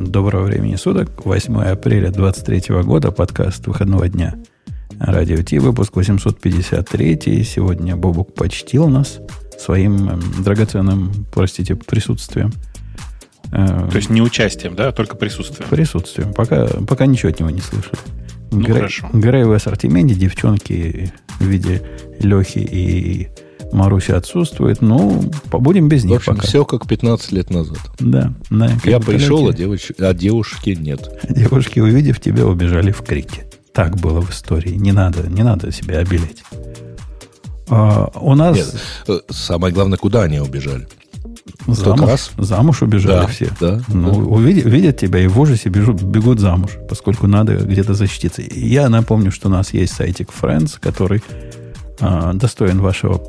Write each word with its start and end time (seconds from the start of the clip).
Доброго 0.00 0.44
времени 0.44 0.76
суток. 0.76 1.26
8 1.26 1.60
апреля 1.60 2.10
23 2.10 2.74
года. 2.82 3.10
Подкаст 3.10 3.66
выходного 3.66 4.08
дня. 4.08 4.34
Радио 4.98 5.42
Ти. 5.42 5.58
Выпуск 5.58 5.94
853. 5.94 7.44
Сегодня 7.44 7.96
Бобук 7.96 8.34
почтил 8.34 8.88
нас 8.88 9.20
своим 9.58 10.08
эм, 10.08 10.22
драгоценным, 10.42 11.26
простите, 11.30 11.76
присутствием. 11.76 12.50
Э, 13.52 13.88
То 13.90 13.96
есть 13.96 14.08
не 14.08 14.22
участием, 14.22 14.74
да, 14.74 14.88
а 14.88 14.92
только 14.92 15.16
присутствием? 15.16 15.68
Присутствием. 15.68 16.32
Пока, 16.32 16.66
пока 16.66 17.04
ничего 17.04 17.28
от 17.28 17.38
него 17.38 17.50
не 17.50 17.60
слышали. 17.60 17.98
Ну, 18.52 18.62
Грей, 18.62 18.76
хорошо. 18.76 19.10
Грей 19.12 19.44
в 19.44 19.52
ассортименте, 19.52 20.14
девчонки 20.14 21.12
в 21.38 21.44
виде 21.44 21.82
Лехи 22.20 22.58
и 22.60 23.28
Маруся 23.72 24.16
отсутствует. 24.16 24.82
Ну, 24.82 25.22
побудем 25.50 25.88
без 25.88 26.04
них 26.04 26.14
В 26.14 26.16
общем, 26.16 26.36
пока. 26.36 26.46
все 26.46 26.64
как 26.64 26.86
15 26.86 27.32
лет 27.32 27.50
назад. 27.50 27.78
Да. 27.98 28.32
да 28.50 28.70
Я 28.84 29.00
пришел, 29.00 29.48
а, 29.48 29.52
девоч... 29.52 29.92
а 29.98 30.12
девушки 30.12 30.70
нет. 30.70 31.10
Девушки, 31.28 31.80
увидев 31.80 32.20
тебя, 32.20 32.46
убежали 32.46 32.90
в 32.90 33.02
крике. 33.02 33.46
Так 33.72 33.96
было 33.96 34.20
в 34.20 34.30
истории. 34.30 34.74
Не 34.74 34.92
надо, 34.92 35.28
не 35.28 35.42
надо 35.42 35.70
себя 35.72 35.98
обелить. 35.98 36.42
А, 37.68 38.10
у 38.14 38.34
нас... 38.34 38.56
Нет, 38.56 38.74
э, 39.08 39.20
самое 39.30 39.72
главное, 39.72 39.96
куда 39.96 40.22
они 40.22 40.40
убежали? 40.40 40.88
Замуж, 41.66 42.08
раз? 42.08 42.30
замуж 42.36 42.82
убежали 42.82 43.22
да, 43.22 43.26
все. 43.26 43.50
Да, 43.60 43.80
ну, 43.88 44.12
да. 44.12 44.18
Увидят, 44.18 44.64
видят 44.64 44.98
тебя 44.98 45.20
и 45.20 45.26
в 45.26 45.38
ужасе 45.38 45.68
бежут, 45.68 46.02
бегут 46.02 46.40
замуж, 46.40 46.72
поскольку 46.88 47.26
надо 47.26 47.56
где-то 47.56 47.94
защититься. 47.94 48.42
Я 48.42 48.88
напомню, 48.88 49.30
что 49.30 49.48
у 49.48 49.50
нас 49.50 49.72
есть 49.72 49.94
сайтик 49.94 50.30
Friends, 50.30 50.78
который 50.80 51.22
а, 52.00 52.32
достоин 52.32 52.80
вашего 52.80 53.22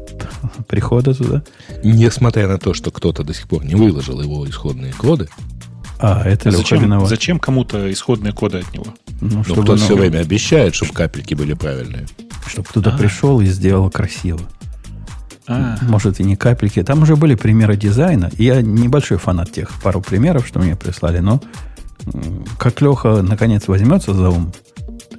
прихода 0.67 1.13
туда. 1.13 1.43
Несмотря 1.83 2.47
на 2.47 2.57
то, 2.57 2.73
что 2.73 2.91
кто-то 2.91 3.23
до 3.23 3.33
сих 3.33 3.47
пор 3.47 3.65
не 3.65 3.75
выложил 3.75 4.21
его 4.21 4.47
исходные 4.49 4.93
коды. 4.93 5.29
А, 5.99 6.23
это 6.23 6.49
а 6.49 6.51
зачем, 6.51 6.81
виноват. 6.81 7.09
зачем 7.09 7.39
кому-то 7.39 7.91
исходные 7.91 8.33
коды 8.33 8.59
от 8.59 8.73
него? 8.73 8.87
Ну, 9.19 9.37
ну 9.37 9.43
чтобы 9.43 9.63
кто 9.63 9.75
все 9.75 9.95
время 9.95 10.19
обещает, 10.19 10.73
чтобы 10.73 10.93
капельки 10.93 11.35
были 11.35 11.53
правильные. 11.53 12.07
Чтобы 12.47 12.67
кто-то 12.67 12.93
а. 12.93 12.97
пришел 12.97 13.39
и 13.39 13.45
сделал 13.45 13.91
красиво. 13.91 14.39
А. 15.47 15.77
Может, 15.81 16.19
и 16.19 16.23
не 16.23 16.35
капельки. 16.35 16.81
Там 16.81 17.03
уже 17.03 17.15
были 17.15 17.35
примеры 17.35 17.75
дизайна. 17.75 18.31
Я 18.37 18.61
небольшой 18.61 19.17
фанат 19.17 19.51
тех 19.51 19.69
пару 19.81 20.01
примеров, 20.01 20.47
что 20.47 20.59
мне 20.59 20.75
прислали, 20.75 21.19
но 21.19 21.41
как 22.57 22.81
Леха 22.81 23.21
наконец 23.21 23.67
возьмется 23.67 24.13
за 24.13 24.29
ум 24.29 24.51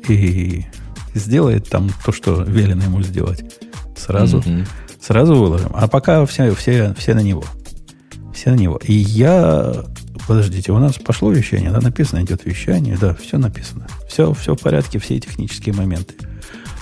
и 0.08 0.66
сделает 1.14 1.68
там 1.68 1.90
то, 2.04 2.12
что 2.12 2.42
велено 2.42 2.84
ему 2.84 3.02
сделать. 3.02 3.44
Сразу, 3.96 4.38
mm-hmm. 4.38 4.66
сразу 5.00 5.34
выложим. 5.34 5.70
А 5.74 5.88
пока 5.88 6.24
все, 6.26 6.54
все, 6.54 6.94
все 6.98 7.14
на 7.14 7.20
него. 7.20 7.44
Все 8.34 8.50
на 8.50 8.56
него. 8.56 8.80
И 8.82 8.92
я... 8.92 9.84
Подождите, 10.26 10.72
у 10.72 10.78
нас 10.78 10.94
пошло 10.96 11.32
вещание, 11.32 11.70
да? 11.70 11.80
Написано 11.80 12.22
идет 12.22 12.44
вещание. 12.44 12.96
Да, 13.00 13.14
все 13.14 13.38
написано. 13.38 13.86
Все, 14.08 14.32
все 14.34 14.54
в 14.54 14.60
порядке, 14.60 14.98
все 14.98 15.18
технические 15.18 15.74
моменты. 15.74 16.14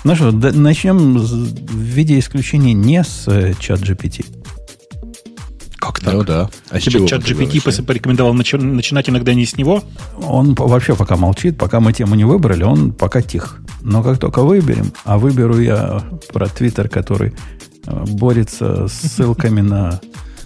Ну 0.05 0.15
что, 0.15 0.33
да, 0.33 0.53
начнем 0.53 1.19
в 1.19 1.77
виде 1.77 2.19
исключения 2.19 2.73
не 2.73 3.05
с 3.05 3.29
э, 3.29 3.55
чат 3.59 3.81
GPT. 3.81 4.25
Как 5.91 6.01
так? 6.01 6.15
Ну 6.15 6.23
да. 6.23 6.51
А 6.71 6.79
Тебе 6.79 7.07
чат 7.07 7.23
GPT 7.23 7.83
порекомендовал 7.83 8.33
начи- 8.35 8.63
начинать 8.63 9.09
иногда 9.09 9.35
не 9.35 9.45
с 9.45 9.57
него? 9.57 9.83
Он 10.23 10.55
вообще 10.55 10.95
пока 10.95 11.17
молчит, 11.17 11.59
пока 11.59 11.81
мы 11.81 11.93
тему 11.93 12.15
не 12.15 12.25
выбрали, 12.25 12.63
он 12.63 12.93
пока 12.93 13.23
тих. 13.23 13.59
Но 13.83 14.03
как 14.03 14.19
только 14.19 14.43
выберем, 14.43 14.93
а 15.05 15.19
выберу 15.19 15.59
я 15.59 16.03
про 16.33 16.47
Твиттер, 16.47 16.89
который 16.89 17.33
э, 17.87 18.05
борется 18.07 18.87
с 18.87 18.93
ссылками 19.17 19.61
на... 19.61 20.01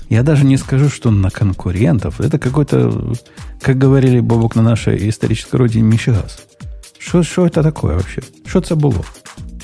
Я 0.09 0.23
даже 0.23 0.45
не 0.45 0.56
скажу, 0.56 0.89
что 0.89 1.11
на 1.11 1.31
конкурентов. 1.31 2.20
Это 2.20 2.39
какой-то, 2.39 3.14
как 3.61 3.77
говорили 3.77 4.20
Бобок 4.20 4.55
на 4.55 4.62
нашей 4.62 5.08
исторической 5.08 5.56
родине, 5.56 5.84
Мишигас. 5.84 6.42
Что 6.98 7.47
это 7.47 7.62
такое 7.62 7.97
вообще? 7.97 8.23
Что 8.47 8.61
это 8.61 8.77
было? 8.77 9.05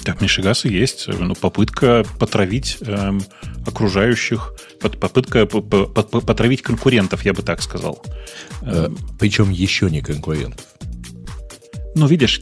Так, 0.04 0.20
Мишигасы 0.20 0.68
есть. 0.68 1.08
Ну, 1.08 1.34
попытка 1.34 2.04
потравить 2.18 2.78
эм, 2.80 3.22
окружающих, 3.66 4.54
попытка 4.80 5.46
потравить 5.46 6.62
конкурентов, 6.62 7.24
я 7.24 7.32
бы 7.32 7.42
так 7.42 7.62
сказал. 7.62 8.02
Эм, 8.62 8.96
Причем 9.18 9.50
еще 9.50 9.90
не 9.90 10.00
конкурентов. 10.00 10.66
Ну, 11.94 12.06
видишь, 12.06 12.40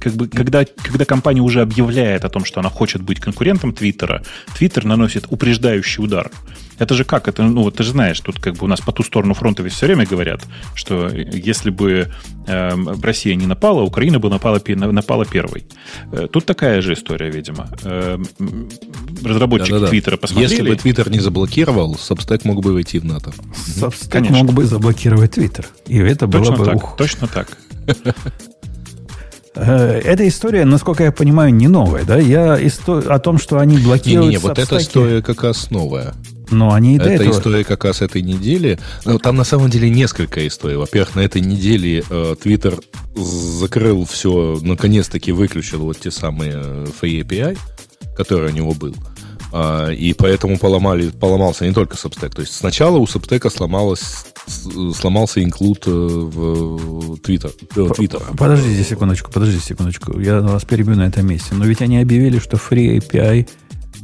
как 0.00 0.14
бы, 0.14 0.28
когда, 0.28 0.64
когда 0.64 1.04
компания 1.04 1.42
уже 1.42 1.60
объявляет 1.60 2.24
о 2.24 2.28
том, 2.28 2.44
что 2.44 2.60
она 2.60 2.70
хочет 2.70 3.02
быть 3.02 3.20
конкурентом 3.20 3.74
Твиттера, 3.74 4.22
Твиттер 4.56 4.84
наносит 4.84 5.26
упреждающий 5.28 6.02
удар. 6.02 6.30
Это 6.78 6.94
же 6.94 7.04
как? 7.04 7.28
Это, 7.28 7.42
ну, 7.42 7.70
ты 7.70 7.82
же 7.82 7.90
знаешь, 7.90 8.20
тут 8.20 8.40
как 8.40 8.54
бы 8.54 8.64
у 8.64 8.68
нас 8.68 8.80
по 8.80 8.92
ту 8.92 9.02
сторону 9.02 9.34
фронта 9.34 9.62
ведь 9.62 9.72
все 9.72 9.86
время 9.86 10.06
говорят, 10.06 10.42
что 10.74 11.08
если 11.08 11.70
бы 11.70 12.08
э, 12.46 12.70
Россия 13.02 13.34
не 13.36 13.46
напала, 13.46 13.82
Украина 13.82 14.18
бы 14.18 14.28
напала, 14.28 14.60
напала 14.66 15.24
первой. 15.24 15.66
Э, 16.12 16.26
тут 16.30 16.46
такая 16.46 16.80
же 16.80 16.94
история, 16.94 17.30
видимо. 17.30 17.68
Э, 17.84 18.18
разработчики. 19.22 19.86
Твиттера 19.88 20.16
посмотрели... 20.16 20.50
Если 20.50 20.68
бы 20.68 20.76
Твиттер 20.76 21.10
не 21.10 21.20
заблокировал, 21.20 21.94
Substack 21.94 22.40
мог 22.44 22.62
бы 22.62 22.72
войти 22.72 22.98
в 22.98 23.04
НАТО. 23.04 23.32
Substack 23.54 24.30
мог 24.30 24.52
бы 24.52 24.64
заблокировать 24.64 25.32
Твиттер. 25.32 25.66
И 25.86 25.98
это 25.98 26.26
точно 26.26 26.56
было 26.56 26.58
бы... 26.58 26.64
Так, 26.64 26.76
ух. 26.76 26.96
Точно 26.96 27.28
так. 27.28 27.58
Э, 29.54 30.00
эта 30.04 30.26
история, 30.26 30.64
насколько 30.64 31.04
я 31.04 31.12
понимаю, 31.12 31.54
не 31.54 31.68
новая, 31.68 32.04
да? 32.04 32.18
Я 32.18 32.64
исто... 32.66 32.98
о 32.98 33.18
том, 33.18 33.38
что 33.38 33.58
они 33.58 33.78
блокируют 33.78 34.32
Не-не, 34.32 34.38
вот 34.38 34.58
эта 34.58 34.78
история 34.78 35.22
как 35.22 35.42
раз 35.42 35.70
новая. 35.70 36.14
Но 36.50 36.72
они 36.72 36.96
и 36.96 36.98
до 36.98 37.04
Эта 37.04 37.24
этого... 37.24 37.38
история 37.38 37.64
как 37.64 37.84
раз 37.84 38.02
этой 38.02 38.22
недели. 38.22 38.78
Ну, 39.04 39.18
там 39.18 39.36
на 39.36 39.44
самом 39.44 39.70
деле 39.70 39.88
несколько 39.90 40.46
историй. 40.46 40.76
Во-первых, 40.76 41.16
на 41.16 41.20
этой 41.20 41.40
неделе 41.40 42.04
э, 42.08 42.34
Twitter 42.42 42.82
закрыл 43.16 44.04
все, 44.04 44.58
наконец-таки 44.60 45.32
выключил 45.32 45.80
вот 45.80 46.00
те 46.00 46.10
самые 46.10 46.52
э, 46.54 46.86
Free 47.00 47.22
API, 47.22 47.58
который 48.16 48.50
у 48.50 48.54
него 48.54 48.72
был. 48.74 48.94
А, 48.94 49.13
и 49.92 50.14
поэтому 50.18 50.58
поломали, 50.58 51.10
поломался 51.10 51.66
не 51.66 51.72
только 51.72 51.96
Substack. 51.96 52.30
То 52.30 52.40
есть 52.40 52.54
сначала 52.54 52.98
у 52.98 53.04
Substack 53.04 53.48
сломалось, 53.50 54.26
сломался 54.94 55.42
инклюд 55.42 55.86
э, 55.86 55.90
в 55.90 57.14
Twitter. 57.16 57.52
Twitter. 57.74 58.36
Подождите 58.36 58.82
секундочку, 58.82 59.30
подождите 59.30 59.64
секундочку. 59.64 60.18
Я 60.18 60.40
вас 60.40 60.64
перебью 60.64 60.96
на 60.96 61.06
этом 61.06 61.26
месте. 61.26 61.54
Но 61.54 61.64
ведь 61.64 61.82
они 61.82 61.98
объявили, 61.98 62.38
что 62.38 62.56
Free 62.56 62.98
API 62.98 63.48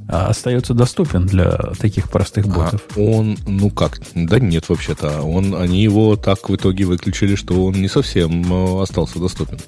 а, 0.09 0.29
остается 0.29 0.75
доступен 0.75 1.27
для 1.27 1.51
таких 1.79 2.11
простых 2.11 2.47
а 2.47 2.49
ботов. 2.49 2.83
А 2.97 3.01
он, 3.01 3.37
ну 3.47 3.71
как, 3.71 4.01
да 4.15 4.39
нет 4.39 4.69
вообще-то. 4.69 5.23
Он, 5.23 5.55
они 5.55 5.83
его 5.83 6.17
так 6.17 6.49
в 6.49 6.55
итоге 6.55 6.85
выключили, 6.85 7.35
что 7.35 7.65
он 7.67 7.75
не 7.75 7.89
совсем 7.89 8.53
э, 8.53 8.83
остался 8.83 9.19
доступен. 9.19 9.59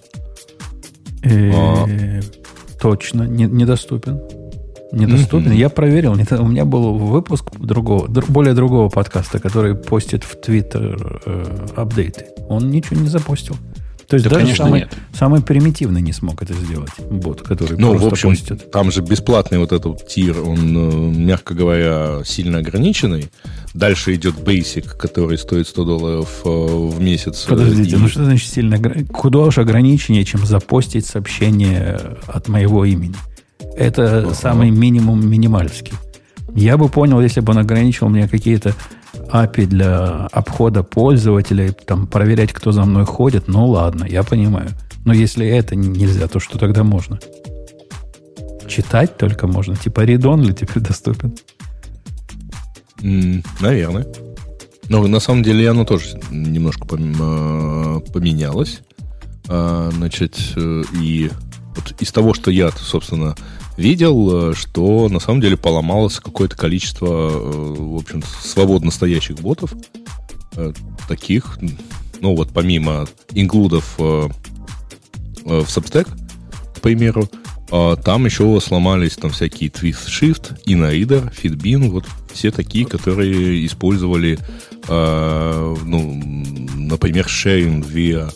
А. 1.24 1.86
Точно, 2.80 3.22
недоступен. 3.22 4.20
Недоступен. 4.92 5.52
Mm-hmm. 5.52 5.56
Я 5.56 5.70
проверил. 5.70 6.12
У 6.12 6.46
меня 6.46 6.64
был 6.64 6.94
выпуск 6.94 7.50
другого, 7.58 8.06
более 8.08 8.54
другого 8.54 8.88
подкаста, 8.88 9.38
который 9.38 9.74
постит 9.74 10.22
в 10.22 10.38
Твиттер 10.40 11.22
э, 11.24 11.66
апдейты. 11.76 12.26
Он 12.48 12.70
ничего 12.70 13.00
не 13.00 13.08
запостил. 13.08 13.56
То 14.12 14.16
есть 14.16 14.24
да, 14.24 14.30
даже 14.32 14.44
конечно, 14.44 14.64
самый, 14.66 14.80
нет. 14.80 14.92
самый 15.14 15.40
примитивный 15.40 16.02
не 16.02 16.12
смог 16.12 16.42
это 16.42 16.52
сделать, 16.52 16.90
бот, 17.10 17.40
который 17.40 17.78
ну, 17.78 17.92
просто 17.92 18.10
в 18.10 18.12
общем, 18.12 18.28
постит. 18.28 18.70
Там 18.70 18.90
же 18.92 19.00
бесплатный 19.00 19.56
вот 19.56 19.72
этот 19.72 20.06
тир, 20.06 20.38
он, 20.38 20.58
э, 20.58 21.18
мягко 21.18 21.54
говоря, 21.54 22.20
сильно 22.22 22.58
ограниченный. 22.58 23.30
Дальше 23.72 24.14
идет 24.14 24.34
Basic, 24.34 24.98
который 24.98 25.38
стоит 25.38 25.66
100 25.66 25.84
долларов 25.84 26.42
э, 26.44 26.48
в 26.48 27.00
месяц. 27.00 27.46
Подождите, 27.48 27.96
и... 27.96 27.98
ну 27.98 28.06
что 28.08 28.22
значит 28.24 28.50
сильно 28.50 28.78
Куда 29.06 29.38
уж 29.38 29.56
ограниченнее, 29.56 30.26
чем 30.26 30.44
запостить 30.44 31.06
сообщение 31.06 31.98
от 32.26 32.48
моего 32.48 32.84
имени? 32.84 33.14
Это 33.76 34.18
ага. 34.18 34.34
самый 34.34 34.70
минимум 34.70 35.26
минимальский. 35.28 35.94
Я 36.54 36.76
бы 36.76 36.88
понял, 36.88 37.20
если 37.20 37.40
бы 37.40 37.52
он 37.52 37.58
ограничил 37.58 38.08
мне 38.08 38.28
какие-то 38.28 38.74
API 39.14 39.66
для 39.66 40.26
обхода 40.26 40.82
пользователей, 40.82 41.70
там, 41.86 42.06
проверять, 42.06 42.52
кто 42.52 42.72
за 42.72 42.84
мной 42.84 43.04
ходит, 43.04 43.48
ну 43.48 43.66
ладно, 43.66 44.04
я 44.04 44.22
понимаю. 44.22 44.70
Но 45.04 45.12
если 45.12 45.46
это 45.46 45.74
нельзя, 45.74 46.28
то 46.28 46.38
что 46.38 46.58
тогда 46.58 46.84
можно? 46.84 47.18
Читать 48.68 49.16
только 49.16 49.46
можно. 49.46 49.76
Типа 49.76 50.04
read 50.04 50.42
ли 50.42 50.54
теперь 50.54 50.82
доступен? 50.82 51.34
Наверное. 53.60 54.06
Но 54.88 55.06
на 55.06 55.20
самом 55.20 55.42
деле 55.42 55.70
оно 55.70 55.84
тоже 55.84 56.20
немножко 56.30 56.86
а, 56.90 58.00
поменялось. 58.12 58.80
А, 59.48 59.90
значит, 59.92 60.38
э, 60.56 60.82
и 61.00 61.30
вот 61.74 61.94
из 62.00 62.12
того, 62.12 62.34
что 62.34 62.50
я, 62.50 62.70
собственно, 62.70 63.34
видел, 63.76 64.50
э, 64.50 64.54
что 64.54 65.08
на 65.08 65.20
самом 65.20 65.40
деле 65.40 65.56
поломалось 65.56 66.18
какое-то 66.18 66.56
количество, 66.56 67.06
э, 67.06 67.74
в 67.78 67.96
общем 67.96 68.22
свободно 68.42 68.90
стоящих 68.90 69.40
ботов. 69.40 69.72
Э, 70.56 70.72
таких, 71.08 71.58
ну 72.20 72.34
вот 72.36 72.50
помимо 72.52 73.06
инклюдов 73.32 73.94
в 73.98 74.30
Substack, 75.44 76.08
к 76.76 76.80
примеру, 76.80 77.28
там 77.68 78.26
еще 78.26 78.60
сломались 78.60 79.16
там 79.16 79.30
всякие 79.30 79.70
Twist 79.70 80.06
Shift, 80.06 80.62
InnoReader, 80.66 81.32
Fitbin, 81.34 81.88
вот 81.88 82.04
все 82.32 82.50
такие, 82.50 82.86
которые 82.86 83.64
использовали 83.66 84.38
ну, 84.88 86.20
например, 86.76 87.26
sharing 87.26 87.84
via 87.84 88.32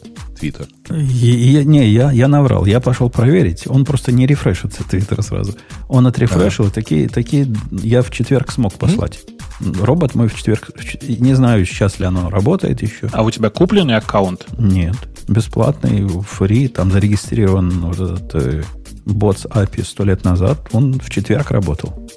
Я, 0.90 1.64
не, 1.64 1.88
я, 1.88 2.12
я 2.12 2.28
наврал. 2.28 2.64
Я 2.66 2.80
пошел 2.80 3.10
проверить. 3.10 3.66
Он 3.66 3.84
просто 3.84 4.12
не 4.12 4.26
рефрешится 4.26 4.84
Твиттер 4.84 5.22
сразу. 5.22 5.54
Он 5.88 6.06
отрефрешил. 6.06 6.66
А. 6.66 6.70
Такие, 6.70 7.08
такие 7.08 7.46
я 7.70 8.02
в 8.02 8.10
четверг 8.10 8.52
смог 8.52 8.74
послать. 8.74 9.20
Mm-hmm. 9.60 9.84
Робот 9.84 10.14
мой 10.14 10.28
в 10.28 10.34
четверг... 10.34 10.70
Не 11.02 11.34
знаю, 11.34 11.64
сейчас 11.64 11.98
ли 11.98 12.06
оно 12.06 12.30
работает 12.30 12.82
еще. 12.82 13.08
А 13.12 13.22
у 13.22 13.30
тебя 13.30 13.50
купленный 13.50 13.96
аккаунт? 13.96 14.46
Нет. 14.58 14.96
Бесплатный, 15.28 16.06
фри. 16.08 16.68
Там 16.68 16.90
зарегистрирован 16.92 17.80
вот 17.80 18.00
этот 18.00 18.34
э, 18.34 18.62
Bots 19.06 19.48
API 19.48 19.84
сто 19.84 20.04
лет 20.04 20.24
назад. 20.24 20.68
Он 20.72 20.94
в 20.94 21.10
четверг 21.10 21.50
работал. 21.50 22.08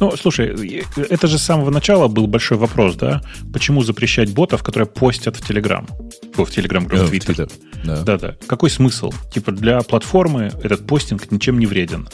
Ну, 0.00 0.16
слушай, 0.16 0.84
это 0.96 1.26
же 1.26 1.38
с 1.38 1.42
самого 1.42 1.70
начала 1.70 2.08
был 2.08 2.26
большой 2.26 2.58
вопрос, 2.58 2.96
да? 2.96 3.22
Почему 3.52 3.82
запрещать 3.82 4.32
ботов, 4.32 4.62
которые 4.62 4.86
постят 4.86 5.36
в 5.36 5.48
Telegram? 5.48 5.88
О, 6.36 6.44
в 6.44 6.50
Telegram, 6.50 6.86
в 6.86 7.12
Twitter. 7.12 7.50
Да. 7.84 8.02
да, 8.02 8.18
да. 8.18 8.36
Какой 8.46 8.70
смысл? 8.70 9.12
Типа 9.32 9.52
для 9.52 9.80
платформы 9.80 10.52
этот 10.62 10.86
постинг 10.86 11.30
ничем 11.30 11.58
не 11.58 11.66
вреден. 11.66 12.08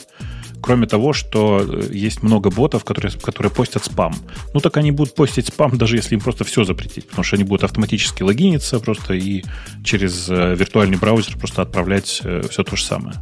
Кроме 0.63 0.87
того, 0.87 1.13
что 1.13 1.61
э, 1.61 1.91
есть 1.93 2.23
много 2.23 2.51
ботов, 2.51 2.85
которые, 2.85 3.13
которые 3.13 3.53
постят 3.53 3.85
спам. 3.85 4.15
Ну, 4.53 4.61
так 4.61 4.77
они 4.79 4.91
будут 4.91 5.15
постить 5.15 5.47
спам, 5.47 5.79
даже 5.79 5.97
если 5.97 6.15
им 6.15 6.21
просто 6.21 6.45
все 6.45 6.65
запретить. 6.65 7.07
Потому 7.09 7.25
что 7.25 7.37
они 7.37 7.45
будут 7.45 7.65
автоматически 7.65 8.23
логиниться 8.23 8.81
просто 8.81 9.15
и 9.15 9.45
через 9.85 10.29
э, 10.29 10.55
виртуальный 10.55 10.99
браузер 10.99 11.37
просто 11.37 11.63
отправлять 11.63 12.21
э, 12.25 12.43
все 12.51 12.65
то 12.65 12.75
же 12.75 12.85
самое. 12.85 13.17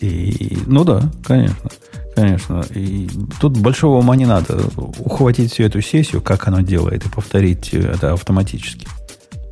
И, 0.00 0.58
ну 0.66 0.84
да, 0.84 1.10
конечно. 1.24 1.70
Конечно. 2.20 2.62
И 2.74 3.08
тут 3.40 3.56
большого 3.58 3.98
ума 3.98 4.16
не 4.16 4.26
надо. 4.26 4.60
Ухватить 4.76 5.52
всю 5.52 5.64
эту 5.64 5.80
сессию, 5.80 6.20
как 6.20 6.48
она 6.48 6.62
делает, 6.62 7.06
и 7.06 7.08
повторить 7.08 7.72
это 7.72 8.12
автоматически. 8.12 8.86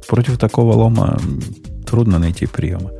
Против 0.06 0.38
такого 0.38 0.74
лома 0.74 1.18
трудно 1.86 2.18
найти 2.18 2.46
приемы. 2.46 2.90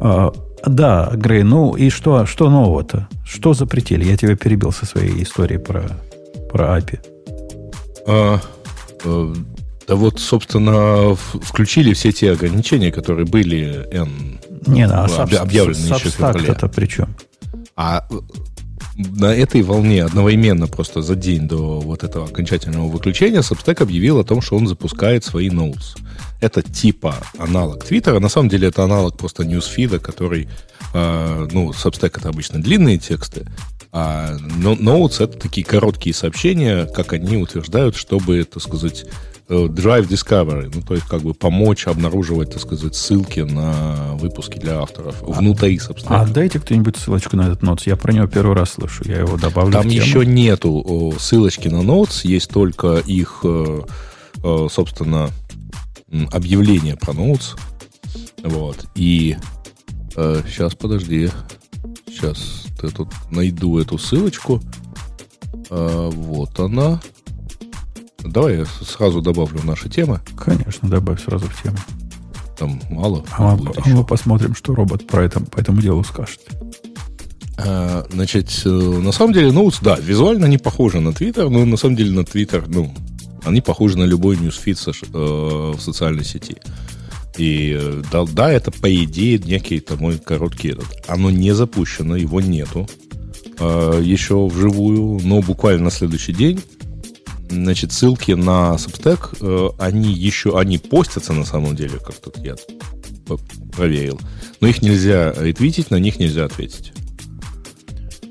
А, 0.00 0.32
да, 0.66 1.10
Грей, 1.14 1.42
ну 1.42 1.74
и 1.74 1.90
что, 1.90 2.26
что 2.26 2.50
нового-то? 2.50 3.08
Что 3.24 3.54
запретили? 3.54 4.04
Я 4.04 4.16
тебя 4.16 4.36
перебил 4.36 4.72
со 4.72 4.86
своей 4.86 5.22
историей 5.22 5.58
про, 5.58 5.84
про 6.50 6.78
API. 6.78 7.00
А, 8.06 8.40
а, 9.04 9.34
да 9.86 9.94
вот, 9.94 10.20
собственно, 10.20 11.14
включили 11.14 11.94
все 11.94 12.12
те 12.12 12.32
ограничения, 12.32 12.90
которые 12.90 13.26
были 13.26 13.86
N, 13.92 14.40
не, 14.66 14.86
да, 14.86 15.04
об, 15.04 15.34
объявлены 15.34 15.84
еще 15.94 16.10
в 16.10 16.14
феврале. 16.14 16.48
это 16.48 16.68
при 16.68 16.86
чем? 16.86 17.14
А 17.76 18.06
на 18.96 19.34
этой 19.34 19.62
волне 19.62 20.04
одновременно 20.04 20.66
просто 20.66 21.02
за 21.02 21.16
день 21.16 21.48
до 21.48 21.80
вот 21.80 22.04
этого 22.04 22.26
окончательного 22.26 22.86
выключения 22.86 23.40
Substack 23.40 23.82
объявил 23.82 24.20
о 24.20 24.24
том, 24.24 24.40
что 24.40 24.56
он 24.56 24.66
запускает 24.66 25.24
свои 25.24 25.50
ноутс. 25.50 25.94
Это 26.40 26.62
типа 26.62 27.16
аналог 27.38 27.84
Твиттера. 27.84 28.20
На 28.20 28.28
самом 28.28 28.48
деле 28.48 28.68
это 28.68 28.84
аналог 28.84 29.16
просто 29.16 29.44
ньюсфида, 29.44 29.98
который, 29.98 30.48
э, 30.92 31.48
ну, 31.50 31.70
Substack 31.70 32.18
это 32.18 32.28
обычно 32.28 32.62
длинные 32.62 32.98
тексты, 32.98 33.46
а 33.90 34.36
ноутс 34.38 35.20
это 35.20 35.38
такие 35.38 35.64
короткие 35.64 36.14
сообщения, 36.14 36.86
как 36.86 37.12
они 37.12 37.36
утверждают, 37.36 37.96
чтобы, 37.96 38.44
так 38.44 38.62
сказать, 38.62 39.06
drive 39.48 40.08
Discovery, 40.08 40.70
ну, 40.74 40.80
то 40.80 40.94
есть 40.94 41.06
как 41.06 41.22
бы 41.22 41.34
помочь 41.34 41.86
обнаруживать, 41.86 42.52
так 42.52 42.62
сказать, 42.62 42.94
ссылки 42.94 43.40
на 43.40 44.14
выпуски 44.14 44.58
для 44.58 44.80
авторов 44.80 45.22
а, 45.22 45.26
внутри, 45.26 45.78
собственно. 45.78 46.22
А 46.22 46.26
дайте 46.26 46.58
кто-нибудь 46.58 46.96
ссылочку 46.96 47.36
на 47.36 47.48
этот 47.48 47.62
Notes. 47.62 47.82
Я 47.84 47.96
про 47.96 48.12
него 48.12 48.26
первый 48.26 48.56
раз 48.56 48.72
слышу, 48.72 49.04
я 49.06 49.18
его 49.18 49.36
добавлю 49.36 49.72
Там 49.72 49.88
еще 49.88 50.24
нету 50.24 51.14
ссылочки 51.18 51.68
на 51.68 51.82
Notes, 51.82 52.20
есть 52.24 52.50
только 52.50 52.98
их, 52.98 53.40
э, 53.44 53.82
э, 54.42 54.66
собственно, 54.70 55.28
объявление 56.32 56.96
про 56.96 57.12
Notes. 57.12 57.58
Вот. 58.42 58.86
И 58.94 59.36
сейчас, 60.14 60.74
подожди. 60.74 61.28
Сейчас 62.06 62.66
я 62.82 62.88
тут 62.90 63.08
найду 63.30 63.78
эту 63.78 63.98
ссылочку. 63.98 64.62
Вот 65.70 66.60
она. 66.60 67.00
Давай 68.24 68.58
я 68.58 68.64
сразу 68.64 69.20
добавлю 69.20 69.58
в 69.58 69.64
наши 69.64 69.88
темы. 69.88 70.20
Конечно, 70.36 70.88
добавь 70.88 71.22
сразу 71.22 71.46
в 71.46 71.62
тему. 71.62 71.76
Там 72.58 72.80
мало. 72.90 73.24
А 73.32 73.56
мы, 73.56 73.72
а 73.76 73.88
мы 73.88 74.04
посмотрим, 74.04 74.54
что 74.54 74.74
робот 74.74 75.06
про 75.06 75.24
это, 75.24 75.40
по 75.40 75.58
этому 75.58 75.80
делу 75.80 76.04
скажет. 76.04 76.40
А, 77.56 78.06
значит, 78.10 78.62
э, 78.64 78.68
на 78.68 79.12
самом 79.12 79.32
деле, 79.32 79.52
ну, 79.52 79.70
да, 79.82 79.96
визуально 79.96 80.46
они 80.46 80.58
похожи 80.58 81.00
на 81.00 81.10
Twitter, 81.10 81.48
но 81.48 81.64
на 81.64 81.76
самом 81.76 81.96
деле 81.96 82.12
на 82.12 82.20
Twitter, 82.20 82.64
ну, 82.66 82.92
они 83.44 83.60
похожи 83.60 83.98
на 83.98 84.04
любой 84.04 84.36
ньюсфит 84.36 84.78
э, 84.86 84.90
в 85.12 85.80
социальной 85.80 86.24
сети. 86.24 86.56
И 87.36 87.76
э, 87.78 88.02
да, 88.10 88.24
да, 88.24 88.52
это 88.52 88.70
по 88.70 88.92
идее 89.04 89.38
некий 89.38 89.80
там 89.80 89.98
мой 89.98 90.18
короткий 90.18 90.70
этот. 90.70 90.86
Оно 91.08 91.30
не 91.30 91.52
запущено, 91.52 92.16
его 92.16 92.40
нету 92.40 92.88
э, 93.58 94.00
еще 94.02 94.46
вживую, 94.46 95.20
но 95.24 95.40
буквально 95.40 95.84
на 95.84 95.90
следующий 95.90 96.32
день 96.32 96.60
Значит, 97.48 97.92
ссылки 97.92 98.32
на 98.32 98.74
Substack, 98.74 99.36
э, 99.40 99.68
они 99.78 100.12
еще, 100.12 100.58
они 100.58 100.78
постятся 100.78 101.32
на 101.32 101.44
самом 101.44 101.76
деле, 101.76 101.98
как 101.98 102.16
тут 102.16 102.38
я 102.38 102.56
проверил. 103.72 104.20
Но 104.60 104.68
их 104.68 104.82
нельзя 104.82 105.32
ретвитить, 105.36 105.90
на 105.90 105.96
них 105.96 106.18
нельзя 106.18 106.44
ответить. 106.44 106.92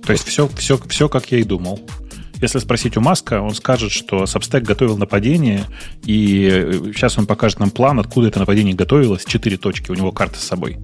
То 0.06 0.14
есть 0.14 0.26
все, 0.28 0.50
все, 0.56 0.78
все, 0.88 1.08
как 1.10 1.32
я 1.32 1.40
и 1.40 1.44
думал. 1.44 1.80
Если 2.42 2.60
спросить 2.60 2.98
у 2.98 3.02
Маска, 3.02 3.40
он 3.40 3.56
скажет, 3.56 3.92
что 3.92 4.24
Substack 4.24 4.62
готовил 4.62 4.98
нападение, 4.98 5.66
и 6.04 6.92
сейчас 6.94 7.18
он 7.18 7.26
покажет 7.26 7.60
нам 7.60 7.72
план, 7.72 8.00
откуда 8.00 8.28
это 8.28 8.40
нападение 8.40 8.76
готовилось. 8.76 9.24
Четыре 9.24 9.58
точки, 9.58 9.92
у 9.92 9.94
него 9.94 10.12
карта 10.12 10.40
с 10.40 10.44
собой. 10.44 10.78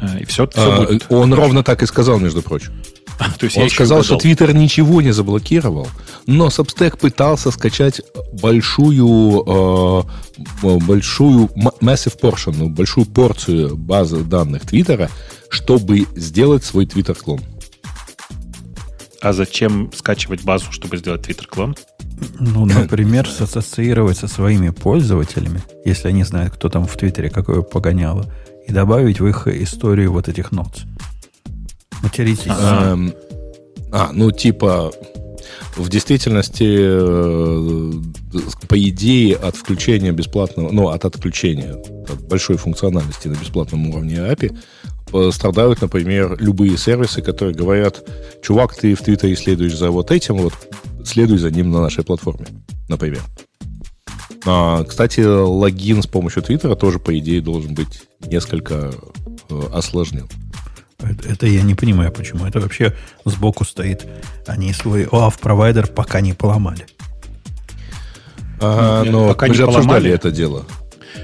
Э, 0.00 0.20
и 0.20 0.24
все, 0.24 0.46
все 0.46 0.72
а, 0.72 0.86
будет. 0.86 1.06
Он 1.08 1.34
ровно 1.34 1.64
так 1.64 1.82
и 1.82 1.86
сказал, 1.86 2.20
между 2.20 2.42
прочим. 2.42 2.72
То 3.38 3.44
есть 3.44 3.58
Он 3.58 3.68
сказал, 3.68 4.02
что 4.02 4.16
Twitter 4.16 4.52
ничего 4.52 5.02
не 5.02 5.12
заблокировал, 5.12 5.88
но 6.26 6.48
Substack 6.48 6.98
пытался 6.98 7.50
скачать 7.50 8.00
большую, 8.40 9.44
э, 9.46 10.02
большую 10.62 11.48
massive 11.80 12.18
portion, 12.20 12.54
ну, 12.56 12.68
большую 12.68 13.06
порцию 13.06 13.76
базы 13.76 14.22
данных 14.22 14.62
Твиттера, 14.66 15.10
чтобы 15.48 16.06
сделать 16.16 16.64
свой 16.64 16.86
Twitter-клон. 16.86 17.40
А 19.20 19.34
зачем 19.34 19.90
скачивать 19.94 20.42
базу, 20.44 20.72
чтобы 20.72 20.96
сделать 20.96 21.28
Twitter-клон? 21.28 21.76
Ну, 22.38 22.64
например, 22.64 23.28
ассоциировать 23.38 24.18
со 24.18 24.28
своими 24.28 24.70
пользователями, 24.70 25.62
если 25.84 26.08
они 26.08 26.24
знают, 26.24 26.54
кто 26.54 26.68
там 26.68 26.86
в 26.86 26.96
Твиттере 26.96 27.28
какое 27.28 27.60
погоняло, 27.62 28.32
и 28.66 28.72
добавить 28.72 29.20
в 29.20 29.26
их 29.26 29.46
историю 29.46 30.12
вот 30.12 30.28
этих 30.28 30.52
нот. 30.52 30.84
Материтесь. 32.02 32.46
А, 32.48 32.96
а, 33.92 34.10
ну, 34.12 34.30
типа, 34.30 34.92
в 35.76 35.88
действительности, 35.88 36.64
э, 36.68 37.92
по 38.68 38.78
идее, 38.88 39.36
от 39.36 39.56
включения 39.56 40.12
бесплатного, 40.12 40.70
ну, 40.70 40.88
от 40.88 41.04
отключения 41.04 41.74
от 41.74 42.26
большой 42.28 42.56
функциональности 42.56 43.28
на 43.28 43.34
бесплатном 43.34 43.90
уровне 43.90 44.16
API 44.16 44.56
страдают, 45.32 45.82
например, 45.82 46.36
любые 46.38 46.76
сервисы, 46.76 47.20
которые 47.20 47.54
говорят, 47.54 48.02
чувак, 48.42 48.74
ты 48.74 48.94
в 48.94 49.02
Твиттере 49.02 49.36
следуешь 49.36 49.76
за 49.76 49.90
вот 49.90 50.12
этим, 50.12 50.36
вот 50.36 50.54
следуй 51.04 51.38
за 51.38 51.50
ним 51.50 51.70
на 51.70 51.80
нашей 51.80 52.04
платформе, 52.04 52.46
например. 52.88 53.22
А, 54.46 54.84
кстати, 54.84 55.20
логин 55.20 56.02
с 56.02 56.06
помощью 56.06 56.42
Твиттера 56.42 56.74
тоже, 56.74 56.98
по 56.98 57.16
идее, 57.18 57.40
должен 57.40 57.74
быть 57.74 58.02
несколько 58.26 58.92
э, 59.50 59.62
осложнен. 59.72 60.28
Это, 61.02 61.28
это 61.28 61.46
я 61.46 61.62
не 61.62 61.74
понимаю, 61.74 62.12
почему. 62.12 62.46
Это 62.46 62.60
вообще 62.60 62.94
сбоку 63.24 63.64
стоит. 63.64 64.06
Они 64.46 64.72
свой 64.72 65.04
OAuth-провайдер 65.04 65.88
пока 65.88 66.20
не 66.20 66.32
поломали. 66.32 66.86
Ага, 68.60 69.10
но 69.10 69.28
пока 69.28 69.46
мы 69.46 69.54
же 69.54 69.64
поломали. 69.64 69.86
обсуждали 69.86 70.10
это 70.12 70.30
дело. 70.30 70.66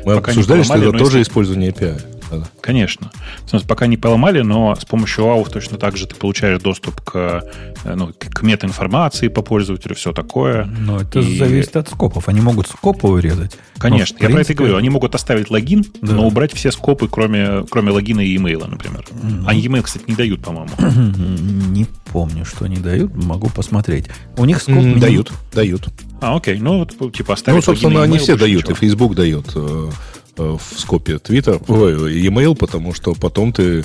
Мы 0.04 0.16
пока 0.16 0.30
обсуждали, 0.30 0.62
поломали, 0.62 0.80
что 0.80 0.88
это 0.90 0.98
тоже 0.98 1.18
если... 1.18 1.30
использование 1.30 1.70
API. 1.70 2.15
Конечно. 2.60 3.10
Смысле, 3.46 3.66
пока 3.68 3.86
не 3.86 3.96
поломали, 3.96 4.40
но 4.42 4.74
с 4.74 4.84
помощью 4.84 5.24
AUF 5.24 5.50
точно 5.50 5.78
так 5.78 5.96
же 5.96 6.06
ты 6.06 6.14
получаешь 6.14 6.60
доступ 6.60 7.00
к, 7.00 7.44
э, 7.84 7.94
ну, 7.94 8.12
к 8.12 8.42
метаинформации 8.42 9.28
по 9.28 9.42
пользователю, 9.42 9.94
все 9.94 10.12
такое. 10.12 10.64
Но 10.64 11.00
это 11.00 11.20
и... 11.20 11.38
зависит 11.38 11.76
от 11.76 11.88
скопов. 11.88 12.28
Они 12.28 12.40
могут 12.40 12.68
скопы 12.68 13.08
урезать. 13.08 13.58
Конечно. 13.78 14.16
Но, 14.20 14.28
я 14.28 14.28
принципе... 14.28 14.32
про 14.32 14.40
это 14.40 14.52
и 14.52 14.56
говорю. 14.56 14.76
Они 14.76 14.90
могут 14.90 15.14
оставить 15.14 15.50
логин, 15.50 15.84
да. 16.00 16.14
но 16.14 16.26
убрать 16.26 16.52
все 16.52 16.70
скопы, 16.70 17.08
кроме, 17.08 17.64
кроме 17.70 17.90
логина 17.90 18.20
и 18.20 18.36
имейла, 18.36 18.66
например. 18.66 19.04
Mm-hmm. 19.10 19.44
А 19.46 19.54
e-mail, 19.54 19.82
кстати, 19.82 20.04
не 20.06 20.14
дают, 20.14 20.42
по-моему. 20.42 20.70
Не 21.76 21.86
помню, 22.12 22.44
что 22.44 22.64
они 22.64 22.76
дают. 22.76 23.14
Могу 23.14 23.50
посмотреть. 23.50 24.06
У 24.36 24.44
них 24.44 24.62
скоп... 24.62 24.76
Mm, 24.76 24.98
дают, 24.98 25.32
дают. 25.52 25.88
А, 26.20 26.36
окей. 26.36 26.58
Ну, 26.58 26.78
вот, 26.78 27.12
типа, 27.12 27.34
оставить 27.34 27.56
Ну, 27.56 27.62
собственно, 27.62 28.02
они 28.02 28.18
все 28.18 28.36
дают. 28.36 28.62
Ничего. 28.62 28.72
И 28.72 28.80
Facebook 28.80 29.14
дает 29.14 29.46
Э, 29.56 29.90
в 30.36 30.60
скопе 30.76 31.14
Twitter, 31.14 31.62
ой, 31.68 32.20
e-mail, 32.20 32.54
потому 32.54 32.92
что 32.94 33.14
потом 33.14 33.52
ты... 33.52 33.84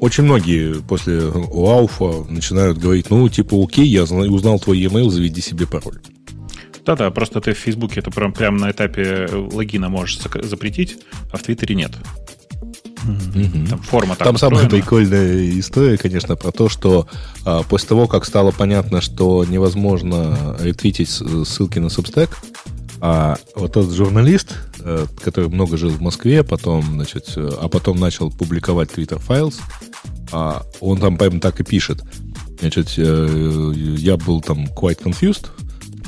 Очень 0.00 0.24
многие 0.24 0.80
после 0.82 1.20
Ауфа 1.20 2.24
начинают 2.28 2.78
говорить, 2.78 3.10
ну, 3.10 3.28
типа, 3.28 3.56
окей, 3.62 3.86
я 3.86 4.02
узнал 4.04 4.58
твой 4.58 4.78
e-mail, 4.78 5.08
заведи 5.10 5.40
себе 5.40 5.66
пароль. 5.66 5.98
Да-да, 6.84 7.10
просто 7.10 7.40
ты 7.40 7.52
в 7.52 7.58
Фейсбуке 7.58 8.00
это 8.00 8.10
прям, 8.10 8.32
прям 8.32 8.56
на 8.56 8.70
этапе 8.70 9.28
логина 9.30 9.88
можешь 9.88 10.18
запретить, 10.42 10.96
а 11.30 11.36
в 11.36 11.42
Твиттере 11.42 11.74
нет. 11.74 11.92
Mm-hmm. 13.06 13.68
Там 13.68 13.78
форма 13.80 14.16
так 14.16 14.26
Там 14.26 14.34
устроена. 14.34 14.56
самая 14.58 14.70
прикольная 14.70 15.58
история, 15.58 15.96
конечно, 15.98 16.34
про 16.34 16.50
то, 16.50 16.68
что 16.68 17.06
а, 17.44 17.62
после 17.62 17.88
того, 17.88 18.06
как 18.06 18.24
стало 18.24 18.50
понятно, 18.50 19.00
что 19.00 19.44
невозможно 19.44 20.56
ретвитить 20.60 21.08
ссылки 21.10 21.78
на 21.78 21.86
Substack, 21.86 22.30
а 23.00 23.36
вот 23.54 23.72
тот 23.72 23.92
журналист, 23.92 24.56
э, 24.77 24.77
который 25.22 25.48
много 25.48 25.76
жил 25.76 25.90
в 25.90 26.00
Москве, 26.00 26.42
потом, 26.42 26.82
значит, 26.94 27.32
э, 27.36 27.48
а 27.60 27.68
потом 27.68 27.98
начал 27.98 28.30
публиковать 28.30 28.90
Twitter 28.90 29.20
Files, 29.26 29.56
а 30.32 30.64
он 30.80 30.98
там 30.98 31.16
прямо 31.16 31.40
так 31.40 31.60
и 31.60 31.64
пишет. 31.64 32.02
Значит, 32.60 32.94
э, 32.96 33.72
я 33.76 34.16
был 34.16 34.40
там 34.40 34.66
quite 34.66 35.02
confused 35.02 35.46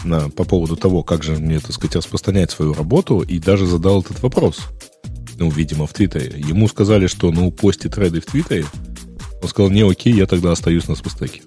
на, 0.05 0.31
по 0.31 0.45
поводу 0.45 0.77
того, 0.77 1.03
как 1.03 1.23
же 1.23 1.37
мне, 1.37 1.61
так 1.61 1.73
сказать, 1.73 1.97
распространять 1.97 2.51
свою 2.51 2.75
работу, 2.75 3.21
и 3.21 3.39
даже 3.39 3.67
задал 3.67 4.03
этот 4.03 4.23
вопрос. 4.23 4.61
Ну, 5.37 5.51
видимо, 5.51 5.87
в 5.87 5.93
Твиттере. 5.93 6.39
Ему 6.39 6.69
сказали, 6.69 7.07
что, 7.07 7.31
ну, 7.31 7.51
пости 7.51 7.89
треды 7.89 8.21
в 8.21 8.27
Твиттере. 8.27 8.67
Он 9.43 9.49
сказал, 9.49 9.71
не, 9.71 9.83
окей, 9.83 10.13
я 10.13 10.27
тогда 10.27 10.53
остаюсь 10.53 10.89
на 10.89 10.95
спустеке. 10.95 11.43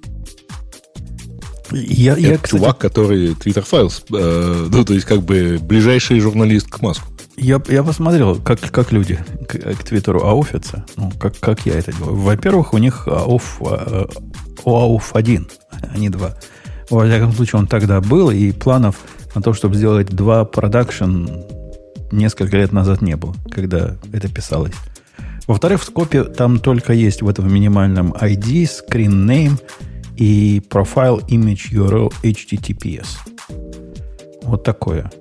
Я, 1.72 2.14
Это 2.14 2.22
я, 2.22 2.36
кстати, 2.36 2.52
чувак, 2.52 2.78
который 2.78 3.34
Twitter 3.34 3.66
Files, 3.70 4.04
э, 4.12 4.68
ну, 4.70 4.86
то 4.86 4.94
есть 4.94 5.06
как 5.06 5.24
бы 5.24 5.60
ближайший 5.62 6.20
журналист 6.20 6.68
к 6.68 6.82
Маску. 6.82 7.13
Я, 7.36 7.62
я 7.68 7.84
посмотрел, 7.84 8.40
как, 8.40 8.60
как 8.60 8.92
люди 8.92 9.18
к, 9.48 9.58
к 9.58 9.84
Твиттеру 9.84 10.24
ауфятся, 10.24 10.86
ну, 10.96 11.12
как, 11.20 11.40
как 11.40 11.66
я 11.66 11.78
это 11.78 11.92
делаю. 11.92 12.16
Во-первых, 12.16 12.74
у 12.74 12.78
них 12.78 13.08
ауф, 13.08 13.62
э, 13.62 14.06
ауф 14.66 15.16
один, 15.16 15.48
а 15.72 15.98
не 15.98 16.10
два. 16.10 16.36
Во 16.90 17.06
всяком 17.06 17.32
случае, 17.34 17.60
он 17.60 17.68
тогда 17.68 18.02
был, 18.02 18.30
и 18.30 18.52
планов 18.52 18.98
на 19.34 19.42
то, 19.42 19.54
чтобы 19.54 19.76
сделать 19.76 20.08
два 20.08 20.46
продакшн 20.46 21.28
несколько 22.12 22.58
лет 22.58 22.72
назад 22.72 23.02
не 23.02 23.16
было, 23.16 23.34
когда 23.50 23.96
это 24.12 24.30
писалось. 24.30 24.74
Во-вторых, 25.48 25.82
в 25.82 25.86
скопе 25.86 26.24
там 26.24 26.60
только 26.60 26.94
есть 26.94 27.22
в 27.22 27.28
этом 27.28 27.52
минимальном 27.52 28.14
ID, 28.14 28.70
screen 28.70 29.26
name– 29.26 29.60
и 30.16 30.62
Profile 30.70 31.26
Image 31.28 31.72
URL 31.72 32.14
HTTPS. 32.24 33.08
Вот 34.44 34.64
такое. 34.64 35.12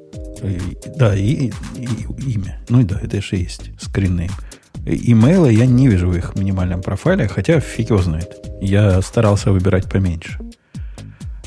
Да, 0.96 1.14
и, 1.14 1.22
и, 1.22 1.52
и 1.76 2.32
имя. 2.32 2.60
Ну 2.68 2.80
и 2.80 2.84
да, 2.84 2.98
это 3.00 3.20
же 3.20 3.36
есть 3.36 3.70
скриннейм. 3.80 4.30
Имейлы 4.84 5.52
я 5.52 5.66
не 5.66 5.88
вижу 5.88 6.08
в 6.08 6.16
их 6.16 6.34
минимальном 6.34 6.82
профайле, 6.82 7.28
хотя 7.28 7.60
фиг 7.60 7.90
его 7.90 8.02
знает. 8.02 8.30
Я 8.60 9.00
старался 9.02 9.52
выбирать 9.52 9.88
поменьше. 9.88 10.38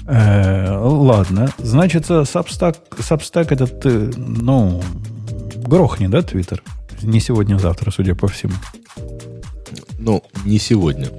Э, 0.07 0.77
ладно, 0.77 1.49
значит, 1.57 2.03
Substack, 2.09 2.77
Substack 2.97 3.53
этот, 3.53 3.85
э, 3.85 4.11
ну, 4.15 4.81
грохни, 5.57 6.07
да, 6.07 6.21
Твиттер? 6.21 6.61
Не 7.01 7.19
сегодня, 7.19 7.55
а 7.55 7.59
завтра, 7.59 7.91
судя 7.91 8.15
по 8.15 8.27
всему. 8.27 8.53
Ну, 9.97 10.23
не 10.45 10.59
сегодня 10.59 11.09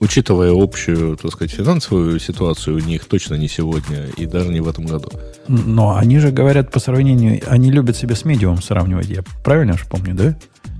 учитывая 0.00 0.52
общую, 0.52 1.16
так 1.16 1.32
сказать, 1.32 1.52
финансовую 1.52 2.18
ситуацию 2.20 2.76
у 2.76 2.80
них 2.80 3.04
точно 3.04 3.34
не 3.34 3.48
сегодня 3.48 4.06
и 4.16 4.26
даже 4.26 4.50
не 4.50 4.60
в 4.60 4.68
этом 4.68 4.86
году. 4.86 5.10
Но 5.48 5.96
они 5.96 6.18
же 6.18 6.30
говорят 6.30 6.70
по 6.70 6.80
сравнению, 6.80 7.40
они 7.46 7.70
любят 7.70 7.96
себя 7.96 8.14
с 8.14 8.24
медиумом 8.24 8.62
сравнивать. 8.62 9.08
Я 9.08 9.22
правильно 9.44 9.76
же 9.76 9.84
помню, 9.88 10.14
да? 10.14 10.38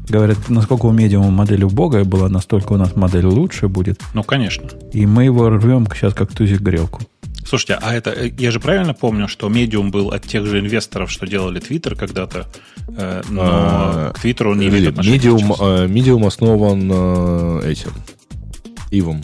Говорят, 0.08 0.48
насколько 0.48 0.86
у 0.86 0.92
медиума 0.92 1.30
модель 1.30 1.64
убогая 1.64 2.04
была, 2.04 2.28
настолько 2.28 2.72
у 2.72 2.76
нас 2.76 2.96
модель 2.96 3.26
лучше 3.26 3.68
будет. 3.68 4.00
Ну, 4.14 4.22
конечно. 4.22 4.68
И 4.92 5.04
мы 5.04 5.24
его 5.24 5.50
рвем 5.50 5.86
сейчас 5.92 6.14
как 6.14 6.32
тузик 6.32 6.60
грелку. 6.60 7.02
Слушайте, 7.46 7.78
а 7.80 7.94
это 7.94 8.14
я 8.38 8.50
же 8.50 8.60
правильно 8.60 8.94
помню, 8.94 9.26
что 9.26 9.48
медиум 9.48 9.90
был 9.90 10.08
от 10.10 10.24
тех 10.24 10.44
же 10.44 10.60
инвесторов, 10.60 11.10
что 11.10 11.26
делали 11.26 11.60
Твиттер 11.60 11.94
когда-то, 11.94 12.46
э, 12.88 13.22
но 13.30 13.42
а, 13.42 14.12
к 14.14 14.20
Твиттеру 14.20 14.54
не 14.54 14.68
имеет 14.68 14.88
отношения. 14.88 15.16
Медиум, 15.16 15.54
а, 15.58 15.86
медиум 15.86 16.26
основан 16.26 16.90
э, 16.92 17.70
этим 17.70 17.92
Ивом. 18.90 19.22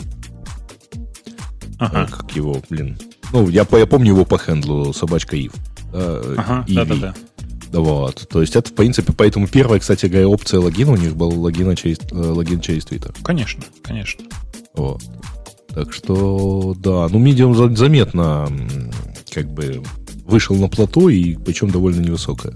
Ага. 1.79 2.07
Как 2.07 2.35
его, 2.35 2.61
блин. 2.69 2.97
Ну, 3.33 3.49
я, 3.49 3.67
я 3.69 3.85
помню 3.85 4.13
его 4.13 4.25
по 4.25 4.37
хендлу, 4.37 4.93
собачка 4.93 5.35
Ив. 5.35 5.53
Э, 5.93 6.35
ага, 6.37 6.65
да-да-да. 6.67 7.13
Да 7.71 7.79
вот. 7.79 8.27
То 8.29 8.41
есть 8.41 8.55
это, 8.55 8.69
в 8.69 8.73
принципе, 8.73 9.11
поэтому 9.11 9.47
первая, 9.47 9.79
кстати 9.79 10.05
говоря, 10.05 10.29
опция 10.29 10.59
логина 10.59 10.93
у 10.93 10.97
них 10.97 11.15
был 11.15 11.29
логин 11.39 11.75
через, 11.75 11.99
э, 12.11 12.15
логин 12.15 12.61
через 12.61 12.85
Twitter. 12.85 13.13
Конечно, 13.23 13.63
конечно. 13.81 14.23
Вот. 14.75 15.03
Так 15.73 15.91
что, 15.91 16.73
да, 16.77 17.09
ну, 17.09 17.19
Medium 17.19 17.75
заметно 17.75 18.47
как 19.31 19.51
бы 19.51 19.83
вышел 20.25 20.55
на 20.55 20.69
плато, 20.69 21.09
и 21.09 21.35
причем 21.35 21.69
довольно 21.69 21.99
невысокое 21.99 22.53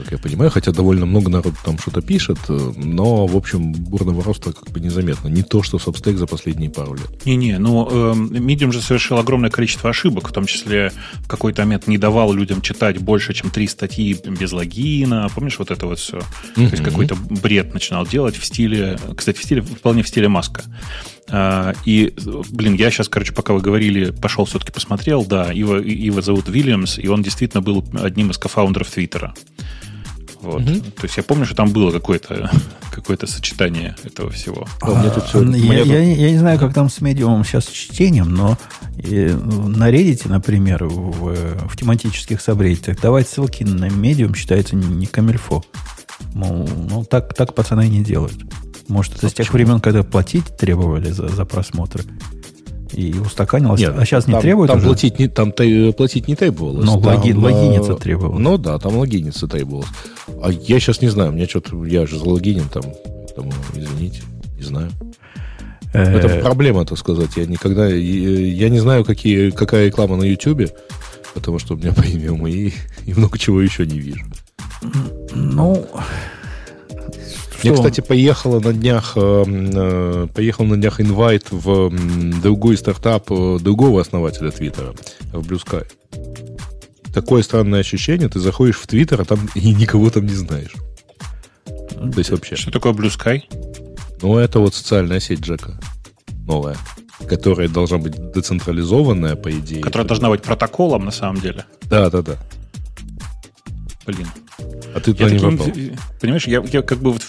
как 0.00 0.12
я 0.12 0.18
понимаю, 0.18 0.50
хотя 0.50 0.72
довольно 0.72 1.06
много 1.06 1.30
народу 1.30 1.56
там 1.64 1.78
что-то 1.78 2.02
пишет, 2.02 2.38
э, 2.48 2.72
но, 2.76 3.26
в 3.26 3.36
общем, 3.36 3.72
бурного 3.72 4.22
роста 4.22 4.52
как 4.52 4.70
бы 4.70 4.80
незаметно. 4.80 5.28
Не 5.28 5.42
то, 5.42 5.62
что 5.62 5.78
Substack 5.78 6.16
за 6.16 6.26
последние 6.26 6.70
пару 6.70 6.94
лет. 6.94 7.26
Не-не, 7.26 7.58
ну, 7.58 7.88
э, 7.90 8.14
Medium 8.14 8.72
же 8.72 8.80
совершил 8.80 9.18
огромное 9.18 9.50
количество 9.50 9.90
ошибок, 9.90 10.28
в 10.28 10.32
том 10.32 10.46
числе 10.46 10.92
в 11.16 11.28
какой-то 11.28 11.62
момент 11.62 11.86
не 11.86 11.98
давал 11.98 12.32
людям 12.32 12.60
читать 12.62 12.98
больше, 12.98 13.34
чем 13.34 13.50
три 13.50 13.66
статьи 13.68 14.16
без 14.24 14.52
логина. 14.52 15.28
Помнишь 15.34 15.58
вот 15.58 15.70
это 15.70 15.86
вот 15.86 15.98
все? 15.98 16.18
Mm-hmm. 16.18 16.54
То 16.54 16.60
есть 16.62 16.82
какой-то 16.82 17.16
бред 17.16 17.74
начинал 17.74 18.06
делать 18.06 18.36
в 18.36 18.44
стиле, 18.44 18.98
кстати, 19.16 19.38
в 19.38 19.42
стиле, 19.42 19.62
вполне 19.62 20.02
в 20.02 20.08
стиле 20.08 20.28
Маска. 20.28 20.62
Uh, 21.28 21.76
и, 21.84 22.12
блин, 22.50 22.74
я 22.74 22.90
сейчас, 22.90 23.08
короче, 23.08 23.32
пока 23.32 23.52
вы 23.52 23.60
говорили, 23.60 24.10
пошел 24.10 24.46
все-таки 24.46 24.72
посмотрел, 24.72 25.24
да, 25.24 25.52
Ива, 25.52 25.80
Ива 25.80 26.22
зовут 26.22 26.48
Вильямс, 26.48 26.98
и 26.98 27.06
он 27.06 27.22
действительно 27.22 27.62
был 27.62 27.84
одним 28.02 28.30
из 28.30 28.38
кофаундеров 28.38 28.90
Твиттера. 28.90 29.32
Вот. 30.42 30.62
Угу. 30.62 30.80
То 30.80 31.02
есть 31.02 31.16
я 31.16 31.22
помню, 31.22 31.44
что 31.44 31.54
там 31.54 31.70
было 31.70 31.90
какое-то 31.90 32.50
какое 32.90 33.18
сочетание 33.24 33.96
этого 34.04 34.30
всего. 34.30 34.66
А, 34.80 35.10
тут 35.10 35.24
все, 35.24 35.42
я, 35.42 35.82
я, 35.82 36.02
я 36.02 36.30
не 36.30 36.38
знаю, 36.38 36.58
как 36.58 36.74
там 36.74 36.88
с 36.88 37.00
медиумом 37.00 37.44
сейчас 37.44 37.66
с 37.66 37.70
чтением, 37.70 38.34
но 38.34 38.58
и, 38.96 39.26
на 39.26 39.90
Reddit, 39.90 40.28
например, 40.28 40.84
в, 40.84 41.68
в 41.68 41.76
тематических 41.76 42.40
собредитах 42.40 43.00
давать 43.00 43.28
ссылки 43.28 43.64
на 43.64 43.88
медиум 43.88 44.34
считается 44.34 44.76
не 44.76 45.06
камельфо. 45.06 45.62
Мол, 46.34 46.68
ну, 46.68 47.04
так, 47.04 47.34
так 47.34 47.54
пацаны 47.54 47.88
не 47.88 48.02
делают. 48.02 48.38
Может, 48.88 49.16
это 49.16 49.28
а 49.28 49.30
с 49.30 49.34
тех 49.34 49.46
почему? 49.46 49.64
времен, 49.64 49.80
когда 49.80 50.02
платить 50.02 50.56
требовали 50.56 51.10
за, 51.10 51.28
за 51.28 51.44
просмотры 51.44 52.04
и 52.92 53.14
устаканилось. 53.18 53.80
Нет, 53.80 53.94
а 53.96 54.04
сейчас 54.04 54.26
не 54.26 54.32
там, 54.32 54.42
требует 54.42 54.68
там 54.68 54.78
уже? 54.78 54.86
Платить 54.86 55.18
не, 55.18 55.28
там 55.28 55.52
платить 55.52 56.28
не 56.28 56.34
требовалось. 56.34 56.84
Но 56.84 57.00
там, 57.00 57.16
логи, 57.16 57.32
логиниться 57.32 57.94
требовалось. 57.94 58.40
Ну 58.40 58.58
да, 58.58 58.78
там 58.78 58.96
логиниться 58.96 59.46
требовалось. 59.46 59.88
А 60.42 60.50
я 60.50 60.80
сейчас 60.80 61.00
не 61.00 61.08
знаю, 61.08 61.30
у 61.30 61.34
меня 61.34 61.46
что-то, 61.48 61.84
я 61.84 62.06
же 62.06 62.18
залогинен 62.18 62.68
там, 62.68 62.82
тому, 63.34 63.52
извините, 63.74 64.22
не 64.56 64.62
знаю. 64.62 64.90
Э, 65.92 66.18
Это 66.18 66.40
проблема, 66.40 66.84
так 66.84 66.98
сказать. 66.98 67.30
Я 67.36 67.46
никогда, 67.46 67.86
я 67.88 68.68
не 68.68 68.80
знаю, 68.80 69.04
какие, 69.04 69.50
какая 69.50 69.86
реклама 69.86 70.16
на 70.16 70.24
YouTube, 70.24 70.70
потому 71.34 71.58
что 71.58 71.74
у 71.74 71.76
меня 71.76 71.92
премиум 71.96 72.46
и, 72.46 72.72
и 73.06 73.14
много 73.14 73.38
чего 73.38 73.60
еще 73.60 73.86
не 73.86 73.98
вижу. 73.98 74.24
Ну, 75.34 75.86
я, 77.62 77.72
кстати, 77.74 78.00
поехала 78.00 78.60
на 78.60 78.72
днях, 78.72 79.12
э, 79.16 79.44
э, 79.46 80.26
поехал 80.34 80.64
на 80.64 80.76
днях 80.76 81.00
инвайт 81.00 81.50
в 81.50 81.92
другой 82.40 82.76
стартап 82.76 83.30
э, 83.30 83.58
другого 83.60 84.00
основателя 84.00 84.50
Твиттера, 84.50 84.94
в 85.32 85.46
Blue 85.46 85.62
Sky. 85.62 85.86
Такое 87.12 87.42
странное 87.42 87.80
ощущение, 87.80 88.28
ты 88.28 88.38
заходишь 88.38 88.78
в 88.78 88.86
Твиттер, 88.86 89.20
а 89.20 89.24
там 89.24 89.48
и 89.54 89.74
никого 89.74 90.10
там 90.10 90.26
не 90.26 90.34
знаешь. 90.34 90.74
То 91.90 92.18
есть 92.18 92.30
вообще. 92.30 92.56
Что 92.56 92.70
такое 92.70 92.92
Blue 92.92 93.10
Sky? 93.10 93.42
Ну, 94.22 94.38
это 94.38 94.60
вот 94.60 94.74
социальная 94.74 95.20
сеть 95.20 95.40
Джека. 95.40 95.78
Новая. 96.46 96.76
Которая 97.28 97.68
должна 97.68 97.98
быть 97.98 98.14
децентрализованная, 98.32 99.36
по 99.36 99.50
идее. 99.50 99.82
Которая 99.82 100.08
должна 100.08 100.30
быть 100.30 100.42
протоколом, 100.42 101.04
на 101.04 101.10
самом 101.10 101.40
деле. 101.40 101.64
Да, 101.82 102.10
да, 102.10 102.22
да. 102.22 102.36
Блин. 104.06 104.26
А 104.94 105.00
ты 105.00 105.12
туда 105.12 105.26
я 105.26 105.30
не 105.30 105.38
таким, 105.38 105.58
попал. 105.58 105.74
Понимаешь, 106.20 106.46
я, 106.46 106.62
я 106.72 106.82
как 106.82 106.98
бы 106.98 107.12
вот 107.12 107.22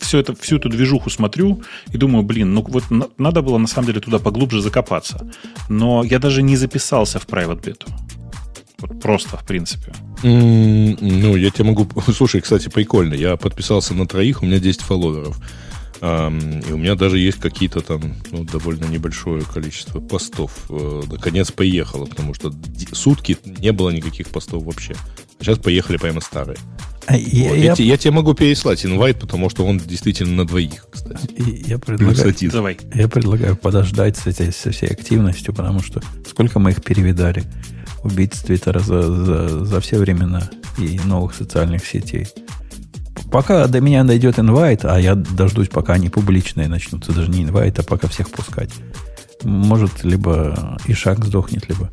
все 0.00 0.18
это, 0.18 0.34
всю 0.34 0.56
эту 0.56 0.68
движуху 0.68 1.10
смотрю 1.10 1.62
и 1.92 1.96
думаю, 1.96 2.22
блин, 2.22 2.54
ну 2.54 2.62
вот 2.62 2.84
надо 3.18 3.42
было 3.42 3.58
на 3.58 3.66
самом 3.66 3.86
деле 3.86 4.00
туда 4.00 4.18
поглубже 4.18 4.62
закопаться. 4.62 5.30
Но 5.68 6.04
я 6.04 6.18
даже 6.18 6.42
не 6.42 6.56
записался 6.56 7.18
в 7.18 7.26
private 7.26 7.62
beta. 7.62 7.88
Вот 8.78 9.00
просто, 9.00 9.36
в 9.36 9.44
принципе. 9.44 9.92
Mm, 10.22 10.98
ну, 11.00 11.36
я 11.36 11.50
тебе 11.50 11.64
могу... 11.64 11.86
Слушай, 12.14 12.40
кстати, 12.40 12.68
прикольно. 12.68 13.14
Я 13.14 13.36
подписался 13.36 13.94
на 13.94 14.06
троих, 14.06 14.42
у 14.42 14.46
меня 14.46 14.58
10 14.58 14.80
фолловеров. 14.80 15.38
Um, 16.00 16.66
и 16.66 16.72
у 16.72 16.78
меня 16.78 16.94
даже 16.94 17.18
есть 17.18 17.40
какие-то 17.40 17.82
там 17.82 18.14
ну, 18.30 18.44
довольно 18.44 18.86
небольшое 18.86 19.42
количество 19.42 20.00
постов. 20.00 20.64
Uh, 20.68 21.06
наконец 21.12 21.52
поехало, 21.52 22.06
потому 22.06 22.32
что 22.32 22.52
сутки 22.92 23.36
не 23.44 23.70
было 23.72 23.90
никаких 23.90 24.30
постов 24.30 24.64
вообще. 24.64 24.94
А 25.38 25.44
сейчас 25.44 25.58
поехали 25.58 25.98
прямо 25.98 26.22
старые. 26.22 26.56
Я, 27.12 27.54
я, 27.54 27.74
я 27.76 27.96
тебе 27.96 28.10
могу 28.12 28.34
переслать 28.34 28.84
инвайт, 28.84 29.18
потому 29.18 29.50
что 29.50 29.64
он 29.64 29.78
действительно 29.78 30.34
на 30.34 30.46
двоих, 30.46 30.86
кстати. 30.90 31.28
Я 31.66 31.78
предлагаю, 31.78 32.34
Давай. 32.52 32.78
я 32.94 33.08
предлагаю 33.08 33.56
подождать 33.56 34.16
с, 34.16 34.26
этой, 34.26 34.52
со 34.52 34.70
всей 34.70 34.88
активностью, 34.88 35.54
потому 35.54 35.82
что 35.82 36.02
сколько 36.28 36.58
мы 36.58 36.70
их 36.70 36.82
перевидали. 36.82 37.44
убийц 38.02 38.40
Твиттера 38.40 38.80
за, 38.80 39.02
за, 39.02 39.64
за 39.64 39.80
все 39.80 39.98
времена 39.98 40.50
и 40.78 41.00
новых 41.04 41.34
социальных 41.34 41.84
сетей. 41.86 42.26
Пока 43.30 43.66
до 43.66 43.80
меня 43.80 44.02
дойдет 44.04 44.38
инвайт, 44.38 44.84
а 44.84 44.98
я 44.98 45.14
дождусь, 45.14 45.68
пока 45.68 45.94
они 45.94 46.08
публичные 46.08 46.68
начнутся, 46.68 47.12
даже 47.12 47.30
не 47.30 47.44
инвайт, 47.44 47.78
а 47.78 47.82
пока 47.82 48.08
всех 48.08 48.30
пускать. 48.30 48.70
Может, 49.42 50.04
либо 50.04 50.78
и 50.86 50.92
шаг 50.94 51.24
сдохнет, 51.24 51.68
либо 51.68 51.90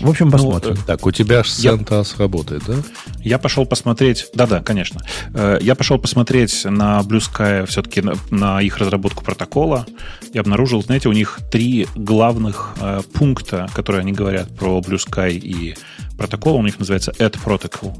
в 0.00 0.08
общем, 0.08 0.26
ну, 0.26 0.32
посмотрим. 0.32 0.74
Ну, 0.76 0.82
так, 0.86 1.06
у 1.06 1.10
тебя 1.10 1.42
же 1.42 1.50
CentOS 1.50 2.12
я... 2.12 2.18
работает, 2.18 2.62
да? 2.66 2.74
Я 3.18 3.38
пошел 3.38 3.66
посмотреть, 3.66 4.26
да-да, 4.34 4.62
конечно. 4.62 5.02
Э, 5.34 5.58
я 5.60 5.74
пошел 5.74 5.98
посмотреть 5.98 6.64
на 6.64 7.00
Blue 7.00 7.20
Sky 7.20 7.66
все-таки 7.66 8.00
на, 8.00 8.14
на 8.30 8.60
их 8.60 8.78
разработку 8.78 9.24
протокола 9.24 9.86
и 10.32 10.38
обнаружил, 10.38 10.82
знаете, 10.82 11.08
у 11.08 11.12
них 11.12 11.40
три 11.50 11.86
главных 11.94 12.74
э, 12.80 13.02
пункта, 13.12 13.68
которые 13.74 14.00
они 14.00 14.12
говорят 14.12 14.54
про 14.56 14.78
Blue 14.80 14.98
Sky 14.98 15.32
и 15.32 15.76
протокол. 16.16 16.56
У 16.56 16.62
них 16.62 16.78
называется 16.78 17.12
Add 17.18 17.38
Protocol. 17.44 17.96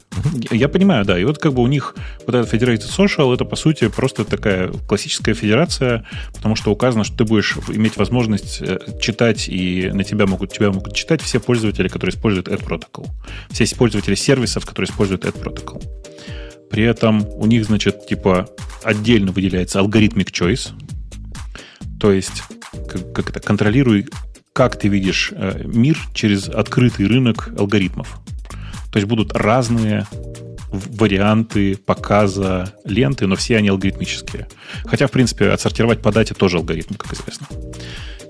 Я, 0.51 0.69
понимаю, 0.69 1.05
да. 1.05 1.19
И 1.19 1.25
вот 1.25 1.39
как 1.39 1.53
бы 1.55 1.63
у 1.63 1.67
них 1.67 1.95
вот 2.27 2.35
этот 2.35 2.53
Federated 2.53 2.89
Social, 2.89 3.33
это, 3.33 3.45
по 3.45 3.57
сути, 3.57 3.89
просто 3.89 4.25
такая 4.25 4.69
классическая 4.89 5.35
федерация, 5.35 6.05
потому 6.35 6.57
что 6.57 6.73
указано, 6.73 7.05
что 7.05 7.19
ты 7.19 7.25
будешь 7.25 7.57
иметь 7.69 7.97
возможность 7.97 8.61
э, 8.61 8.79
читать, 9.01 9.49
и 9.49 9.91
на 9.93 10.05
тебя 10.05 10.27
могут, 10.27 10.53
тебя 10.53 10.73
могут 10.73 10.95
читать 10.95 11.23
все 11.23 11.39
пользователи, 11.39 11.89
которые 11.89 12.15
используют 12.15 12.49
Ad 12.49 12.65
Protocol. 12.65 13.07
Все 13.51 13.67
пользователи 13.77 14.15
сервисов, 14.15 14.67
которые 14.67 14.91
используют 14.91 15.25
Ad 15.25 15.41
Protocol. 15.41 15.83
При 16.71 16.85
этом 16.85 17.27
у 17.29 17.47
них, 17.47 17.65
значит, 17.65 18.07
типа 18.07 18.49
отдельно 18.83 19.33
выделяется 19.33 19.81
алгоритмик 19.81 20.31
choice, 20.31 20.71
то 22.01 22.13
есть 22.13 22.43
как, 22.89 23.13
как 23.13 23.31
это, 23.31 23.41
контролируй, 23.41 24.07
как 24.53 24.79
ты 24.79 24.89
видишь 24.89 25.33
э, 25.35 25.63
мир 25.65 25.99
через 26.15 26.49
открытый 26.49 27.07
рынок 27.07 27.51
алгоритмов. 27.59 28.21
То 28.93 28.99
есть 28.99 29.07
будут 29.09 29.33
разные 29.37 30.07
варианты 30.71 31.77
показа 31.77 32.73
ленты, 32.85 33.27
но 33.27 33.37
все 33.37 33.57
они 33.57 33.69
алгоритмические. 33.69 34.49
Хотя, 34.85 35.07
в 35.07 35.11
принципе, 35.11 35.51
отсортировать 35.51 36.01
по 36.01 36.13
дате 36.13 36.35
тоже 36.35 36.59
алгоритм, 36.59 36.95
как 36.95 37.13
известно. 37.15 37.47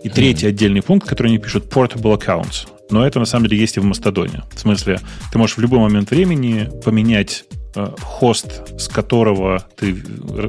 И 0.03 0.09
mm-hmm. 0.09 0.13
третий 0.13 0.47
отдельный 0.47 0.83
пункт, 0.83 1.07
который 1.07 1.29
они 1.29 1.39
пишут, 1.39 1.73
portable 1.73 2.19
accounts. 2.19 2.67
Но 2.91 3.07
это 3.07 3.19
на 3.19 3.27
самом 3.27 3.47
деле 3.47 3.61
есть 3.61 3.77
и 3.77 3.81
в 3.81 3.85
Мастодоне. 3.85 4.43
В 4.55 4.59
смысле, 4.59 5.01
ты 5.31 5.39
можешь 5.39 5.57
в 5.57 5.61
любой 5.61 5.79
момент 5.79 6.11
времени 6.11 6.69
поменять 6.85 7.45
э, 7.77 7.89
хост, 8.01 8.81
с 8.81 8.89
которого 8.89 9.65
ты 9.77 9.95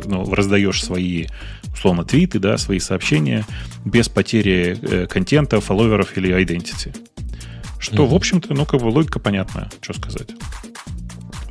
ну, 0.05 0.33
раздаешь 0.33 0.83
свои, 0.83 1.27
условно, 1.73 2.03
твиты, 2.03 2.39
да, 2.39 2.57
свои 2.57 2.79
сообщения, 2.79 3.45
без 3.85 4.09
потери 4.09 4.77
э, 4.81 5.07
контента, 5.07 5.59
фолловеров 5.61 6.17
или 6.17 6.33
identity. 6.35 6.95
Что, 7.81 8.03
mm-hmm. 8.03 8.07
в 8.07 8.13
общем-то, 8.13 8.53
ну, 8.53 8.65
как 8.67 8.79
бы 8.79 8.85
логика 8.85 9.19
понятная, 9.19 9.69
что 9.81 9.93
сказать. 9.93 10.29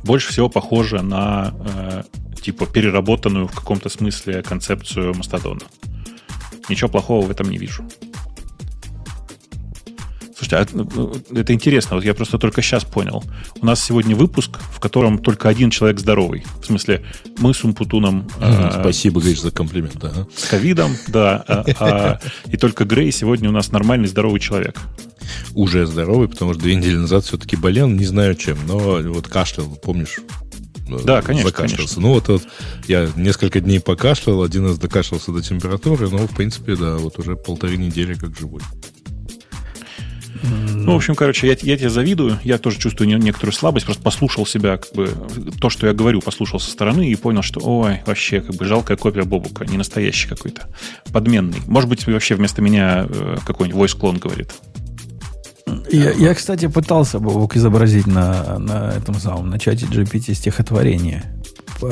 Больше 0.03 0.29
всего 0.29 0.47
похоже 0.47 1.01
на, 1.01 1.53
э, 1.59 2.03
типа, 2.41 2.65
переработанную 2.65 3.47
в 3.47 3.51
каком-то 3.51 3.89
смысле 3.89 4.41
концепцию 4.41 5.13
Мастодона. 5.13 5.61
Ничего 6.69 6.89
плохого 6.89 7.25
в 7.25 7.31
этом 7.31 7.49
не 7.49 7.57
вижу. 7.57 7.83
Слушайте, 10.33 10.55
а, 10.55 10.65
ну, 10.71 11.13
это 11.35 11.53
интересно. 11.53 11.97
Вот 11.97 12.05
я 12.05 12.13
просто 12.13 12.37
только 12.37 12.61
сейчас 12.61 12.85
понял. 12.85 13.23
У 13.59 13.65
нас 13.65 13.83
сегодня 13.83 14.15
выпуск, 14.15 14.57
в 14.71 14.79
котором 14.79 15.19
только 15.19 15.49
один 15.49 15.69
человек 15.69 15.99
здоровый. 15.99 16.45
В 16.61 16.65
смысле, 16.65 17.03
мы 17.39 17.53
с 17.53 17.63
Умпутуном... 17.65 18.27
Э, 18.39 18.79
Спасибо, 18.79 19.19
говоришь, 19.19 19.41
за 19.41 19.51
комплимент. 19.51 19.97
Да. 19.99 20.25
С 20.33 20.45
ковидом, 20.45 20.95
да. 21.09 21.43
А, 21.45 21.65
а, 21.79 22.19
и 22.45 22.55
только 22.55 22.85
Грей 22.85 23.11
сегодня 23.11 23.49
у 23.49 23.51
нас 23.51 23.73
нормальный 23.73 24.07
здоровый 24.07 24.39
человек 24.39 24.79
уже 25.53 25.85
здоровый, 25.85 26.27
потому 26.27 26.53
что 26.53 26.61
две 26.61 26.75
недели 26.75 26.95
назад 26.95 27.25
все-таки 27.25 27.55
болел, 27.55 27.87
не 27.87 28.05
знаю 28.05 28.35
чем, 28.35 28.57
но 28.67 29.01
вот 29.01 29.27
кашлял, 29.27 29.67
помнишь? 29.67 30.19
Да, 31.03 31.21
конечно, 31.21 31.51
конечно. 31.51 32.01
Ну, 32.01 32.09
вот, 32.13 32.27
вот 32.27 32.43
я 32.87 33.09
несколько 33.15 33.61
дней 33.61 33.79
покашлял, 33.79 34.43
один 34.43 34.65
раз 34.65 34.77
докашлялся 34.77 35.31
до 35.31 35.41
температуры, 35.41 36.09
но, 36.09 36.27
в 36.27 36.35
принципе, 36.35 36.75
да, 36.75 36.97
вот 36.97 37.17
уже 37.17 37.35
полторы 37.35 37.77
недели 37.77 38.13
как 38.13 38.37
живой. 38.37 38.61
Ну, 40.43 40.93
в 40.93 40.95
общем, 40.95 41.15
короче, 41.15 41.47
я, 41.47 41.53
я 41.61 41.77
тебе 41.77 41.89
завидую. 41.89 42.39
Я 42.43 42.57
тоже 42.57 42.79
чувствую 42.79 43.17
некоторую 43.19 43.53
слабость. 43.53 43.85
Просто 43.85 44.01
послушал 44.01 44.45
себя, 44.45 44.77
как 44.77 44.91
бы, 44.93 45.09
то, 45.59 45.69
что 45.69 45.87
я 45.87 45.93
говорю, 45.93 46.21
послушал 46.21 46.59
со 46.59 46.71
стороны 46.71 47.09
и 47.09 47.15
понял, 47.15 47.43
что, 47.43 47.59
ой, 47.63 48.01
вообще, 48.05 48.41
как 48.41 48.55
бы, 48.55 48.65
жалкая 48.65 48.97
копия 48.97 49.23
Бобука, 49.23 49.65
не 49.65 49.77
настоящий 49.77 50.27
какой-то, 50.27 50.67
подменный. 51.11 51.59
Может 51.67 51.89
быть, 51.89 52.07
вообще 52.07 52.35
вместо 52.35 52.61
меня 52.61 53.05
э, 53.07 53.37
какой-нибудь 53.45 53.79
voice 53.79 53.97
клон 53.97 54.17
говорит. 54.17 54.51
Я, 55.91 56.11
я, 56.11 56.33
кстати, 56.33 56.67
пытался 56.67 57.19
Бобок 57.19 57.55
изобразить 57.55 58.07
на, 58.07 58.59
на 58.59 58.91
этом 58.91 59.15
самом, 59.15 59.49
на 59.49 59.59
чате 59.59 59.85
GPT 59.85 60.33
стихотворение. 60.33 61.23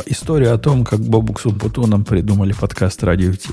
История 0.06 0.52
о 0.52 0.58
том, 0.58 0.86
как 0.86 1.00
Бобук 1.00 1.40
с 1.40 1.46
Умпутуном 1.46 2.06
придумали 2.06 2.54
подкаст 2.54 3.04
«Радио 3.04 3.34
Ти». 3.34 3.50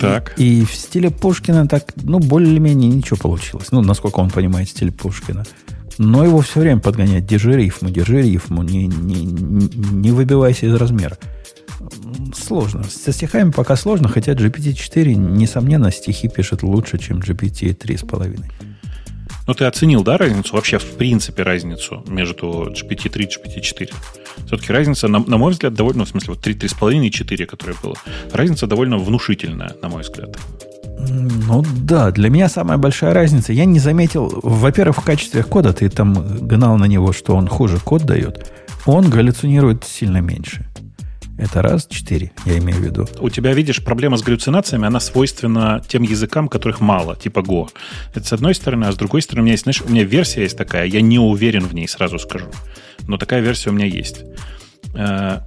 Так. 0.00 0.34
И, 0.38 0.60
и 0.60 0.64
в 0.64 0.74
стиле 0.74 1.10
Пушкина 1.10 1.66
так, 1.68 1.92
ну, 1.96 2.18
более-менее 2.18 2.90
ничего 2.90 3.16
получилось. 3.16 3.68
Ну, 3.70 3.82
насколько 3.82 4.20
он 4.20 4.30
понимает 4.30 4.68
стиль 4.68 4.92
Пушкина. 4.92 5.44
Но 5.98 6.24
его 6.24 6.40
все 6.40 6.60
время 6.60 6.80
подгонять. 6.80 7.26
Держи 7.26 7.52
рифму, 7.52 7.90
держи 7.90 8.22
рифму, 8.22 8.62
не, 8.62 8.86
не, 8.86 9.24
не 9.24 10.10
выбивайся 10.10 10.66
из 10.66 10.74
размера. 10.74 11.18
Сложно. 12.34 12.84
Со 12.84 13.12
стихами 13.12 13.50
пока 13.50 13.76
сложно, 13.76 14.08
хотя 14.08 14.32
GPT-4, 14.32 15.14
несомненно, 15.14 15.90
стихи 15.90 16.28
пишет 16.28 16.62
лучше, 16.62 16.98
чем 16.98 17.18
GPT 17.18 17.76
3,5. 17.76 18.44
Но 19.50 19.54
ты 19.54 19.64
оценил, 19.64 20.04
да, 20.04 20.16
разницу, 20.16 20.54
вообще 20.54 20.78
в 20.78 20.96
принципе 20.96 21.42
разницу 21.42 22.04
между 22.06 22.70
GPT-3 22.70 23.22
и 23.22 23.26
GPT-4? 23.26 23.92
Все-таки 24.46 24.72
разница, 24.72 25.08
на, 25.08 25.18
на 25.18 25.38
мой 25.38 25.50
взгляд, 25.50 25.74
довольно, 25.74 25.98
ну, 25.98 26.04
в 26.04 26.08
смысле, 26.10 26.34
вот 26.34 26.40
3, 26.40 26.54
3,5 26.54 27.06
и 27.06 27.10
4, 27.10 27.46
которое 27.46 27.74
было, 27.82 27.96
разница 28.32 28.68
довольно 28.68 28.96
внушительная, 28.96 29.74
на 29.82 29.88
мой 29.88 30.02
взгляд. 30.02 30.38
Ну 31.00 31.64
да, 31.82 32.12
для 32.12 32.30
меня 32.30 32.48
самая 32.48 32.78
большая 32.78 33.12
разница. 33.12 33.52
Я 33.52 33.64
не 33.64 33.80
заметил, 33.80 34.30
во-первых, 34.40 34.98
в 34.98 35.04
качестве 35.04 35.42
кода 35.42 35.72
ты 35.72 35.88
там 35.88 36.46
гнал 36.46 36.78
на 36.78 36.84
него, 36.84 37.12
что 37.12 37.34
он 37.34 37.48
хуже 37.48 37.78
код 37.80 38.04
дает. 38.04 38.52
Он 38.86 39.10
галлюцинирует 39.10 39.82
сильно 39.82 40.18
меньше. 40.18 40.69
Это 41.40 41.62
раз, 41.62 41.86
четыре, 41.86 42.32
я 42.44 42.58
имею 42.58 42.78
в 42.78 42.84
виду. 42.84 43.08
У 43.18 43.30
тебя, 43.30 43.54
видишь, 43.54 43.82
проблема 43.82 44.18
с 44.18 44.22
галлюцинациями, 44.22 44.86
она 44.86 45.00
свойственна 45.00 45.82
тем 45.88 46.02
языкам, 46.02 46.48
которых 46.48 46.80
мало, 46.80 47.16
типа 47.16 47.40
Go. 47.40 47.70
Это 48.14 48.26
с 48.26 48.32
одной 48.34 48.54
стороны, 48.54 48.84
а 48.84 48.92
с 48.92 48.96
другой 48.96 49.22
стороны, 49.22 49.42
у 49.42 49.44
меня 49.44 49.52
есть, 49.52 49.62
знаешь, 49.62 49.80
у 49.80 49.88
меня 49.90 50.04
версия 50.04 50.42
есть 50.42 50.58
такая, 50.58 50.84
я 50.84 51.00
не 51.00 51.18
уверен 51.18 51.64
в 51.64 51.72
ней, 51.72 51.88
сразу 51.88 52.18
скажу. 52.18 52.46
Но 53.08 53.16
такая 53.16 53.40
версия 53.40 53.70
у 53.70 53.72
меня 53.72 53.86
есть. 53.86 54.24
Э, 54.94 55.38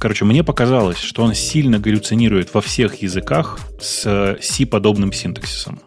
короче, 0.00 0.24
мне 0.24 0.42
показалось, 0.42 0.98
что 0.98 1.22
он 1.22 1.34
сильно 1.34 1.78
галлюцинирует 1.78 2.52
во 2.52 2.60
всех 2.60 2.96
языках 2.96 3.60
с 3.80 4.36
C-подобным 4.42 5.12
синтаксисом. 5.12 5.78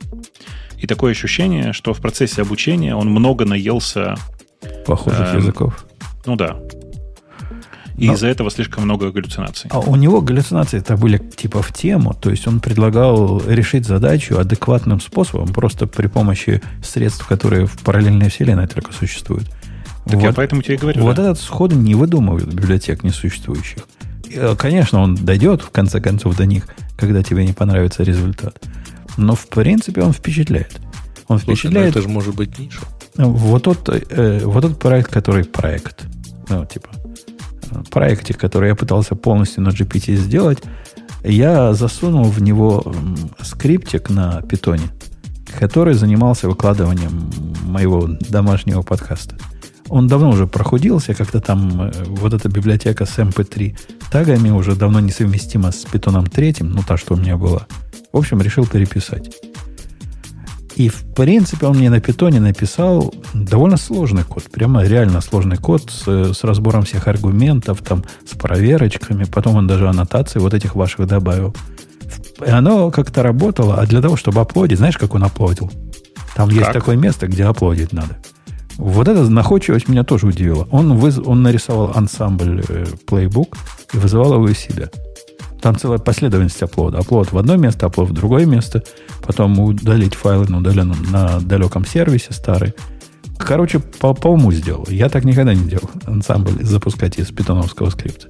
И 0.77 0.87
такое 0.87 1.11
ощущение, 1.11 1.73
что 1.73 1.93
в 1.93 1.99
процессе 1.99 2.41
обучения 2.41 2.95
он 2.95 3.09
много 3.09 3.43
наелся... 3.43 4.15
Похожих 4.85 5.33
э, 5.33 5.37
языков. 5.37 5.85
Ну 6.25 6.37
да. 6.37 6.57
И 7.99 8.07
Но... 8.07 8.13
из-за 8.13 8.27
этого 8.27 8.49
слишком 8.49 8.85
много 8.85 9.11
галлюцинаций. 9.11 9.69
А 9.73 9.79
у 9.79 9.95
него 9.97 10.21
галлюцинации 10.21 10.77
это 10.77 10.95
были 10.95 11.17
типа 11.17 11.61
в 11.61 11.73
тему, 11.73 12.13
то 12.13 12.29
есть 12.29 12.47
он 12.47 12.61
предлагал 12.61 13.41
решить 13.45 13.85
задачу 13.85 14.39
адекватным 14.39 15.01
способом, 15.01 15.49
просто 15.49 15.85
при 15.85 16.07
помощи 16.07 16.61
средств, 16.81 17.27
которые 17.27 17.65
в 17.65 17.77
параллельной 17.79 18.29
вселенной 18.29 18.67
только 18.67 18.93
существуют. 18.93 19.49
Так 20.05 20.15
вот, 20.15 20.23
я 20.23 20.33
поэтому 20.33 20.61
тебе 20.61 20.75
и 20.75 20.77
говорю. 20.77 21.01
Вот 21.01 21.17
да? 21.17 21.23
этот 21.23 21.39
сход 21.39 21.73
не 21.73 21.93
выдумывают 21.93 22.53
библиотек 22.53 23.03
несуществующих. 23.03 23.83
И, 24.29 24.55
конечно, 24.57 25.01
он 25.01 25.15
дойдет 25.15 25.61
в 25.61 25.69
конце 25.69 25.99
концов 25.99 26.37
до 26.37 26.45
них, 26.45 26.67
когда 26.97 27.21
тебе 27.21 27.45
не 27.45 27.53
понравится 27.53 28.03
результат. 28.03 28.63
Но 29.17 29.35
в 29.35 29.47
принципе 29.47 30.01
он 30.01 30.13
впечатляет. 30.13 30.79
Он 31.27 31.37
Слушай, 31.37 31.57
впечатляет. 31.57 31.89
это 31.89 32.01
же 32.01 32.07
может 32.07 32.33
быть 32.33 32.57
ниша. 32.57 32.79
Вот 33.15 33.63
тот, 33.63 33.89
э, 33.89 34.41
вот 34.45 34.61
тот 34.61 34.79
проект, 34.79 35.11
который 35.11 35.43
проект. 35.43 36.05
Ну, 36.47 36.65
типа, 36.65 36.89
проекте, 37.91 38.33
который 38.33 38.69
я 38.69 38.75
пытался 38.75 39.15
полностью 39.15 39.63
на 39.63 39.69
GPT 39.69 40.15
сделать, 40.15 40.59
я 41.23 41.73
засунул 41.73 42.25
в 42.25 42.41
него 42.41 42.93
скриптик 43.41 44.09
на 44.09 44.41
питоне, 44.41 44.87
который 45.59 45.93
занимался 45.93 46.47
выкладыванием 46.47 47.29
моего 47.63 48.07
домашнего 48.07 48.81
подкаста. 48.81 49.35
Он 49.89 50.07
давно 50.07 50.29
уже 50.29 50.45
прохудился, 50.45 51.15
как-то 51.15 51.41
там 51.41 51.81
э, 51.81 51.91
вот 52.05 52.33
эта 52.33 52.47
библиотека 52.47 53.05
с 53.05 53.17
MP3 53.17 53.75
тагами 54.11 54.51
уже 54.51 54.75
давно 54.75 54.99
несовместима 54.99 55.71
с 55.71 55.83
питоном 55.83 56.27
третьим, 56.27 56.69
ну 56.69 56.83
та, 56.87 56.95
что 56.95 57.15
у 57.15 57.17
меня 57.17 57.37
была. 57.37 57.65
В 58.13 58.17
общем, 58.17 58.39
решил 58.41 58.67
переписать. 58.67 59.31
И, 60.79 60.87
в 60.87 61.03
принципе, 61.13 61.67
он 61.67 61.75
мне 61.75 61.89
на 61.89 61.99
питоне 61.99 62.39
написал 62.39 63.13
довольно 63.33 63.75
сложный 63.75 64.23
код. 64.23 64.43
Прямо 64.49 64.81
реально 64.85 65.19
сложный 65.19 65.57
код 65.57 65.91
с, 65.91 66.33
с 66.33 66.43
разбором 66.45 66.83
всех 66.83 67.09
аргументов, 67.09 67.81
там, 67.81 68.05
с 68.25 68.33
проверочками. 68.33 69.25
Потом 69.25 69.57
он 69.57 69.67
даже 69.67 69.89
аннотации 69.89 70.39
вот 70.39 70.53
этих 70.53 70.75
ваших 70.75 71.05
добавил. 71.05 71.53
И 72.47 72.49
оно 72.49 72.91
как-то 72.91 73.23
работало. 73.23 73.75
А 73.75 73.85
для 73.85 74.01
того, 74.01 74.15
чтобы 74.15 74.39
оплодить, 74.39 74.77
знаешь, 74.77 74.97
как 74.97 75.15
он 75.15 75.25
оплодил? 75.25 75.69
Там 76.33 76.47
как? 76.47 76.57
есть 76.57 76.71
такое 76.71 76.95
место, 76.95 77.27
где 77.27 77.43
оплодить 77.43 77.91
надо. 77.91 78.15
Вот 78.77 79.09
эта 79.09 79.29
находчивость 79.29 79.89
меня 79.89 80.05
тоже 80.05 80.27
удивила. 80.27 80.65
Он, 80.71 80.97
выз... 80.97 81.17
он 81.17 81.43
нарисовал 81.43 81.91
ансамбль 81.93 82.63
э, 82.69 82.85
Playbook 83.05 83.53
и 83.93 83.97
вызывал 83.97 84.35
его 84.35 84.47
из 84.47 84.57
себя. 84.57 84.89
Там 85.61 85.77
целая 85.77 85.99
последовательность 85.99 86.61
оплода. 86.63 86.99
Оплод 86.99 87.31
в 87.31 87.37
одно 87.37 87.57
место, 87.57 87.87
оплод 87.87 88.09
в 88.09 88.13
другое 88.13 88.45
место. 88.45 88.83
Потом 89.25 89.59
удалить 89.59 90.15
файлы 90.15 90.47
на 90.47 90.59
удаленном, 90.59 90.97
на 91.11 91.39
далеком 91.39 91.85
сервисе 91.85 92.33
старый. 92.33 92.73
Короче, 93.37 93.79
по, 93.79 94.13
по 94.13 94.27
уму 94.27 94.51
сделал. 94.51 94.85
Я 94.89 95.09
так 95.09 95.23
никогда 95.23 95.53
не 95.53 95.67
делал. 95.67 95.89
Ансамбль 96.05 96.63
запускать 96.63 97.17
из 97.17 97.27
питоновского 97.27 97.89
скрипта 97.89 98.27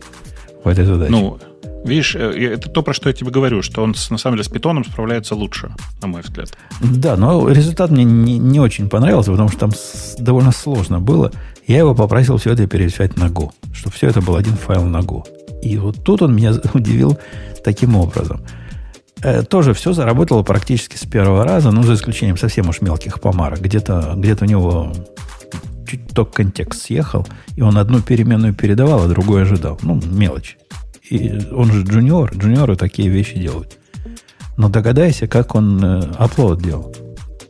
в 0.64 0.68
этой 0.68 0.86
задаче. 0.86 1.12
Ну, 1.12 1.40
видишь, 1.84 2.16
э, 2.16 2.54
это 2.54 2.70
то, 2.70 2.84
про 2.84 2.94
что 2.94 3.10
я 3.10 3.14
тебе 3.14 3.32
говорю, 3.32 3.62
что 3.62 3.84
он 3.84 3.96
на 4.10 4.18
самом 4.18 4.38
деле 4.38 4.44
с 4.44 4.50
питоном 4.50 4.86
справляется 4.86 5.36
лучше, 5.36 5.72
на 6.02 6.08
мой 6.08 6.22
взгляд. 6.22 6.56
Да, 6.82 7.18
но 7.18 7.50
результат 7.50 7.92
мне 7.92 8.04
не, 8.04 8.38
не 8.38 8.60
очень 8.60 8.90
понравился, 8.90 9.32
потому 9.32 9.50
что 9.50 9.60
там 9.60 9.72
довольно 10.20 10.52
сложно 10.52 11.00
было. 11.00 11.32
Я 11.68 11.80
его 11.80 11.96
попросил 11.96 12.38
все 12.38 12.54
это 12.54 12.68
переписать 12.68 13.18
на 13.18 13.26
Go, 13.26 13.52
чтобы 13.74 13.96
все 13.96 14.08
это 14.08 14.22
был 14.22 14.36
один 14.36 14.54
файл 14.54 14.84
на 14.86 15.00
Go. 15.00 15.24
И 15.62 15.78
вот 15.78 16.04
тут 16.04 16.22
он 16.22 16.36
меня 16.36 16.54
удивил 16.74 17.18
таким 17.64 17.96
образом. 17.96 18.42
Э, 19.22 19.44
тоже 19.44 19.74
все 19.74 19.94
заработало 19.94 20.44
практически 20.44 20.96
с 20.96 21.06
первого 21.06 21.44
раза, 21.44 21.72
ну, 21.72 21.84
за 21.84 21.96
исключением 21.96 22.38
совсем 22.38 22.70
уж 22.70 22.82
мелких 22.82 23.20
помарок. 23.20 23.60
Где-то 23.60 24.14
где 24.16 24.36
у 24.40 24.46
него 24.46 24.94
чуть 25.88 26.08
только 26.10 26.44
контекст 26.44 26.84
съехал, 26.84 27.28
и 27.56 27.62
он 27.62 27.78
одну 27.78 28.02
переменную 28.02 28.54
передавал, 28.54 29.04
а 29.04 29.08
другую 29.08 29.42
ожидал. 29.42 29.80
Ну, 29.82 30.00
мелочь. 30.06 30.58
И 31.10 31.40
он 31.52 31.72
же 31.72 31.84
джуниор, 31.84 32.32
джуниоры 32.36 32.76
такие 32.76 33.10
вещи 33.10 33.40
делают. 33.40 33.78
Но 34.58 34.70
догадайся, 34.70 35.28
как 35.28 35.56
он 35.56 35.84
э, 35.84 36.02
делал. 36.62 36.96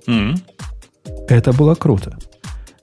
Mm-hmm. 0.07 0.41
Это 1.27 1.53
было 1.53 1.75
круто. 1.75 2.17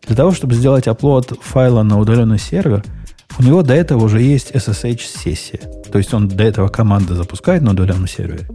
Для 0.06 0.14
того, 0.14 0.32
чтобы 0.32 0.54
сделать 0.54 0.86
оплод 0.86 1.32
файла 1.40 1.82
на 1.82 1.98
удаленный 1.98 2.38
сервер– 2.38 2.84
у 3.38 3.42
него 3.42 3.62
до 3.62 3.74
этого 3.74 4.04
уже 4.04 4.20
есть 4.20 4.50
SSH-сессия. 4.52 5.60
То 5.90 5.98
есть 5.98 6.14
он 6.14 6.28
до 6.28 6.44
этого 6.44 6.68
команда 6.68 7.14
запускает 7.14 7.62
на 7.62 7.72
удаленном 7.72 8.06
сервере. 8.06 8.48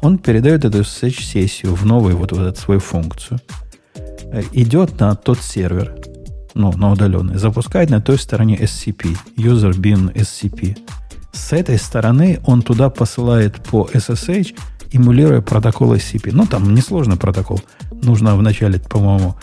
Он 0.00 0.18
передает 0.18 0.64
эту 0.64 0.80
SSH-сессию 0.80 1.74
в 1.74 1.84
новую 1.84 2.16
вот, 2.16 2.32
вот 2.32 2.46
эту 2.46 2.60
свою 2.60 2.80
функцию. 2.80 3.40
Э, 4.32 4.42
идет 4.52 4.98
на 4.98 5.14
тот 5.14 5.40
сервер, 5.42 5.94
ну, 6.54 6.72
на 6.72 6.90
удаленный, 6.90 7.38
запускает 7.38 7.90
на 7.90 8.00
той 8.00 8.18
стороне 8.18 8.56
SCP, 8.56 9.16
user 9.36 9.72
bin 9.72 10.12
SCP. 10.14 10.78
С 11.32 11.52
этой 11.52 11.78
стороны 11.78 12.40
он 12.46 12.62
туда 12.62 12.90
посылает 12.90 13.56
по 13.62 13.88
SSH, 13.92 14.54
эмулируя 14.92 15.40
протокол 15.40 15.94
SCP. 15.94 16.30
Ну, 16.32 16.46
там 16.46 16.74
несложный 16.74 17.16
протокол. 17.16 17.60
Нужно 18.02 18.36
вначале, 18.36 18.78
по-моему, 18.78 19.36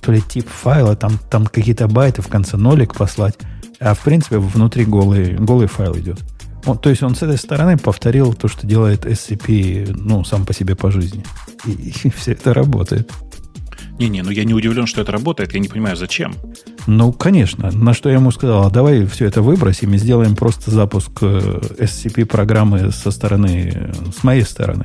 то 0.00 0.12
ли 0.12 0.22
тип 0.22 0.48
файла, 0.48 0.96
там, 0.96 1.18
там 1.30 1.46
какие-то 1.46 1.88
байты 1.88 2.22
в 2.22 2.28
конце 2.28 2.56
нолик 2.56 2.94
послать. 2.94 3.36
А 3.80 3.94
в 3.94 4.00
принципе 4.00 4.38
внутри 4.38 4.84
голый, 4.84 5.34
голый 5.34 5.68
файл 5.68 5.96
идет. 5.96 6.18
Он, 6.66 6.76
то 6.76 6.90
есть 6.90 7.02
он 7.02 7.14
с 7.14 7.22
этой 7.22 7.38
стороны 7.38 7.78
повторил 7.78 8.34
то, 8.34 8.48
что 8.48 8.66
делает 8.66 9.06
SCP, 9.06 9.96
ну, 9.96 10.24
сам 10.24 10.44
по 10.44 10.52
себе 10.52 10.74
по 10.74 10.90
жизни. 10.90 11.24
И, 11.64 11.70
и 11.70 12.10
все 12.10 12.32
это 12.32 12.52
работает. 12.52 13.10
Не-не, 13.98 14.22
ну 14.22 14.30
я 14.30 14.44
не 14.44 14.54
удивлен, 14.54 14.86
что 14.86 15.00
это 15.00 15.12
работает. 15.12 15.54
Я 15.54 15.60
не 15.60 15.68
понимаю, 15.68 15.96
зачем. 15.96 16.34
Ну, 16.86 17.12
конечно. 17.12 17.70
На 17.72 17.94
что 17.94 18.08
я 18.08 18.16
ему 18.16 18.30
сказал, 18.30 18.66
«А 18.66 18.70
давай 18.70 19.06
все 19.06 19.26
это 19.26 19.42
выбросим 19.42 19.92
и 19.94 19.98
сделаем 19.98 20.36
просто 20.36 20.70
запуск 20.70 21.10
э, 21.20 21.60
SCP-программы 21.78 22.92
со 22.92 23.10
стороны, 23.10 23.92
с 24.16 24.22
моей 24.22 24.42
стороны. 24.42 24.84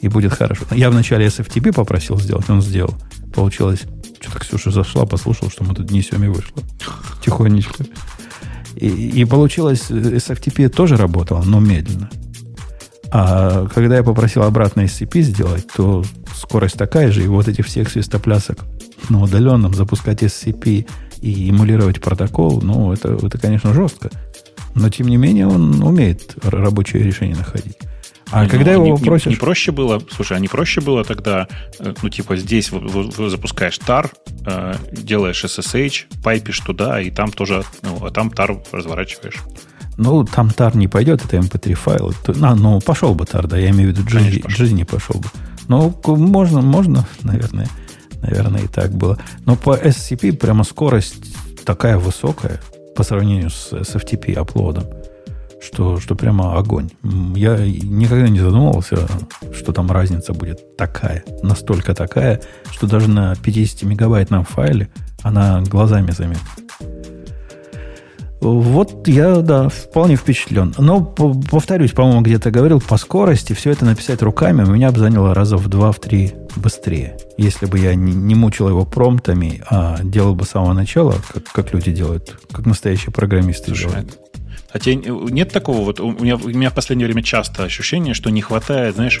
И 0.00 0.08
будет 0.08 0.32
хорошо. 0.32 0.64
Я 0.70 0.90
вначале 0.90 1.26
SFTP 1.26 1.72
попросил 1.72 2.20
сделать, 2.20 2.48
он 2.48 2.62
сделал. 2.62 2.94
Получилось, 3.34 3.82
что-то 4.20 4.38
Ксюша 4.38 4.70
зашла, 4.70 5.04
послушала, 5.06 5.50
что 5.50 5.64
мы 5.64 5.74
тут 5.74 5.90
несем 5.90 6.22
и 6.22 6.28
вышло. 6.28 6.62
Тихонечко. 7.24 7.84
И, 8.76 8.88
и 9.20 9.24
получилось, 9.24 9.90
SFTP 9.90 10.68
тоже 10.68 10.96
работало, 10.96 11.42
но 11.44 11.60
медленно. 11.60 12.10
А 13.10 13.66
когда 13.68 13.96
я 13.96 14.02
попросил 14.02 14.42
обратно 14.42 14.82
SCP 14.82 15.20
сделать, 15.20 15.66
то 15.76 16.04
скорость 16.34 16.76
такая 16.76 17.12
же, 17.12 17.22
и 17.22 17.28
вот 17.28 17.46
этих 17.46 17.66
всех 17.66 17.88
свистоплясок 17.88 18.64
на 19.08 19.22
удаленном 19.22 19.74
запускать 19.74 20.22
SCP 20.22 20.86
и 21.20 21.50
эмулировать 21.50 22.00
протокол, 22.00 22.60
ну, 22.60 22.92
это, 22.92 23.16
это, 23.22 23.38
конечно, 23.38 23.72
жестко. 23.72 24.10
Но, 24.74 24.88
тем 24.90 25.06
не 25.06 25.16
менее, 25.16 25.46
он 25.46 25.82
умеет 25.82 26.34
рабочее 26.42 27.04
решение 27.04 27.36
находить. 27.36 27.76
А 28.34 28.44
не, 28.44 28.50
когда 28.50 28.72
ну, 28.72 28.86
его 28.86 28.98
не, 28.98 29.04
просишь... 29.04 29.26
Не, 29.26 29.32
не 29.34 29.36
проще 29.36 29.70
было, 29.70 30.02
слушай, 30.10 30.36
а 30.36 30.40
не 30.40 30.48
проще 30.48 30.80
было 30.80 31.04
тогда, 31.04 31.46
э, 31.78 31.94
ну, 32.02 32.08
типа, 32.08 32.36
здесь 32.36 32.68
запускаешь 33.16 33.78
TAR, 33.78 34.10
э, 34.44 34.74
делаешь 34.90 35.44
SSH, 35.44 36.20
пайпишь 36.20 36.58
туда, 36.58 37.00
и 37.00 37.12
там 37.12 37.30
тоже, 37.30 37.62
ну, 37.82 38.04
а 38.04 38.10
там 38.10 38.30
TAR 38.30 38.60
разворачиваешь. 38.72 39.40
Ну, 39.96 40.24
там 40.24 40.48
TAR 40.48 40.76
не 40.76 40.88
пойдет, 40.88 41.24
это 41.24 41.36
MP3 41.36 41.74
файл. 41.74 42.12
А, 42.42 42.56
ну, 42.56 42.80
пошел 42.80 43.14
бы 43.14 43.24
TAR, 43.24 43.46
да, 43.46 43.56
я 43.56 43.70
имею 43.70 43.94
в 43.94 43.96
виду, 43.96 44.08
Джизи 44.48 44.74
не 44.74 44.84
пошел 44.84 45.20
бы. 45.20 45.28
Ну, 45.68 45.96
можно, 46.04 46.60
можно, 46.60 47.06
наверное. 47.22 47.68
Наверное, 48.20 48.62
и 48.62 48.66
так 48.66 48.90
было. 48.90 49.16
Но 49.46 49.54
по 49.54 49.76
SCP 49.76 50.32
прямо 50.32 50.64
скорость 50.64 51.36
такая 51.64 51.98
высокая 51.98 52.60
по 52.96 53.04
сравнению 53.04 53.50
с, 53.50 53.68
с 53.70 53.94
FTP 53.94 54.34
аплодом 54.34 54.86
что, 55.64 55.98
что 55.98 56.14
прямо 56.14 56.56
огонь. 56.58 56.90
Я 57.34 57.56
никогда 57.58 58.28
не 58.28 58.40
задумывался, 58.40 59.08
что 59.52 59.72
там 59.72 59.90
разница 59.90 60.32
будет 60.32 60.76
такая, 60.76 61.24
настолько 61.42 61.94
такая, 61.94 62.40
что 62.70 62.86
даже 62.86 63.08
на 63.08 63.34
50 63.36 63.82
мегабайтном 63.82 64.44
файле 64.44 64.90
она 65.22 65.62
глазами 65.62 66.10
заметна. 66.10 66.48
Вот 68.40 69.08
я, 69.08 69.36
да, 69.36 69.70
вполне 69.70 70.16
впечатлен. 70.16 70.74
Но, 70.76 71.00
повторюсь, 71.00 71.92
по-моему, 71.92 72.20
где-то 72.20 72.50
говорил, 72.50 72.78
по 72.78 72.98
скорости 72.98 73.54
все 73.54 73.70
это 73.70 73.86
написать 73.86 74.20
руками 74.20 74.62
у 74.62 74.70
меня 74.70 74.92
бы 74.92 74.98
заняло 74.98 75.32
раза 75.32 75.56
в 75.56 75.66
два, 75.68 75.92
в 75.92 75.98
три 75.98 76.34
быстрее. 76.54 77.16
Если 77.38 77.64
бы 77.64 77.78
я 77.78 77.94
не, 77.94 78.12
не 78.12 78.34
мучил 78.34 78.68
его 78.68 78.84
промптами, 78.84 79.62
а 79.70 79.98
делал 80.02 80.34
бы 80.34 80.44
с 80.44 80.50
самого 80.50 80.74
начала, 80.74 81.14
как, 81.32 81.44
как 81.44 81.72
люди 81.72 81.90
делают, 81.90 82.38
как 82.52 82.66
настоящие 82.66 83.12
программисты 83.12 83.68
Слушай, 83.68 83.88
делают. 83.88 84.18
А 84.74 84.80
тебе 84.80 84.96
нет 84.96 85.52
такого, 85.52 85.82
вот 85.82 86.00
у 86.00 86.10
меня, 86.10 86.34
у 86.34 86.48
меня 86.48 86.68
в 86.68 86.74
последнее 86.74 87.06
время 87.06 87.22
часто 87.22 87.62
ощущение, 87.62 88.12
что 88.12 88.28
не 88.30 88.42
хватает, 88.42 88.96
знаешь, 88.96 89.20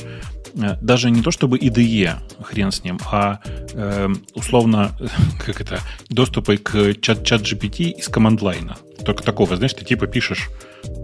э, 0.56 0.76
даже 0.82 1.12
не 1.12 1.22
то 1.22 1.30
чтобы 1.30 1.58
IDE, 1.58 2.16
хрен 2.42 2.72
с 2.72 2.82
ним, 2.82 2.98
а 3.08 3.38
э, 3.72 4.08
условно, 4.34 4.90
как 5.46 5.60
это, 5.60 5.78
доступа 6.08 6.56
к 6.56 6.94
чат, 7.00 7.24
чат 7.24 7.42
GPT 7.42 7.92
из 7.92 8.08
команд-лайна. 8.08 8.76
Только 9.04 9.22
такого, 9.22 9.54
знаешь, 9.54 9.74
ты 9.74 9.84
типа 9.84 10.08
пишешь, 10.08 10.50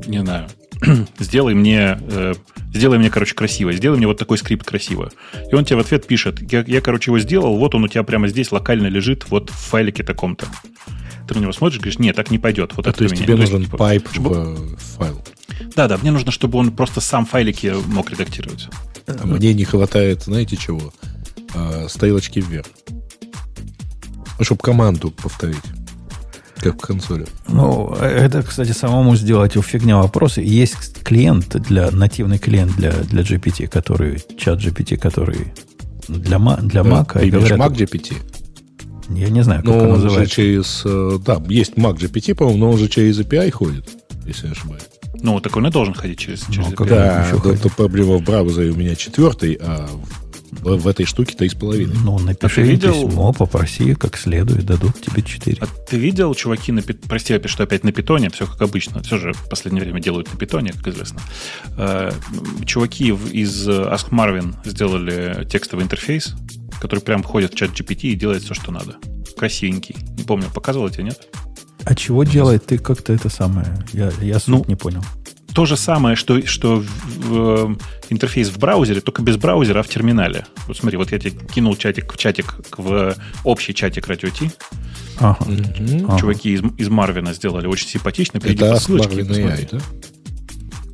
не 0.09 0.19
знаю, 0.19 0.49
сделай 1.21 1.55
мне, 1.55 2.01
э, 2.01 2.35
сделай 2.75 2.99
мне, 2.99 3.09
короче, 3.09 3.37
красиво, 3.37 3.73
сделай 3.73 3.99
мне 3.99 4.09
вот 4.09 4.19
такой 4.19 4.37
скрипт 4.37 4.67
красиво. 4.67 5.13
И 5.49 5.55
он 5.55 5.65
тебе 5.65 5.77
в 5.77 5.81
ответ 5.81 6.09
пишет, 6.09 6.41
я, 6.53 6.65
я, 6.67 6.81
короче, 6.81 7.13
его 7.13 7.21
сделал, 7.21 7.57
вот 7.57 7.77
он 7.77 7.85
у 7.85 7.89
тебя 7.89 8.03
прямо 8.03 8.27
здесь 8.27 8.51
локально 8.51 8.89
лежит, 8.89 9.31
вот 9.31 9.51
в 9.51 9.55
файлике 9.55 10.03
таком-то 10.03 10.47
ты 11.27 11.35
на 11.35 11.41
него 11.41 11.53
смотришь, 11.53 11.79
говоришь, 11.79 11.99
нет, 11.99 12.17
так 12.17 12.31
не 12.31 12.39
пойдет. 12.39 12.73
Вот 12.77 12.87
а 12.87 12.91
это 12.91 12.99
то 12.99 13.05
есть 13.05 13.17
тебе 13.17 13.35
ну, 13.35 13.43
нужен 13.43 13.65
типа, 13.65 13.77
пайп 13.77 14.09
чтобы... 14.11 14.55
в 14.55 14.79
файл. 14.97 15.23
Да, 15.77 15.89
да, 15.89 15.99
мне 15.99 16.11
нужно, 16.11 16.33
чтобы 16.33 16.59
он 16.59 16.73
просто 16.73 17.01
сам 17.01 17.27
файлики 17.27 17.75
мог 17.87 18.11
редактировать. 18.11 18.69
А 19.07 19.27
мне 19.27 19.55
не 19.55 19.65
хватает, 19.65 20.25
знаете 20.25 20.57
чего? 20.57 20.93
А, 21.55 21.87
стрелочки 21.89 22.41
вверх. 22.41 22.67
Ну, 24.39 24.45
чтобы 24.45 24.61
команду 24.61 25.11
повторить. 25.11 25.63
Как 26.57 26.75
в 26.75 26.87
консоли. 26.87 27.27
Ну, 27.49 27.95
это, 27.95 28.43
кстати, 28.43 28.73
самому 28.73 29.17
сделать 29.17 29.57
у 29.57 29.63
фигня 29.63 29.97
вопросы. 29.97 30.43
Есть 30.43 31.03
клиент 31.03 31.57
для, 31.63 31.91
нативный 31.91 32.39
клиент 32.39 32.77
для, 32.77 32.93
для 32.93 33.23
GPT, 33.23 33.67
который, 33.67 34.23
чат 34.37 34.61
GPT, 34.61 34.97
который 34.97 35.53
для, 36.09 36.39
для 36.39 36.83
Mac. 36.83 37.19
Ты 37.19 37.31
говорят, 37.31 37.59
Mac 37.59 37.75
GPT? 37.75 38.15
Я 39.11 39.29
не 39.29 39.43
знаю, 39.43 39.63
как 39.63 39.71
но 39.71 39.79
он 39.79 39.89
называется. 39.91 40.25
же 40.25 40.31
через... 40.31 40.83
Э, 40.85 41.19
да, 41.25 41.43
есть 41.49 41.75
Mac 41.75 41.97
GPT, 41.97 42.35
по-моему, 42.35 42.59
но 42.59 42.71
он 42.71 42.79
же 42.79 42.89
через 42.89 43.19
API 43.21 43.51
ходит, 43.51 43.89
если 44.27 44.47
не 44.47 44.53
ошибаюсь. 44.53 44.85
Ну, 45.23 45.41
так 45.41 45.57
он 45.57 45.67
и 45.67 45.71
должен 45.71 45.95
ходить 45.95 46.19
через, 46.19 46.47
через 46.47 46.69
ну, 46.69 46.73
API. 46.73 46.89
Да, 46.89 47.27
да, 47.43 47.57
то 47.57 47.69
проблема 47.71 48.17
в 48.19 48.23
браузере 48.23 48.71
у 48.71 48.77
меня 48.77 48.95
четвертый, 48.95 49.59
а 49.61 49.89
в, 50.51 50.77
в 50.77 50.89
этой 50.89 51.07
штуке 51.07 51.35
3,5. 51.37 51.91
Ну, 52.05 52.19
напиши 52.19 52.61
А 52.61 52.65
ты 52.65 52.71
видел- 52.71 53.09
письмо, 53.09 53.33
попроси 53.33 53.95
как 53.95 54.17
следует, 54.17 54.65
дадут 54.67 55.01
тебе 55.01 55.23
4. 55.23 55.59
А 55.61 55.67
ты 55.67 55.97
видел, 55.97 56.35
чуваки, 56.35 56.73
на 56.73 56.83
прости, 56.83 57.35
опять, 57.35 57.51
что 57.51 57.63
опять 57.65 57.85
на 57.85 57.93
питоне, 57.93 58.31
все 58.31 58.47
как 58.47 58.61
обычно, 58.63 59.03
все 59.03 59.19
же 59.19 59.33
в 59.33 59.49
последнее 59.49 59.83
время 59.85 60.01
делают 60.01 60.33
на 60.33 60.39
питоне, 60.39 60.73
как 60.73 60.89
известно. 60.89 61.21
Э, 61.77 62.11
Чуваки 62.65 63.09
из 63.09 63.69
Ask 63.69 64.11
Marvin 64.11 64.55
сделали 64.65 65.45
текстовый 65.49 65.85
интерфейс, 65.85 66.35
который 66.81 67.01
прям 67.01 67.23
входит 67.23 67.53
в 67.53 67.57
чат 67.57 67.71
GPT 67.71 68.09
и 68.09 68.15
делает 68.15 68.43
все, 68.43 68.55
что 68.55 68.73
надо. 68.73 68.97
Красивенький. 69.37 69.97
Не 70.17 70.25
помню, 70.25 70.47
показывал 70.55 70.91
тебе, 70.91 71.05
нет? 71.05 71.29
А 71.85 71.95
чего 71.95 72.25
делает 72.25 72.67
ты 72.67 72.77
как-то 72.79 73.13
это 73.13 73.29
самое? 73.31 73.67
Я, 73.93 74.13
я 74.21 74.39
суть 74.39 74.49
Ну, 74.49 74.65
не 74.69 74.77
понял. 74.77 75.03
То 75.55 75.67
же 75.67 75.77
самое, 75.77 76.15
что, 76.17 76.45
что 76.47 76.77
в- 76.81 76.85
в, 76.85 77.73
э, 77.73 77.77
интерфейс 78.11 78.49
в 78.51 78.59
браузере, 78.59 79.01
только 79.01 79.21
без 79.23 79.37
браузера, 79.37 79.81
а 79.81 79.83
в 79.83 79.89
терминале. 79.89 80.47
Вот 80.69 80.77
смотри, 80.77 80.97
вот 80.97 81.11
я 81.13 81.19
тебе 81.19 81.33
кинул 81.53 81.77
чатик 81.77 82.13
в 82.13 82.17
чатик, 82.17 82.57
в 82.77 83.15
общий 83.45 83.75
чатик 83.75 84.09
Radio 84.09 84.31
T. 84.31 84.51
Ага. 85.19 85.45
Ага. 86.07 86.19
Чуваки 86.19 86.53
из, 86.53 86.63
из 86.79 86.89
Марвина 86.89 87.33
сделали 87.35 87.67
очень 87.67 87.89
симпатично. 87.89 88.39
Перейди 88.41 88.65
Это 88.65 88.75
по 88.75 88.81
ссылочке. 88.81 89.21
AI, 89.23 89.69
да? 89.73 89.79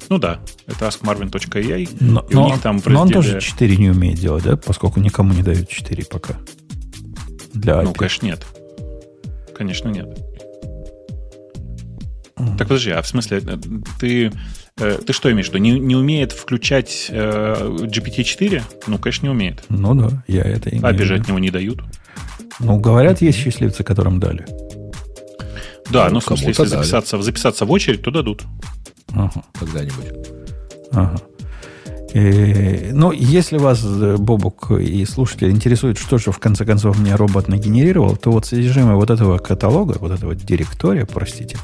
Ну 0.09 0.19
да, 0.19 0.41
это 0.67 0.87
askmarvin.ai. 0.87 1.89
Но, 2.01 2.21
и 2.29 2.35
у 2.35 2.41
но- 2.41 2.47
них 2.47 2.61
там 2.61 2.81
в 2.81 2.87
но 2.87 3.03
он 3.03 3.09
разделе- 3.09 3.15
тоже 3.15 3.41
4 3.41 3.77
не 3.77 3.91
умеет 3.91 4.19
делать, 4.19 4.45
да? 4.45 4.57
Поскольку 4.57 5.01
никому 5.01 5.33
не 5.35 5.43
дают 5.43 5.69
4 5.69 6.05
пока. 6.05 6.37
Для 7.53 7.83
Ну, 7.83 7.93
конечно, 7.93 8.27
нет. 8.27 8.47
Конечно, 9.57 9.89
нет. 9.89 10.07
Так 12.37 12.69
подожди, 12.69 12.91
а 12.91 13.01
в 13.01 13.07
смысле, 13.07 13.39
э, 13.47 13.57
ты, 13.99 14.31
э, 14.79 14.99
ты 15.07 15.13
что 15.15 15.33
имеешь 15.33 15.47
в 15.47 15.49
виду? 15.55 15.59
Не, 15.59 15.79
не 15.81 15.97
умеет 15.97 16.33
включать 16.33 17.07
э, 17.09 17.55
GPT-4? 17.57 18.63
Ну, 18.89 18.99
конечно, 18.99 19.25
не 19.27 19.31
умеет. 19.31 19.65
Ну 19.71 19.95
да, 19.95 20.23
я 20.27 20.43
это 20.43 20.69
имею. 20.69 20.85
А 20.87 20.93
бежать 20.93 21.23
от 21.23 21.29
него 21.29 21.39
не 21.39 21.51
дают. 21.51 21.81
Ну, 22.61 22.79
говорят, 22.79 23.23
есть 23.23 23.39
счастливцы, 23.39 23.85
которым 23.85 24.21
дали. 24.21 24.45
Да, 25.91 26.09
Ну, 26.09 26.15
ну, 26.15 26.21
в 26.21 26.25
смысле, 26.25 26.49
если 26.49 26.63
дали. 26.65 26.83
записаться, 26.83 27.23
записаться 27.23 27.65
в 27.65 27.71
очередь, 27.71 28.03
то 28.03 28.11
дадут. 28.11 28.43
Ага. 29.15 29.43
Когда-нибудь. 29.59 30.07
Ага. 30.93 31.17
Э, 32.13 32.93
Ну, 32.93 33.13
если 33.13 33.57
вас, 33.57 33.83
Бобук 33.83 34.73
и 34.73 35.05
слушатели, 35.07 35.51
интересует, 35.51 35.97
что 35.97 36.19
же 36.19 36.33
в 36.33 36.39
конце 36.39 36.67
концов 36.67 36.99
мне 36.99 37.15
робот 37.15 37.49
нагенерировал, 37.49 38.17
то 38.17 38.31
вот 38.31 38.45
содержимое 38.45 38.97
вот 38.97 39.11
этого 39.11 39.39
каталога, 39.39 39.97
вот 40.01 40.13
этого 40.13 40.35
директория, 40.35 41.07
простите, 41.07 41.57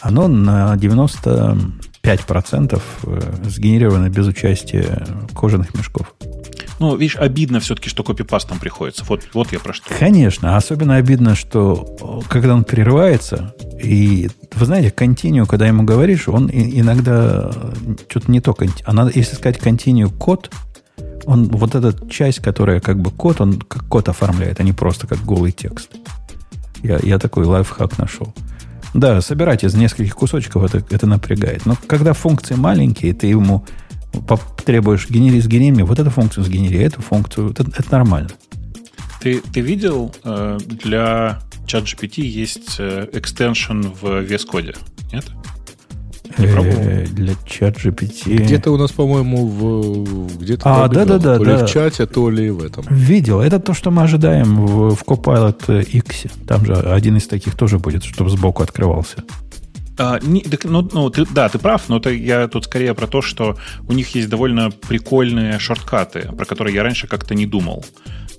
оно 0.00 0.28
на 0.28 0.74
95% 0.76 2.80
э, 3.02 3.20
сгенерировано 3.44 4.08
без 4.08 4.26
участия 4.26 5.06
кожаных 5.34 5.74
мешков. 5.74 6.14
Ну, 6.80 6.96
видишь, 6.96 7.16
обидно 7.16 7.60
все-таки, 7.60 7.90
что 7.90 8.02
копипастом 8.02 8.58
приходится. 8.58 9.04
Вот, 9.06 9.22
вот 9.34 9.52
я 9.52 9.60
про 9.60 9.74
что. 9.74 9.84
Конечно, 9.98 10.56
особенно 10.56 10.96
обидно, 10.96 11.34
что 11.34 11.96
о, 12.00 12.22
когда 12.26 12.54
он 12.54 12.64
прерывается, 12.64 13.54
и 13.82 14.30
вы 14.54 14.66
знаете, 14.66 14.90
континью, 14.90 15.46
когда 15.46 15.66
ему 15.66 15.82
говоришь, 15.82 16.26
он 16.26 16.48
иногда 16.50 17.52
что-то 18.08 18.30
не 18.30 18.40
то, 18.40 18.56
а 18.84 18.92
надо, 18.94 19.12
если 19.14 19.34
сказать 19.34 19.58
континью 19.58 20.10
код, 20.10 20.50
он 21.26 21.48
вот 21.48 21.74
эта 21.74 22.08
часть, 22.08 22.40
которая 22.40 22.80
как 22.80 22.98
бы 22.98 23.10
код, 23.10 23.42
он 23.42 23.60
как 23.60 23.86
код 23.86 24.08
оформляет, 24.08 24.58
а 24.58 24.62
не 24.62 24.72
просто 24.72 25.06
как 25.06 25.18
голый 25.18 25.52
текст. 25.52 25.90
Я, 26.82 26.98
я 27.02 27.18
такой 27.18 27.44
лайфхак 27.44 27.98
нашел. 27.98 28.32
Да, 28.94 29.20
собирать 29.20 29.64
из 29.64 29.74
нескольких 29.74 30.14
кусочков 30.14 30.64
это, 30.64 30.84
это 30.94 31.06
напрягает. 31.06 31.66
Но 31.66 31.76
когда 31.86 32.12
функции 32.12 32.54
маленькие, 32.54 33.14
ты 33.14 33.28
ему 33.28 33.64
требуешь 34.64 35.08
генери, 35.08 35.40
сгенери 35.40 35.72
мне 35.72 35.84
вот 35.84 35.98
эту 35.98 36.10
функцию, 36.10 36.44
сгенери 36.44 36.80
эту 36.80 37.00
функцию, 37.00 37.50
это, 37.50 37.62
это 37.62 37.92
нормально. 37.92 38.30
Ты, 39.20 39.40
ты 39.40 39.60
видел, 39.60 40.14
э, 40.24 40.58
для 40.66 41.40
ChatGPT 41.66 42.22
есть 42.22 42.76
э, 42.78 43.06
экстеншн 43.12 43.82
в 44.00 44.04
VS 44.24 44.48
Code? 44.50 44.76
Нет? 45.12 45.26
Не 46.38 46.46
пробовал? 46.46 46.74
Э, 46.80 47.06
Для 47.06 47.34
чат 47.46 47.76
GPT. 47.76 48.36
Где-то 48.36 48.70
у 48.72 48.76
нас, 48.76 48.92
по-моему, 48.92 49.46
в 49.46 50.36
где-то 50.38 50.62
А, 50.64 50.88
пробегало. 50.88 51.06
да-да-да, 51.06 51.36
то 51.38 51.44
ли 51.44 51.50
да. 51.56 51.66
в 51.66 51.70
чате, 51.70 52.06
то 52.06 52.30
ли 52.30 52.50
в 52.50 52.62
этом. 52.64 52.84
Видел. 52.88 53.40
Это 53.40 53.58
то, 53.58 53.74
что 53.74 53.90
мы 53.90 54.02
ожидаем 54.02 54.66
в, 54.66 54.94
в 54.94 55.02
Copilot 55.04 55.82
X. 55.82 56.24
Там 56.46 56.64
же 56.64 56.74
один 56.74 57.16
из 57.16 57.26
таких 57.26 57.56
тоже 57.56 57.78
будет, 57.78 58.04
чтобы 58.04 58.30
сбоку 58.30 58.62
открывался. 58.62 59.24
А, 59.98 60.18
не- 60.22 60.40
так, 60.42 60.64
ну, 60.64 60.88
ну, 60.92 61.10
ты, 61.10 61.26
да, 61.30 61.48
ты 61.50 61.58
прав, 61.58 61.88
но 61.88 61.98
это 61.98 62.10
я 62.10 62.48
тут 62.48 62.64
скорее 62.64 62.94
про 62.94 63.06
то, 63.06 63.20
что 63.20 63.56
у 63.86 63.92
них 63.92 64.14
есть 64.14 64.30
довольно 64.30 64.70
прикольные 64.70 65.58
шорткаты, 65.58 66.30
про 66.36 66.46
которые 66.46 66.74
я 66.74 66.82
раньше 66.82 67.06
как-то 67.06 67.34
не 67.34 67.44
думал. 67.44 67.84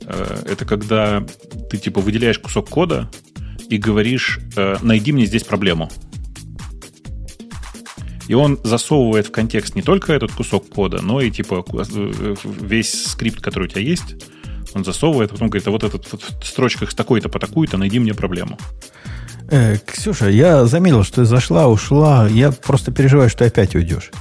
Э, 0.08 0.38
Это 0.50 0.66
когда 0.66 1.24
ты 1.70 1.78
типа 1.78 2.02
выделяешь 2.02 2.40
кусок 2.40 2.68
кода 2.70 3.12
и 3.70 3.78
говоришь, 3.78 4.40
э, 4.58 4.78
найди 4.82 5.12
мне 5.12 5.26
здесь 5.28 5.44
проблему. 5.44 5.90
И 8.32 8.34
он 8.34 8.58
засовывает 8.64 9.28
в 9.28 9.32
контекст 9.32 9.76
не 9.76 9.82
только 9.82 10.14
этот 10.14 10.32
кусок 10.32 10.70
кода, 10.70 11.02
но 11.02 11.20
и 11.20 11.30
типа 11.30 11.66
э, 11.74 12.36
весь 12.46 13.08
скрипт, 13.08 13.42
который 13.42 13.66
у 13.66 13.68
тебя 13.68 13.82
есть, 13.82 14.16
он 14.74 14.86
засовывает, 14.86 15.32
а 15.32 15.34
потом 15.34 15.50
говорит, 15.50 15.68
а 15.68 15.72
вот 15.72 15.84
этот 15.84 16.10
вот 16.10 16.24
в 16.42 16.48
строчках 16.48 16.92
с 16.92 16.96
такой-то 16.96 17.28
по 17.28 17.40
такую-то 17.40 17.78
найди 17.78 18.00
мне 18.00 18.14
проблему. 18.14 18.58
Э, 19.50 19.76
Ксюша, 19.86 20.30
я 20.30 20.66
заметил, 20.66 21.04
что 21.04 21.16
ты 21.16 21.26
зашла, 21.26 21.68
ушла. 21.68 22.26
Я 22.30 22.54
просто 22.54 22.94
переживаю, 22.94 23.30
что 23.30 23.44
опять 23.44 23.76
уйдешь. 23.76 24.12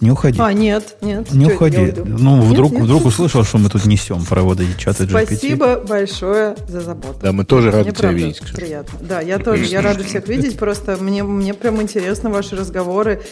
Не 0.00 0.10
уходи. 0.10 0.40
А, 0.40 0.52
нет, 0.52 0.96
нет. 1.02 1.30
не 1.30 1.46
уходи. 1.46 1.92
Ну, 2.04 2.36
Нет, 2.36 2.44
вдруг, 2.46 2.72
нет. 2.72 2.82
вдруг 2.84 3.04
услышал, 3.04 3.44
что 3.44 3.58
мы 3.58 3.68
тут 3.68 3.84
несем 3.84 4.24
проводы 4.24 4.66
чата 4.78 5.04
GPT. 5.04 5.26
Спасибо 5.26 5.76
большое 5.86 6.56
за 6.68 6.80
заботу. 6.80 7.18
Да, 7.20 7.32
мы 7.32 7.44
тоже 7.44 7.70
рады 7.70 7.84
Мне 7.84 7.92
тебя 7.92 8.00
правда 8.00 8.18
видеть, 8.18 8.52
приятно. 8.54 8.98
Да, 9.02 9.20
я 9.20 9.38
тоже, 9.38 9.64
я 9.64 9.82
рада 9.82 10.02
всех 10.04 10.26
видеть, 10.26 10.58
просто 10.58 10.96
мне, 10.98 11.22
мне 11.22 11.52
прям 11.52 11.82
интересно 11.82 12.30
ваши 12.30 12.56
разговоры. 12.56 13.22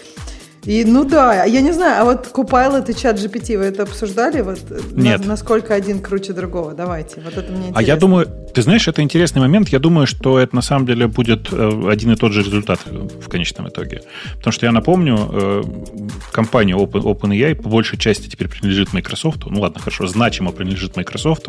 И, 0.69 0.85
ну 0.85 1.05
да, 1.05 1.45
я 1.45 1.63
не 1.63 1.73
знаю, 1.73 2.03
а 2.03 2.05
вот 2.05 2.31
Copilot 2.35 2.91
и 2.91 2.95
чат 2.95 3.17
GPT 3.19 3.57
вы 3.57 3.65
это 3.65 3.85
обсуждали? 3.85 4.43
Вот, 4.43 4.59
э, 4.71 4.81
на- 4.93 5.03
Нет. 5.03 5.27
насколько 5.27 5.75
один 5.75 6.01
круче 6.01 6.35
другого? 6.35 6.75
Давайте, 6.75 7.23
вот 7.23 7.33
это 7.33 7.51
мне 7.51 7.69
интересно. 7.71 7.79
А 7.79 7.83
я 7.83 7.97
думаю, 7.97 8.27
ты 8.55 8.61
знаешь, 8.61 8.87
это 8.87 9.01
интересный 9.01 9.41
момент. 9.41 9.71
Я 9.71 9.79
думаю, 9.79 10.07
что 10.07 10.39
это 10.39 10.55
на 10.55 10.61
самом 10.61 10.85
деле 10.85 11.07
будет 11.07 11.49
э, 11.53 11.83
один 11.91 12.13
и 12.13 12.17
тот 12.17 12.33
же 12.33 12.43
результат 12.43 12.81
в 12.85 13.29
конечном 13.31 13.69
итоге. 13.69 14.03
Потому 14.37 14.53
что 14.53 14.67
я 14.67 14.73
напомню, 14.73 15.17
э, 15.33 15.63
компания 16.33 16.75
Open, 16.77 17.03
OpenAI 17.03 17.55
по 17.55 17.71
большей 17.71 17.99
части 17.99 18.29
теперь 18.29 18.49
принадлежит 18.49 18.93
Microsoft. 18.93 19.47
Ну 19.47 19.61
ладно, 19.61 19.81
хорошо, 19.81 20.07
значимо 20.07 20.53
принадлежит 20.53 20.97
Microsoft. 20.97 21.47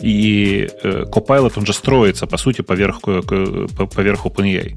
И 0.00 0.68
Copilot, 0.82 1.52
он 1.56 1.64
же 1.64 1.72
строится, 1.72 2.26
по 2.26 2.36
сути, 2.36 2.62
поверх, 2.62 3.02
поверх 3.02 4.26
OpenAI. 4.26 4.76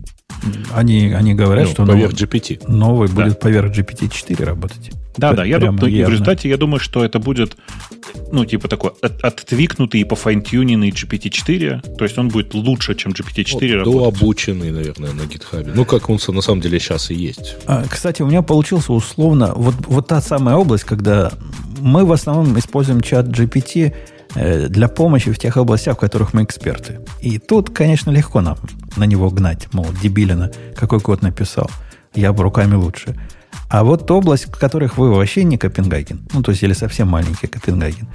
Они, 0.73 1.13
они 1.13 1.33
говорят, 1.35 1.65
Ну, 1.65 1.71
что 1.71 1.85
поверх 1.85 2.11
новый, 2.13 2.15
GPT. 2.15 2.59
новый 2.67 3.07
Да. 3.09 3.13
будет 3.25 3.39
поверх 3.39 3.70
GPT-4 3.71 4.43
работать. 4.45 4.91
Да, 5.17 5.31
П- 5.31 5.37
да, 5.37 5.43
я 5.45 5.59
думаю, 5.59 5.81
в 5.81 5.87
явно. 5.87 6.11
результате 6.11 6.49
я 6.49 6.57
думаю, 6.57 6.79
что 6.79 7.03
это 7.03 7.19
будет, 7.19 7.57
ну, 8.31 8.45
типа 8.45 8.67
такой 8.67 8.91
от, 9.01 9.21
оттвикнутый 9.23 10.01
и 10.01 10.03
пофайнтюненный 10.05 10.89
GPT-4, 10.91 11.97
то 11.97 12.03
есть 12.05 12.17
он 12.17 12.29
будет 12.29 12.53
лучше, 12.53 12.95
чем 12.95 13.11
GPT-4 13.11 13.53
Вот, 13.53 13.61
работать. 13.85 13.93
дообученный, 14.19 14.71
наверное, 14.71 15.11
на 15.13 15.25
гитхабе. 15.25 15.71
Ну, 15.75 15.85
как 15.85 16.09
он 16.09 16.17
со- 16.19 16.31
на 16.31 16.41
самом 16.41 16.61
деле 16.61 16.79
сейчас 16.79 17.11
и 17.11 17.15
есть. 17.15 17.55
А, 17.67 17.83
Кстати, 17.89 18.21
у 18.21 18.27
меня 18.27 18.41
получился 18.41 18.93
условно 18.93 19.51
вот, 19.55 19.75
вот 19.87 20.07
та 20.07 20.21
самая 20.21 20.55
область, 20.55 20.85
когда 20.85 21.31
мы 21.79 22.05
в 22.05 22.11
основном 22.13 22.57
используем 22.57 23.01
чат 23.01 23.27
GPT 23.27 23.93
э, 24.35 24.67
для 24.69 24.87
помощи 24.87 25.29
в 25.31 25.37
тех 25.39 25.57
областях, 25.57 25.97
в 25.97 25.99
которых 25.99 26.33
мы 26.33 26.43
эксперты. 26.43 26.99
И 27.19 27.37
тут, 27.37 27.69
конечно, 27.71 28.11
легко 28.11 28.39
нам 28.39 28.57
на 28.95 29.03
него 29.03 29.29
гнать, 29.29 29.67
мол, 29.73 29.87
дебилина, 30.01 30.51
какой 30.75 31.01
код 31.01 31.21
написал. 31.21 31.69
Я 32.15 32.31
бы 32.31 32.43
руками 32.43 32.75
лучше. 32.75 33.17
А 33.71 33.83
вот 33.85 34.09
область, 34.11 34.45
в 34.47 34.51
которых 34.51 34.97
вы 34.97 35.11
вообще 35.13 35.45
не 35.45 35.57
Копенгаген, 35.57 36.27
ну, 36.33 36.43
то 36.43 36.51
есть, 36.51 36.61
или 36.61 36.73
совсем 36.73 37.07
маленький 37.07 37.47
Копенгаген, 37.47 38.07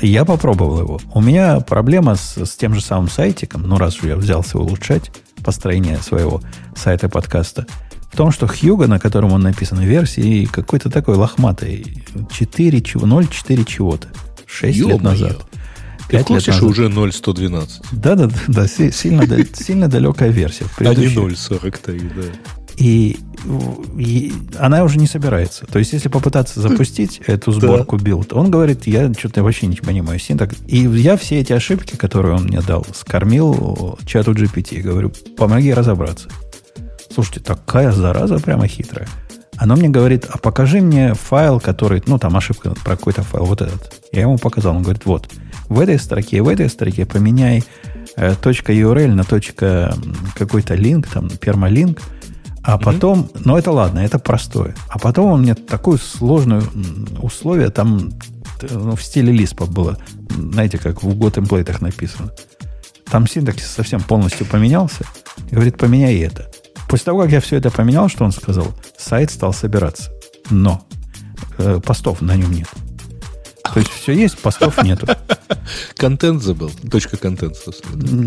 я 0.00 0.24
попробовал 0.24 0.80
его. 0.80 1.00
У 1.12 1.20
меня 1.20 1.58
проблема 1.60 2.14
с, 2.14 2.36
с 2.38 2.54
тем 2.56 2.74
же 2.74 2.80
самым 2.80 3.08
сайтиком, 3.10 3.62
ну, 3.62 3.76
раз 3.76 3.96
я 4.02 4.16
взялся 4.16 4.56
улучшать 4.58 5.10
построение 5.44 5.98
своего 5.98 6.40
сайта 6.76 7.08
подкаста, 7.08 7.66
в 8.12 8.16
том, 8.16 8.30
что 8.30 8.46
Hugo, 8.46 8.86
на 8.86 9.00
котором 9.00 9.32
он 9.32 9.42
написан, 9.42 9.80
версии 9.80 10.44
какой-то 10.44 10.88
такой 10.88 11.16
лохматой 11.16 12.04
4 12.30 12.80
чего, 12.80 13.04
0,4 13.06 13.64
чего-то. 13.64 14.08
6 14.46 14.78
лет 14.78 14.88
Ё-моё. 14.88 15.02
назад. 15.02 15.38
Ты 15.40 16.04
в 16.04 16.08
5 16.08 16.20
лет 16.20 16.26
курсе, 16.28 16.52
что 16.52 16.66
уже 16.66 16.88
0.112? 16.88 17.68
Да, 17.90 18.14
да, 18.14 18.26
да, 18.26 18.36
да, 18.46 18.68
си- 18.68 18.92
сильно, 18.92 19.26
сильно 19.54 19.88
далекая 19.88 20.30
версия. 20.30 20.66
А 20.78 20.84
не 20.84 20.94
Предыдущая. 20.94 21.58
0.43, 21.58 22.12
да. 22.14 22.22
И, 22.76 23.18
и 23.96 24.32
она 24.58 24.82
уже 24.82 24.98
не 24.98 25.06
собирается. 25.06 25.66
То 25.66 25.78
есть, 25.78 25.92
если 25.92 26.08
попытаться 26.08 26.60
запустить 26.60 27.20
эту 27.26 27.52
сборку 27.52 27.96
build, 27.96 28.32
он 28.32 28.50
говорит, 28.50 28.86
я 28.86 29.12
что-то 29.14 29.42
вообще 29.42 29.66
не 29.66 29.76
понимаю 29.76 30.18
синтак. 30.18 30.54
И 30.66 30.78
я 30.78 31.16
все 31.16 31.40
эти 31.40 31.52
ошибки, 31.52 31.96
которые 31.96 32.34
он 32.34 32.44
мне 32.44 32.60
дал, 32.60 32.86
скормил 32.94 33.98
чату 34.06 34.32
GPT. 34.32 34.80
Говорю, 34.80 35.12
помоги 35.36 35.72
разобраться. 35.72 36.28
Слушайте, 37.12 37.40
такая 37.40 37.92
зараза 37.92 38.38
прямо 38.38 38.66
хитрая. 38.66 39.08
Оно 39.56 39.76
мне 39.76 39.88
говорит, 39.88 40.26
а 40.28 40.38
покажи 40.38 40.80
мне 40.80 41.14
файл, 41.14 41.60
который, 41.60 42.02
ну, 42.06 42.18
там 42.18 42.36
ошибка 42.36 42.74
про 42.84 42.96
какой-то 42.96 43.22
файл, 43.22 43.44
вот 43.44 43.62
этот. 43.62 43.92
Я 44.10 44.22
ему 44.22 44.36
показал, 44.36 44.74
он 44.76 44.82
говорит, 44.82 45.04
вот, 45.04 45.30
в 45.68 45.78
этой 45.78 45.98
строке, 45.98 46.42
в 46.42 46.48
этой 46.48 46.68
строке 46.68 47.06
поменяй 47.06 47.62
э, 48.16 48.32
.url 48.32 49.14
на 49.14 49.24
какой-то 50.34 50.74
линк, 50.74 51.06
там, 51.06 51.30
пермалинк, 51.30 52.00
а 52.64 52.78
потом, 52.78 53.20
mm-hmm. 53.20 53.42
ну 53.44 53.58
это 53.58 53.70
ладно, 53.72 53.98
это 53.98 54.18
простое. 54.18 54.74
А 54.88 54.98
потом 54.98 55.32
он 55.32 55.42
мне 55.42 55.54
такую 55.54 55.98
сложную 55.98 56.62
условие, 57.20 57.68
там 57.68 58.10
ну, 58.70 58.96
в 58.96 59.02
стиле 59.02 59.32
Лиспа 59.32 59.66
было, 59.66 59.98
знаете, 60.30 60.78
как 60.78 61.02
в 61.02 61.30
темплейтах 61.30 61.82
написано. 61.82 62.32
Там 63.10 63.28
синтаксис 63.28 63.70
совсем 63.70 64.00
полностью 64.00 64.46
поменялся. 64.46 65.04
И 65.50 65.54
говорит, 65.54 65.76
поменяй 65.76 66.16
это. 66.20 66.50
После 66.88 67.04
того, 67.04 67.22
как 67.22 67.32
я 67.32 67.40
все 67.42 67.56
это 67.56 67.70
поменял, 67.70 68.08
что 68.08 68.24
он 68.24 68.32
сказал, 68.32 68.68
сайт 68.96 69.30
стал 69.30 69.52
собираться. 69.52 70.10
Но 70.48 70.86
э, 71.58 71.80
постов 71.84 72.22
на 72.22 72.34
нем 72.34 72.50
нет. 72.50 72.68
То 73.74 73.80
есть 73.80 73.92
все 73.92 74.12
есть, 74.12 74.38
постов 74.38 74.82
нету. 74.82 75.06
Контент 75.96 76.42
забыл. 76.42 76.70
Точка 76.90 77.18
контент. 77.18 77.56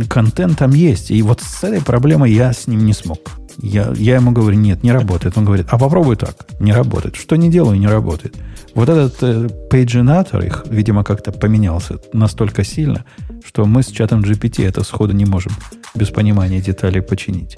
Контент 0.09 0.59
там 0.59 0.71
есть. 0.71 1.09
И 1.09 1.21
вот 1.23 1.41
с 1.41 1.63
этой 1.63 1.81
проблемой 1.81 2.31
я 2.31 2.53
с 2.53 2.67
ним 2.67 2.85
не 2.85 2.93
смог. 2.93 3.31
Я, 3.59 3.91
я 3.95 4.15
ему 4.15 4.31
говорю, 4.31 4.57
нет, 4.57 4.83
не 4.83 4.91
работает. 4.91 5.37
Он 5.37 5.45
говорит, 5.45 5.67
а 5.69 5.77
попробуй 5.77 6.15
так. 6.15 6.35
Не 6.59 6.73
работает. 6.73 7.15
Что 7.15 7.35
не 7.35 7.49
делаю, 7.49 7.79
не 7.79 7.87
работает. 7.87 8.35
Вот 8.75 8.89
этот 8.89 9.17
э, 9.21 9.49
paginator 9.69 10.43
их, 10.43 10.65
видимо, 10.69 11.03
как-то 11.03 11.31
поменялся 11.31 11.99
настолько 12.13 12.63
сильно, 12.63 13.05
что 13.43 13.65
мы 13.65 13.81
с 13.81 13.87
чатом 13.87 14.21
GPT 14.21 14.67
это 14.67 14.83
сходу 14.83 15.13
не 15.13 15.25
можем 15.25 15.53
без 15.95 16.09
понимания 16.09 16.61
деталей 16.61 17.01
починить. 17.01 17.57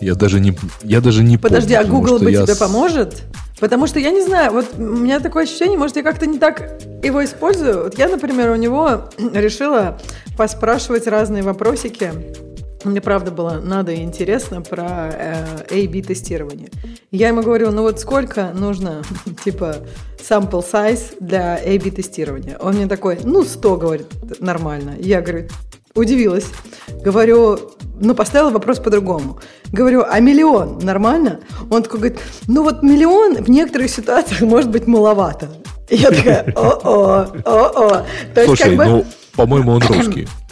Я 0.00 0.14
даже 0.14 0.40
не, 0.40 0.56
я 0.82 1.00
даже 1.00 1.22
не 1.22 1.36
Подожди, 1.36 1.74
помню, 1.74 1.88
а 1.88 1.90
Google 1.90 2.18
бы 2.18 2.32
тебе 2.32 2.46
с... 2.46 2.56
поможет? 2.56 3.22
Потому 3.60 3.86
что 3.86 3.98
я 3.98 4.10
не 4.10 4.22
знаю, 4.22 4.52
вот 4.52 4.66
у 4.76 4.82
меня 4.82 5.20
такое 5.20 5.44
ощущение, 5.44 5.78
может, 5.78 5.96
я 5.96 6.02
как-то 6.02 6.26
не 6.26 6.38
так 6.38 6.80
его 7.02 7.24
использую. 7.24 7.84
Вот 7.84 7.98
я, 7.98 8.08
например, 8.08 8.50
у 8.50 8.56
него 8.56 9.10
решила 9.34 9.98
поспрашивать 10.36 11.06
разные 11.06 11.42
вопросики. 11.42 12.12
Мне 12.84 13.00
правда 13.00 13.30
было 13.30 13.60
надо 13.62 13.92
и 13.92 14.02
интересно 14.02 14.60
про 14.62 15.10
э, 15.12 15.44
A-B 15.70 16.02
тестирование. 16.02 16.68
Я 17.10 17.28
ему 17.28 17.42
говорю, 17.42 17.70
ну 17.72 17.82
вот 17.82 18.00
сколько 18.00 18.52
нужно, 18.54 19.02
типа, 19.44 19.76
sample 20.18 20.64
size 20.64 21.16
для 21.20 21.56
A-B 21.56 21.90
тестирования? 21.90 22.56
Он 22.58 22.74
мне 22.74 22.86
такой, 22.86 23.18
ну 23.24 23.44
100, 23.44 23.76
говорит, 23.76 24.40
нормально. 24.40 24.94
Я 24.98 25.20
говорю, 25.20 25.48
удивилась. 25.94 26.46
Говорю, 27.02 27.58
ну, 28.00 28.14
поставила 28.14 28.50
вопрос 28.50 28.78
по-другому. 28.78 29.38
Говорю, 29.72 30.04
а 30.08 30.20
миллион 30.20 30.78
нормально? 30.78 31.40
Он 31.70 31.82
такой 31.82 32.00
говорит, 32.00 32.20
ну 32.46 32.62
вот 32.62 32.82
миллион 32.82 33.42
в 33.42 33.48
некоторых 33.48 33.90
ситуациях 33.90 34.42
может 34.42 34.70
быть 34.70 34.86
маловато. 34.86 35.48
Я 35.88 36.10
такая, 36.10 36.52
о-о, 36.54 37.26
о-о. 37.44 38.04
То 38.34 38.44
Слушай, 38.44 38.48
есть, 38.48 38.62
как 38.62 38.76
бы... 38.76 38.84
ну, 38.84 39.04
по-моему, 39.34 39.72
он 39.72 39.82
русский. 39.82 40.28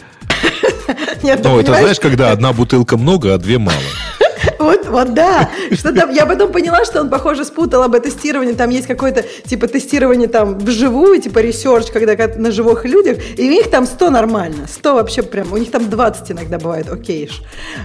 Нет, 1.25 1.41
ну, 1.43 1.59
это 1.59 1.73
знаешь, 1.73 1.99
когда 1.99 2.31
одна 2.31 2.53
бутылка 2.53 2.97
много, 2.97 3.33
а 3.33 3.37
две 3.37 3.57
мало. 3.57 3.77
Вот, 4.59 4.87
вот 4.87 5.13
да. 5.13 5.49
Что 5.71 5.91
там, 5.91 6.11
я 6.11 6.25
потом 6.25 6.51
поняла, 6.51 6.85
что 6.85 7.01
он, 7.01 7.09
похоже, 7.09 7.45
спутал 7.45 7.83
A-B 7.83 7.99
тестирование. 7.99 8.53
Там 8.53 8.69
есть 8.69 8.87
какое-то, 8.87 9.23
типа, 9.45 9.67
тестирование 9.67 10.27
там 10.27 10.57
вживую, 10.57 11.19
типа, 11.21 11.39
research, 11.39 11.87
когда 11.91 12.15
на 12.35 12.51
живых 12.51 12.85
людях. 12.85 13.17
И 13.37 13.47
у 13.47 13.51
них 13.51 13.69
там 13.69 13.85
100 13.85 14.09
нормально. 14.09 14.67
100 14.67 14.93
вообще 14.95 15.23
прям, 15.23 15.51
у 15.51 15.57
них 15.57 15.71
там 15.71 15.89
20 15.89 16.31
иногда 16.31 16.57
бывает, 16.57 16.91
окейш. 16.91 17.41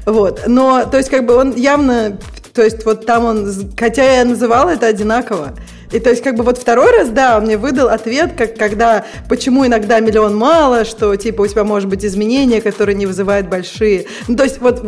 Вот. 0.06 0.42
Но, 0.46 0.84
то 0.84 0.96
есть, 0.98 1.10
как 1.10 1.26
бы 1.26 1.34
он 1.34 1.54
явно, 1.54 2.18
то 2.54 2.62
есть, 2.62 2.84
вот 2.84 3.04
там 3.04 3.24
он, 3.24 3.52
хотя 3.78 4.18
я 4.18 4.24
называла 4.24 4.70
это 4.70 4.86
одинаково, 4.86 5.54
и 5.92 5.98
то 5.98 6.10
есть, 6.10 6.22
как 6.22 6.36
бы 6.36 6.44
вот 6.44 6.58
второй 6.58 6.90
раз, 6.96 7.08
да, 7.08 7.36
он 7.38 7.44
мне 7.44 7.56
выдал 7.56 7.88
ответ, 7.88 8.32
как 8.36 8.56
когда, 8.56 9.04
почему 9.28 9.66
иногда 9.66 10.00
миллион 10.00 10.36
мало, 10.36 10.84
что 10.84 11.14
типа 11.16 11.42
у 11.42 11.46
тебя 11.46 11.64
может 11.64 11.88
быть 11.88 12.04
изменения, 12.04 12.60
которые 12.60 12.94
не 12.94 13.06
вызывают 13.06 13.48
большие. 13.48 14.06
Ну, 14.28 14.36
то 14.36 14.44
есть, 14.44 14.60
вот, 14.60 14.84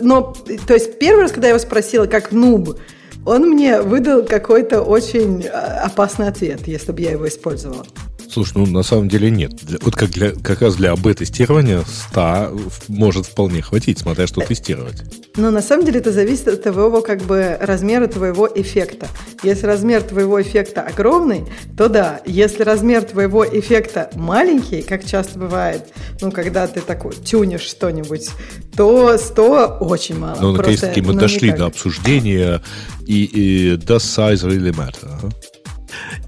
но, 0.00 0.34
то 0.66 0.74
есть, 0.74 0.98
первый 0.98 1.22
раз, 1.22 1.32
когда 1.32 1.48
я 1.48 1.54
его 1.54 1.62
спросила, 1.62 2.06
как 2.06 2.32
нуб, 2.32 2.76
он 3.24 3.50
мне 3.50 3.80
выдал 3.80 4.24
какой-то 4.24 4.82
очень 4.82 5.46
а, 5.46 5.84
опасный 5.84 6.28
ответ, 6.28 6.66
если 6.66 6.90
бы 6.90 7.00
я 7.00 7.12
его 7.12 7.28
использовала. 7.28 7.84
Слушай, 8.32 8.52
ну 8.56 8.66
на 8.66 8.82
самом 8.82 9.08
деле 9.08 9.30
нет. 9.30 9.52
Вот 9.82 9.94
как, 9.94 10.08
для, 10.10 10.30
как 10.30 10.62
раз 10.62 10.76
для 10.76 10.92
АБ-тестирования 10.92 11.82
100 12.12 12.58
может 12.88 13.26
вполне 13.26 13.60
хватить, 13.60 13.98
смотря 13.98 14.26
что 14.26 14.40
тестировать. 14.40 15.02
Но 15.36 15.50
на 15.50 15.60
самом 15.60 15.84
деле 15.84 16.00
это 16.00 16.12
зависит 16.12 16.48
от 16.48 16.62
твоего 16.62 17.02
как 17.02 17.20
бы 17.22 17.58
размера 17.60 18.06
твоего 18.06 18.48
эффекта. 18.54 19.08
Если 19.42 19.66
размер 19.66 20.02
твоего 20.02 20.40
эффекта 20.40 20.80
огромный, 20.80 21.44
то 21.76 21.90
да. 21.90 22.22
Если 22.24 22.62
размер 22.62 23.02
твоего 23.02 23.44
эффекта 23.44 24.10
маленький, 24.14 24.80
как 24.80 25.04
часто 25.04 25.38
бывает, 25.38 25.88
ну 26.22 26.32
когда 26.32 26.66
ты 26.66 26.80
такой 26.80 27.14
тюнишь 27.14 27.62
что-нибудь, 27.62 28.30
то 28.74 29.18
100 29.18 29.78
очень 29.80 30.18
мало. 30.18 30.38
Ну, 30.40 30.52
наконец-таки 30.52 31.02
мы 31.02 31.12
ну, 31.12 31.20
дошли 31.20 31.48
никак. 31.48 31.58
до 31.58 31.66
обсуждения 31.66 32.62
и, 33.06 33.24
и 33.24 33.76
does 33.76 33.98
size 33.98 34.42
really 34.42 34.74
matter? 34.74 35.30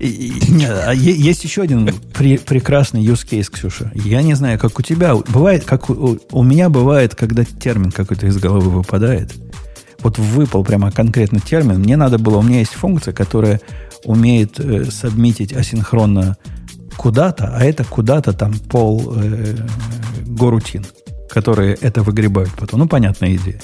А 0.00 0.92
есть 0.92 1.44
еще 1.44 1.62
один 1.62 1.88
прекрасный 2.14 3.04
use 3.04 3.26
case, 3.28 3.50
Ксюша. 3.50 3.90
Я 3.94 4.22
не 4.22 4.34
знаю, 4.34 4.58
как 4.58 4.78
у 4.78 4.82
тебя. 4.82 5.14
Бывает, 5.14 5.64
как 5.64 5.90
у, 5.90 6.18
у 6.30 6.42
меня 6.42 6.68
бывает, 6.68 7.14
когда 7.14 7.44
термин 7.44 7.90
какой-то 7.90 8.26
из 8.26 8.36
головы 8.38 8.70
выпадает. 8.70 9.32
Вот 10.00 10.18
выпал 10.18 10.64
прямо 10.64 10.90
конкретно 10.90 11.40
термин. 11.40 11.80
Мне 11.80 11.96
надо 11.96 12.18
было, 12.18 12.38
у 12.38 12.42
меня 12.42 12.58
есть 12.58 12.72
функция, 12.72 13.14
которая 13.14 13.60
умеет 14.04 14.60
э, 14.60 14.84
сабмитить 14.90 15.54
асинхронно 15.54 16.36
куда-то, 16.96 17.56
а 17.56 17.64
это 17.64 17.84
куда-то 17.84 18.34
там 18.34 18.52
пол 18.58 19.14
э, 19.16 19.56
горутин, 20.26 20.84
которые 21.30 21.74
это 21.80 22.02
выгребают 22.02 22.52
потом. 22.52 22.80
Ну, 22.80 22.88
понятная 22.88 23.34
идея. 23.36 23.60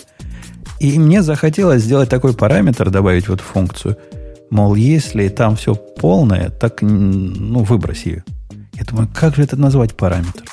И 0.79 0.99
мне 0.99 1.23
захотелось 1.23 1.83
сделать 1.83 2.09
такой 2.09 2.33
параметр, 2.33 2.89
добавить 2.89 3.29
вот 3.29 3.43
функцию– 3.43 3.99
Мол, 4.51 4.75
если 4.75 5.29
там 5.29 5.57
все 5.57 5.75
полное, 5.75 6.51
так 6.51 6.83
ну, 6.83 7.63
выбрось 7.63 8.05
ее. 8.05 8.25
Я 8.75 8.85
думаю, 8.85 9.09
как 9.15 9.37
же 9.37 9.43
это 9.43 9.57
назвать 9.57 9.95
параметр? 9.95 10.45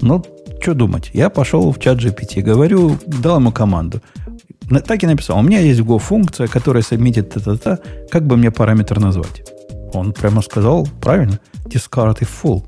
Ну, 0.00 0.24
что 0.60 0.74
думать? 0.74 1.10
Я 1.12 1.30
пошел 1.30 1.70
в 1.70 1.78
чат 1.78 1.98
GPT, 1.98 2.42
говорю, 2.42 2.98
дал 3.06 3.36
ему 3.36 3.52
команду. 3.52 4.00
Так 4.86 5.04
и 5.04 5.06
написал. 5.06 5.38
У 5.38 5.42
меня 5.42 5.60
есть 5.60 5.80
Go 5.80 5.98
функция, 5.98 6.48
которая 6.48 6.82
сабмитит 6.82 7.30
та-та-та. 7.30 7.78
Как 8.10 8.26
бы 8.26 8.36
мне 8.36 8.50
параметр 8.50 8.98
назвать? 8.98 9.44
Он 9.92 10.12
прямо 10.12 10.42
сказал, 10.42 10.88
правильно, 11.00 11.38
discard 11.66 12.18
if 12.18 12.28
full. 12.42 12.64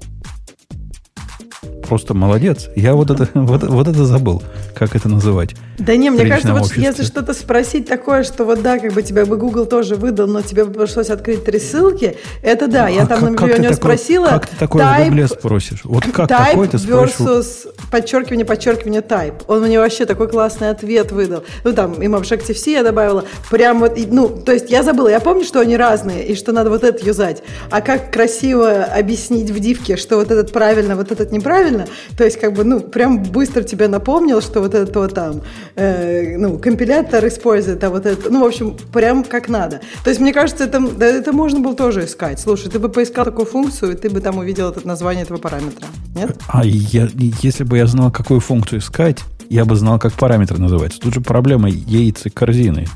Просто 1.89 2.15
молодец. 2.15 2.69
Я 2.77 2.95
вот 2.95 3.11
это, 3.11 3.29
вот, 3.35 3.65
вот 3.65 3.89
это 3.89 4.05
забыл, 4.05 4.43
как 4.75 4.95
это 4.95 5.09
называть. 5.09 5.57
Да 5.79 5.97
не, 5.97 6.11
мне 6.11 6.27
кажется, 6.27 6.55
вот 6.55 6.77
если 6.77 7.05
что-то 7.05 7.35
спросить 7.35 7.87
такое, 7.87 8.25
что 8.25 8.45
вот 8.45 8.63
да, 8.63 8.79
как 8.79 8.93
бы 8.93 9.03
тебя 9.03 9.25
бы 9.25 9.37
Google 9.37 9.67
тоже 9.67 9.95
выдал, 9.95 10.27
но 10.27 10.43
тебе 10.43 10.65
бы 10.65 10.73
пришлось 10.73 11.09
открыть 11.09 11.45
три 11.45 11.61
ссылки, 11.61 12.17
это 12.43 12.67
да. 12.67 12.87
А 12.87 12.91
я 12.91 13.07
там, 13.07 13.21
как, 13.21 13.31
например, 13.31 13.37
как 13.37 13.59
у 13.59 13.63
него 13.63 13.75
такой, 13.75 13.77
спросила... 13.77 14.27
Как 14.27 14.47
ты 14.47 14.57
такое 14.57 14.83
type, 14.83 15.07
в 15.07 15.11
Google 15.11 15.29
спросишь? 15.29 15.81
Вот 15.85 16.05
как 16.13 16.31
type 16.31 16.47
такой 16.51 16.69
ты 16.69 16.79
спросишь? 16.79 17.17
versus 17.17 17.47
подчеркивание, 17.91 18.45
подчеркивание 18.45 19.03
type. 19.03 19.43
Он 19.47 19.63
мне 19.63 19.79
вообще 19.79 20.05
такой 20.05 20.29
классный 20.29 20.71
ответ 20.71 21.13
выдал. 21.13 21.45
Ну 21.65 21.73
там, 21.73 22.03
им 22.03 22.15
Objective-C 22.17 22.73
я 22.73 22.83
добавила. 22.83 23.25
Прям 23.51 23.79
вот, 23.79 23.99
ну, 24.11 24.29
то 24.29 24.53
есть 24.53 24.71
я 24.71 24.83
забыла. 24.83 25.09
Я 25.09 25.21
помню, 25.21 25.45
что 25.45 25.61
они 25.61 25.77
разные, 25.77 26.27
и 26.27 26.35
что 26.35 26.53
надо 26.53 26.71
вот 26.71 26.83
это 26.85 27.05
юзать. 27.05 27.43
А 27.71 27.81
как 27.81 28.13
красиво 28.13 28.83
объяснить 28.85 29.51
в 29.51 29.59
дивке, 29.61 29.97
что 29.97 30.17
вот 30.17 30.31
этот 30.31 30.53
правильно, 30.53 30.97
вот 30.97 31.13
этот 31.13 31.31
неправильно, 31.31 31.87
то 32.17 32.25
есть 32.25 32.41
как 32.41 32.53
бы, 32.53 32.65
ну, 32.65 32.81
прям 32.81 33.23
быстро 33.23 33.63
тебе 33.63 33.89
напомнил, 33.89 34.41
что 34.41 34.61
вот 34.61 34.75
это 34.75 34.99
вот 34.99 35.15
там 35.15 35.43
э, 35.79 36.37
ну, 36.37 36.59
компилятор 36.59 37.27
использует, 37.29 37.83
а 37.85 37.91
вот 37.91 38.05
это, 38.05 38.31
ну, 38.31 38.43
в 38.43 38.47
общем, 38.47 38.77
прям 38.93 39.25
как 39.25 39.49
надо. 39.49 39.81
То 40.05 40.11
есть, 40.11 40.21
мне 40.21 40.33
кажется, 40.33 40.65
это, 40.65 40.81
да, 40.81 41.07
это 41.07 41.33
можно 41.33 41.61
было 41.61 41.75
тоже 41.75 42.05
искать. 42.05 42.41
Слушай, 42.41 42.71
ты 42.71 42.79
бы 42.79 42.89
поискал 42.89 43.25
такую 43.25 43.47
функцию, 43.47 43.93
и 43.93 43.97
ты 43.97 44.11
бы 44.11 44.21
там 44.21 44.39
увидел 44.39 44.71
это 44.71 44.87
название 44.87 45.23
этого 45.23 45.39
параметра, 45.39 45.87
нет? 46.15 46.37
А 46.49 46.65
я, 46.65 47.09
если 47.43 47.65
бы 47.65 47.79
я 47.79 47.87
знал, 47.87 48.11
какую 48.11 48.41
функцию 48.41 48.81
искать, 48.81 49.21
я 49.49 49.65
бы 49.65 49.77
знал, 49.77 49.99
как 49.99 50.13
параметр 50.13 50.59
называется. 50.59 51.01
Тут 51.01 51.15
же 51.15 51.21
проблема 51.21 51.69
яйца 51.69 52.29
корзины 52.29 52.87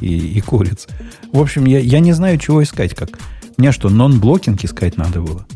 и, 0.00 0.16
и 0.36 0.40
куриц. 0.40 0.88
В 1.32 1.40
общем, 1.40 1.64
я, 1.64 1.78
я 1.78 2.00
не 2.00 2.12
знаю, 2.12 2.38
чего 2.38 2.62
искать 2.62 2.94
как. 2.94 3.10
Мне 3.56 3.72
что, 3.72 3.88
non-blocking 3.88 4.62
искать 4.64 4.96
надо 4.96 5.20
было? 5.20 5.46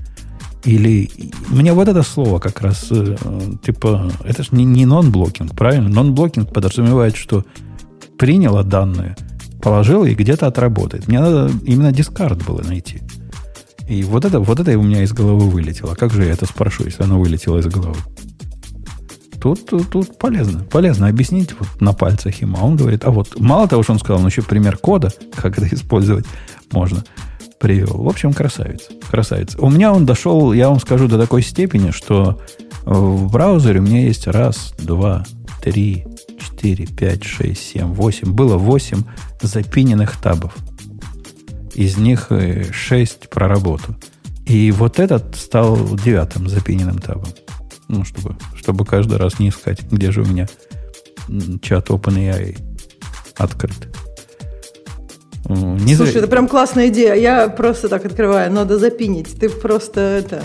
Или 0.67 1.09
мне 1.49 1.73
вот 1.73 1.89
это 1.89 2.03
слово 2.03 2.39
как 2.41 2.61
раз, 2.61 2.89
э, 2.91 3.17
типа, 3.65 4.11
это 4.25 4.43
же 4.43 4.49
не, 4.51 4.65
не 4.65 4.85
non-blocking, 4.85 5.55
правильно? 5.55 5.89
Non-blocking 5.89 6.53
подразумевает, 6.53 7.17
что 7.17 7.45
приняла 8.19 8.65
данные, 8.65 9.17
положила 9.63 10.05
и 10.05 10.15
где-то 10.15 10.47
отработает. 10.47 11.07
Мне 11.07 11.21
надо 11.21 11.53
именно 11.65 11.93
discard 11.93 12.45
было 12.45 12.63
найти. 12.63 13.01
И 13.89 14.03
вот 14.03 14.25
это, 14.25 14.41
вот 14.41 14.59
это 14.59 14.77
у 14.77 14.83
меня 14.83 15.05
из 15.05 15.13
головы 15.13 15.49
вылетело. 15.49 15.95
Как 15.95 16.13
же 16.13 16.25
я 16.25 16.33
это 16.33 16.47
спрошу, 16.47 16.85
если 16.85 17.05
оно 17.05 17.21
вылетело 17.21 17.59
из 17.59 17.67
головы? 17.67 17.99
тут, 19.55 19.67
тут, 19.67 19.91
тут 19.91 20.19
полезно. 20.19 20.65
Полезно 20.65 21.07
объяснить 21.07 21.55
вот 21.59 21.81
на 21.81 21.93
пальцах 21.93 22.41
ему. 22.41 22.59
А 22.61 22.65
он 22.65 22.77
говорит, 22.77 23.05
а 23.05 23.11
вот 23.11 23.39
мало 23.39 23.69
того, 23.69 23.83
что 23.85 23.93
он 23.93 24.01
сказал, 24.01 24.21
он 24.21 24.27
еще 24.27 24.43
пример 24.43 24.77
кода, 24.77 25.13
как 25.35 25.59
это 25.59 25.73
использовать 25.73 26.27
можно, 26.73 27.05
привел. 27.59 28.03
В 28.03 28.09
общем, 28.09 28.33
красавец. 28.33 28.89
Красавец. 29.11 29.57
У 29.57 29.71
меня 29.71 29.93
он 29.93 30.07
дошел, 30.07 30.53
я 30.53 30.69
вам 30.69 30.81
скажу, 30.81 31.09
до 31.09 31.19
такой 31.19 31.43
степени, 31.43 31.91
что 31.91 32.41
в 32.85 33.31
браузере 33.33 33.81
у 33.81 33.83
меня 33.83 34.03
есть 34.03 34.27
раз, 34.27 34.75
два, 34.79 35.25
три, 35.63 36.07
четыре, 36.39 36.87
пять, 36.87 37.25
шесть, 37.25 37.73
семь, 37.73 37.93
восемь. 37.93 38.33
Было 38.33 38.57
восемь 38.57 39.03
запиненных 39.41 40.17
табов. 40.17 40.55
Из 41.75 41.99
них 41.99 42.29
э, 42.31 42.73
шесть 42.73 43.29
про 43.29 43.49
работу. 43.49 43.97
И 44.47 44.71
вот 44.71 44.99
этот 44.99 45.37
стал 45.37 45.77
девятым 45.97 46.49
запиненным 46.49 46.99
табом. 46.99 47.29
Ну, 47.89 48.05
чтобы, 48.05 48.37
чтобы 48.55 48.85
каждый 48.85 49.19
раз 49.19 49.39
не 49.39 49.51
искать, 49.51 49.83
где 49.91 50.11
же 50.11 50.23
у 50.23 50.25
меня 50.25 50.49
чат 51.61 51.91
OpenAI 51.91 52.57
открыт. 53.37 53.89
Не 55.49 55.95
Слушай, 55.95 56.13
зря... 56.13 56.21
это 56.21 56.29
прям 56.29 56.49
классная 56.49 56.89
идея. 56.89 57.15
Я 57.15 57.49
просто 57.49 57.89
так 57.89 58.05
открываю, 58.05 58.53
надо 58.53 58.79
запинить. 58.79 59.39
Ты 59.39 59.49
просто 59.49 60.01
это... 60.01 60.43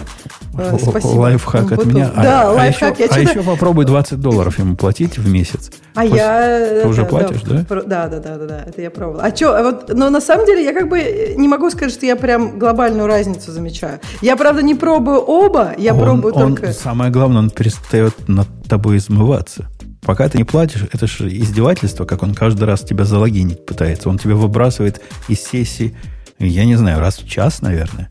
Э, 0.57 0.77
спасибо. 0.79 1.11
Лайфхак 1.11 1.71
от 1.71 1.85
меня. 1.85 2.11
Да, 2.15 2.49
а, 2.49 2.51
лайфхак. 2.51 2.99
А, 2.99 3.03
еще, 3.03 3.13
а 3.13 3.19
еще 3.19 3.41
попробуй 3.41 3.85
20 3.85 4.19
долларов 4.19 4.59
ему 4.59 4.75
платить 4.75 5.17
в 5.17 5.27
месяц. 5.27 5.71
А 5.95 6.01
Пусть 6.01 6.15
я... 6.15 6.81
Ты 6.83 6.87
уже 6.87 7.05
платишь, 7.05 7.41
да? 7.41 7.65
Да, 7.69 8.07
да, 8.07 8.07
да, 8.07 8.37
да, 8.37 8.45
да, 8.45 8.63
это 8.67 8.81
я 8.81 8.91
пробовала. 8.91 9.23
А 9.23 9.35
что, 9.35 9.63
вот, 9.63 9.93
но 9.93 10.09
на 10.09 10.21
самом 10.21 10.45
деле 10.45 10.63
я 10.63 10.73
как 10.73 10.87
бы 10.87 11.33
не 11.37 11.47
могу 11.47 11.69
сказать, 11.69 11.91
что 11.91 12.05
я 12.05 12.15
прям 12.15 12.59
глобальную 12.59 13.07
разницу 13.07 13.51
замечаю. 13.51 13.99
Я, 14.21 14.35
правда, 14.35 14.61
не 14.61 14.75
пробую 14.75 15.19
оба, 15.19 15.73
я 15.77 15.93
он, 15.93 16.01
пробую 16.01 16.33
он, 16.35 16.55
только... 16.55 16.73
Самое 16.73 17.11
главное, 17.11 17.39
он 17.39 17.49
перестает 17.49 18.13
над 18.27 18.47
тобой 18.69 18.97
измываться. 18.97 19.67
Пока 20.01 20.27
ты 20.27 20.37
не 20.37 20.43
платишь, 20.43 20.83
это 20.91 21.05
же 21.07 21.29
издевательство, 21.29 22.05
как 22.05 22.23
он 22.23 22.33
каждый 22.33 22.63
раз 22.63 22.81
тебя 22.81 23.05
залогинить 23.05 23.65
пытается. 23.65 24.09
Он 24.09 24.17
тебя 24.17 24.35
выбрасывает 24.35 25.01
из 25.27 25.41
сессии, 25.41 25.95
я 26.39 26.65
не 26.65 26.75
знаю, 26.75 26.99
раз 26.99 27.19
в 27.19 27.27
час, 27.27 27.61
наверное. 27.61 28.09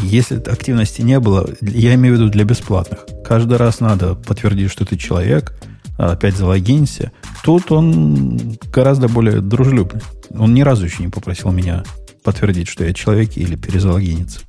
Если 0.00 0.36
активности 0.36 1.02
не 1.02 1.20
было, 1.20 1.48
я 1.60 1.94
имею 1.94 2.16
в 2.16 2.18
виду 2.18 2.28
для 2.28 2.44
бесплатных. 2.44 3.06
Каждый 3.24 3.56
раз 3.56 3.80
надо 3.80 4.14
подтвердить, 4.14 4.70
что 4.70 4.84
ты 4.84 4.96
человек, 4.96 5.54
опять 5.96 6.36
залогинься. 6.36 7.12
Тут 7.42 7.70
он 7.72 8.58
гораздо 8.72 9.08
более 9.08 9.40
дружелюбный. 9.40 10.02
Он 10.30 10.54
ни 10.54 10.62
разу 10.62 10.84
еще 10.84 11.02
не 11.02 11.08
попросил 11.08 11.50
меня 11.52 11.84
подтвердить, 12.22 12.68
что 12.68 12.84
я 12.84 12.92
человек 12.92 13.36
или 13.36 13.54
перезалогиниться 13.54 14.40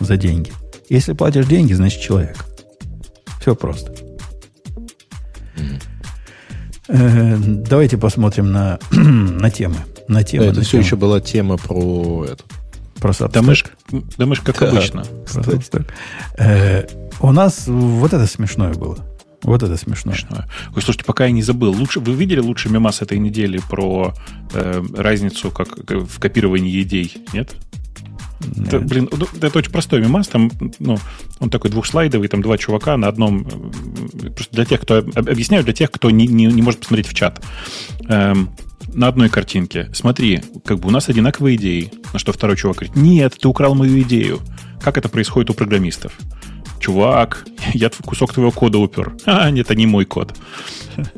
за 0.00 0.16
деньги. 0.16 0.52
Если 0.88 1.12
платишь 1.12 1.46
деньги, 1.46 1.72
значит 1.72 2.00
человек. 2.00 2.44
Все 3.40 3.54
просто. 3.54 3.94
Э, 5.56 5.60
давайте 6.92 7.96
посмотрим 7.96 8.52
на, 8.52 8.78
на 8.90 9.50
темы. 9.50 9.76
На 10.08 10.22
темы 10.22 10.44
да, 10.44 10.50
это 10.50 10.60
на 10.60 10.64
все 10.64 10.78
еще 10.78 10.96
была 10.96 11.20
тема 11.20 11.56
про 11.56 12.26
это. 12.26 12.44
Про 13.00 13.12
мы 14.26 14.36
ж 14.36 14.40
как 14.40 14.60
да, 14.60 14.68
обычно. 14.68 15.04
Э, 16.38 16.86
у 17.20 17.32
нас 17.32 17.64
вот 17.66 18.12
это 18.12 18.26
смешное 18.26 18.74
было. 18.74 18.98
Вот 19.42 19.62
это 19.62 19.76
смешно. 19.76 20.12
Смешное. 20.12 20.48
Ой, 20.74 20.82
слушайте, 20.82 21.04
пока 21.04 21.24
я 21.24 21.32
не 21.32 21.42
забыл, 21.42 21.72
лучше, 21.72 21.98
вы 21.98 22.12
видели 22.12 22.38
лучший 22.38 22.70
мемас 22.70 23.02
этой 23.02 23.18
недели 23.18 23.60
про 23.68 24.14
э, 24.54 24.82
разницу 24.96 25.50
как, 25.50 25.68
в 25.78 26.20
копировании 26.20 26.80
идей? 26.82 27.16
Нет? 27.32 27.56
Это, 28.66 28.80
блин, 28.80 29.08
ну, 29.10 29.26
это 29.40 29.58
очень 29.58 29.72
простой 29.72 30.00
мемас. 30.00 30.28
Там, 30.28 30.50
ну, 30.78 30.98
он 31.40 31.50
такой 31.50 31.70
двухслайдовый, 31.70 32.28
там 32.28 32.42
два 32.42 32.58
чувака 32.58 32.96
на 32.96 33.08
одном. 33.08 33.46
Э, 33.46 34.30
просто 34.30 34.54
для 34.54 34.64
тех, 34.64 34.80
кто 34.80 34.98
объясняю, 34.98 35.64
для 35.64 35.72
тех, 35.72 35.90
кто 35.90 36.10
не, 36.10 36.26
не, 36.26 36.46
не 36.46 36.62
может 36.62 36.80
посмотреть 36.80 37.08
в 37.08 37.14
чат. 37.14 37.42
Эм, 38.08 38.50
на 38.92 39.08
одной 39.08 39.28
картинке. 39.28 39.88
Смотри, 39.92 40.42
как 40.64 40.80
бы 40.80 40.88
у 40.88 40.90
нас 40.90 41.08
одинаковые 41.08 41.56
идеи. 41.56 41.92
На 42.12 42.18
что 42.18 42.32
второй 42.32 42.56
чувак 42.56 42.78
говорит: 42.78 42.96
Нет, 42.96 43.36
ты 43.40 43.48
украл 43.48 43.74
мою 43.74 44.00
идею. 44.02 44.40
Как 44.80 44.98
это 44.98 45.08
происходит 45.08 45.50
у 45.50 45.54
программистов? 45.54 46.18
Чувак, 46.80 47.46
я 47.74 47.90
кусок 48.04 48.34
твоего 48.34 48.50
кода 48.50 48.78
упер. 48.78 49.14
А, 49.26 49.50
нет, 49.50 49.66
это 49.66 49.74
не 49.74 49.86
мой 49.86 50.04
код. 50.04 50.34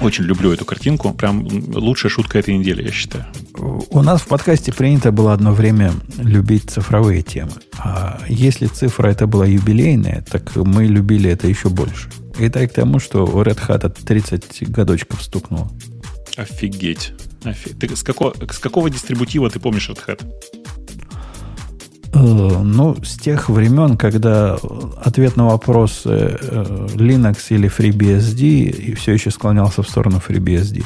Очень 0.00 0.24
люблю 0.24 0.50
эту 0.52 0.64
картинку. 0.64 1.12
Прям 1.12 1.46
лучшая 1.74 2.10
шутка 2.10 2.38
этой 2.38 2.56
недели, 2.56 2.82
я 2.82 2.90
считаю. 2.90 3.26
У 3.90 4.02
нас 4.02 4.22
в 4.22 4.26
подкасте 4.26 4.72
принято 4.72 5.12
было 5.12 5.34
одно 5.34 5.52
время 5.52 5.92
любить 6.18 6.70
цифровые 6.70 7.22
темы. 7.22 7.52
А 7.78 8.20
если 8.28 8.66
цифра 8.66 9.08
это 9.08 9.26
была 9.26 9.46
юбилейная, 9.46 10.24
так 10.30 10.56
мы 10.56 10.86
любили 10.86 11.30
это 11.30 11.48
еще 11.48 11.68
больше. 11.68 12.08
И 12.38 12.48
так 12.48 12.70
к 12.70 12.74
тому, 12.74 12.98
что 12.98 13.26
у 13.26 13.42
Red 13.42 13.58
Hat 13.68 13.94
30 14.04 14.70
годочков 14.70 15.22
стукнуло. 15.22 15.70
Офигеть. 16.36 17.12
Офиг... 17.44 17.78
Ты 17.78 17.94
с 17.94 18.02
какого, 18.02 18.34
с 18.50 18.58
какого 18.58 18.88
дистрибутива 18.88 19.50
ты 19.50 19.60
помнишь 19.60 19.90
Red 19.90 20.00
Hat? 20.06 20.24
Э, 22.12 22.18
ну, 22.18 22.96
с 23.02 23.16
тех 23.16 23.48
времен, 23.48 23.96
когда 23.96 24.58
ответ 25.02 25.36
на 25.36 25.46
вопрос 25.46 26.02
э, 26.04 26.36
Linux 26.94 27.38
или 27.50 27.70
FreeBSD 27.70 28.96
все 28.96 29.12
еще 29.12 29.30
склонялся 29.30 29.82
в 29.82 29.88
сторону 29.88 30.20
FreeBSD. 30.26 30.84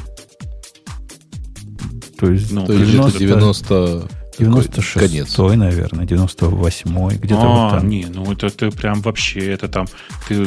То 2.19 2.31
есть, 2.31 2.53
ну, 2.53 2.67
90, 2.67 3.19
90 3.19 4.09
96 4.39 4.93
конец. 4.95 5.39
наверное, 5.39 6.07
98-й, 6.07 7.19
где-то 7.19 7.41
а, 7.41 7.47
вот 7.47 7.79
там. 7.79 7.89
не, 7.89 8.07
ну 8.07 8.33
это 8.33 8.51
ты 8.51 8.71
прям 8.71 9.01
вообще, 9.03 9.53
это 9.53 9.69
там, 9.69 9.87
ты 10.29 10.47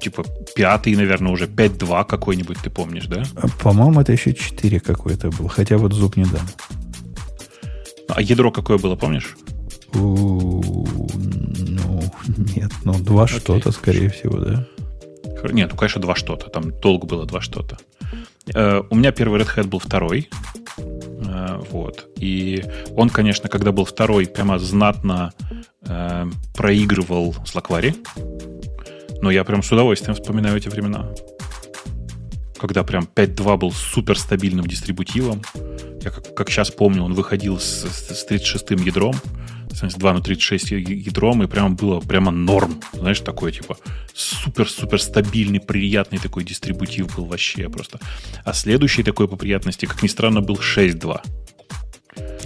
типа 0.00 0.24
пятый, 0.54 0.94
наверное, 0.94 1.32
уже 1.32 1.46
5.2 1.46 2.06
какой-нибудь, 2.06 2.58
ты 2.62 2.70
помнишь, 2.70 3.06
да? 3.06 3.24
По-моему, 3.62 4.00
это 4.00 4.12
еще 4.12 4.32
4 4.32 4.80
какой-то 4.80 5.30
был, 5.30 5.48
хотя 5.48 5.76
вот 5.76 5.92
зуб 5.92 6.16
не 6.16 6.24
дам. 6.24 6.46
А 8.08 8.22
ядро 8.22 8.50
какое 8.50 8.78
было, 8.78 8.96
помнишь? 8.96 9.36
Ну, 9.94 10.84
нет, 12.56 12.70
ну, 12.84 12.94
два 12.94 13.26
что-то, 13.26 13.72
скорее 13.72 14.08
всего, 14.10 14.38
да. 14.38 14.66
Нет, 15.50 15.70
ну, 15.72 15.76
конечно, 15.76 16.00
два 16.00 16.14
что-то. 16.14 16.50
Там 16.50 16.70
долго 16.80 17.06
было 17.06 17.26
два 17.26 17.40
что-то. 17.40 17.78
Э, 18.54 18.82
у 18.88 18.94
меня 18.94 19.12
первый 19.12 19.40
Red 19.40 19.56
Hat 19.56 19.66
был 19.66 19.78
второй. 19.78 20.28
Э, 20.78 21.60
вот. 21.70 22.08
И 22.16 22.64
он, 22.94 23.10
конечно, 23.10 23.48
когда 23.48 23.72
был 23.72 23.84
второй, 23.84 24.26
прямо 24.26 24.58
знатно 24.58 25.32
э, 25.82 26.26
проигрывал 26.54 27.34
с 27.44 27.54
Лаквари. 27.54 27.94
Но 29.22 29.30
я 29.30 29.44
прям 29.44 29.62
с 29.62 29.72
удовольствием 29.72 30.14
вспоминаю 30.14 30.56
эти 30.56 30.68
времена. 30.68 31.10
Когда 32.58 32.84
прям 32.84 33.08
5.2 33.14 33.56
был 33.56 33.72
супер 33.72 34.18
стабильным 34.18 34.66
дистрибутивом. 34.66 35.42
Я 36.02 36.10
как, 36.10 36.34
как 36.34 36.50
сейчас 36.50 36.70
помню, 36.70 37.02
он 37.02 37.14
выходил 37.14 37.58
с, 37.58 37.86
с 37.86 38.26
36-м 38.28 38.82
ядром 38.84 39.14
с 39.72 39.94
2 39.94 40.12
на 40.12 40.20
36 40.20 40.70
ядром, 40.70 41.42
и 41.42 41.46
прямо 41.46 41.70
было 41.70 42.00
прямо 42.00 42.30
норм. 42.30 42.80
Знаешь, 42.92 43.20
такой, 43.20 43.52
типа, 43.52 43.76
супер-супер 44.14 45.00
стабильный, 45.00 45.60
приятный 45.60 46.18
такой 46.18 46.44
дистрибутив 46.44 47.14
был 47.16 47.26
вообще 47.26 47.68
просто. 47.68 47.98
А 48.44 48.52
следующий 48.52 49.02
такой 49.02 49.28
по 49.28 49.36
приятности, 49.36 49.86
как 49.86 50.02
ни 50.02 50.08
странно, 50.08 50.40
был 50.40 50.56
6.2. 50.56 51.20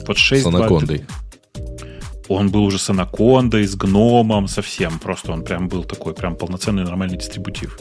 Вот 0.07 0.17
6.2... 0.17 0.37
С 0.41 0.47
анакондой. 0.47 1.05
Он 2.29 2.51
был 2.51 2.65
уже 2.65 2.79
с 2.79 2.89
анакондой, 2.91 3.67
с 3.67 3.75
гномом, 3.77 4.49
совсем. 4.49 4.99
Просто 4.99 5.33
он 5.33 5.45
прям 5.45 5.69
был 5.69 5.85
такой, 5.85 6.15
прям 6.15 6.37
полноценный 6.37 6.85
нормальный 6.85 7.19
дистрибутив. 7.19 7.79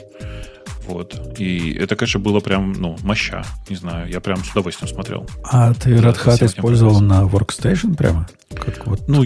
Вот. 0.87 1.39
И 1.39 1.73
это, 1.73 1.95
конечно, 1.95 2.19
было 2.19 2.39
прям, 2.39 2.73
ну, 2.73 2.97
моща. 3.03 3.43
Не 3.69 3.75
знаю, 3.75 4.09
я 4.09 4.19
прям 4.19 4.43
с 4.43 4.51
удовольствием 4.51 4.93
смотрел. 4.93 5.27
А 5.43 5.73
ты 5.73 5.91
Red 5.91 6.23
Hat 6.23 6.45
использовал 6.45 6.99
на 7.01 7.23
Workstation 7.23 7.95
прямо? 7.95 8.27
Как 8.53 8.85
вот? 8.85 9.07
Ну, 9.07 9.25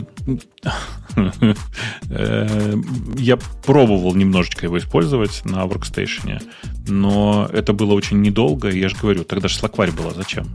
э, 2.09 2.75
я 3.17 3.37
пробовал 3.65 4.13
немножечко 4.15 4.65
его 4.65 4.77
использовать 4.77 5.43
на 5.45 5.65
Workstation, 5.65 6.41
но 6.87 7.49
это 7.51 7.73
было 7.73 7.93
очень 7.93 8.21
недолго, 8.21 8.69
я 8.69 8.89
же 8.89 8.95
говорю, 8.95 9.23
тогда 9.23 9.47
же 9.47 9.59
Slackware 9.59 9.95
была, 9.95 10.11
зачем? 10.11 10.47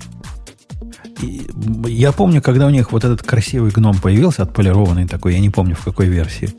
Я 1.86 2.12
помню, 2.12 2.42
когда 2.42 2.66
у 2.66 2.70
них 2.70 2.92
вот 2.92 3.04
этот 3.04 3.22
красивый 3.22 3.70
гном 3.70 3.98
появился, 3.98 4.42
отполированный 4.42 5.06
такой, 5.06 5.34
я 5.34 5.40
не 5.40 5.50
помню, 5.50 5.76
в 5.76 5.84
какой 5.84 6.06
версии. 6.08 6.52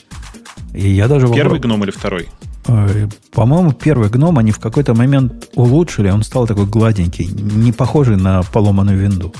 И 0.73 0.89
я 0.89 1.07
даже 1.07 1.27
Первый 1.31 1.59
гном 1.59 1.83
или 1.83 1.91
второй? 1.91 2.29
Э, 2.67 3.07
по-моему, 3.31 3.73
первый 3.73 4.09
гном 4.09 4.37
они 4.39 4.51
в 4.51 4.59
какой-то 4.59 4.93
момент 4.93 5.49
улучшили, 5.55 6.09
он 6.09 6.23
стал 6.23 6.47
такой 6.47 6.65
гладенький, 6.65 7.25
не 7.25 7.71
похожий 7.71 8.15
на 8.15 8.43
поломанную 8.43 8.97
винду. 8.97 9.33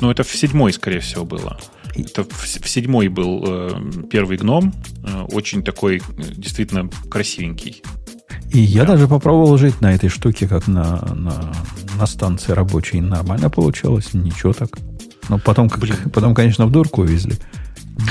Ну, 0.00 0.10
это 0.10 0.22
в 0.22 0.34
седьмой, 0.34 0.72
скорее 0.72 1.00
всего, 1.00 1.24
было. 1.24 1.58
Это 1.94 2.24
в, 2.24 2.44
в 2.44 2.68
седьмой 2.68 3.08
был 3.08 3.44
э, 3.46 3.70
первый 4.10 4.38
гном, 4.38 4.72
э, 5.04 5.22
очень 5.32 5.62
такой 5.62 5.98
э, 5.98 6.00
действительно 6.36 6.88
красивенький. 7.10 7.82
И 8.52 8.58
я 8.58 8.84
даже 8.84 9.06
попробовал 9.06 9.56
жить 9.58 9.80
на 9.80 9.94
этой 9.94 10.08
штуке, 10.08 10.48
как 10.48 10.66
на, 10.66 11.00
на, 11.14 11.52
на 11.98 12.06
станции 12.06 12.52
рабочей. 12.52 13.00
Нормально 13.00 13.50
получалось, 13.50 14.14
ничего 14.14 14.52
так. 14.52 14.70
Но 15.28 15.38
потом, 15.38 15.68
как, 15.68 15.82
потом, 16.12 16.34
конечно, 16.34 16.66
в 16.66 16.72
дурку 16.72 17.02
увезли. 17.02 17.36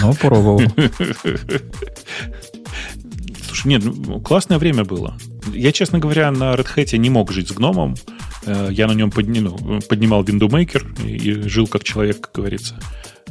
Но 0.01 0.13
пробовал. 0.13 0.61
Слушай, 3.47 3.67
нет, 3.67 3.83
ну, 3.83 4.19
классное 4.21 4.57
время 4.57 4.85
было. 4.85 5.17
Я, 5.53 5.71
честно 5.71 5.99
говоря, 5.99 6.31
на 6.31 6.53
Red 6.53 6.67
Hat 6.75 6.97
не 6.97 7.09
мог 7.09 7.31
жить 7.31 7.49
с 7.49 7.51
гномом. 7.51 7.95
Э, 8.45 8.69
я 8.71 8.87
на 8.87 8.93
нем 8.93 9.11
подни, 9.11 9.39
ну, 9.39 9.79
поднимал 9.89 10.23
Maker 10.23 11.05
и 11.07 11.47
жил 11.49 11.67
как 11.67 11.83
человек, 11.83 12.21
как 12.21 12.31
говорится. 12.35 12.79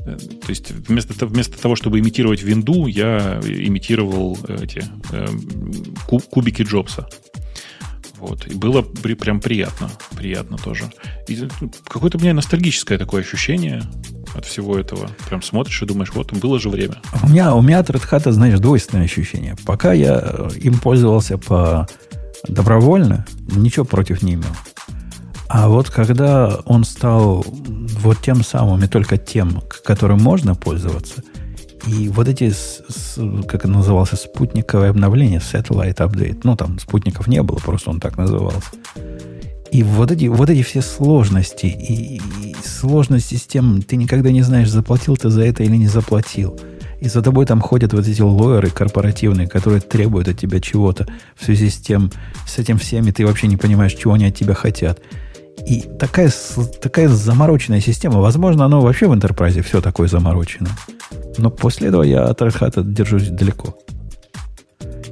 Э, 0.04 0.16
то 0.16 0.48
есть 0.48 0.70
вместо, 0.70 1.26
вместо 1.26 1.60
того, 1.60 1.76
чтобы 1.76 2.00
имитировать 2.00 2.42
винду, 2.42 2.86
я 2.86 3.40
имитировал 3.44 4.36
эти 4.48 4.84
кубики 6.30 6.62
Джобса. 6.62 7.08
Вот. 8.18 8.46
И 8.46 8.54
было 8.54 8.82
прям 8.82 9.40
приятно. 9.40 9.90
Приятно 10.16 10.56
тоже. 10.58 10.84
И 11.28 11.48
какое-то 11.86 12.18
у 12.18 12.20
меня 12.20 12.34
ностальгическое 12.34 12.98
такое 12.98 13.22
ощущение 13.22 13.82
от 14.34 14.44
всего 14.44 14.78
этого. 14.78 15.08
Прям 15.28 15.42
смотришь 15.42 15.82
и 15.82 15.86
думаешь, 15.86 16.10
вот, 16.12 16.32
было 16.32 16.58
же 16.58 16.68
время. 16.68 16.96
У 17.22 17.28
меня, 17.28 17.54
у 17.54 17.62
меня 17.62 17.78
от 17.78 17.90
Red 17.90 18.08
Hat, 18.10 18.30
знаешь, 18.30 18.58
двойственное 18.58 19.04
ощущение. 19.04 19.56
Пока 19.64 19.92
я 19.92 20.20
э, 20.22 20.48
им 20.56 20.78
пользовался 20.78 21.38
по 21.38 21.88
добровольно, 22.46 23.26
ничего 23.48 23.84
против 23.84 24.22
не 24.22 24.34
имел. 24.34 24.54
А 25.48 25.68
вот 25.68 25.88
когда 25.88 26.60
он 26.66 26.84
стал 26.84 27.44
вот 27.46 28.18
тем 28.20 28.44
самым, 28.44 28.84
и 28.84 28.86
только 28.86 29.16
тем, 29.16 29.62
которым 29.84 30.20
можно 30.20 30.54
пользоваться– 30.54 31.22
и 31.88 32.08
вот 32.08 32.28
эти, 32.28 32.52
как 33.46 33.64
это 33.64 33.68
назывался, 33.68 34.16
спутниковое 34.16 34.90
обновление, 34.90 35.40
Satellite 35.40 35.96
Update, 35.96 36.40
ну, 36.44 36.54
там 36.54 36.78
спутников 36.78 37.28
не 37.28 37.42
было, 37.42 37.56
просто 37.56 37.88
он 37.90 37.98
так 37.98 38.18
назывался. 38.18 38.70
И 39.70 39.82
вот 39.82 40.10
эти, 40.10 40.26
вот 40.26 40.50
эти 40.50 40.62
все 40.62 40.82
сложности, 40.82 41.66
и, 41.66 42.16
и 42.42 42.56
сложности 42.62 43.36
с 43.36 43.46
тем, 43.46 43.82
ты 43.82 43.96
никогда 43.96 44.30
не 44.30 44.42
знаешь, 44.42 44.70
заплатил 44.70 45.16
ты 45.16 45.30
за 45.30 45.42
это 45.44 45.62
или 45.62 45.76
не 45.76 45.88
заплатил. 45.88 46.58
И 47.00 47.08
за 47.08 47.22
тобой 47.22 47.46
там 47.46 47.60
ходят 47.60 47.92
вот 47.94 48.06
эти 48.06 48.20
лоеры 48.20 48.70
корпоративные, 48.70 49.46
которые 49.46 49.80
требуют 49.80 50.28
от 50.28 50.38
тебя 50.38 50.60
чего-то 50.60 51.06
в 51.36 51.44
связи 51.44 51.70
с 51.70 51.78
тем, 51.78 52.10
с 52.46 52.58
этим 52.58 52.76
всеми, 52.76 53.12
ты 53.12 53.26
вообще 53.26 53.46
не 53.46 53.56
понимаешь, 53.56 53.94
чего 53.94 54.14
они 54.14 54.26
от 54.26 54.34
тебя 54.34 54.54
хотят. 54.54 55.00
И 55.66 55.84
такая, 55.98 56.30
такая 56.80 57.08
замороченная 57.08 57.80
система, 57.80 58.20
возможно, 58.20 58.64
оно 58.64 58.80
вообще 58.80 59.08
в 59.08 59.14
интерпрайзе 59.14 59.62
все 59.62 59.80
такое 59.80 60.08
заморочено. 60.08 60.68
Но 61.38 61.50
после 61.50 61.88
этого 61.88 62.02
я 62.02 62.24
от 62.24 62.40
Red 62.42 62.58
Hat 62.60 62.82
держусь 62.84 63.28
далеко. 63.28 63.78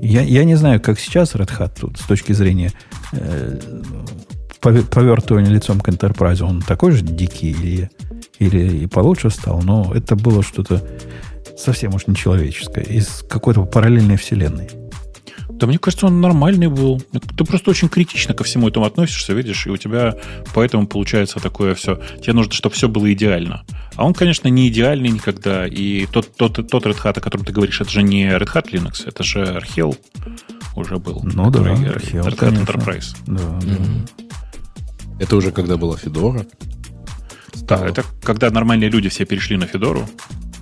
Я, 0.00 0.22
я 0.22 0.44
не 0.44 0.56
знаю, 0.56 0.80
как 0.80 0.98
сейчас 0.98 1.34
Red 1.34 1.50
Hat 1.58 1.80
тут 1.80 1.98
с 1.98 2.04
точки 2.04 2.32
зрения 2.32 2.72
э, 3.12 3.58
повертывания 4.60 5.50
лицом 5.50 5.80
к 5.80 5.88
Enterprise, 5.88 6.42
он 6.42 6.60
такой 6.60 6.92
же 6.92 7.02
дикий 7.02 7.52
или, 7.52 7.90
или 8.38 8.78
и 8.78 8.86
получше 8.86 9.30
стал, 9.30 9.62
но 9.62 9.92
это 9.94 10.16
было 10.16 10.42
что-то 10.42 10.82
совсем 11.56 11.94
уж 11.94 12.06
нечеловеческое, 12.06 12.84
из 12.84 13.24
какой-то 13.28 13.64
параллельной 13.64 14.16
вселенной. 14.16 14.68
Да 15.58 15.66
мне 15.66 15.78
кажется, 15.78 16.06
он 16.06 16.20
нормальный 16.20 16.68
был. 16.68 17.02
Ты 17.36 17.44
просто 17.44 17.70
очень 17.70 17.88
критично 17.88 18.34
ко 18.34 18.44
всему 18.44 18.68
этому 18.68 18.84
относишься, 18.84 19.32
видишь, 19.32 19.66
и 19.66 19.70
у 19.70 19.76
тебя 19.76 20.14
поэтому 20.54 20.86
получается 20.86 21.40
такое 21.40 21.74
все. 21.74 22.00
Тебе 22.20 22.34
нужно, 22.34 22.52
чтобы 22.52 22.74
все 22.74 22.88
было 22.88 23.10
идеально. 23.12 23.64
А 23.94 24.04
он, 24.04 24.12
конечно, 24.12 24.48
не 24.48 24.68
идеальный 24.68 25.08
никогда. 25.08 25.66
И 25.66 26.06
тот, 26.06 26.36
тот, 26.36 26.54
тот 26.68 26.86
Red 26.86 27.02
Hat, 27.02 27.18
о 27.18 27.20
котором 27.20 27.44
ты 27.44 27.52
говоришь, 27.52 27.80
это 27.80 27.90
же 27.90 28.02
не 28.02 28.26
Red 28.26 28.52
Hat 28.52 28.70
Linux, 28.70 29.06
это 29.06 29.22
же 29.22 29.44
Archel 29.44 29.96
уже 30.74 30.98
был. 30.98 31.22
Ну 31.24 31.50
да, 31.50 31.60
Archel, 31.60 32.22
Red 32.22 32.34
Hat 32.34 32.36
конечно. 32.36 32.64
Enterprise. 32.64 33.16
Да, 33.26 33.42
mm-hmm. 33.66 34.26
Это 35.20 35.36
уже 35.36 35.50
когда 35.52 35.78
была 35.78 35.96
Fedora? 35.96 36.46
Да, 37.62 37.86
это 37.86 38.04
когда 38.22 38.50
нормальные 38.50 38.90
люди 38.90 39.08
все 39.08 39.24
перешли 39.24 39.56
на 39.56 39.66
Федору. 39.66 40.06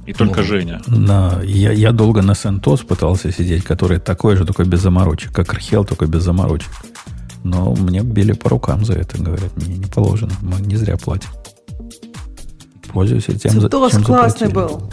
И 0.06 0.12
только 0.12 0.40
ну, 0.40 0.46
Женя. 0.46 0.82
На, 0.86 1.40
я, 1.42 1.72
я 1.72 1.92
долго 1.92 2.22
на 2.22 2.32
CentOS 2.32 2.86
пытался 2.86 3.32
сидеть, 3.32 3.64
который 3.64 3.98
такой 3.98 4.36
же, 4.36 4.44
только 4.44 4.64
без 4.64 4.80
заморочек, 4.80 5.32
как 5.32 5.52
Архел, 5.52 5.84
только 5.84 6.06
без 6.06 6.22
заморочек. 6.22 6.70
Но 7.42 7.74
мне 7.74 8.00
били 8.00 8.32
по 8.32 8.50
рукам 8.50 8.84
за 8.84 8.94
это, 8.94 9.18
говорят, 9.18 9.56
мне 9.56 9.76
не 9.76 9.86
положено. 9.86 10.32
Мы 10.42 10.60
не 10.60 10.76
зря 10.76 10.96
платим. 10.96 11.30
Пользуюсь 12.92 13.24
тем, 13.24 13.52
CentOS 13.52 13.90
чем 13.90 14.04
классный 14.04 14.48
был. 14.48 14.90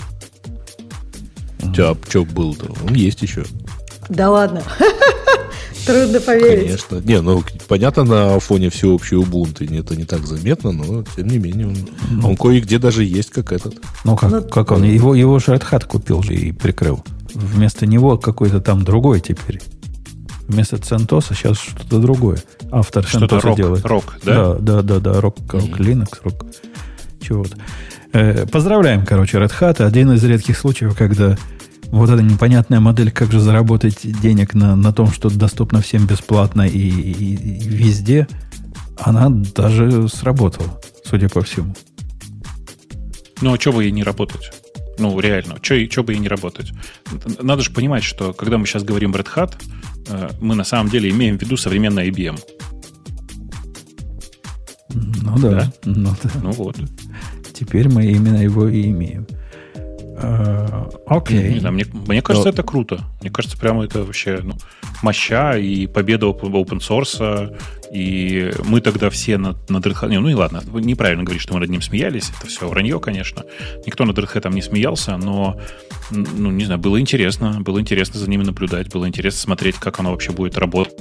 У 1.63 1.71
тебя 1.71 1.95
что 2.07 2.25
был-то? 2.25 2.73
Он 2.87 2.93
есть 2.93 3.21
еще. 3.21 3.45
Да 4.09 4.29
ладно. 4.29 4.63
Трудно 5.85 6.19
поверить. 6.19 6.65
Конечно. 6.65 7.01
Не, 7.03 7.21
ну, 7.21 7.43
понятно, 7.67 8.03
на 8.03 8.39
фоне 8.39 8.69
всеобщей 8.69 9.15
Ubuntu 9.15 9.79
это 9.79 9.95
не 9.95 10.05
так 10.05 10.25
заметно, 10.25 10.71
но, 10.71 11.03
тем 11.15 11.27
не 11.27 11.37
менее, 11.37 11.67
он, 11.67 11.77
ну, 12.09 12.29
он 12.29 12.37
кое-где 12.37 12.77
даже 12.77 13.03
есть, 13.03 13.29
как 13.31 13.51
этот. 13.51 13.75
Ну, 14.03 14.15
как, 14.15 14.31
ну, 14.31 14.41
как 14.43 14.71
он? 14.71 14.83
Его, 14.83 15.15
его 15.15 15.39
же 15.39 15.47
Red 15.47 15.63
Hat 15.69 15.87
купил 15.87 16.21
же 16.23 16.33
и 16.33 16.51
прикрыл. 16.51 17.03
Вместо 17.33 17.85
него 17.85 18.17
какой-то 18.17 18.59
там 18.59 18.83
другой 18.83 19.21
теперь. 19.21 19.61
Вместо 20.47 20.75
CentOS 20.75 21.33
сейчас 21.33 21.57
что-то 21.59 21.99
другое. 21.99 22.39
Автор 22.71 23.05
что-то 23.05 23.37
CentOS 23.37 23.55
делает. 23.55 23.85
Рок, 23.85 24.17
да? 24.23 24.53
Да, 24.53 24.59
да, 24.59 24.81
да, 24.81 24.99
да, 24.99 25.21
рок, 25.21 25.37
рок 25.51 25.63
mm-hmm. 25.63 25.77
Linux, 25.77 26.17
рок. 26.23 26.45
Чего-то. 27.21 27.55
Э, 28.13 28.45
поздравляем, 28.45 29.05
короче, 29.05 29.37
Red 29.37 29.53
Hat. 29.59 29.81
Один 29.83 30.11
из 30.11 30.23
редких 30.23 30.57
случаев, 30.57 30.95
когда 30.97 31.37
вот 31.91 32.09
эта 32.09 32.23
непонятная 32.23 32.79
модель, 32.79 33.11
как 33.11 33.31
же 33.31 33.39
заработать 33.39 33.99
денег 34.21 34.53
на, 34.53 34.75
на 34.75 34.93
том, 34.93 35.11
что 35.11 35.29
доступно 35.29 35.81
всем 35.81 36.07
бесплатно 36.07 36.63
и, 36.67 36.77
и, 36.77 37.35
и 37.35 37.67
везде, 37.67 38.27
она 38.97 39.29
даже 39.29 40.07
сработала, 40.07 40.79
судя 41.03 41.29
по 41.29 41.41
всему. 41.41 41.75
Ну, 43.41 43.53
а 43.53 43.59
что 43.59 43.71
бы 43.71 43.83
ей 43.83 43.91
не 43.91 44.03
работать? 44.03 44.51
Ну, 44.99 45.19
реально, 45.19 45.55
что 45.61 46.03
бы 46.03 46.13
ей 46.13 46.19
не 46.19 46.27
работать? 46.27 46.71
Надо 47.41 47.63
же 47.63 47.71
понимать, 47.71 48.03
что 48.03 48.33
когда 48.33 48.57
мы 48.57 48.65
сейчас 48.65 48.83
говорим 48.83 49.11
Red 49.11 49.27
Hat, 49.35 49.53
э, 50.07 50.29
мы 50.39 50.55
на 50.55 50.63
самом 50.63 50.89
деле 50.89 51.09
имеем 51.09 51.37
в 51.37 51.41
виду 51.41 51.57
современный 51.57 52.09
IBM. 52.09 52.39
Ну 54.93 55.37
да. 55.39 55.49
да? 55.49 55.73
Ну, 55.85 56.09
да. 56.23 56.29
ну 56.43 56.51
вот. 56.51 56.77
Теперь 57.53 57.89
мы 57.89 58.05
именно 58.05 58.37
его 58.37 58.67
и 58.67 58.89
имеем. 58.89 59.25
Э, 60.17 60.89
окей. 61.05 61.59
Okay. 61.59 61.71
мне, 61.71 61.85
мне 62.07 62.21
кажется, 62.21 62.49
Но... 62.49 62.53
это 62.53 62.63
круто. 62.63 63.03
Мне 63.21 63.29
кажется, 63.29 63.57
прямо 63.57 63.85
это 63.85 64.03
вообще 64.03 64.39
ну, 64.43 64.55
моща 65.01 65.57
и 65.57 65.87
победа 65.87 66.27
open 66.27 66.79
source. 66.79 67.57
И 67.91 68.51
мы 68.65 68.79
тогда 68.79 69.09
все 69.09 69.37
над, 69.37 69.69
над 69.69 69.85
Red 69.85 70.01
Hat... 70.01 70.19
Ну 70.19 70.29
и 70.29 70.33
ладно, 70.33 70.61
неправильно 70.73 71.23
говорить, 71.23 71.41
что 71.41 71.53
мы 71.53 71.59
над 71.59 71.69
ним 71.69 71.81
смеялись. 71.81 72.31
Это 72.37 72.47
все 72.47 72.67
вранье, 72.67 72.99
конечно. 72.99 73.43
Никто 73.85 74.05
над 74.05 74.17
Red 74.17 74.33
Hat 74.33 74.53
не 74.53 74.61
смеялся, 74.61 75.17
но, 75.17 75.59
ну, 76.09 76.51
не 76.51 76.65
знаю, 76.65 76.79
было 76.79 76.99
интересно. 76.99 77.59
Было 77.61 77.81
интересно 77.81 78.19
за 78.19 78.29
ними 78.29 78.43
наблюдать. 78.43 78.89
Было 78.89 79.07
интересно 79.07 79.39
смотреть, 79.41 79.75
как 79.75 79.99
оно 79.99 80.11
вообще 80.11 80.31
будет 80.31 80.57
работать. 80.57 80.95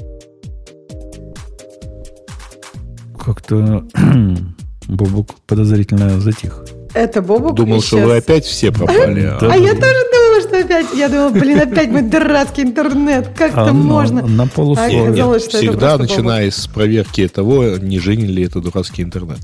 Как-то 3.17 3.87
Бобук 4.89 5.35
подозрительно 5.47 6.21
затих. 6.21 6.65
Это 6.93 7.23
Бобук 7.23 7.55
Думал, 7.55 7.83
что 7.83 7.99
вы 7.99 8.17
опять 8.17 8.45
все 8.45 8.73
пропали. 8.73 9.23
А, 9.23 9.39
а 9.41 9.57
я 9.57 9.75
тоже 9.75 9.95
думала, 10.13 10.41
что 10.43 10.59
опять... 10.59 10.87
Я 10.95 11.09
думала, 11.09 11.31
блин, 11.31 11.61
опять 11.61 11.89
мы 11.89 12.03
дурацкий 12.03 12.63
интернет. 12.63 13.29
Как 13.37 13.53
а, 13.55 13.67
там 13.67 13.77
можно? 13.77 14.27
На 14.27 14.47
полусловие. 14.47 15.23
А 15.23 15.39
Всегда, 15.39 15.99
начиная 15.99 16.51
с 16.51 16.67
проверки 16.67 17.27
того, 17.29 17.77
не 17.77 17.99
Женин 17.99 18.31
ли 18.31 18.45
это 18.45 18.61
дурацкий 18.61 19.03
интернет. 19.03 19.39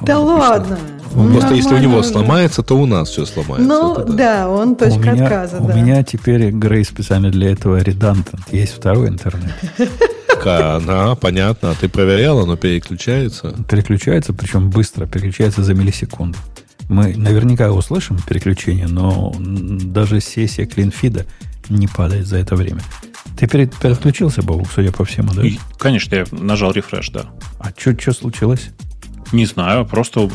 Да 0.00 0.18
он, 0.18 0.40
ладно. 0.40 0.78
Он 1.14 1.32
просто 1.32 1.54
если 1.54 1.74
у 1.74 1.78
него 1.78 2.02
сломается, 2.02 2.62
то 2.62 2.76
у 2.76 2.86
нас 2.86 3.08
все 3.08 3.26
сломается. 3.26 3.68
Ну, 3.68 3.94
это, 3.94 4.04
да. 4.04 4.14
да, 4.14 4.48
он 4.48 4.76
точка 4.76 5.08
у 5.08 5.12
меня, 5.12 5.24
отказа. 5.24 5.58
У 5.58 5.66
да. 5.66 5.74
меня 5.74 6.02
теперь 6.04 6.50
Грей 6.50 6.84
специально 6.84 7.30
для 7.30 7.50
этого 7.50 7.78
редандент. 7.78 8.40
Есть 8.52 8.74
второй 8.74 9.08
интернет. 9.08 9.52
Она, 10.44 11.14
понятно. 11.16 11.72
А 11.72 11.74
ты 11.74 11.88
проверял, 11.88 12.38
оно 12.38 12.56
переключается? 12.56 13.54
Переключается, 13.68 14.32
причем 14.32 14.70
быстро. 14.70 15.06
Переключается 15.06 15.62
за 15.62 15.74
миллисекунду. 15.74 16.38
Мы 16.90 17.14
наверняка 17.16 17.70
услышим 17.70 18.18
переключение, 18.18 18.88
но 18.88 19.32
даже 19.38 20.20
сессия 20.20 20.66
клинфида 20.66 21.24
не 21.68 21.86
падает 21.86 22.26
за 22.26 22.38
это 22.38 22.56
время. 22.56 22.80
Ты 23.38 23.46
переключился, 23.46 24.42
Бобук, 24.42 24.66
судя 24.74 24.90
по 24.90 25.04
всему, 25.04 25.32
да? 25.32 25.46
И, 25.46 25.56
конечно, 25.78 26.16
я 26.16 26.24
нажал 26.32 26.72
рефреш, 26.72 27.10
да. 27.10 27.26
А 27.60 27.70
что 27.78 28.12
случилось? 28.12 28.70
Не 29.30 29.46
знаю, 29.46 29.86
просто, 29.86 30.28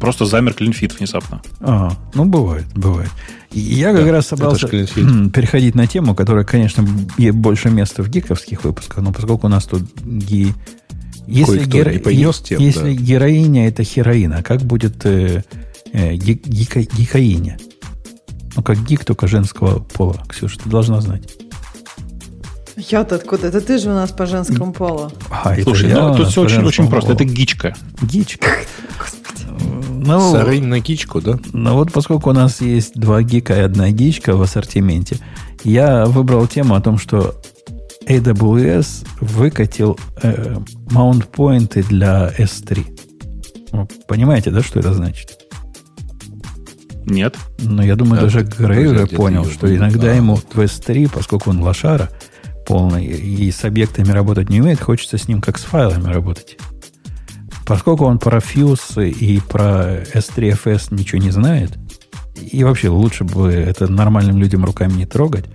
просто 0.00 0.24
замер 0.24 0.54
клинфит 0.54 0.98
внезапно. 0.98 1.42
А, 1.60 1.92
ну 2.14 2.24
бывает, 2.24 2.64
бывает. 2.74 3.10
Я 3.50 3.92
как 3.92 4.06
да, 4.06 4.12
раз 4.12 4.28
собрался 4.28 4.66
переходить 4.68 5.74
на 5.74 5.86
тему, 5.86 6.14
которая, 6.14 6.44
конечно, 6.44 6.86
больше 7.34 7.68
места 7.68 8.02
в 8.02 8.08
гиковских 8.08 8.64
выпусках, 8.64 9.04
но 9.04 9.12
поскольку 9.12 9.46
у 9.46 9.50
нас 9.50 9.66
тут 9.66 9.82
ги... 10.02 10.54
Если, 11.26 11.66
геро... 11.66 11.92
не 11.92 12.32
тем, 12.32 12.58
если 12.58 12.94
да. 12.94 13.02
героиня 13.02 13.68
это 13.68 13.84
хероина, 13.84 14.42
как 14.42 14.62
будет 14.62 15.04
э, 15.04 15.44
э, 15.92 16.14
гика, 16.14 16.80
гикаиня? 16.80 17.58
Ну, 18.56 18.62
как 18.62 18.78
гик, 18.84 19.04
только 19.04 19.26
женского 19.26 19.80
пола. 19.80 20.22
Ксюша, 20.28 20.58
ты 20.58 20.68
должна 20.68 21.00
знать. 21.00 21.22
Я-то 22.76 23.16
откуда? 23.16 23.48
Это 23.48 23.60
ты 23.60 23.78
же 23.78 23.90
у 23.90 23.94
нас 23.94 24.10
по 24.10 24.26
женскому 24.26 24.72
полу. 24.72 25.10
А, 25.30 25.54
Слушай, 25.62 25.92
ну, 25.92 26.16
тут 26.16 26.28
все 26.28 26.42
очень, 26.42 26.62
очень 26.62 26.88
просто. 26.88 27.12
Это 27.12 27.24
гичка. 27.24 27.74
Гичка. 28.02 28.48
Ну, 29.90 30.32
Сарынь 30.32 30.66
на 30.66 30.78
гичку, 30.78 31.20
да? 31.20 31.38
Ну 31.52 31.74
вот 31.74 31.92
поскольку 31.92 32.30
у 32.30 32.32
нас 32.32 32.60
есть 32.60 32.94
два 32.94 33.22
гика 33.22 33.54
и 33.54 33.60
одна 33.60 33.90
гичка 33.90 34.36
в 34.36 34.42
ассортименте, 34.42 35.18
я 35.64 36.06
выбрал 36.06 36.46
тему 36.46 36.74
о 36.76 36.80
том, 36.80 36.98
что 36.98 37.34
AWS 38.06 39.06
выкатил 39.20 39.98
э, 40.22 40.56
маунтпоинты 40.90 41.82
для 41.82 42.32
S3. 42.38 42.86
Вы 43.72 43.88
понимаете, 44.06 44.50
да, 44.50 44.62
что 44.62 44.80
это 44.80 44.94
значит? 44.94 45.37
Нет. 47.08 47.36
Но 47.58 47.82
я 47.82 47.96
думаю, 47.96 48.22
даже 48.22 48.42
Грей 48.42 48.86
уже 48.86 49.06
понял, 49.06 49.44
что 49.44 49.74
иногда 49.74 50.12
ему 50.12 50.36
в 50.36 50.58
S3, 50.58 51.10
поскольку 51.12 51.50
он 51.50 51.62
лошара 51.62 52.10
полный 52.66 53.06
и 53.06 53.50
с 53.50 53.64
объектами 53.64 54.10
работать 54.10 54.50
не 54.50 54.60
умеет, 54.60 54.80
хочется 54.80 55.16
с 55.16 55.26
ним 55.26 55.40
как 55.40 55.58
с 55.58 55.62
файлами 55.62 56.12
работать. 56.12 56.58
Поскольку 57.66 58.04
он 58.04 58.18
про 58.18 58.38
Fuse 58.38 59.08
и 59.08 59.40
про 59.40 60.02
S3FS 60.14 60.94
ничего 60.94 61.20
не 61.20 61.30
знает, 61.30 61.72
и 62.40 62.64
вообще 62.64 62.88
лучше 62.88 63.24
бы 63.24 63.52
это 63.52 63.90
нормальным 63.90 64.38
людям 64.38 64.64
руками 64.64 64.92
не 64.92 65.06
трогать, 65.06 65.46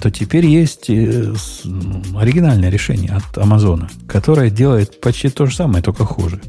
то 0.00 0.10
теперь 0.10 0.46
есть 0.46 0.90
э, 0.90 1.32
оригинальное 2.14 2.70
решение 2.70 3.12
от 3.12 3.38
Амазона, 3.38 3.88
которое 4.06 4.50
делает 4.50 5.00
почти 5.00 5.30
то 5.30 5.46
же 5.46 5.56
самое, 5.56 5.82
только 5.82 6.04
хуже. 6.04 6.40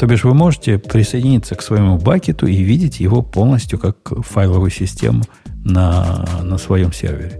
То 0.00 0.06
бишь 0.06 0.24
вы 0.24 0.32
можете 0.32 0.78
присоединиться 0.78 1.54
к 1.54 1.60
своему 1.60 1.98
бакету 1.98 2.46
и 2.46 2.62
видеть 2.62 3.00
его 3.00 3.20
полностью 3.20 3.78
как 3.78 3.96
файловую 4.24 4.70
систему 4.70 5.24
на, 5.62 6.26
на 6.42 6.56
своем 6.56 6.90
сервере. 6.90 7.38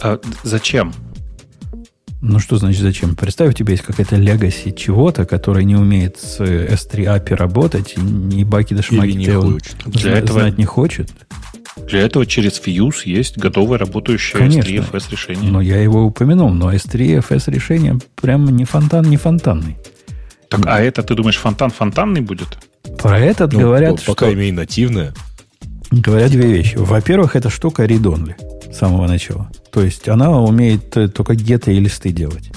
А 0.00 0.20
зачем? 0.44 0.94
Ну, 2.20 2.38
что 2.38 2.58
значит 2.58 2.82
зачем? 2.82 3.16
Представь, 3.16 3.50
у 3.50 3.52
тебя 3.54 3.72
есть 3.72 3.82
какая-то 3.82 4.14
легаси 4.14 4.72
чего-то, 4.72 5.24
которая 5.24 5.64
не 5.64 5.74
умеет 5.74 6.18
с 6.18 6.38
S3 6.38 7.18
API 7.18 7.34
работать, 7.34 7.96
и 7.96 8.44
баки 8.44 8.74
да 8.74 8.82
шмаки 8.82 9.14
не 9.14 9.26
хочет. 9.26 9.74
Для 9.84 10.12
этого 10.12 10.42
знать 10.42 10.58
не 10.58 10.64
хочет. 10.64 11.10
Для 11.88 12.02
этого 12.02 12.24
через 12.24 12.60
Fuse 12.60 13.02
есть 13.04 13.36
готовое 13.36 13.78
работающее 13.78 14.38
Конечно. 14.38 14.68
S3FS 14.68 15.10
решение. 15.10 15.50
Но 15.50 15.60
я 15.60 15.82
его 15.82 16.04
упомянул, 16.04 16.50
но 16.50 16.72
S3FS 16.72 17.50
решение 17.50 17.98
прямо 18.14 18.52
не 18.52 18.64
фонтан, 18.64 19.06
не 19.06 19.16
фонтанный. 19.16 19.76
Так, 20.52 20.66
а 20.66 20.80
это, 20.80 21.02
ты 21.02 21.14
думаешь, 21.14 21.38
фонтан 21.38 21.70
фонтанный 21.70 22.20
будет? 22.20 22.58
Про 22.98 23.18
этот 23.18 23.52
ну, 23.52 23.60
говорят, 23.60 23.92
пока 23.92 24.02
что... 24.02 24.14
Пока 24.14 24.32
имеет 24.32 24.54
нативное. 24.54 25.14
Говорят 25.90 26.30
две 26.30 26.48
вещи. 26.48 26.76
Во-первых, 26.76 27.36
эта 27.36 27.50
штука 27.50 27.84
read-only 27.84 28.34
с 28.72 28.78
самого 28.78 29.06
начала. 29.06 29.50
То 29.70 29.82
есть 29.82 30.08
она 30.08 30.30
умеет 30.40 30.96
э, 30.96 31.08
только 31.08 31.34
геты 31.34 31.74
и 31.74 31.80
листы 31.80 32.10
делать. 32.12 32.50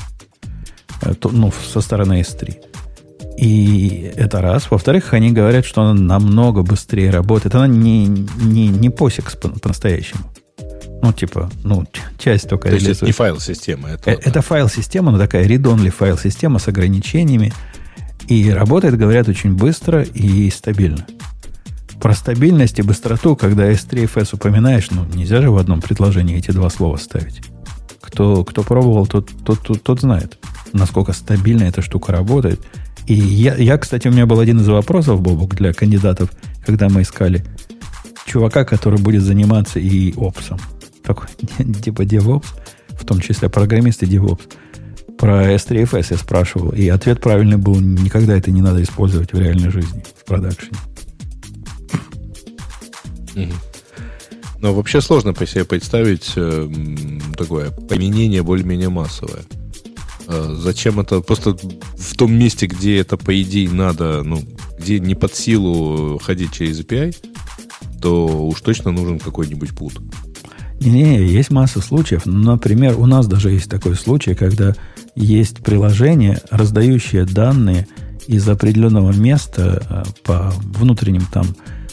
Э, 1.01 1.13
ну, 1.23 1.51
со 1.51 1.81
стороны 1.81 2.21
S3. 2.21 2.55
И 3.37 4.11
это 4.15 4.41
раз. 4.41 4.71
Во-вторых, 4.71 5.13
они 5.13 5.31
говорят, 5.31 5.65
что 5.65 5.81
она 5.81 5.93
намного 5.93 6.63
быстрее 6.63 7.09
работает. 7.09 7.55
Она 7.55 7.67
не, 7.67 8.07
не, 8.07 8.67
не 8.67 8.89
POSIX 8.89 9.59
по-настоящему. 9.59 10.21
Ну, 11.01 11.11
типа, 11.13 11.51
ну, 11.63 11.85
часть 12.17 12.49
только... 12.49 12.69
То 12.69 12.75
есть 12.75 12.87
это 12.87 13.05
не 13.05 13.11
файл-система. 13.11 13.89
Это, 13.89 14.11
это 14.11 14.31
да. 14.31 14.41
файл-система, 14.41 15.11
но 15.11 15.19
такая 15.19 15.45
read-only 15.45 15.91
файл-система 15.91 16.59
с 16.59 16.67
ограничениями. 16.67 17.53
И 18.27 18.49
работает, 18.49 18.97
говорят, 18.97 19.27
очень 19.27 19.53
быстро 19.53 20.01
и 20.01 20.49
стабильно. 20.49 21.05
Про 22.01 22.13
стабильность 22.13 22.79
и 22.79 22.81
быстроту, 22.81 23.35
когда 23.35 23.71
S3FS 23.71 24.29
упоминаешь, 24.33 24.89
ну, 24.91 25.05
нельзя 25.13 25.41
же 25.41 25.51
в 25.51 25.57
одном 25.57 25.81
предложении 25.81 26.37
эти 26.37 26.51
два 26.51 26.69
слова 26.69 26.97
ставить. 26.97 27.41
Кто, 28.01 28.43
кто 28.43 28.63
пробовал, 28.63 29.07
тот, 29.07 29.31
тот, 29.43 29.61
тот, 29.61 29.83
тот 29.83 30.01
знает, 30.01 30.37
насколько 30.73 31.13
стабильно 31.13 31.63
эта 31.63 31.81
штука 31.81 32.11
работает. 32.11 32.59
И 33.07 33.13
я, 33.13 33.55
я, 33.55 33.77
кстати, 33.77 34.07
у 34.07 34.11
меня 34.11 34.25
был 34.25 34.39
один 34.39 34.59
из 34.59 34.67
вопросов, 34.67 35.21
Бобук, 35.21 35.55
для 35.55 35.73
кандидатов, 35.73 36.31
когда 36.65 36.89
мы 36.89 37.03
искали 37.03 37.45
чувака, 38.25 38.65
который 38.65 38.99
будет 38.99 39.21
заниматься 39.21 39.79
и 39.79 40.13
опсом. 40.15 40.59
Такой, 41.03 41.27
типа 41.83 42.01
DevOps, 42.01 42.47
в 42.89 43.05
том 43.05 43.19
числе 43.19 43.49
программист 43.49 44.03
и 44.03 44.07
DevOps. 44.07 44.41
Про 45.17 45.53
S3FS 45.53 46.07
я 46.11 46.17
спрашивал, 46.17 46.69
и 46.71 46.87
ответ 46.87 47.21
правильный 47.21 47.57
был, 47.57 47.79
никогда 47.79 48.35
это 48.37 48.51
не 48.51 48.61
надо 48.61 48.83
использовать 48.83 49.33
в 49.33 49.39
реальной 49.39 49.69
жизни, 49.69 50.03
в 50.17 50.25
продакшене. 50.25 50.77
Но 54.59 54.73
вообще 54.73 55.01
сложно 55.01 55.33
по 55.33 55.45
себе 55.45 55.63
представить 55.63 56.33
э, 56.35 56.69
такое 57.37 57.69
применение 57.69 58.41
более-менее 58.41 58.89
массовое. 58.89 59.43
Э, 60.27 60.55
зачем 60.57 60.99
это? 60.99 61.21
Просто 61.21 61.55
в 61.55 62.15
том 62.15 62.33
месте, 62.33 62.65
где 62.65 62.97
это, 62.97 63.15
по 63.17 63.39
идее, 63.41 63.69
надо, 63.69 64.23
ну, 64.23 64.41
где 64.79 64.99
не 64.99 65.13
под 65.13 65.35
силу 65.35 66.19
ходить 66.19 66.51
через 66.51 66.79
API, 66.79 67.15
то 68.01 68.47
уж 68.47 68.61
точно 68.61 68.91
нужен 68.91 69.19
какой-нибудь 69.19 69.75
пут. 69.75 70.01
Не, 70.79 71.25
есть 71.25 71.51
масса 71.51 71.81
случаев. 71.81 72.25
Например, 72.25 72.99
у 72.99 73.05
нас 73.05 73.27
даже 73.27 73.51
есть 73.51 73.69
такой 73.69 73.95
случай, 73.95 74.35
когда 74.35 74.75
есть 75.15 75.63
приложение, 75.63 76.41
раздающее 76.51 77.25
данные 77.25 77.87
из 78.27 78.47
определенного 78.47 79.11
места 79.11 79.83
э, 79.89 80.03
по 80.23 80.51
внутренним 80.61 81.25
там 81.31 81.45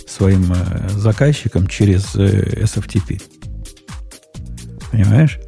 своим 0.06 0.52
э, 0.52 0.88
заказчикам 0.90 1.66
через 1.66 2.14
э, 2.16 2.64
SFTP. 2.64 3.22
Понимаешь? 4.90 5.38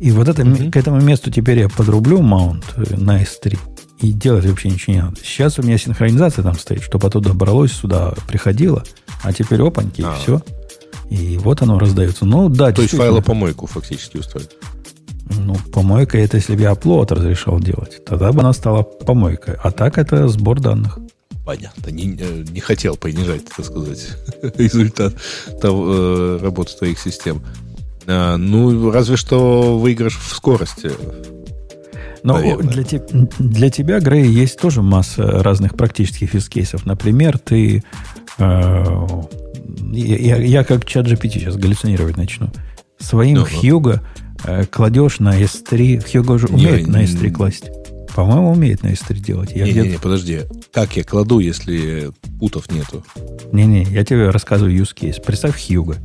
И 0.00 0.10
вот 0.10 0.28
это, 0.28 0.42
mm-hmm. 0.42 0.70
к 0.70 0.76
этому 0.76 1.00
месту 1.00 1.30
теперь 1.30 1.60
я 1.60 1.68
подрублю 1.68 2.20
маунт 2.20 2.64
на 2.76 3.22
S3. 3.22 3.58
И 4.00 4.12
делать 4.12 4.44
вообще 4.44 4.68
ничего 4.68 4.94
не 4.94 5.02
надо. 5.02 5.16
Сейчас 5.22 5.58
у 5.58 5.62
меня 5.62 5.78
синхронизация 5.78 6.42
там 6.42 6.58
стоит, 6.58 6.82
чтобы 6.82 7.06
оттуда 7.08 7.32
бралось, 7.32 7.72
сюда 7.72 8.12
приходило. 8.28 8.84
А 9.22 9.32
теперь 9.32 9.62
опаньки, 9.62 10.02
а. 10.02 10.14
и 10.14 10.18
все. 10.20 10.42
И 11.10 11.38
вот 11.38 11.62
оно 11.62 11.78
раздается. 11.78 12.24
Ну, 12.24 12.48
да, 12.48 12.72
То 12.72 12.82
есть 12.82 12.96
файлопомойку 12.96 13.66
фактически 13.66 14.18
устроить. 14.18 14.50
Ну, 15.30 15.56
помойка 15.72 16.18
это 16.18 16.36
если 16.36 16.54
бы 16.54 16.62
я 16.62 16.72
оплот 16.72 17.12
разрешал 17.12 17.60
делать. 17.60 18.04
Тогда 18.04 18.32
бы 18.32 18.40
она 18.40 18.52
стала 18.52 18.82
помойкой. 18.82 19.54
А 19.62 19.70
так 19.70 19.98
это 19.98 20.28
сбор 20.28 20.60
данных. 20.60 20.98
Понятно. 21.44 21.90
Не, 21.90 22.16
э, 22.18 22.44
не 22.50 22.60
хотел 22.60 22.96
понижать, 22.96 23.44
так 23.44 23.66
сказать, 23.66 24.08
результат 24.56 25.14
того, 25.60 25.86
э, 25.88 26.38
работы 26.42 26.72
твоих 26.76 26.98
систем. 26.98 27.42
А, 28.06 28.36
ну, 28.36 28.90
разве 28.90 29.16
что 29.16 29.78
выигрыш 29.78 30.18
в 30.18 30.34
скорости. 30.34 30.90
Но 32.22 32.38
для, 32.62 32.82
te, 32.82 33.00
для 33.38 33.68
тебя, 33.68 34.00
Грей, 34.00 34.26
есть 34.26 34.58
тоже 34.58 34.80
масса 34.80 35.42
разных 35.42 35.76
практических 35.76 36.34
use 36.34 36.80
Например, 36.84 37.38
ты... 37.38 37.84
Э, 38.38 39.06
я, 39.92 40.36
я 40.36 40.64
как 40.64 40.86
чат 40.86 41.06
GPT 41.06 41.32
сейчас 41.34 41.56
галлюцинировать 41.56 42.16
начну. 42.16 42.50
Своим 42.98 43.38
ну, 43.38 43.44
Хьюго 43.44 44.02
э, 44.44 44.64
кладешь 44.66 45.18
на 45.18 45.40
S3. 45.40 46.10
Хьюго 46.10 46.38
же 46.38 46.46
умеет 46.46 46.86
не, 46.86 46.92
на 46.92 47.04
S3 47.04 47.30
класть. 47.30 47.70
По-моему, 48.14 48.52
умеет 48.52 48.82
на 48.82 48.88
S3 48.88 49.14
делать. 49.18 49.54
Не-не-не, 49.54 49.98
подожди. 49.98 50.42
Как 50.72 50.96
я 50.96 51.04
кладу, 51.04 51.40
если 51.40 52.10
путов 52.38 52.70
нету? 52.70 53.04
Не-не, 53.52 53.84
я 53.84 54.04
тебе 54.04 54.30
рассказываю 54.30 54.74
use 54.76 54.94
case. 54.94 55.20
Представь 55.20 55.60
Хьюга. 55.66 55.96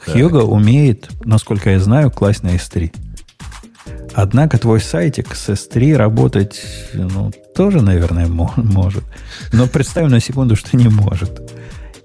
Хьюга 0.00 0.38
умеет, 0.38 1.08
насколько 1.24 1.70
я 1.70 1.80
знаю, 1.80 2.10
класть 2.10 2.42
на 2.42 2.54
S3. 2.54 2.92
Однако 4.14 4.58
твой 4.58 4.80
сайтик 4.80 5.34
с 5.34 5.50
S3 5.50 5.94
работать, 5.94 6.62
ну, 6.94 7.32
тоже, 7.54 7.82
наверное, 7.82 8.26
может. 8.26 9.04
Но 9.52 9.66
представим 9.66 10.08
на 10.08 10.20
секунду, 10.20 10.56
что 10.56 10.76
не 10.76 10.88
может. 10.88 11.42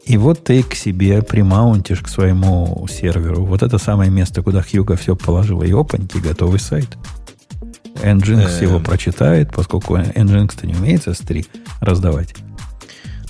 И 0.05 0.17
вот 0.17 0.43
ты 0.43 0.63
к 0.63 0.73
себе 0.73 1.21
примаунтишь 1.21 2.01
к 2.01 2.07
своему 2.07 2.87
серверу. 2.89 3.45
Вот 3.45 3.61
это 3.61 3.77
самое 3.77 4.09
место, 4.09 4.41
куда 4.41 4.61
Хьюга 4.61 4.95
все 4.95 5.15
положила. 5.15 5.63
И 5.63 5.71
опаньки, 5.71 6.17
готовый 6.17 6.59
сайт. 6.59 6.97
Nginx 7.95 8.63
его 8.63 8.77
эм. 8.77 8.83
прочитает, 8.83 9.53
поскольку 9.53 9.97
Nginx-то 9.97 10.65
не 10.65 10.73
умеет 10.73 11.07
S3 11.07 11.45
раздавать. 11.81 12.33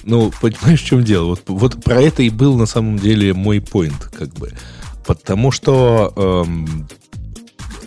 Ну, 0.04 0.32
понимаешь, 0.42 0.82
в 0.82 0.86
чем 0.86 1.04
дело? 1.04 1.26
Вот, 1.26 1.42
вот 1.48 1.84
про 1.84 2.02
это 2.02 2.24
и 2.24 2.30
был 2.30 2.58
на 2.58 2.66
самом 2.66 2.98
деле 2.98 3.34
мой 3.34 3.62
поинт, 3.62 4.10
как 4.18 4.30
бы. 4.30 4.52
Потому 5.06 5.52
что 5.52 6.14
эм, 6.16 6.88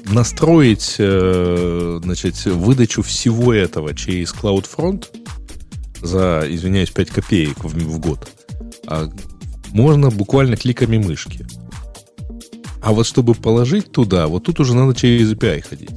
настроить, 0.05 0.97
э, 0.99 2.01
значит, 2.03 2.45
выдачу 2.45 3.03
всего 3.03 3.53
этого 3.53 3.95
через 3.95 4.35
CloudFront 4.35 5.07
за, 6.03 6.45
извиняюсь, 6.49 6.91
5 6.91 7.11
копеек 7.11 7.65
в, 7.65 7.75
в 7.75 7.99
год 7.99 8.29
можно 9.73 10.11
буквально 10.11 10.57
кликами 10.57 10.99
мышки. 10.99 11.47
А 12.83 12.93
вот 12.93 13.07
чтобы 13.07 13.35
положить 13.35 13.91
туда, 13.93 14.27
вот 14.27 14.45
тут 14.45 14.61
уже 14.61 14.75
надо 14.75 14.95
через 14.95 15.33
API 15.33 15.63
ходить. 15.63 15.91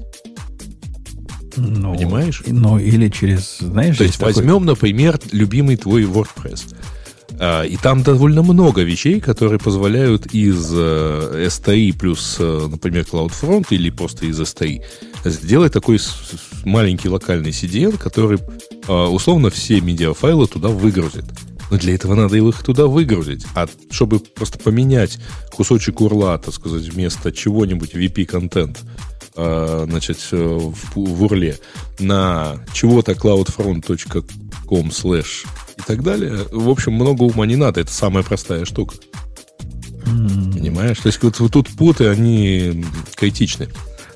Ну, 1.57 1.95
Понимаешь? 1.95 2.43
Ну, 2.45 2.77
или 2.77 3.09
через, 3.09 3.57
знаешь... 3.59 3.97
То 3.97 4.03
есть 4.03 4.19
такой... 4.19 4.33
возьмем, 4.33 4.65
например, 4.65 5.19
любимый 5.31 5.75
твой 5.75 6.03
WordPress. 6.03 6.75
А, 7.39 7.63
и 7.63 7.77
там 7.77 8.03
довольно 8.03 8.41
много 8.41 8.83
вещей, 8.83 9.19
которые 9.19 9.59
позволяют 9.59 10.27
из 10.27 10.71
э, 10.73 11.47
STI 11.47 11.97
плюс, 11.97 12.37
э, 12.39 12.67
например, 12.69 13.05
CloudFront 13.11 13.67
или 13.71 13.89
просто 13.89 14.25
из 14.25 14.39
STI 14.39 14.81
сделать 15.25 15.73
такой 15.73 15.99
маленький 16.63 17.09
локальный 17.09 17.51
CDN, 17.51 17.97
который 17.97 18.39
а, 18.87 19.07
условно 19.09 19.49
все 19.49 19.81
медиафайлы 19.81 20.47
туда 20.47 20.69
выгрузит. 20.69 21.25
Но 21.69 21.77
для 21.77 21.95
этого 21.95 22.15
надо 22.15 22.37
их 22.37 22.63
туда 22.63 22.87
выгрузить. 22.87 23.45
А 23.55 23.67
чтобы 23.91 24.19
просто 24.19 24.57
поменять 24.57 25.19
кусочек 25.51 26.01
урла, 26.01 26.37
так 26.37 26.53
сказать, 26.53 26.83
вместо 26.83 27.31
чего-нибудь 27.31 27.93
VP-контент, 27.93 28.79
э, 29.35 29.85
значит, 29.89 30.17
э, 30.31 30.37
в, 30.37 30.95
в 30.95 31.23
урле 31.23 31.59
на 31.99 32.57
чего-то 32.73 33.13
cloudfront.com 33.13 34.87
slash 34.87 35.45
и 35.77 35.81
так 35.85 36.03
далее, 36.03 36.45
в 36.51 36.69
общем, 36.69 36.93
много 36.93 37.23
ума 37.23 37.45
не 37.45 37.55
надо. 37.55 37.81
Это 37.81 37.91
самая 37.91 38.23
простая 38.23 38.65
штука. 38.65 38.95
Mm. 40.05 40.53
Понимаешь? 40.53 40.99
То 40.99 41.07
есть 41.07 41.21
вот, 41.21 41.39
вот 41.39 41.51
тут 41.51 41.69
путы, 41.69 42.07
они 42.07 42.85
критичны. 43.15 43.67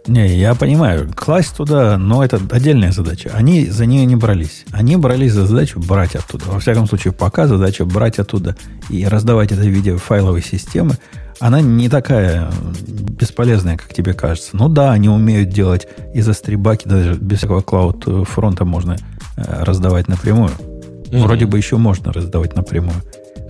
Не, 0.08 0.36
я 0.36 0.56
понимаю, 0.56 1.12
класть 1.16 1.56
туда, 1.56 1.98
но 1.98 2.24
это 2.24 2.42
отдельная 2.52 2.92
задача. 2.92 3.32
Они 3.34 3.68
за 3.68 3.86
нее 3.86 4.06
не 4.06 4.16
брались. 4.16 4.66
Они 4.72 4.96
брались 4.96 5.34
за 5.34 5.46
задачу 5.46 5.80
брать 5.80 6.16
оттуда. 6.16 6.46
Во 6.48 6.60
всяком 6.60 6.88
случае, 6.88 7.14
пока 7.14 7.48
задача 7.48 7.86
брать 7.86 8.18
оттуда 8.18 8.56
и 8.90 9.06
раздавать 9.06 9.52
это 9.52 9.62
в 9.62 9.68
виде 9.68 9.96
файловой 9.98 10.42
системы, 10.42 10.98
она 11.40 11.62
не 11.62 11.88
такая 11.88 12.52
бесполезная, 12.88 13.78
как 13.78 13.94
тебе 13.94 14.14
кажется. 14.14 14.52
Ну 14.54 14.70
да, 14.70 14.92
они 14.92 15.10
умеют 15.10 15.50
делать 15.50 15.88
из 16.14 16.32
стрибаки 16.32 16.88
даже 16.88 17.16
без 17.16 17.40
всякого 17.40 17.62
клауд 17.62 18.06
фронта 18.28 18.66
можно 18.66 18.98
э, 19.38 19.64
раздавать 19.64 20.08
напрямую. 20.08 20.52
Mm-hmm. 20.52 21.20
Вроде 21.24 21.46
бы 21.46 21.58
еще 21.58 21.78
можно 21.78 22.12
раздавать 22.12 22.56
напрямую. 22.56 22.96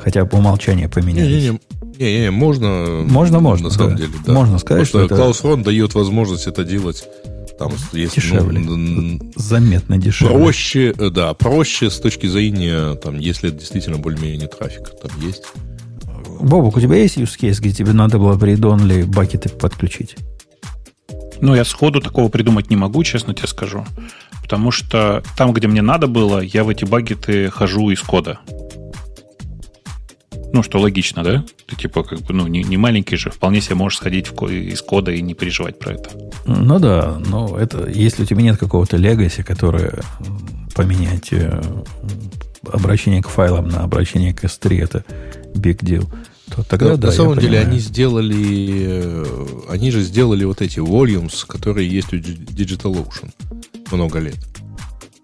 Хотя 0.01 0.25
по 0.25 0.35
умолчанию 0.35 0.89
поменялись. 0.89 1.59
Не-не, 1.81 2.31
можно. 2.31 3.03
Можно, 3.07 3.39
можно. 3.39 3.69
На 3.69 3.73
самом 3.73 3.91
да. 3.91 3.97
деле, 3.97 4.13
да. 4.25 4.33
Можно 4.33 4.59
сказать, 4.59 4.89
Потому 4.91 5.07
что, 5.07 5.15
что 5.15 5.41
Клаус 5.41 5.63
дает 5.63 5.93
возможность 5.95 6.47
это 6.47 6.63
делать 6.63 7.07
там 7.61 7.73
есть 7.93 8.15
дешевле. 8.15 8.59
Ну, 8.59 9.19
заметно 9.35 9.97
дешевле. 9.97 10.35
Проще, 10.35 10.93
э, 10.97 11.09
да, 11.09 11.33
проще 11.33 11.91
с 11.91 11.99
точки 11.99 12.25
зрения, 12.25 12.95
там, 12.95 13.19
если 13.19 13.51
действительно 13.51 13.97
более-менее 13.97 14.47
трафик 14.47 14.89
там 14.99 15.11
есть. 15.21 15.43
Бобок, 16.39 16.77
у 16.77 16.81
тебя 16.81 16.95
есть 16.95 17.17
use 17.17 17.37
case, 17.39 17.59
где 17.59 17.71
тебе 17.71 17.93
надо 17.93 18.17
было 18.17 18.35
при 18.37 18.55
Donly 18.55 19.05
бакеты 19.05 19.49
подключить? 19.49 20.15
Ну, 21.39 21.55
я 21.55 21.63
сходу 21.63 22.01
такого 22.01 22.29
придумать 22.29 22.69
не 22.69 22.75
могу, 22.75 23.03
честно 23.03 23.33
тебе 23.33 23.47
скажу. 23.47 23.85
Потому 24.41 24.71
что 24.71 25.23
там, 25.37 25.53
где 25.53 25.67
мне 25.67 25.81
надо 25.81 26.07
было, 26.07 26.39
я 26.39 26.63
в 26.63 26.69
эти 26.69 26.85
багеты 26.85 27.49
хожу 27.49 27.91
из 27.91 28.01
кода. 28.01 28.39
Ну, 30.53 30.63
что 30.63 30.79
логично, 30.79 31.23
да? 31.23 31.43
Ты 31.67 31.75
типа 31.75 32.03
как 32.03 32.21
бы, 32.21 32.33
ну, 32.33 32.47
не, 32.47 32.63
не 32.63 32.77
маленький 32.77 33.15
же, 33.15 33.29
вполне 33.29 33.61
себе 33.61 33.75
можешь 33.75 33.99
сходить 33.99 34.31
в, 34.31 34.47
из 34.47 34.81
кода 34.81 35.11
и 35.11 35.21
не 35.21 35.33
переживать 35.33 35.79
про 35.79 35.93
это. 35.93 36.09
Ну 36.45 36.79
да, 36.79 37.19
но 37.25 37.57
это 37.57 37.89
если 37.89 38.23
у 38.23 38.25
тебя 38.25 38.41
нет 38.41 38.57
какого-то 38.57 38.97
легаси, 38.97 39.43
которое 39.43 40.01
поменять 40.75 41.31
э, 41.31 41.61
обращение 42.69 43.21
к 43.21 43.29
файлам 43.29 43.69
на 43.69 43.81
обращение 43.81 44.33
к 44.33 44.43
S3, 44.43 44.83
это 44.83 45.05
big 45.53 45.79
deal. 45.79 46.07
То 46.53 46.63
тогда, 46.63 46.89
да, 46.89 46.97
да, 46.97 47.07
на 47.07 47.13
самом 47.13 47.37
деле 47.37 47.59
они 47.59 47.79
сделали, 47.79 48.85
э, 48.87 49.25
они 49.69 49.91
же 49.91 50.01
сделали 50.01 50.43
вот 50.43 50.61
эти 50.61 50.79
volumes, 50.79 51.45
которые 51.47 51.89
есть 51.89 52.11
у 52.13 52.17
DigitalOcean 52.17 53.31
много 53.89 54.19
лет 54.19 54.37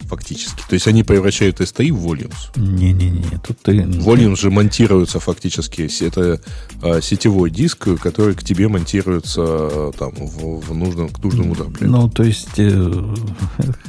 фактически. 0.08 0.62
То 0.68 0.74
есть 0.74 0.88
они 0.88 1.04
превращают 1.04 1.60
STI 1.60 1.92
в 1.92 2.06
Volumes. 2.06 2.36
Не-не-не, 2.56 3.40
тут 3.46 3.60
ты... 3.62 3.78
Volumes 3.78 4.38
же 4.38 4.50
монтируются 4.50 5.20
фактически. 5.20 5.90
Это 6.04 6.42
а, 6.82 7.02
сетевой 7.02 7.50
диск, 7.52 7.88
который 8.00 8.36
к 8.36 8.44
тебе 8.44 8.68
монтируется 8.68 9.42
а, 9.44 9.92
там, 9.98 10.12
в, 10.16 10.62
в 10.62 10.74
нужном, 10.74 11.10
к 11.10 11.20
нужному 11.24 11.56
даблену. 11.56 12.02
Ну, 12.02 12.10
то 12.10 12.24
есть 12.24 12.58
э, 12.58 13.16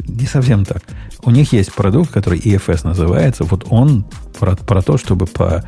не 0.06 0.26
совсем 0.26 0.64
так. 0.64 0.82
У 1.22 1.30
них 1.30 1.52
есть 1.52 1.72
продукт, 1.72 2.10
который 2.10 2.38
EFS 2.38 2.86
называется. 2.86 3.44
Вот 3.44 3.66
он 3.70 4.04
про, 4.38 4.56
про 4.56 4.82
то, 4.82 4.98
чтобы 4.98 5.26
по 5.26 5.64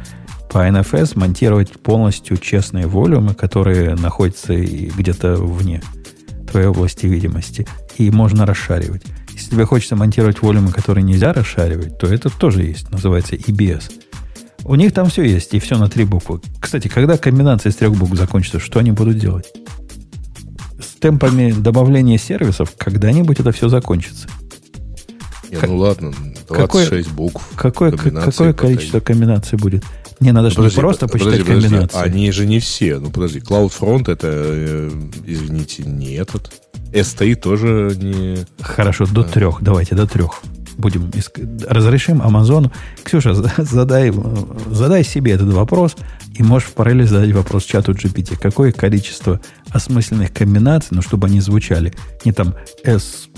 по 0.52 0.68
NFS 0.68 1.16
монтировать 1.16 1.80
полностью 1.80 2.36
честные 2.36 2.88
волюмы, 2.88 3.34
которые 3.34 3.94
находятся 3.94 4.52
где-то 4.56 5.36
вне 5.36 5.80
твоей 6.50 6.66
области 6.66 7.06
видимости. 7.06 7.68
И 7.98 8.10
можно 8.10 8.46
расшаривать. 8.46 9.02
Если 9.40 9.52
тебе 9.52 9.64
хочется 9.64 9.96
монтировать 9.96 10.42
волюмы, 10.42 10.70
которые 10.70 11.02
нельзя 11.02 11.32
расшаривать, 11.32 11.96
то 11.96 12.06
это 12.06 12.28
тоже 12.28 12.62
есть. 12.62 12.90
Называется 12.90 13.36
EBS. 13.36 13.90
У 14.64 14.74
них 14.74 14.92
там 14.92 15.08
все 15.08 15.22
есть, 15.22 15.54
и 15.54 15.58
все 15.58 15.78
на 15.78 15.88
три 15.88 16.04
буквы. 16.04 16.42
Кстати, 16.60 16.88
когда 16.88 17.16
комбинация 17.16 17.70
из 17.70 17.76
трех 17.76 17.94
букв 17.94 18.14
закончится, 18.16 18.60
что 18.60 18.80
они 18.80 18.92
будут 18.92 19.16
делать? 19.16 19.50
С 20.78 21.00
темпами 21.00 21.52
добавления 21.52 22.18
сервисов 22.18 22.74
когда-нибудь 22.76 23.40
это 23.40 23.50
все 23.52 23.70
закончится. 23.70 24.28
Не, 25.50 25.56
ну 25.66 25.78
ладно, 25.78 26.12
26 26.46 26.48
какое, 26.48 27.04
букв. 27.04 27.42
Какое, 27.56 27.92
какое 27.92 28.52
количество 28.52 29.00
комбинаций 29.00 29.56
будет? 29.56 29.84
Не, 30.20 30.32
надо 30.32 30.50
же 30.50 30.56
подожди, 30.56 30.76
не 30.76 30.80
просто 30.82 31.08
посчитать 31.08 31.40
подожди, 31.40 31.62
комбинации. 31.62 31.94
Подожди. 31.94 32.14
Они 32.14 32.30
же 32.30 32.46
не 32.46 32.60
все. 32.60 32.98
Ну, 32.98 33.10
подожди, 33.10 33.38
CloudFront 33.38 34.12
это, 34.12 34.28
э, 34.30 34.90
извините, 35.24 35.84
не 35.84 36.12
этот. 36.12 36.52
STI 36.92 37.34
тоже 37.34 37.96
не... 37.96 38.38
Хорошо, 38.60 39.06
до 39.06 39.22
трех. 39.22 39.62
Давайте, 39.62 39.94
до 39.94 40.06
трех. 40.06 40.42
Будем 40.76 41.10
иск... 41.10 41.38
Разрешим 41.68 42.22
Амазону. 42.22 42.72
Ксюша, 43.02 43.34
задай, 43.34 44.12
задай 44.70 45.04
себе 45.04 45.32
этот 45.32 45.52
вопрос, 45.52 45.96
и 46.34 46.42
можешь 46.42 46.68
в 46.68 46.72
параллели 46.72 47.06
задать 47.06 47.32
вопрос 47.32 47.64
чату 47.64 47.92
GPT. 47.92 48.36
Какое 48.40 48.72
количество 48.72 49.40
осмысленных 49.70 50.32
комбинаций, 50.32 50.88
ну, 50.92 51.02
чтобы 51.02 51.26
они 51.26 51.40
звучали, 51.40 51.92
не 52.24 52.32
там 52.32 52.54
S, 52.82 53.28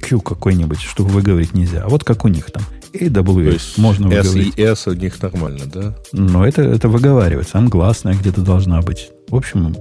Q 0.00 0.20
какой-нибудь, 0.20 0.80
чтобы 0.80 1.10
выговорить 1.10 1.54
нельзя, 1.54 1.82
а 1.84 1.88
вот 1.88 2.04
как 2.04 2.24
у 2.24 2.28
них 2.28 2.50
там. 2.50 2.62
AWS 2.92 3.80
можно 3.80 4.08
выговорить. 4.08 4.48
S 4.48 4.58
и 4.58 4.62
S 4.62 4.86
у 4.88 4.94
них 4.94 5.22
нормально, 5.22 5.66
да? 5.66 5.96
Но 6.12 6.44
это, 6.44 6.62
это 6.62 6.88
выговаривается. 6.88 7.58
Англасная 7.58 8.14
где-то 8.14 8.40
должна 8.40 8.80
быть. 8.82 9.10
В 9.28 9.36
общем, 9.36 9.76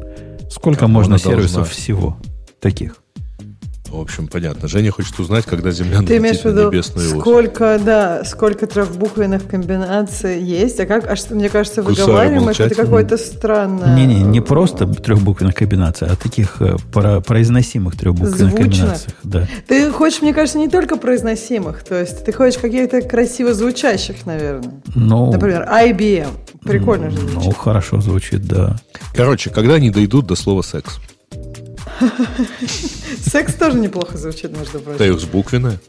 сколько 0.51 0.82
как 0.82 0.89
можно 0.89 1.18
сервисов 1.18 1.53
должна? 1.53 1.74
всего 1.74 2.20
таких? 2.60 2.95
В 3.91 3.99
общем, 3.99 4.28
понятно. 4.28 4.68
Женя 4.68 4.91
хочет 4.91 5.20
узнать, 5.20 5.45
когда 5.45 5.72
Земля 5.72 6.01
Ты 6.01 6.18
имеешь 6.18 6.41
в 6.41 6.45
виду, 6.45 6.68
небесную 6.70 7.20
сколько, 7.20 7.76
ось. 7.76 7.82
да, 7.82 8.24
сколько 8.24 8.68
трехбуквенных 8.68 9.47
комбинаций 9.47 10.41
есть, 10.41 10.80
а 10.80 10.86
как, 10.86 11.10
а 11.10 11.16
что, 11.16 11.34
мне 11.34 11.49
кажется, 11.49 11.82
выговариваемых 11.82 12.60
это 12.60 12.76
какое-то 12.76 13.18
странное... 13.18 13.95
Не-не, 13.95 14.22
не 14.22 14.41
просто 14.41 14.86
трехбуквенных 14.86 15.55
комбинаций, 15.55 16.07
а 16.07 16.16
таких 16.16 16.62
э, 16.62 16.76
про, 16.93 17.20
произносимых 17.22 17.97
трехбуквенных 17.97 18.38
Звучных. 18.38 18.62
комбинаций. 18.62 19.14
Да. 19.24 19.47
Ты 19.68 19.91
хочешь, 19.91 20.22
мне 20.22 20.34
кажется, 20.34 20.60
не 20.60 20.68
только 20.68 20.95
произносимых, 20.95 21.84
то 21.84 21.99
есть 21.99 22.24
ты 22.24 22.32
хочешь 22.32 22.60
каких-то 22.60 23.01
красиво 23.01 23.53
звучащих, 23.55 24.26
наверное. 24.26 24.72
Ну, 24.93 25.32
Например, 25.32 25.68
IBM. 25.68 26.30
Прикольно 26.62 27.10
же 27.10 27.18
звучит. 27.18 27.43
Ну, 27.43 27.51
хорошо 27.53 28.01
звучит, 28.01 28.45
да. 28.45 28.76
Короче, 29.16 29.49
когда 29.49 29.76
они 29.76 29.89
дойдут 29.89 30.28
до 30.28 30.36
слова 30.36 30.62
секс? 30.62 30.99
Секс 33.26 33.56
тоже 33.56 33.78
неплохо 33.78 34.18
звучит, 34.18 34.58
между 34.58 34.80
прочим. 34.80 34.97
Тейкс 34.97 35.24
буквенная? 35.26 35.80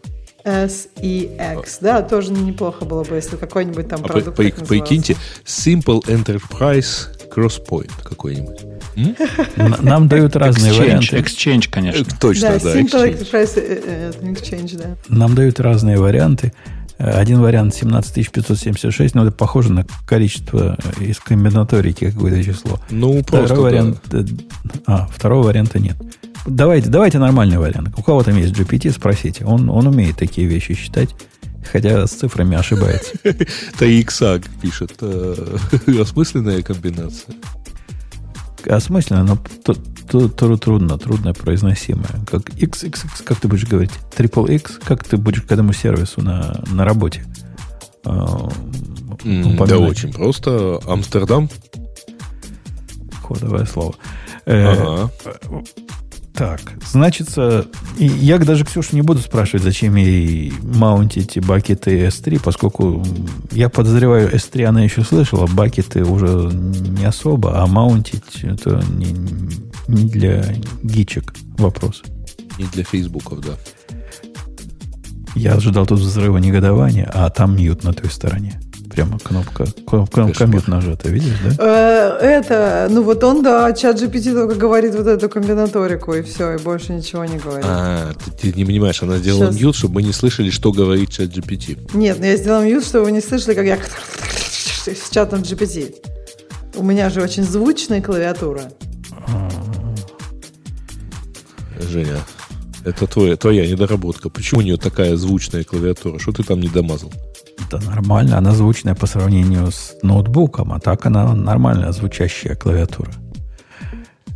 S 0.45 0.89
и 1.01 1.31
X, 1.59 1.79
да, 1.81 2.03
тоже 2.03 2.33
неплохо 2.33 2.85
было 2.85 3.05
бы, 3.05 3.17
если 3.17 3.37
какой-нибудь 3.37 3.89
там 3.89 4.01
а 4.03 4.09
продукт 4.09 4.37
по, 4.37 4.43
по, 4.43 4.65
Прикиньте, 4.65 5.17
Simple 5.45 6.03
Enterprise 6.07 7.09
Crosspoint 7.31 7.93
какой-нибудь. 8.03 8.61
Нам 9.57 10.09
дают 10.09 10.37
разные 10.37 10.73
варианты. 10.73 11.19
Exchange, 11.19 11.69
конечно. 11.71 12.05
Точно, 12.21 12.59
да. 12.63 12.75
Simple 12.75 13.19
Enterprise 13.19 13.53
э, 13.57 13.81
э, 13.85 14.13
Exchange, 14.23 14.79
да. 14.79 14.97
Нам 15.09 15.35
дают 15.35 15.61
разные 15.61 15.99
варианты. 15.99 16.53
Один 17.01 17.41
вариант 17.41 17.75
17576, 17.75 19.15
но 19.15 19.23
это 19.23 19.33
похоже 19.33 19.73
на 19.73 19.87
количество 20.07 20.77
из 21.01 21.19
комбинаторики 21.19 22.11
какое-то 22.11 22.45
число. 22.45 22.79
Ну, 22.91 23.25
просто, 23.25 23.47
второй 23.47 23.63
вариант, 23.63 24.01
да. 24.11 24.25
А, 24.87 25.07
второго 25.07 25.47
варианта 25.47 25.79
нет. 25.79 25.97
Давайте, 26.45 26.91
давайте 26.91 27.19
нормальный 27.19 27.57
вариант. 27.57 27.95
У 27.97 28.03
кого 28.03 28.23
там 28.23 28.37
есть 28.37 28.53
GPT, 28.53 28.91
спросите. 28.93 29.47
Он, 29.47 29.71
он 29.71 29.87
умеет 29.87 30.19
такие 30.19 30.47
вещи 30.47 30.75
считать, 30.75 31.09
хотя 31.73 32.07
с 32.07 32.11
цифрами 32.11 32.59
ошибается. 32.59 33.15
TXAG 33.25 34.45
пишет. 34.61 34.93
Э, 35.01 35.57
осмысленная 36.03 36.61
комбинация. 36.61 37.35
Осмысленно, 38.67 39.25
но 39.25 39.39
трудно, 40.11 40.99
трудно 40.99 41.33
произносимое. 41.33 42.25
Как 42.31 42.43
XXX, 42.51 43.25
как 43.25 43.41
ты 43.41 43.49
будешь 43.49 43.67
говорить? 43.67 43.91
Triple 44.17 44.55
X, 44.57 44.79
как 44.85 45.05
ты 45.05 45.17
будешь 45.17 45.43
к 45.43 45.53
этому 45.53 45.73
сервису 45.73 46.23
на, 46.23 46.63
на 46.71 46.85
работе? 46.85 47.25
Mm, 48.05 49.67
да, 49.67 49.79
очень 49.79 50.13
просто. 50.13 50.81
Амстердам. 50.87 51.49
Кодовое 53.23 53.67
слово. 53.67 53.95
Э, 54.47 54.73
ага. 54.73 55.11
Так, 56.35 56.61
значит, 56.87 57.29
я 57.99 58.39
даже 58.39 58.65
Ксюшу 58.65 58.97
не 58.97 59.03
буду 59.03 59.21
спрашивать, 59.21 59.63
зачем 59.63 59.97
ей 59.97 60.55
маунтить 60.63 61.39
бакеты 61.45 62.07
S3, 62.07 62.41
поскольку 62.43 63.05
я 63.51 63.69
подозреваю, 63.69 64.33
S3 64.33 64.65
она 64.65 64.83
еще 64.83 65.03
слышала, 65.03 65.47
бакеты 65.47 66.03
уже 66.03 66.51
не 66.55 67.05
особо, 67.05 67.61
а 67.61 67.67
маунтить 67.67 68.43
это 68.43 68.83
не, 68.91 69.15
не 69.91 70.09
для 70.09 70.45
гичек 70.83 71.33
вопрос. 71.59 72.03
Не 72.59 72.67
для 72.67 72.85
фейсбуков, 72.85 73.41
да. 73.41 73.53
Я 75.35 75.55
ожидал 75.55 75.87
тут 75.87 76.01
взрыва 76.01 76.39
негодования, 76.39 77.11
а 77.13 77.31
там 77.31 77.57
мьют 77.57 77.85
на 77.85 77.93
той 77.93 78.11
стороне. 78.11 78.61
Прямо 78.91 79.21
кнопка, 79.21 79.67
кнопка 79.87 80.33
комьют 80.33 80.67
нажата, 80.67 81.09
видишь, 81.09 81.37
да? 81.45 81.55
Э, 81.61 82.19
это, 82.21 82.89
ну 82.91 83.05
вот 83.05 83.23
он, 83.23 83.41
да, 83.41 83.73
чат 83.73 84.03
GPT 84.03 84.35
только 84.35 84.57
говорит 84.57 84.97
вот 84.97 85.07
эту 85.07 85.29
комбинаторику, 85.29 86.13
и 86.15 86.23
все, 86.23 86.55
и 86.55 86.59
больше 86.59 86.93
ничего 86.93 87.25
не 87.25 87.39
говорит. 87.39 87.65
А, 87.69 88.13
ты, 88.15 88.51
ты 88.51 88.53
не 88.53 88.65
понимаешь, 88.65 89.01
она 89.01 89.19
сделала 89.19 89.47
Сейчас. 89.47 89.55
мьют, 89.55 89.77
чтобы 89.77 89.95
мы 89.95 90.03
не 90.03 90.13
слышали, 90.13 90.51
что 90.51 90.73
говорит 90.73 91.11
чат 91.11 91.29
GPT. 91.29 91.79
Нет, 91.95 92.19
но 92.19 92.27
я 92.27 92.37
сделала 92.37 92.65
мьют, 92.65 92.85
чтобы 92.85 93.05
вы 93.05 93.13
не 93.13 93.21
слышали, 93.21 93.55
как 93.55 93.65
я 93.65 93.79
с 94.87 95.11
чатом 95.11 95.43
GPT. 95.43 95.95
У 96.75 96.83
меня 96.83 97.11
же 97.11 97.23
очень 97.23 97.45
звучная 97.45 98.03
клавиатура. 98.03 98.73
Женя, 101.83 102.19
это 102.85 103.07
твоя, 103.07 103.37
твоя 103.37 103.67
недоработка. 103.67 104.31
Почему 104.31 104.61
у 104.61 104.65
нее 104.65 104.77
такая 104.77 105.17
звучная 105.17 105.65
клавиатура? 105.65 106.19
Что 106.19 106.33
ты 106.33 106.43
там 106.43 106.61
не 106.61 106.69
домазал? 106.69 107.13
Да 107.71 107.79
нормально, 107.79 108.39
она 108.39 108.53
звучная 108.53 108.95
по 108.95 109.07
сравнению 109.07 109.71
с 109.71 109.97
ноутбуком, 110.03 110.73
а 110.73 110.81
так 110.81 111.07
она 111.07 111.35
нормальная 111.35 111.93
звучащая 111.93 112.55
клавиатура. 112.55 113.13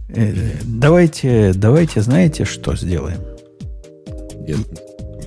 Э, 0.08 0.56
давайте, 0.64 1.52
давайте, 1.54 2.02
знаете, 2.02 2.44
что 2.44 2.76
сделаем? 2.76 3.20
Нет. 4.46 4.58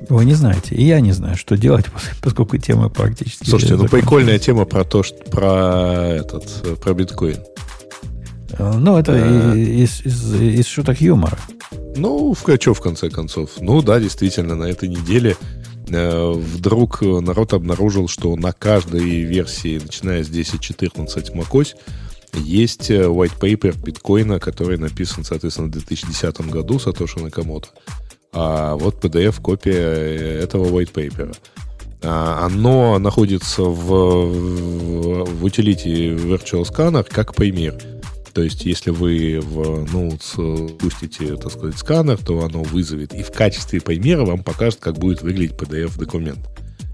Вы 0.09 0.23
не 0.23 0.35
знаете, 0.35 0.75
и 0.75 0.85
я 0.85 1.01
не 1.01 1.11
знаю, 1.11 1.35
что 1.35 1.57
делать, 1.57 1.85
поскольку 2.21 2.57
тема 2.57 2.89
практически... 2.89 3.49
Слушайте, 3.49 3.75
ну 3.75 3.87
прикольная 3.87 4.39
тема 4.39 4.65
про 4.65 4.83
то, 4.83 5.03
что 5.03 5.17
про 5.29 6.15
этот, 6.15 6.79
про 6.81 6.93
биткоин. 6.93 7.39
Э, 8.51 8.73
ну, 8.77 8.97
это 8.97 9.13
а... 9.13 9.55
из, 9.55 10.01
из, 10.05 10.35
из 10.35 10.65
шуток 10.67 11.01
юмора. 11.01 11.37
Ну, 11.95 12.33
в 12.33 12.61
что 12.61 12.73
в 12.73 12.81
конце 12.81 13.09
концов? 13.09 13.51
Ну 13.59 13.81
да, 13.81 13.99
действительно, 13.99 14.55
на 14.55 14.65
этой 14.65 14.89
неделе 14.89 15.35
э, 15.89 16.31
вдруг 16.31 17.01
народ 17.01 17.53
обнаружил, 17.53 18.07
что 18.07 18.35
на 18.35 18.51
каждой 18.51 19.21
версии, 19.23 19.79
начиная 19.79 20.23
с 20.23 20.29
10.14 20.29 21.33
macOS, 21.33 21.75
есть 22.33 22.89
э, 22.91 23.03
white 23.05 23.39
paper 23.39 23.75
биткоина, 23.83 24.39
который 24.39 24.77
написан, 24.77 25.23
соответственно, 25.23 25.67
в 25.67 25.71
2010 25.71 26.41
году 26.49 26.79
Сатоши 26.79 27.19
Накамото. 27.19 27.69
А 28.33 28.75
вот 28.75 29.03
PDF-копия 29.03 30.41
этого 30.41 30.65
white 30.65 30.93
paper. 30.93 31.35
А, 32.03 32.45
оно 32.45 32.99
находится 32.99 33.63
в, 33.63 33.87
в, 33.87 35.25
в 35.25 35.43
утилите 35.43 36.09
Virtual 36.09 36.63
Scanner 36.63 37.05
как 37.09 37.33
пример. 37.33 37.75
То 38.37 38.43
есть, 38.43 38.65
если 38.65 38.91
вы 38.91 39.39
в 39.41 39.91
ноут 39.91 40.21
пустите, 40.77 41.37
так 41.37 41.51
сказать, 41.51 41.75
сканер, 41.75 42.19
то 42.19 42.45
оно 42.45 42.61
вызовет 42.61 43.15
и 43.15 43.23
в 43.23 43.31
качестве 43.31 43.81
примера 43.81 44.25
вам 44.25 44.43
покажет, 44.43 44.77
как 44.79 44.99
будет 44.99 45.23
выглядеть 45.23 45.55
PDF-документ. 45.55 46.47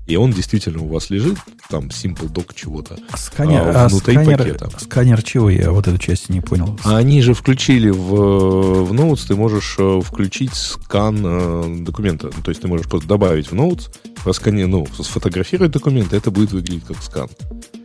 И 0.07 0.15
он 0.15 0.31
действительно 0.31 0.81
у 0.81 0.87
вас 0.87 1.09
лежит, 1.09 1.37
там 1.69 1.87
Simple 1.87 2.31
Doc 2.31 2.53
чего-то. 2.55 2.97
Сканер, 3.17 3.73
а, 3.75 3.89
внутри 3.89 4.15
а 4.15 4.21
сканер, 4.21 4.37
пакета. 4.37 4.69
Сканер 4.79 5.21
чего? 5.21 5.49
Я 5.49 5.71
вот 5.71 5.85
эту 5.85 5.97
часть 5.97 6.29
не 6.29 6.39
понял. 6.39 6.79
А 6.85 6.95
они 6.95 7.21
же 7.21 7.33
включили 7.33 7.89
в, 7.89 8.85
в 8.85 8.93
Notes, 8.93 9.27
ты 9.27 9.35
можешь 9.35 9.75
э, 9.79 9.99
включить 9.99 10.53
скан 10.53 11.17
э, 11.25 11.75
документа. 11.81 12.29
То 12.29 12.51
есть 12.51 12.61
ты 12.61 12.69
можешь 12.69 12.87
просто 12.87 13.09
добавить 13.09 13.51
в 13.51 13.53
Notes, 13.53 13.93
проскани, 14.23 14.63
ну, 14.63 14.87
сфотографировать 14.97 15.73
документ, 15.73 16.13
и 16.13 16.15
это 16.15 16.31
будет 16.31 16.53
выглядеть 16.53 16.85
как 16.85 17.03
скан, 17.03 17.27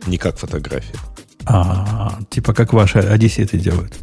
не 0.07 0.17
как 0.17 0.37
фотография. 0.37 0.95
А, 1.49 2.19
типа 2.29 2.53
как 2.53 2.73
ваши 2.73 2.99
Одиссеты 2.99 3.57
делают. 3.57 3.95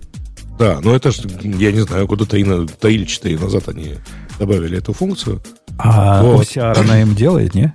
Да, 0.59 0.81
но 0.83 0.97
это 0.97 1.13
же, 1.13 1.23
я 1.43 1.71
не 1.71 1.81
знаю, 1.81 2.09
куда-то 2.09 2.31
3, 2.31 2.67
3 2.81 2.95
или 2.95 3.05
4 3.05 3.39
назад 3.39 3.69
они 3.69 3.95
добавили 4.39 4.79
эту 4.79 4.93
функцию. 4.93 5.41
А 5.79 6.23
вот. 6.23 6.43
OCR 6.43 6.79
она 6.79 7.03
им 7.03 7.15
делает, 7.15 7.55
не? 7.55 7.73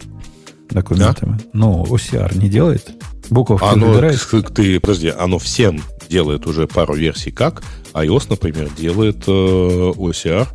Документами. 0.70 1.38
Да? 1.38 1.44
Ну, 1.54 1.84
OCR 1.86 2.38
не 2.38 2.50
делает? 2.50 2.92
Буковки 3.30 3.64
оно, 3.64 3.88
выбирает? 3.88 4.20
Ты, 4.54 4.80
подожди, 4.80 5.08
оно 5.10 5.40
всем 5.40 5.82
делает 6.10 6.46
уже 6.48 6.68
пару 6.68 6.96
версий 6.96 7.32
как. 7.32 7.64
iOS, 7.94 8.26
например, 8.30 8.70
делает 8.78 9.24
э, 9.28 9.32
OCR 9.32 10.48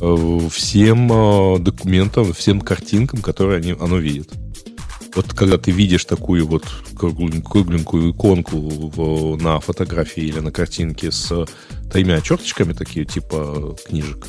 э, 0.00 0.48
всем 0.50 1.12
э, 1.12 1.58
документам, 1.58 2.32
всем 2.32 2.60
картинкам, 2.62 3.20
которые 3.20 3.58
они, 3.58 3.74
оно 3.78 3.98
видит. 3.98 4.30
Вот 5.16 5.32
когда 5.32 5.56
ты 5.56 5.70
видишь 5.70 6.04
такую 6.04 6.46
вот 6.46 6.64
кругленькую 6.94 8.12
иконку 8.12 8.58
в, 8.58 9.42
на 9.42 9.60
фотографии 9.60 10.22
или 10.22 10.40
на 10.40 10.52
картинке 10.52 11.10
с 11.10 11.46
тремя 11.90 12.20
черточками, 12.20 12.74
такие 12.74 13.06
типа 13.06 13.76
книжек, 13.86 14.26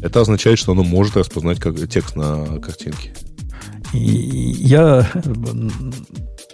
это 0.00 0.20
означает, 0.20 0.60
что 0.60 0.72
оно 0.72 0.84
может 0.84 1.16
распознать 1.16 1.58
как, 1.58 1.76
текст 1.88 2.14
на 2.14 2.60
картинке. 2.60 3.14
И 3.92 3.98
я 3.98 5.10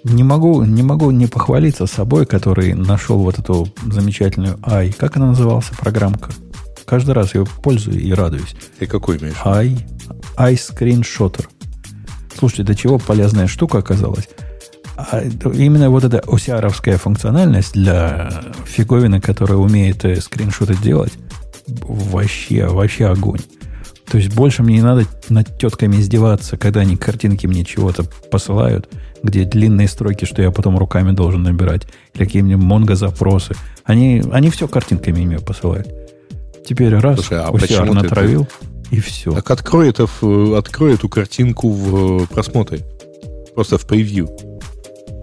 не 0.03 0.23
могу, 0.23 0.63
не 0.65 0.83
могу 0.83 1.11
не 1.11 1.27
похвалиться 1.27 1.87
собой, 1.87 2.25
который 2.25 2.73
нашел 2.73 3.19
вот 3.19 3.39
эту 3.39 3.69
замечательную 3.85 4.59
i. 4.63 4.93
Как 4.93 5.19
она 5.19 5.27
называлась, 5.27 5.67
программка? 5.79 6.31
Каждый 6.87 7.13
раз 7.13 7.35
я 7.35 7.45
пользуюсь 7.63 8.03
и 8.03 8.15
радуюсь. 8.15 8.57
Ты 8.79 8.87
какой 8.87 9.19
имеешь? 9.19 9.37
i, 9.45 9.77
i 10.39 10.55
screenshooter. 10.55 11.47
Слушайте, 12.45 12.65
до 12.65 12.75
чего 12.75 12.99
полезная 12.99 13.47
штука 13.47 13.79
оказалась. 13.79 14.29
А 14.99 15.23
именно 15.23 15.89
вот 15.89 16.05
эта 16.05 16.23
осяровская 16.27 16.99
функциональность 16.99 17.73
для 17.73 18.31
фиговины, 18.67 19.19
которая 19.19 19.57
умеет 19.57 20.05
э, 20.05 20.21
скриншоты 20.21 20.77
делать, 20.77 21.15
вообще, 21.67 22.67
вообще 22.67 23.07
огонь. 23.07 23.41
То 24.11 24.19
есть 24.19 24.35
больше 24.35 24.63
мне 24.63 24.75
не 24.75 24.83
надо 24.83 25.07
над 25.31 25.57
тетками 25.57 25.97
издеваться, 25.97 26.59
когда 26.59 26.81
они 26.81 26.99
картинки 26.99 27.47
мне 27.47 27.65
чего-то 27.65 28.05
посылают, 28.31 28.91
где 29.23 29.45
длинные 29.45 29.89
строки, 29.89 30.27
что 30.27 30.43
я 30.43 30.51
потом 30.51 30.77
руками 30.77 31.13
должен 31.13 31.45
набирать, 31.45 31.87
или 32.13 32.25
какие-нибудь 32.27 32.63
монго-запросы. 32.63 33.55
Они, 33.85 34.23
они 34.33 34.51
все 34.51 34.69
картинками 34.69 35.25
мне 35.25 35.39
посылают. 35.39 35.89
Теперь 36.69 36.95
раз, 36.95 37.21
Слушай, 37.21 37.41
а 37.41 37.51
OCR 37.51 37.91
натравил. 37.91 38.45
Ты, 38.45 38.74
и 38.91 39.01
все. 39.01 39.33
Так 39.33 39.51
открой, 39.51 39.91
это, 39.91 40.05
открой 40.57 40.95
эту 40.95 41.09
картинку 41.09 41.71
в 41.71 42.23
э, 42.23 42.27
просмотре. 42.27 42.85
Просто 43.55 43.79
в 43.79 43.87
превью. 43.87 44.29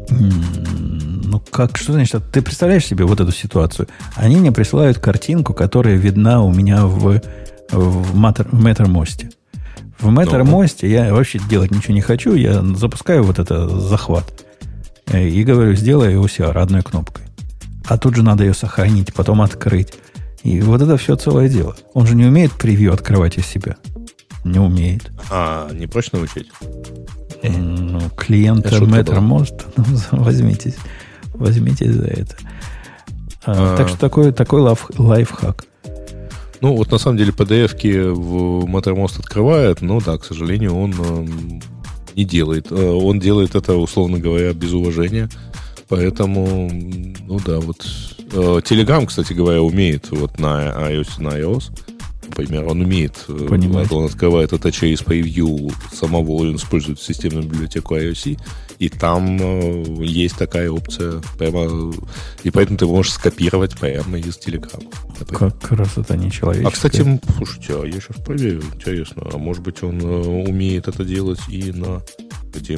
Ну, 0.09 1.41
как, 1.51 1.77
что 1.77 1.93
значит? 1.93 2.23
Ты 2.31 2.41
представляешь 2.41 2.85
себе 2.85 3.05
вот 3.05 3.19
эту 3.19 3.31
ситуацию? 3.31 3.87
Они 4.15 4.35
мне 4.35 4.51
присылают 4.51 4.99
картинку, 4.99 5.53
которая 5.53 5.95
видна 5.95 6.43
у 6.43 6.51
меня 6.51 6.85
в, 6.85 7.21
в, 7.71 8.15
Матер, 8.15 8.47
в 8.51 8.65
Mattermost. 8.65 9.33
В 9.99 10.07
Mattermost 10.09 10.85
я 10.87 11.13
вообще 11.13 11.39
делать 11.49 11.71
ничего 11.71 11.93
не 11.93 12.01
хочу. 12.01 12.33
Я 12.35 12.61
запускаю 12.75 13.23
вот 13.23 13.39
это 13.39 13.67
захват. 13.69 14.25
Э, 15.07 15.27
и 15.27 15.43
говорю, 15.43 15.75
сделай 15.75 16.15
OCR 16.15 16.57
одной 16.57 16.81
кнопкой. 16.81 17.25
А 17.85 17.97
тут 17.97 18.15
же 18.15 18.23
надо 18.23 18.43
ее 18.43 18.53
сохранить, 18.53 19.13
потом 19.13 19.41
открыть. 19.41 19.93
И 20.43 20.59
вот 20.61 20.81
это 20.81 20.97
все 20.97 21.15
целое 21.15 21.49
дело. 21.49 21.75
Он 21.93 22.07
же 22.07 22.15
не 22.15 22.25
умеет 22.25 22.51
превью 22.53 22.93
открывать 22.93 23.37
из 23.37 23.45
себя. 23.45 23.77
Не 24.43 24.59
умеет. 24.59 25.11
А, 25.29 25.71
не 25.71 25.87
проще 25.87 26.09
научить? 26.13 26.47
Ну, 27.43 28.01
клиента 28.17 28.69
MetterMost, 28.69 29.65
ну, 30.11 30.23
возьмитесь, 30.23 30.75
возьмитесь 31.33 31.93
за 31.93 32.05
это. 32.05 32.35
А, 33.43 33.73
а, 33.73 33.77
так 33.77 33.87
что 33.87 33.97
такой, 33.97 34.31
такой 34.31 34.61
лайф, 34.61 34.89
лайфхак. 34.97 35.65
Ну, 36.59 36.75
вот 36.75 36.91
на 36.91 36.99
самом 36.99 37.17
деле 37.17 37.31
PDF-ки 37.31 38.11
в 38.11 38.65
MatterMost 38.65 39.19
открывает, 39.19 39.81
но 39.81 39.99
да, 39.99 40.17
к 40.17 40.25
сожалению, 40.25 40.75
он 40.75 40.93
э, 40.97 41.27
не 42.15 42.23
делает. 42.23 42.71
Э, 42.71 42.91
он 42.91 43.19
делает 43.19 43.55
это, 43.55 43.75
условно 43.75 44.19
говоря, 44.19 44.53
без 44.53 44.71
уважения. 44.73 45.27
Поэтому, 45.87 46.69
ну 46.71 47.39
да, 47.43 47.59
вот 47.59 47.83
Э, 48.20 48.20
Telegram, 48.31 49.05
кстати 49.05 49.33
говоря, 49.33 49.61
умеет 49.61 50.09
вот 50.11 50.39
на 50.39 50.69
iOS, 50.89 51.21
на 51.21 51.29
iOS. 51.29 51.71
Например, 52.29 52.65
он 52.65 52.81
умеет, 52.81 53.25
э, 53.27 53.47
Понимаете. 53.49 53.93
он 53.93 54.05
открывает 54.05 54.53
это 54.53 54.71
через 54.71 55.01
превью 55.01 55.69
самого, 55.91 56.31
он 56.31 56.55
использует 56.55 57.01
системную 57.01 57.45
библиотеку 57.45 57.97
iOS, 57.97 58.39
и 58.79 58.87
там 58.87 59.37
э, 59.41 59.83
есть 60.05 60.37
такая 60.37 60.71
опция 60.71 61.21
прямо, 61.37 61.93
и 62.43 62.49
поэтому 62.49 62.77
ты 62.77 62.85
можешь 62.85 63.13
скопировать 63.13 63.77
прямо 63.77 64.17
из 64.17 64.37
Telegram. 64.37 64.81
Как 65.29 65.97
это 65.97 66.15
не 66.15 66.31
человеческое. 66.31 66.69
А, 66.69 66.71
кстати, 66.71 67.21
слушайте, 67.35 67.73
а 67.73 67.85
я 67.85 67.99
сейчас 67.99 68.15
проверю, 68.23 68.63
интересно, 68.75 69.23
а 69.33 69.37
может 69.37 69.61
быть 69.61 69.83
он 69.83 69.99
э, 69.99 70.47
умеет 70.49 70.87
это 70.87 71.03
делать 71.03 71.41
и 71.49 71.73
на... 71.73 72.01
Где 72.53 72.77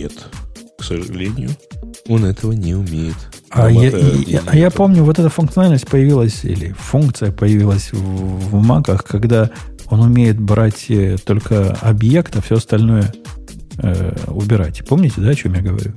Нет, 0.00 0.12
к 0.78 0.82
сожалению, 0.82 1.50
он 2.08 2.24
этого 2.24 2.52
не 2.52 2.74
умеет. 2.74 3.16
А, 3.50 3.70
я, 3.70 3.90
и, 3.90 4.38
а 4.46 4.56
я 4.56 4.70
помню, 4.70 5.04
вот 5.04 5.18
эта 5.18 5.28
функциональность 5.28 5.86
появилась, 5.86 6.42
или 6.42 6.72
функция 6.72 7.32
появилась 7.32 7.92
в, 7.92 7.98
в 7.98 8.62
маках, 8.64 9.04
когда 9.04 9.50
он 9.90 10.00
умеет 10.00 10.40
брать 10.40 10.86
э, 10.88 11.18
только 11.22 11.76
объект, 11.82 12.34
а 12.34 12.40
все 12.40 12.54
остальное 12.54 13.12
э, 13.76 14.16
убирать. 14.28 14.82
Помните, 14.88 15.20
да, 15.20 15.28
о 15.28 15.34
чем 15.34 15.52
я 15.52 15.60
говорю? 15.60 15.92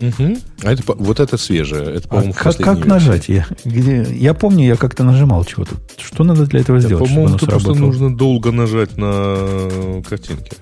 Угу. 0.00 0.36
А 0.62 0.72
это, 0.72 0.82
вот 0.86 1.18
это 1.18 1.36
свежее. 1.36 1.96
Это, 1.96 2.06
А 2.06 2.10
по-моему, 2.10 2.32
в 2.34 2.38
как, 2.38 2.56
как 2.58 2.86
нажать? 2.86 3.28
Я, 3.28 3.48
где, 3.64 4.04
я 4.14 4.32
помню, 4.32 4.64
я 4.64 4.76
как-то 4.76 5.02
нажимал 5.02 5.44
чего-то. 5.44 5.74
Что 5.96 6.22
надо 6.22 6.46
для 6.46 6.60
этого 6.60 6.78
Да, 6.78 6.86
сделать, 6.86 7.04
чтобы 7.04 7.20
по-моему, 7.20 7.38
тут 7.38 7.50
просто 7.50 7.74
нужно 7.74 8.16
долго 8.16 8.52
нажать 8.52 8.96
на 8.96 10.02
картинке. 10.08 10.52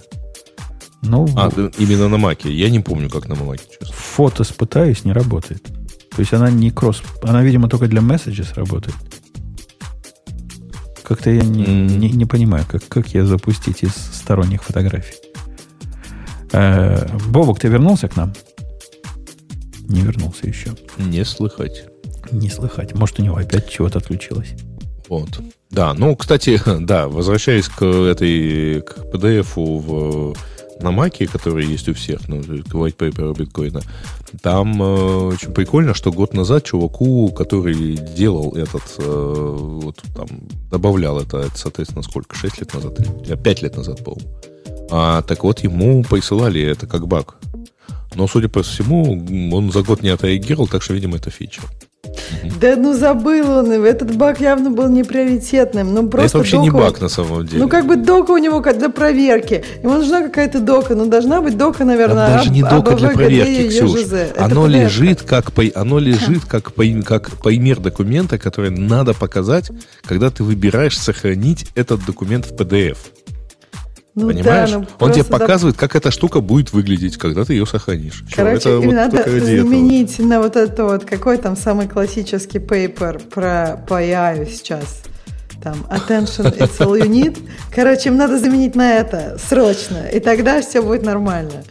Ну, 1.02 1.26
А, 1.36 1.50
да, 1.50 1.70
именно 1.78 2.08
на 2.08 2.16
маке. 2.18 2.50
Я 2.52 2.68
не 2.70 2.80
помню, 2.80 3.08
как 3.10 3.28
на 3.28 3.34
маке, 3.34 3.64
честно. 3.78 3.94
фото 3.94 4.44
спытаюсь, 4.44 5.04
не 5.04 5.12
работает. 5.12 5.62
То 6.14 6.20
есть 6.20 6.32
она 6.32 6.50
не 6.50 6.70
кросс... 6.70 7.02
Она, 7.22 7.42
видимо, 7.42 7.68
только 7.68 7.86
для 7.86 8.00
Messages 8.00 8.54
работает. 8.54 8.96
Как-то 11.02 11.30
я 11.30 11.42
не, 11.42 11.64
М. 11.64 11.86
не, 12.00 12.10
не 12.10 12.24
понимаю, 12.24 12.64
как, 12.68 12.86
как 12.88 13.08
ее 13.14 13.24
запустить 13.26 13.82
из 13.84 13.92
сторонних 13.94 14.62
фотографий. 14.64 15.14
Э, 16.52 17.06
Бобок, 17.28 17.60
ты 17.60 17.68
вернулся 17.68 18.08
к 18.08 18.16
нам? 18.16 18.32
Не 19.88 20.00
вернулся 20.00 20.46
еще. 20.48 20.74
Не 20.96 21.24
слыхать. 21.24 21.84
Не 22.32 22.48
слыхать. 22.50 22.94
Может, 22.94 23.20
у 23.20 23.22
него 23.22 23.36
опять 23.36 23.68
чего-то 23.70 23.98
отключилось. 23.98 24.54
Вот. 25.08 25.28
Да, 25.70 25.94
ну, 25.94 26.16
кстати, 26.16 26.60
да, 26.80 27.06
возвращаясь 27.08 27.68
к 27.68 27.84
этой, 27.84 28.80
к 28.82 28.98
PDF 29.14 29.48
в, 29.54 30.34
на 30.80 30.90
Маке, 30.90 31.26
который 31.26 31.66
есть 31.66 31.88
у 31.88 31.94
всех, 31.94 32.28
ну, 32.28 32.40
white 32.40 32.96
paper 32.96 33.36
биткоина, 33.36 33.80
там 34.42 34.82
э, 34.82 34.86
очень 35.34 35.52
прикольно, 35.52 35.94
что 35.94 36.12
год 36.12 36.34
назад 36.34 36.64
чуваку, 36.64 37.30
который 37.32 37.96
делал 37.96 38.54
этот, 38.56 38.82
э, 38.98 39.56
вот 39.58 40.02
там, 40.14 40.26
добавлял 40.70 41.18
это, 41.18 41.38
это, 41.38 41.56
соответственно, 41.56 42.02
сколько, 42.02 42.36
6 42.36 42.60
лет 42.60 42.74
назад, 42.74 43.00
или 43.00 43.36
5 43.36 43.62
лет 43.62 43.76
назад, 43.76 44.04
по-моему. 44.04 44.30
А, 44.90 45.22
так 45.22 45.44
вот, 45.44 45.60
ему 45.60 46.04
присылали 46.04 46.62
это 46.62 46.86
как 46.86 47.08
баг. 47.08 47.36
Но, 48.14 48.26
судя 48.26 48.48
по 48.48 48.62
всему, 48.62 49.54
он 49.54 49.72
за 49.72 49.82
год 49.82 50.02
не 50.02 50.08
отреагировал, 50.08 50.68
так 50.68 50.82
что, 50.82 50.94
видимо, 50.94 51.16
это 51.16 51.30
фича. 51.30 51.62
Да 52.60 52.76
ну 52.76 52.94
забыл 52.94 53.50
он, 53.50 53.72
этот 53.72 54.16
баг 54.16 54.40
явно 54.40 54.70
был 54.70 54.88
неприоритетным. 54.88 55.94
Ну 55.94 56.02
Да 56.02 56.08
просто 56.08 56.28
это 56.28 56.38
вообще 56.38 56.58
не 56.58 56.70
дока- 56.70 56.78
баг 56.84 57.00
на 57.00 57.08
самом 57.08 57.46
деле. 57.46 57.62
Ну 57.62 57.68
как 57.68 57.86
бы 57.86 57.96
дока 57.96 58.30
у 58.32 58.38
него 58.38 58.60
для 58.60 58.88
проверки. 58.88 59.64
Ему 59.82 59.94
нужна 59.94 60.22
какая-то 60.22 60.60
дока, 60.60 60.94
но 60.94 61.06
должна 61.06 61.40
быть 61.40 61.56
дока, 61.56 61.84
наверное, 61.84 62.38
даже 62.38 62.50
не 62.50 62.62
дока 62.62 62.96
для 62.96 63.10
проверки, 63.10 63.68
Ксюш. 63.68 64.00
Оно 64.38 64.66
лежит 64.66 65.22
как, 65.22 65.52
оно 65.74 65.98
лежит 65.98 66.44
как, 66.44 66.72
как 67.04 67.30
пример 67.42 67.80
документа, 67.80 68.38
который 68.38 68.70
надо 68.70 69.14
показать, 69.14 69.70
когда 70.04 70.30
ты 70.30 70.42
выбираешь 70.42 70.98
сохранить 70.98 71.66
этот 71.74 72.04
документ 72.06 72.46
в 72.46 72.54
PDF. 72.54 72.96
Ну 74.16 74.28
Понимаешь? 74.28 74.70
да, 74.70 74.78
ну 74.78 74.86
Он 74.98 75.12
тебе 75.12 75.24
показывает, 75.24 75.76
как 75.76 75.94
эта 75.94 76.10
штука 76.10 76.40
будет 76.40 76.72
выглядеть, 76.72 77.18
когда 77.18 77.44
ты 77.44 77.52
ее 77.52 77.66
сохранишь. 77.66 78.24
Короче, 78.34 78.56
это 78.56 78.70
им 78.70 78.86
вот 78.86 78.94
надо 78.94 79.18
ради 79.18 79.28
этого. 79.28 79.68
заменить 79.68 80.18
на 80.18 80.40
вот 80.40 80.56
это 80.56 80.84
вот, 80.84 81.04
какой 81.04 81.36
там 81.36 81.54
самый 81.54 81.86
классический 81.86 82.58
пейпер 82.58 83.20
про 83.30 83.84
по 83.86 84.02
AI 84.02 84.50
сейчас. 84.50 85.02
Там, 85.62 85.86
attention, 85.90 86.56
it's 86.58 86.78
all 86.78 86.98
you 86.98 87.08
need. 87.08 87.38
Короче, 87.74 88.08
им 88.08 88.16
надо 88.16 88.38
заменить 88.38 88.74
на 88.74 88.94
это 88.94 89.38
срочно, 89.38 90.06
и 90.06 90.18
тогда 90.18 90.62
все 90.62 90.80
будет 90.80 91.02
нормально. 91.02 91.62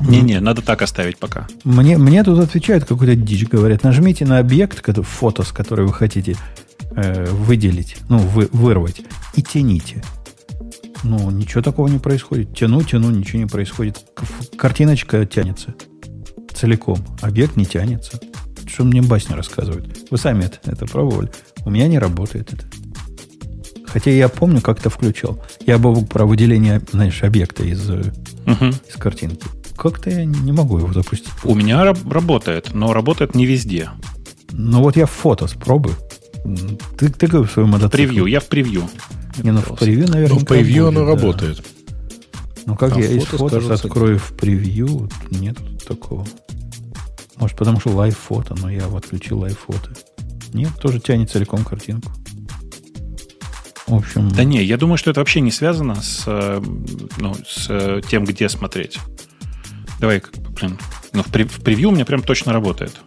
Не-не, 0.00 0.40
надо 0.40 0.62
так 0.62 0.80
оставить 0.80 1.18
пока. 1.18 1.46
Мне, 1.64 1.98
мне 1.98 2.24
тут 2.24 2.38
отвечают 2.38 2.86
какую-то 2.86 3.14
дичь, 3.14 3.46
говорят, 3.46 3.82
нажмите 3.84 4.24
на 4.24 4.38
объект, 4.38 4.82
фото, 5.04 5.42
с 5.42 5.52
который 5.52 5.84
вы 5.84 5.92
хотите 5.92 6.36
э, 6.96 7.26
выделить, 7.26 7.96
ну, 8.08 8.18
вы, 8.18 8.48
вырвать, 8.52 9.02
и 9.34 9.42
тяните. 9.42 10.02
Ну, 11.04 11.30
ничего 11.30 11.62
такого 11.62 11.86
не 11.88 11.98
происходит. 11.98 12.56
Тяну, 12.56 12.82
тяну, 12.82 13.10
ничего 13.10 13.38
не 13.40 13.46
происходит. 13.46 13.98
Картиночка 14.56 15.24
тянется 15.26 15.74
целиком. 16.54 16.98
Объект 17.20 17.56
не 17.56 17.66
тянется. 17.66 18.18
Что 18.66 18.84
мне 18.84 19.02
басня 19.02 19.36
рассказывают? 19.36 20.06
Вы 20.10 20.18
сами 20.18 20.44
это, 20.44 20.58
это 20.64 20.86
пробовали. 20.86 21.30
У 21.64 21.70
меня 21.70 21.86
не 21.88 21.98
работает 21.98 22.52
это. 22.52 22.64
Хотя 23.86 24.10
я 24.10 24.28
помню, 24.28 24.60
как-то 24.60 24.90
включал. 24.90 25.40
Я 25.66 25.78
бы 25.78 26.04
про 26.06 26.24
выделение, 26.26 26.80
знаешь, 26.90 27.22
объекта 27.22 27.62
из, 27.64 27.88
Мгм. 27.88 28.70
из 28.88 28.94
картинки. 28.98 29.46
Как-то 29.76 30.10
я 30.10 30.24
не 30.24 30.52
могу 30.52 30.78
его 30.78 30.92
запустить. 30.92 31.28
У 31.44 31.54
меня 31.54 31.84
раб- 31.84 32.10
работает, 32.10 32.70
но 32.74 32.92
работает 32.92 33.34
не 33.34 33.44
везде. 33.46 33.90
Ну 34.52 34.82
вот 34.82 34.96
я 34.96 35.06
фото 35.06 35.46
спробую. 35.46 35.94
Ты, 36.98 37.08
ты 37.10 37.26
как 37.28 37.42
в 37.48 37.50
своем 37.52 37.68
мотоцикле? 37.70 38.06
Превью, 38.06 38.26
я 38.26 38.40
в 38.40 38.46
превью. 38.48 38.88
Не, 39.42 39.50
ну 39.50 39.60
в 39.60 39.76
превью, 39.78 40.08
наверное, 40.08 40.38
Ну, 40.38 40.40
в 40.40 40.46
превью 40.46 40.88
оно 40.88 41.04
работает. 41.04 41.64
Ну 42.66 42.76
как 42.76 42.96
А 42.96 43.00
я 43.00 43.10
из 43.10 43.24
фото, 43.24 43.60
кажется, 43.60 43.86
открою 43.86 44.18
в 44.18 44.32
превью, 44.36 45.08
нет 45.30 45.58
такого. 45.86 46.26
Может, 47.36 47.56
потому 47.58 47.80
что 47.80 47.90
Live 47.90 48.16
Photo, 48.16 48.54
но 48.60 48.70
я 48.70 48.86
вот 48.86 49.04
отключил 49.04 49.40
Live 49.40 49.58
Photo. 49.58 49.90
Нет, 50.52 50.70
тоже 50.80 51.00
тянет 51.00 51.30
целиком 51.30 51.64
картинку. 51.64 52.12
В 53.86 53.94
общем, 53.94 54.30
Да 54.30 54.44
не, 54.44 54.62
я 54.62 54.78
думаю, 54.78 54.96
что 54.96 55.10
это 55.10 55.20
вообще 55.20 55.40
не 55.40 55.50
связано 55.50 55.96
с, 55.96 56.22
э, 56.26 56.62
ну, 57.18 57.34
с 57.46 57.66
э, 57.68 58.00
тем, 58.08 58.24
где 58.24 58.48
смотреть. 58.48 58.98
Давай, 60.00 60.22
блин. 60.58 60.78
Ну, 61.12 61.22
в 61.22 61.30
превью 61.30 61.90
у 61.90 61.92
меня 61.92 62.06
прям 62.06 62.22
точно 62.22 62.52
работает. 62.52 63.00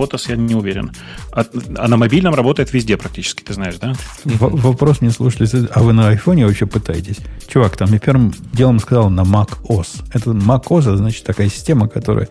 Photos 0.00 0.30
я 0.30 0.36
не 0.36 0.54
уверен. 0.54 0.92
А, 1.30 1.44
а 1.76 1.86
на 1.86 1.98
мобильном 1.98 2.34
работает 2.34 2.72
везде 2.72 2.96
практически, 2.96 3.42
ты 3.42 3.52
знаешь, 3.52 3.76
да? 3.76 3.92
в- 4.24 4.62
вопрос 4.62 5.02
не 5.02 5.10
слушали. 5.10 5.46
А 5.74 5.82
вы 5.82 5.92
на 5.92 6.08
айфоне 6.08 6.46
вообще 6.46 6.64
пытаетесь? 6.64 7.18
Чувак, 7.46 7.76
там 7.76 7.92
я 7.92 7.98
первым 7.98 8.32
делом 8.54 8.78
сказал 8.78 9.10
на 9.10 9.20
Mac 9.20 9.58
OS. 9.68 10.02
Это 10.14 10.30
Mac 10.30 10.64
OS, 10.68 10.80
это 10.80 10.96
значит 10.96 11.24
такая 11.24 11.50
система, 11.50 11.86
которая 11.86 12.28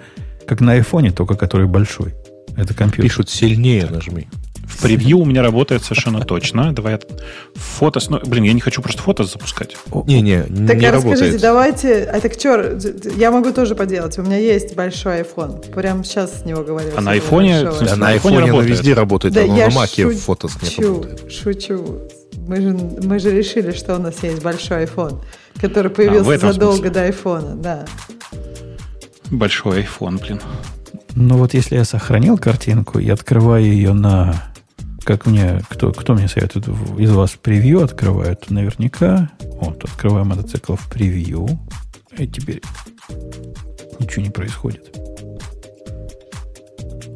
как 0.48 0.62
на 0.62 0.72
айфоне, 0.72 1.12
только 1.12 1.36
который 1.36 1.68
большой. 1.68 2.16
Это 2.58 2.74
компьютер. 2.74 3.04
Пишут 3.04 3.30
сильнее 3.30 3.86
нажми. 3.86 4.28
В 4.70 4.82
превью 4.84 5.18
у 5.20 5.26
меня 5.26 5.42
работает 5.42 5.84
совершенно 5.84 6.22
точно. 6.22 6.72
Давай 6.74 6.94
я 6.94 7.00
фото... 7.56 8.00
Ну, 8.10 8.20
блин, 8.26 8.44
я 8.46 8.54
не 8.54 8.62
хочу 8.62 8.82
просто 8.82 9.02
фото 9.02 9.24
запускать. 9.26 9.76
Не-не, 10.06 10.44
Так 10.44 10.78
не 10.78 10.86
а 10.86 10.92
расскажите, 10.94 11.02
работает. 11.26 11.42
давайте, 11.42 12.04
а 12.04 12.20
так 12.22 12.34
что, 12.34 12.80
я 13.18 13.32
могу 13.32 13.52
тоже 13.52 13.76
поделать, 13.76 14.18
у 14.20 14.22
меня 14.22 14.38
есть 14.38 14.76
большой 14.76 15.22
iPhone, 15.22 15.74
прямо 15.74 16.04
сейчас 16.06 16.42
с 16.42 16.46
него 16.46 16.64
говорю. 16.64 16.92
А 16.96 17.02
на 17.02 17.12
айфоне, 17.12 17.62
смысле, 17.62 17.88
Да, 17.88 17.96
на 17.98 18.08
айфоне 18.10 18.14
айфоне 18.14 18.38
она 18.38 18.48
работает. 18.48 18.70
везде 18.80 18.94
работает, 18.94 19.34
Да 19.34 19.42
а 19.42 19.44
я 19.46 19.68
на 19.68 19.74
маке 19.76 20.04
не 20.06 20.12
шучу, 20.14 20.94
работает. 20.94 21.32
шучу. 21.32 22.00
Мы 22.48 22.62
же, 22.62 22.70
мы 23.04 23.20
же 23.20 23.36
решили, 23.36 23.72
что 23.72 23.96
у 23.96 24.00
нас 24.00 24.16
есть 24.24 24.42
большой 24.42 24.86
iPhone, 24.86 25.22
который 25.60 25.92
появился 25.92 26.36
А, 26.36 26.54
задолго 26.54 26.76
смысле. 26.78 26.90
до 26.92 27.02
айфона, 27.04 27.56
да. 27.56 27.86
Большой 29.30 29.82
iPhone, 29.84 30.20
блин. 30.20 30.42
Ну 31.16 31.38
вот 31.38 31.54
если 31.54 31.76
я 31.76 31.84
сохранил 31.86 32.38
картинку 32.38 33.00
и 33.00 33.10
открываю 33.10 33.66
ее 33.66 33.94
на... 33.94 34.49
Как 35.10 35.26
мне... 35.26 35.60
Кто, 35.70 35.92
кто 35.92 36.14
мне 36.14 36.28
советует? 36.28 36.68
Из 37.00 37.10
вас 37.10 37.32
превью 37.32 37.84
открывают? 37.84 38.52
Наверняка. 38.52 39.32
Вот, 39.60 39.84
открываю 39.84 40.24
мотоцикл 40.24 40.76
в 40.76 40.88
превью. 40.88 41.48
И 42.16 42.28
теперь 42.28 42.62
ничего 43.98 44.22
не 44.22 44.30
происходит. 44.30 44.96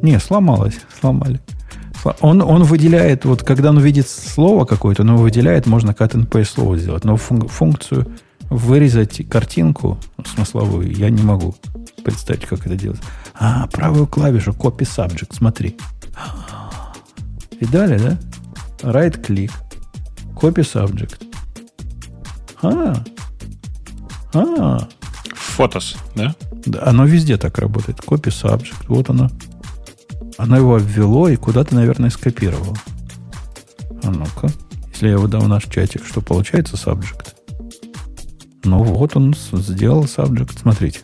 Не, 0.02 0.18
сломалось. 0.18 0.80
Сломали. 1.00 1.40
Сло- 2.02 2.16
Он, 2.20 2.42
он 2.42 2.64
выделяет, 2.64 3.24
вот 3.26 3.44
когда 3.44 3.70
он 3.70 3.78
видит 3.78 4.08
слово 4.08 4.64
какое-то, 4.64 5.02
он 5.02 5.10
его 5.10 5.18
выделяет, 5.18 5.66
можно 5.66 5.92
cut 5.92 6.14
and 6.16 6.28
paste 6.28 6.46
слово 6.54 6.76
сделать. 6.76 7.04
Но 7.04 7.14
фун- 7.14 7.46
функцию 7.46 8.08
вырезать 8.50 9.28
картинку 9.28 10.00
смысловую 10.34 10.90
я 10.90 11.10
не 11.10 11.22
могу 11.22 11.54
представить, 12.04 12.44
как 12.44 12.66
это 12.66 12.74
делать. 12.74 13.00
А, 13.38 13.68
правую 13.68 14.08
клавишу 14.08 14.50
copy 14.50 14.78
subject, 14.80 15.28
смотри. 15.30 15.76
Видали, 17.64 17.96
да? 17.96 18.18
Right 18.82 19.24
click. 19.24 19.50
Copy 20.34 20.62
subject. 20.62 21.16
А, 22.60 23.02
а, 24.34 24.88
Фотос, 25.34 25.96
да? 26.14 26.34
да, 26.66 26.82
оно 26.84 27.06
везде 27.06 27.38
так 27.38 27.58
работает. 27.58 28.00
Copy 28.00 28.28
subject. 28.28 28.84
Вот 28.88 29.08
оно. 29.08 29.30
Оно 30.36 30.58
его 30.58 30.76
обвело 30.76 31.30
и 31.30 31.36
куда-то, 31.36 31.74
наверное, 31.74 32.10
скопировало. 32.10 32.76
А 34.02 34.10
ну-ка. 34.10 34.50
Если 34.92 35.06
я 35.06 35.12
его 35.12 35.26
дам 35.26 35.40
в 35.40 35.48
наш 35.48 35.64
чатик, 35.64 36.04
что 36.04 36.20
получается 36.20 36.76
subject? 36.76 37.28
Ну 38.64 38.82
вот 38.82 39.16
он 39.16 39.34
сделал 39.34 40.04
subject. 40.04 40.60
Смотрите. 40.60 41.00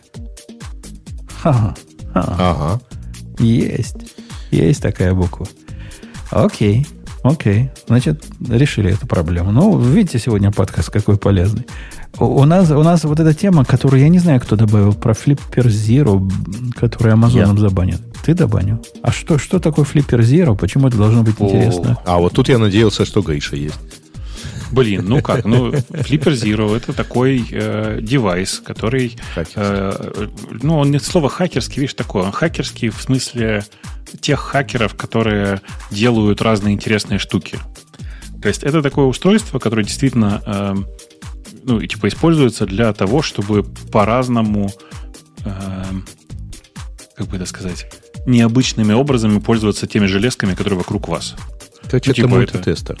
Ха-ха. 1.41 1.73
Ха. 2.13 2.35
Ага. 2.37 2.81
Есть. 3.39 3.95
Есть 4.51 4.83
такая 4.83 5.15
буква. 5.15 5.47
Окей. 6.31 6.87
Окей. 7.23 7.69
Значит, 7.87 8.23
решили 8.49 8.93
эту 8.93 9.05
проблему. 9.05 9.51
Ну, 9.51 9.77
видите, 9.77 10.17
сегодня 10.17 10.51
подкаст 10.51 10.89
какой 10.89 11.17
полезный. 11.17 11.67
У, 12.17 12.43
нас, 12.45 12.71
у 12.71 12.81
нас 12.81 13.03
вот 13.03 13.19
эта 13.19 13.33
тема, 13.33 13.63
которую 13.63 14.01
я 14.01 14.09
не 14.09 14.19
знаю, 14.19 14.41
кто 14.41 14.55
добавил, 14.55 14.93
про 14.93 15.13
Flipper 15.13 15.65
Zero, 15.67 16.31
который 16.75 17.13
Амазоном 17.13 17.57
забанит. 17.57 18.01
Ты 18.23 18.33
добавил? 18.33 18.83
А 19.03 19.11
что, 19.11 19.37
что 19.37 19.59
такое 19.59 19.85
Flipper 19.85 20.19
Zero? 20.19 20.57
Почему 20.57 20.87
это 20.87 20.97
должно 20.97 21.21
быть 21.23 21.39
интересно? 21.39 21.97
А 22.05 22.17
вот 22.17 22.33
тут 22.33 22.49
я 22.49 22.57
надеялся, 22.57 23.05
что 23.05 23.21
Гриша 23.21 23.55
есть. 23.55 23.79
Блин, 24.71 25.05
ну 25.05 25.21
как? 25.21 25.45
Ну, 25.45 25.71
Flipper 25.71 26.33
Zero 26.33 26.75
это 26.75 26.93
такой 26.93 27.45
э, 27.51 27.99
девайс, 28.01 28.59
который... 28.59 29.17
Э, 29.55 30.27
ну, 30.49 30.77
он 30.77 30.91
не 30.91 30.99
слово 30.99 31.29
хакерский, 31.29 31.81
видишь, 31.81 31.93
такой. 31.93 32.23
Он 32.23 32.31
хакерский 32.31 32.89
в 32.89 33.01
смысле 33.01 33.65
тех 34.19 34.39
хакеров, 34.39 34.95
которые 34.95 35.61
делают 35.89 36.41
разные 36.41 36.73
интересные 36.73 37.19
штуки. 37.19 37.59
То 38.41 38.47
есть 38.47 38.63
это 38.63 38.81
такое 38.81 39.05
устройство, 39.05 39.59
которое 39.59 39.83
действительно 39.83 40.41
э, 40.45 40.75
ну, 41.63 41.85
типа 41.85 42.07
используется 42.07 42.65
для 42.65 42.91
того, 42.93 43.21
чтобы 43.21 43.63
по-разному, 43.63 44.71
э, 45.45 45.83
как 47.15 47.27
бы 47.27 47.35
это 47.35 47.45
сказать, 47.45 47.87
необычными 48.25 48.93
образами 48.93 49.39
пользоваться 49.39 49.87
теми 49.87 50.05
железками, 50.05 50.55
которые 50.55 50.79
вокруг 50.79 51.07
вас. 51.07 51.35
Это 51.83 52.01
ну, 52.05 52.13
типа. 52.13 52.35
Это... 52.35 52.71
Э, 52.71 52.95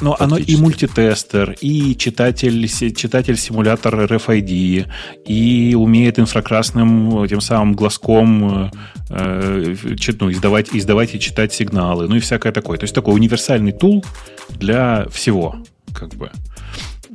но 0.00 0.16
оно 0.18 0.36
и 0.36 0.56
мультитестер, 0.56 1.56
и 1.60 1.96
читатель, 1.96 2.68
читатель 2.94 3.36
симулятор 3.36 3.94
RFID, 3.94 4.86
и 5.26 5.74
умеет 5.74 6.18
инфракрасным 6.18 7.26
тем 7.28 7.40
самым 7.40 7.74
глазком 7.74 8.70
э, 9.10 9.74
ну, 10.20 10.30
издавать, 10.30 10.70
издавать 10.72 11.14
и 11.14 11.20
читать 11.20 11.52
сигналы, 11.52 12.08
ну 12.08 12.16
и 12.16 12.20
всякое 12.20 12.52
такое. 12.52 12.78
То 12.78 12.84
есть 12.84 12.94
такой 12.94 13.14
универсальный 13.14 13.72
тул 13.72 14.04
для 14.50 15.06
всего, 15.10 15.56
как 15.94 16.14
бы. 16.14 16.30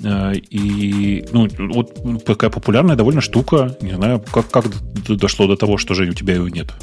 Э, 0.04 0.34
и 0.36 1.26
ну, 1.32 1.48
вот 1.58 2.26
такая 2.26 2.50
популярная 2.50 2.96
довольно 2.96 3.22
штука. 3.22 3.76
Не 3.82 3.96
знаю, 3.96 4.24
как, 4.32 4.50
как 4.50 4.66
дошло 5.08 5.48
до 5.48 5.56
того, 5.56 5.78
что, 5.78 5.94
Жень, 5.94 6.10
у 6.10 6.14
тебя 6.14 6.36
его 6.36 6.50
нет. 6.50 6.74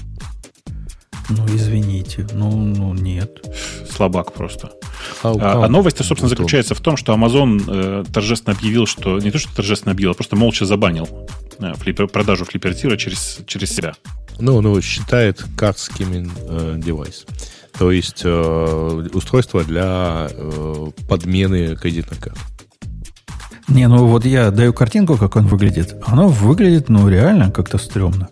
Ну, 1.29 1.47
извините. 1.47 2.27
Ну, 2.33 2.51
ну 2.51 2.95
нет. 2.95 3.45
Слабак 3.91 4.33
просто. 4.33 4.72
How, 5.22 5.37
how? 5.37 5.64
А 5.64 5.68
новость, 5.68 6.05
собственно, 6.05 6.29
заключается 6.29 6.75
в 6.75 6.81
том, 6.81 6.97
что 6.97 7.14
Amazon 7.14 7.62
э, 7.66 8.05
торжественно 8.12 8.57
объявил, 8.57 8.87
что 8.87 9.18
не 9.18 9.31
то, 9.31 9.39
что 9.39 9.55
торжественно 9.55 9.93
объявил, 9.93 10.12
а 10.12 10.14
просто 10.14 10.37
молча 10.37 10.66
забанил 10.66 11.09
э, 11.59 11.75
флиппер, 11.75 12.09
продажу 12.09 12.45
флипертира 12.45 12.97
через, 12.97 13.39
через 13.47 13.75
себя. 13.75 13.95
Ну, 14.39 14.57
он 14.57 14.66
его 14.66 14.81
считает 14.81 15.45
картским 15.57 16.31
э, 16.49 16.75
девайс. 16.79 17.25
То 17.79 17.91
есть 17.91 18.22
э, 18.25 19.09
устройство 19.12 19.64
для 19.64 20.29
э, 20.31 20.87
подмены 21.09 21.77
кредитных 21.77 22.20
карт. 22.20 22.39
Не, 23.68 23.89
ну 23.89 24.07
вот 24.07 24.25
я 24.25 24.51
даю 24.51 24.72
картинку, 24.72 25.16
как 25.16 25.37
он 25.37 25.47
выглядит. 25.47 25.97
Оно 26.05 26.29
выглядит, 26.29 26.89
ну, 26.89 27.09
реально 27.09 27.51
как-то 27.51 27.79
стрёмно. 27.79 28.29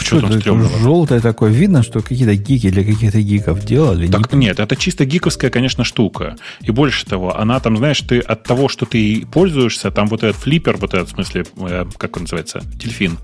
Что 0.00 0.20
там 0.20 0.32
стрёмного? 0.32 0.78
Желтое 0.78 1.20
такое. 1.20 1.50
Видно, 1.50 1.82
что 1.82 2.00
какие-то 2.00 2.34
гики 2.34 2.70
для 2.70 2.84
каких-то 2.84 3.20
гиков 3.20 3.64
делали. 3.64 4.06
Так 4.06 4.32
не... 4.32 4.46
нет, 4.46 4.60
это 4.60 4.76
чисто 4.76 5.04
гиковская, 5.04 5.50
конечно, 5.50 5.84
штука. 5.84 6.36
И 6.60 6.70
больше 6.70 7.06
того, 7.06 7.38
она 7.38 7.60
там, 7.60 7.76
знаешь, 7.76 8.00
ты 8.00 8.18
от 8.18 8.44
того, 8.44 8.68
что 8.68 8.86
ты 8.86 9.26
пользуешься, 9.32 9.90
там 9.90 10.06
вот 10.06 10.22
этот 10.22 10.36
флиппер, 10.36 10.76
вот 10.76 10.94
этот, 10.94 11.08
в 11.08 11.12
смысле, 11.12 11.44
э, 11.56 11.86
как 11.96 12.16
он 12.16 12.22
называется, 12.22 12.62
дельфин, 12.74 13.18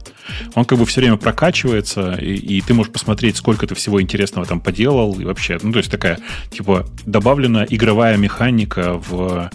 он 0.54 0.64
как 0.64 0.78
бы 0.78 0.86
все 0.86 1.00
время 1.00 1.16
прокачивается, 1.16 2.12
и, 2.12 2.34
и 2.34 2.60
ты 2.60 2.74
можешь 2.74 2.92
посмотреть, 2.92 3.36
сколько 3.36 3.66
ты 3.66 3.74
всего 3.74 4.00
интересного 4.00 4.46
там 4.46 4.60
поделал, 4.60 5.18
и 5.18 5.24
вообще, 5.24 5.58
ну, 5.62 5.72
то 5.72 5.78
есть 5.78 5.90
такая, 5.90 6.18
типа, 6.50 6.86
добавлена 7.06 7.66
игровая 7.68 8.16
механика 8.16 8.94
в, 8.94 9.50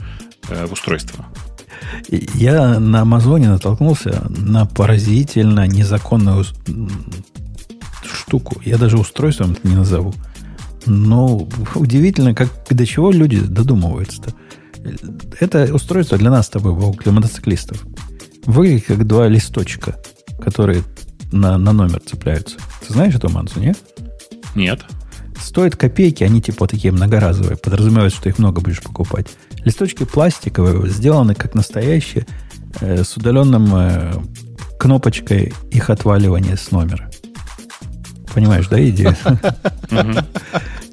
э, 0.50 0.66
в 0.66 0.74
устройство. 0.74 1.26
Я 2.10 2.80
на 2.80 3.02
Амазоне 3.02 3.50
натолкнулся 3.50 4.26
на 4.30 4.66
поразительно 4.66 5.68
незаконную 5.68 6.46
штуку. 8.04 8.62
Я 8.64 8.78
даже 8.78 8.98
устройством 8.98 9.52
это 9.52 9.68
не 9.68 9.76
назову. 9.76 10.14
Но 10.86 11.48
удивительно, 11.74 12.36
как 12.36 12.50
до 12.70 12.86
чего 12.86 13.12
люди 13.12 13.40
додумываются-то. 13.40 14.34
Это 15.40 15.74
устройство 15.74 16.18
для 16.18 16.30
нас 16.30 16.46
с 16.46 16.50
тобой, 16.50 16.74
Бог, 16.74 17.04
для 17.04 17.12
мотоциклистов. 17.12 17.84
Выглядит 18.46 18.86
как 18.86 19.08
два 19.08 19.28
листочка, 19.28 19.96
которые 20.40 20.84
на, 21.32 21.58
на 21.58 21.74
номер 21.74 22.02
цепляются. 22.06 22.58
Ты 22.86 22.94
знаешь 22.94 23.16
эту 23.16 23.30
мансу, 23.30 23.60
нет? 23.60 23.78
Нет. 24.54 24.82
Стоят 25.42 25.76
копейки, 25.76 26.24
они 26.24 26.42
типа 26.42 26.68
такие 26.68 26.92
многоразовые. 26.92 27.58
Подразумевают, 27.58 28.14
что 28.14 28.30
их 28.30 28.38
много 28.38 28.62
будешь 28.62 28.82
покупать. 28.82 29.28
Листочки 29.66 30.06
пластиковые, 30.06 30.90
сделаны 30.90 31.36
как 31.36 31.56
настоящие, 31.56 32.26
э, 32.80 33.04
с 33.04 33.18
удаленным 33.18 33.76
э, 33.76 34.14
кнопочкой 34.80 35.54
их 35.72 35.90
отваливания 35.90 36.56
с 36.56 36.72
номера. 36.72 37.10
Понимаешь, 38.34 38.68
да, 38.68 38.90
идея? 38.90 39.18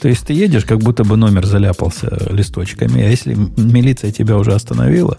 То 0.00 0.08
есть 0.08 0.26
ты 0.26 0.32
едешь, 0.32 0.64
как 0.64 0.78
будто 0.78 1.04
бы 1.04 1.16
номер 1.16 1.46
заляпался 1.46 2.08
листочками, 2.30 3.02
а 3.02 3.08
если 3.08 3.34
милиция 3.34 4.10
тебя 4.10 4.36
уже 4.36 4.52
остановила, 4.52 5.18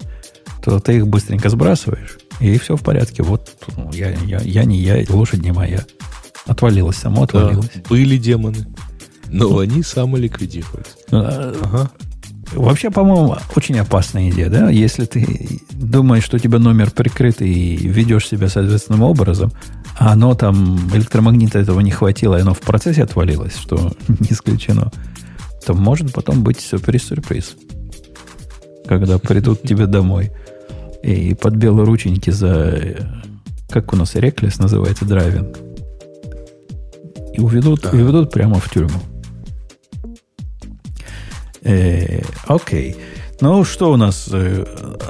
то 0.63 0.79
ты 0.79 0.97
их 0.97 1.07
быстренько 1.07 1.49
сбрасываешь, 1.49 2.17
и 2.39 2.57
все 2.57 2.75
в 2.75 2.81
порядке. 2.81 3.23
Вот 3.23 3.51
ну, 3.77 3.91
я, 3.93 4.11
я, 4.25 4.39
я 4.39 4.63
не 4.63 4.79
я, 4.79 5.03
лошадь 5.09 5.41
не 5.41 5.51
моя. 5.51 5.85
Отвалилась 6.45 6.97
само, 6.97 7.23
отвалилась. 7.23 7.69
Да, 7.73 7.81
были 7.89 8.17
демоны, 8.17 8.65
но 9.27 9.59
они 9.59 9.83
самоликвидируются. 9.83 10.95
А, 11.11 11.55
ага. 11.61 11.91
Вообще, 12.55 12.91
по-моему, 12.91 13.35
очень 13.55 13.79
опасная 13.79 14.29
идея, 14.29 14.49
да? 14.49 14.69
Если 14.69 15.05
ты 15.05 15.59
думаешь, 15.71 16.23
что 16.23 16.37
у 16.37 16.39
тебя 16.39 16.59
номер 16.59 16.91
прикрыт 16.91 17.41
и 17.41 17.75
ведешь 17.77 18.27
себя 18.27 18.49
соответственным 18.49 19.03
образом, 19.03 19.51
а 19.97 20.13
оно 20.13 20.35
там, 20.35 20.89
электромагнита 20.93 21.59
этого 21.59 21.79
не 21.79 21.91
хватило, 21.91 22.37
и 22.37 22.41
оно 22.41 22.53
в 22.53 22.61
процессе 22.61 23.03
отвалилось, 23.03 23.55
что 23.55 23.93
не 24.07 24.27
исключено, 24.31 24.91
то 25.65 25.73
может 25.73 26.13
потом 26.13 26.43
быть 26.43 26.59
сюрприз-сюрприз. 26.59 27.55
Когда 28.87 29.17
придут 29.17 29.61
тебе 29.61 29.87
домой 29.87 30.31
и 31.03 31.33
под 31.35 31.55
белые 31.55 31.85
рученьки 31.85 32.29
за, 32.31 33.21
как 33.69 33.93
у 33.93 33.95
нас 33.95 34.15
реклес 34.15 34.59
называется, 34.59 35.05
драйвинг, 35.05 35.57
и 37.33 37.39
уведут, 37.39 37.81
да. 37.81 37.89
уведут 37.89 38.31
прямо 38.31 38.59
в 38.59 38.69
тюрьму. 38.69 38.99
Э, 41.63 42.21
окей. 42.47 42.95
Ну, 43.41 43.65
что 43.65 43.91
у 43.91 43.97
нас? 43.97 44.29
Э, 44.31 44.65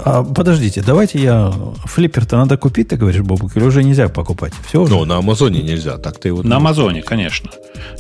а, 0.06 0.24
подождите, 0.24 0.82
давайте 0.82 1.22
я... 1.22 1.54
Флиппер-то 1.86 2.38
надо 2.38 2.58
купить, 2.58 2.88
ты 2.88 2.96
говоришь, 2.96 3.22
Бобук, 3.22 3.56
или 3.56 3.64
уже 3.64 3.84
нельзя 3.84 4.10
покупать? 4.10 4.54
Все 4.68 4.82
уже? 4.82 4.94
Ну, 4.94 5.06
на 5.06 5.18
Амазоне 5.18 5.62
нельзя, 5.62 5.98
так 5.98 6.20
ты 6.20 6.30
его... 6.30 6.42
На 6.42 6.56
Амазоне, 6.58 7.04
конечно. 7.04 7.52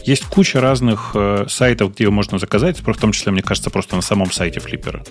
Есть 0.03 0.25
куча 0.25 0.59
разных 0.59 1.11
э, 1.13 1.45
сайтов, 1.49 1.93
где 1.93 2.05
его 2.05 2.13
можно 2.13 2.39
заказать, 2.39 2.79
в 2.79 2.99
том 2.99 3.11
числе, 3.11 3.31
мне 3.31 3.43
кажется, 3.43 3.69
просто 3.69 3.95
на 3.95 4.01
самом 4.01 4.31
сайте 4.31 4.59
Флиппера. 4.59 5.03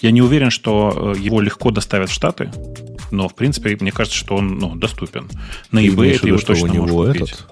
Я 0.00 0.12
не 0.12 0.22
уверен, 0.22 0.50
что 0.50 1.14
э, 1.14 1.20
его 1.20 1.40
легко 1.40 1.70
доставят 1.70 2.08
в 2.08 2.14
Штаты, 2.14 2.50
но, 3.10 3.28
в 3.28 3.34
принципе, 3.34 3.76
мне 3.80 3.92
кажется, 3.92 4.18
что 4.18 4.36
он 4.36 4.58
ну, 4.58 4.76
доступен. 4.76 5.28
На 5.72 5.80
eBay 5.80 6.18
ты 6.18 6.28
его 6.28 6.38
точно 6.38 6.64
у 6.64 6.72
него 6.72 6.86
можешь 6.86 7.18
купить. 7.18 7.32
Этот, 7.32 7.46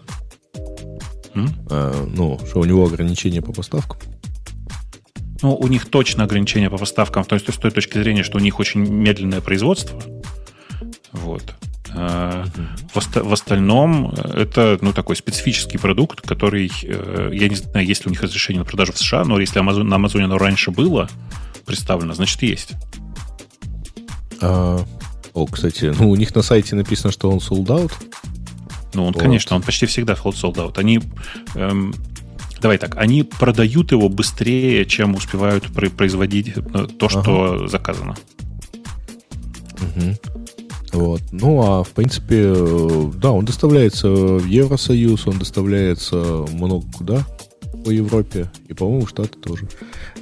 а, 1.71 2.07
ну, 2.07 2.41
что 2.49 2.61
у 2.61 2.65
него 2.65 2.85
ограничения 2.87 3.43
по 3.43 3.53
поставкам? 3.53 3.99
Ну, 5.43 5.55
у 5.55 5.69
них 5.69 5.87
точно 5.87 6.25
ограничения 6.25 6.71
по 6.71 6.79
поставкам, 6.79 7.25
то 7.25 7.35
есть 7.35 7.53
с 7.53 7.57
той 7.57 7.71
точки 7.71 7.99
зрения, 7.99 8.23
что 8.23 8.39
у 8.39 8.41
них 8.41 8.59
очень 8.59 8.81
медленное 8.81 9.41
производство. 9.41 10.01
Вот. 11.13 11.55
Uh-huh. 11.95 12.47
В, 12.93 13.33
остальном 13.33 14.13
э, 14.15 14.43
это 14.43 14.79
ну, 14.83 14.93
такой 14.93 15.17
специфический 15.17 15.79
продукт, 15.79 16.21
который, 16.21 16.71
э, 16.83 17.31
я 17.33 17.49
не 17.49 17.55
знаю, 17.55 17.87
есть 17.87 18.05
ли 18.05 18.09
у 18.09 18.11
них 18.11 18.21
разрешение 18.23 18.61
на 18.61 18.67
продажу 18.67 18.93
в 18.93 18.99
США, 18.99 19.25
но 19.25 19.41
если 19.41 19.61
Amazon, 19.61 19.85
на 19.85 19.97
Амазоне 19.97 20.27
оно 20.27 20.37
раньше 20.37 20.71
было 20.71 21.09
представлено, 21.65 22.13
значит 22.13 22.43
есть. 22.43 22.73
А, 24.43 24.85
о, 25.33 25.47
кстати, 25.47 25.95
ну 25.99 26.11
у 26.11 26.17
них 26.17 26.35
на 26.35 26.43
сайте 26.43 26.77
написано, 26.77 27.11
что 27.11 27.31
он 27.31 27.39
sold 27.39 27.67
out. 27.67 27.93
Ну, 28.95 29.07
он, 29.07 29.13
вот. 29.13 29.23
конечно, 29.23 29.57
он 29.57 29.63
почти 29.63 29.87
всегда 29.87 30.15
sold 30.15 30.57
out. 30.57 30.79
Они 30.79 31.01
эм, 31.55 31.95
Давай 32.61 32.79
так, 32.79 32.97
они 32.97 33.23
продают 33.23 33.93
его 33.93 34.09
быстрее, 34.09 34.85
чем 34.85 35.15
успевают 35.15 35.67
производить 35.97 36.55
э, 36.57 36.87
то, 36.99 37.09
что 37.09 37.55
ага. 37.55 37.69
заказано. 37.69 38.17
Угу. 39.81 40.17
Вот. 40.93 41.23
Ну, 41.33 41.63
а 41.63 41.85
в 41.85 41.91
принципе, 41.91 42.53
э, 42.57 43.11
да, 43.15 43.31
он 43.31 43.45
доставляется 43.45 44.09
в 44.09 44.47
Евросоюз, 44.47 45.27
он 45.27 45.39
доставляется 45.39 46.17
много 46.53 46.87
куда 46.93 47.27
по 47.85 47.91
Европе 47.91 48.51
и, 48.69 48.75
по-моему, 48.75 49.07
в 49.07 49.11
Штаты 49.11 49.39
тоже. 49.39 49.69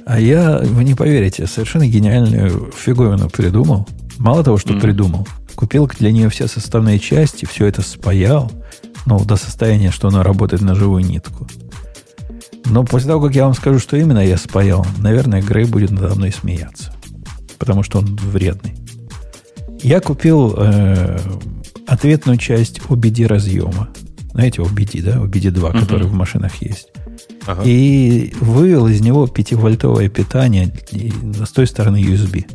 А 0.05 0.19
я, 0.19 0.59
вы 0.59 0.83
не 0.83 0.93
поверите, 0.93 1.47
совершенно 1.47 1.87
гениальную 1.87 2.71
фиговину 2.71 3.29
придумал. 3.29 3.87
Мало 4.17 4.43
того, 4.43 4.57
что 4.57 4.73
mm 4.73 4.81
придумал, 4.81 5.27
купил 5.55 5.87
для 5.87 6.11
нее 6.11 6.29
все 6.29 6.47
составные 6.47 6.99
части, 6.99 7.45
все 7.45 7.65
это 7.65 7.81
спаял, 7.81 8.51
но 9.05 9.19
до 9.19 9.35
состояния, 9.35 9.91
что 9.91 10.07
она 10.07 10.23
работает 10.23 10.61
на 10.61 10.75
живую 10.75 11.03
нитку. 11.03 11.47
Но 12.65 12.83
после 12.83 13.09
того, 13.09 13.25
как 13.25 13.35
я 13.35 13.45
вам 13.45 13.53
скажу, 13.53 13.79
что 13.79 13.97
именно 13.97 14.25
я 14.25 14.37
спаял, 14.37 14.85
наверное, 14.99 15.41
Грей 15.41 15.65
будет 15.65 15.91
надо 15.91 16.15
мной 16.15 16.31
смеяться. 16.31 16.93
Потому 17.57 17.83
что 17.83 17.99
он 17.99 18.15
вредный. 18.15 18.75
Я 19.81 19.99
купил 19.99 20.53
э, 20.57 21.19
ответную 21.85 22.37
часть 22.37 22.79
OBD 22.79 23.27
разъема. 23.27 23.89
Знаете, 24.31 24.61
OBD, 24.61 25.01
да? 25.01 25.17
OBD 25.17 25.51
2, 25.51 25.69
uh-huh. 25.69 25.79
который 25.79 26.07
в 26.07 26.13
машинах 26.13 26.61
есть. 26.61 26.89
ага. 27.47 27.63
и 27.65 28.33
вывел 28.39 28.87
из 28.87 29.01
него 29.01 29.25
5-вольтовое 29.25 30.09
питание 30.09 30.73
с 31.33 31.49
той 31.49 31.67
стороны 31.67 31.97
USB. 31.97 32.45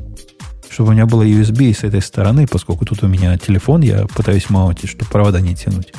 Чтобы 0.68 0.90
у 0.90 0.92
меня 0.92 1.06
было 1.06 1.22
USB 1.22 1.70
и 1.70 1.74
с 1.74 1.84
этой 1.84 2.00
стороны, 2.00 2.46
поскольку 2.46 2.84
тут 2.84 3.02
у 3.02 3.08
меня 3.08 3.36
телефон, 3.36 3.82
я 3.82 4.06
пытаюсь 4.06 4.48
маунтить, 4.48 4.90
чтобы 4.90 5.10
провода 5.10 5.40
не 5.40 5.54
тянуть. 5.54 5.92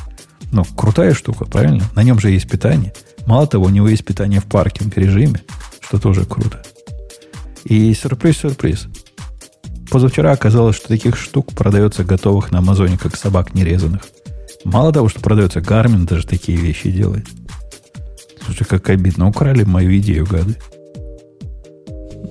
Ну, 0.52 0.64
крутая 0.64 1.14
штука, 1.14 1.46
правильно? 1.46 1.84
На 1.96 2.04
нем 2.04 2.20
же 2.20 2.30
есть 2.32 2.50
питание. 2.50 2.94
Мало 3.26 3.48
того, 3.48 3.66
у 3.66 3.70
него 3.70 3.88
есть 3.88 4.06
питание 4.06 4.40
в 4.40 4.45
паркинг 4.45 4.98
режиме, 4.98 5.41
что 5.82 6.00
тоже 6.00 6.26
круто. 6.26 6.62
И 7.64 7.94
сюрприз-сюрприз. 7.94 8.88
Позавчера 9.90 10.32
оказалось, 10.32 10.76
что 10.76 10.88
таких 10.88 11.18
штук 11.18 11.54
продается 11.54 12.04
готовых 12.04 12.52
на 12.52 12.60
Амазоне, 12.60 12.98
как 12.98 13.16
собак 13.16 13.54
нерезанных. 13.54 14.02
Мало 14.66 14.91
того, 14.91 15.08
что 15.10 15.20
продается, 15.20 15.62
Гармин 15.62 16.06
даже 16.06 16.26
такие 16.26 16.58
вещи 16.58 16.90
делает. 16.91 17.28
Слушай, 18.45 18.66
как 18.66 18.90
обидно. 18.90 19.28
Украли 19.28 19.64
мою 19.64 19.98
идею, 19.98 20.26
гады. 20.26 20.58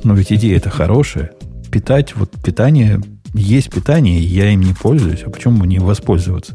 Но 0.05 0.15
ведь 0.15 0.33
идея 0.33 0.57
это 0.57 0.71
хорошая. 0.71 1.33
Питать, 1.71 2.17
вот 2.17 2.31
питание, 2.43 3.01
есть 3.33 3.71
питание, 3.71 4.19
я 4.19 4.51
им 4.51 4.61
не 4.61 4.75
пользуюсь. 4.75 5.23
А 5.25 5.31
почему 5.31 5.65
не 5.65 5.79
воспользоваться? 5.79 6.55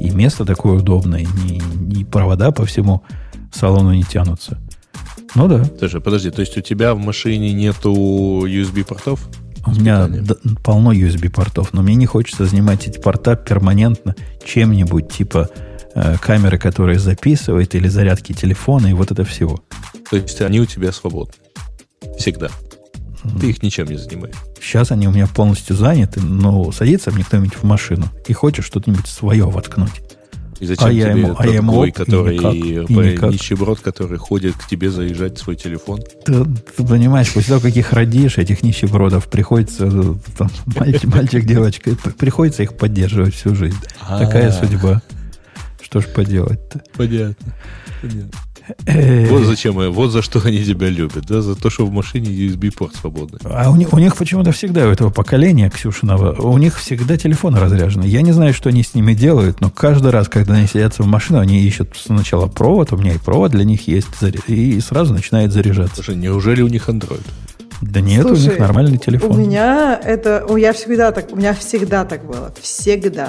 И 0.00 0.10
место 0.10 0.44
такое 0.44 0.78
удобное, 0.78 1.20
и, 1.20 1.98
и 1.98 2.04
провода 2.04 2.50
по 2.50 2.64
всему 2.64 3.02
салону 3.54 3.92
не 3.92 4.02
тянутся. 4.02 4.60
Ну 5.34 5.48
да. 5.48 5.64
Слушай, 5.78 6.00
подожди, 6.00 6.30
то 6.30 6.40
есть 6.40 6.56
у 6.56 6.60
тебя 6.60 6.94
в 6.94 6.98
машине 6.98 7.52
нету 7.52 7.92
USB-портов? 8.46 9.20
У 9.66 9.70
меня 9.70 10.08
полно 10.62 10.92
USB-портов, 10.92 11.72
но 11.72 11.82
мне 11.82 11.94
не 11.94 12.06
хочется 12.06 12.44
занимать 12.44 12.86
эти 12.86 12.98
порта 12.98 13.34
перманентно 13.34 14.14
чем-нибудь 14.44 15.10
типа 15.10 15.48
э, 15.94 16.16
камеры, 16.18 16.58
которая 16.58 16.98
записывает, 16.98 17.74
или 17.74 17.88
зарядки 17.88 18.32
телефона, 18.32 18.88
и 18.88 18.92
вот 18.92 19.10
это 19.10 19.24
всего. 19.24 19.64
То 20.10 20.16
есть 20.16 20.40
они 20.42 20.60
у 20.60 20.66
тебя 20.66 20.92
свободны? 20.92 21.34
Всегда? 22.18 22.48
Ты 23.40 23.50
их 23.50 23.62
ничем 23.62 23.86
не 23.86 23.96
занимаешь? 23.96 24.36
Сейчас 24.60 24.90
они 24.92 25.08
у 25.08 25.12
меня 25.12 25.26
полностью 25.26 25.74
заняты, 25.76 26.20
но 26.20 26.70
садится 26.72 27.10
мне 27.10 27.24
кто-нибудь 27.24 27.54
в 27.54 27.64
машину 27.64 28.06
и 28.28 28.32
хочет 28.34 28.64
что-то-нибудь 28.64 29.06
свое 29.06 29.46
воткнуть. 29.46 30.02
И 30.64 30.66
зачем 30.66 30.86
а 30.86 30.90
тебе 30.90 30.98
я 30.98 31.10
ему, 31.10 31.36
а 31.38 31.46
я 31.46 31.54
ему 31.56 31.92
который, 31.92 32.36
и 32.36 32.40
никак, 32.40 33.30
и 33.30 33.34
нищеброд, 33.34 33.80
который 33.80 34.16
ходит 34.16 34.54
к 34.54 34.66
тебе 34.66 34.90
заезжать 34.90 35.36
в 35.36 35.42
свой 35.42 35.56
телефон? 35.56 36.00
Ты, 36.24 36.42
ты 36.44 36.84
понимаешь, 36.84 37.30
после 37.34 37.48
того, 37.50 37.60
как 37.60 37.76
их 37.76 37.92
родишь, 37.92 38.38
этих 38.38 38.62
нищебродов, 38.62 39.28
приходится, 39.28 39.90
там, 40.38 40.50
мальчик, 40.74 41.04
мальчик, 41.14 41.44
девочка, 41.44 41.90
приходится 42.18 42.62
их 42.62 42.78
поддерживать 42.78 43.34
всю 43.34 43.54
жизнь. 43.54 43.76
А-а-а. 44.00 44.24
Такая 44.24 44.52
судьба. 44.52 45.02
Что 45.82 46.00
ж 46.00 46.06
поделать-то? 46.06 46.82
Понятно. 46.96 47.54
Понятно. 48.00 48.30
Э, 48.86 49.26
вот 49.28 49.44
зачем, 49.44 49.74
вот 49.92 50.10
за 50.10 50.22
что 50.22 50.40
они 50.44 50.64
тебя 50.64 50.88
любят, 50.88 51.26
да, 51.26 51.42
за 51.42 51.54
то, 51.54 51.70
что 51.70 51.84
в 51.84 51.92
машине 51.92 52.30
USB-порт 52.30 52.94
свободный. 52.96 53.38
А 53.44 53.70
у 53.70 53.76
них, 53.76 53.92
у 53.92 53.98
них 53.98 54.16
почему-то 54.16 54.52
всегда, 54.52 54.86
у 54.86 54.90
этого 54.90 55.10
поколения 55.10 55.70
Ксюшиного, 55.70 56.40
у 56.40 56.56
них 56.58 56.78
всегда 56.78 57.16
телефоны 57.16 57.60
разряжены. 57.60 58.04
Я 58.04 58.22
не 58.22 58.32
знаю, 58.32 58.54
что 58.54 58.70
они 58.70 58.82
с 58.82 58.94
ними 58.94 59.12
делают, 59.14 59.60
но 59.60 59.70
каждый 59.70 60.10
раз, 60.10 60.28
когда 60.28 60.54
они 60.54 60.66
садятся 60.66 61.02
в 61.02 61.06
машину, 61.06 61.40
они 61.40 61.60
ищут 61.60 61.90
сначала 61.96 62.46
провод, 62.46 62.92
у 62.92 62.96
меня 62.96 63.12
и 63.12 63.18
провод 63.18 63.50
для 63.52 63.64
них 63.64 63.86
есть, 63.86 64.08
и 64.46 64.80
сразу 64.80 65.12
начинает 65.12 65.52
заряжаться. 65.52 65.96
Слушай, 65.96 66.16
неужели 66.16 66.62
у 66.62 66.68
них 66.68 66.88
Android? 66.88 67.24
Да 67.82 68.00
нет, 68.00 68.22
Слушай, 68.22 68.40
у 68.40 68.50
них 68.50 68.58
нормальный 68.58 68.98
телефон. 68.98 69.32
У 69.32 69.34
меня 69.34 70.00
это, 70.02 70.46
у 70.48 70.56
меня 70.56 70.72
всегда 70.72 71.12
так, 71.12 71.32
у 71.32 71.36
меня 71.36 71.52
всегда 71.52 72.04
так 72.04 72.24
было, 72.24 72.52
всегда. 72.60 73.28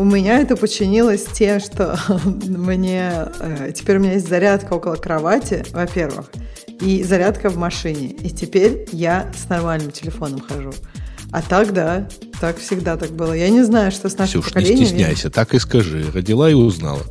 У 0.00 0.04
меня 0.04 0.40
это 0.40 0.56
починилось 0.56 1.26
тем, 1.26 1.60
что 1.60 1.94
мне 2.24 3.12
э, 3.38 3.70
теперь 3.76 3.98
у 3.98 4.00
меня 4.00 4.14
есть 4.14 4.26
зарядка 4.26 4.72
около 4.72 4.94
кровати, 4.94 5.62
во-первых, 5.72 6.30
и 6.80 7.02
зарядка 7.02 7.50
в 7.50 7.58
машине. 7.58 8.06
И 8.06 8.30
теперь 8.30 8.88
я 8.92 9.30
с 9.36 9.50
нормальным 9.50 9.90
телефоном 9.90 10.40
хожу. 10.40 10.72
А 11.32 11.42
так, 11.42 11.74
да, 11.74 12.08
так 12.40 12.56
всегда 12.56 12.96
так 12.96 13.10
было. 13.10 13.34
Я 13.34 13.50
не 13.50 13.62
знаю, 13.62 13.92
что 13.92 14.08
с 14.08 14.16
нашим 14.16 14.40
Ксюш, 14.40 14.54
поколением... 14.54 14.78
не 14.78 14.86
стесняйся, 14.86 15.28
так 15.28 15.52
и 15.52 15.58
скажи. 15.58 16.06
Родила 16.14 16.48
и 16.48 16.54
узнала. 16.54 17.02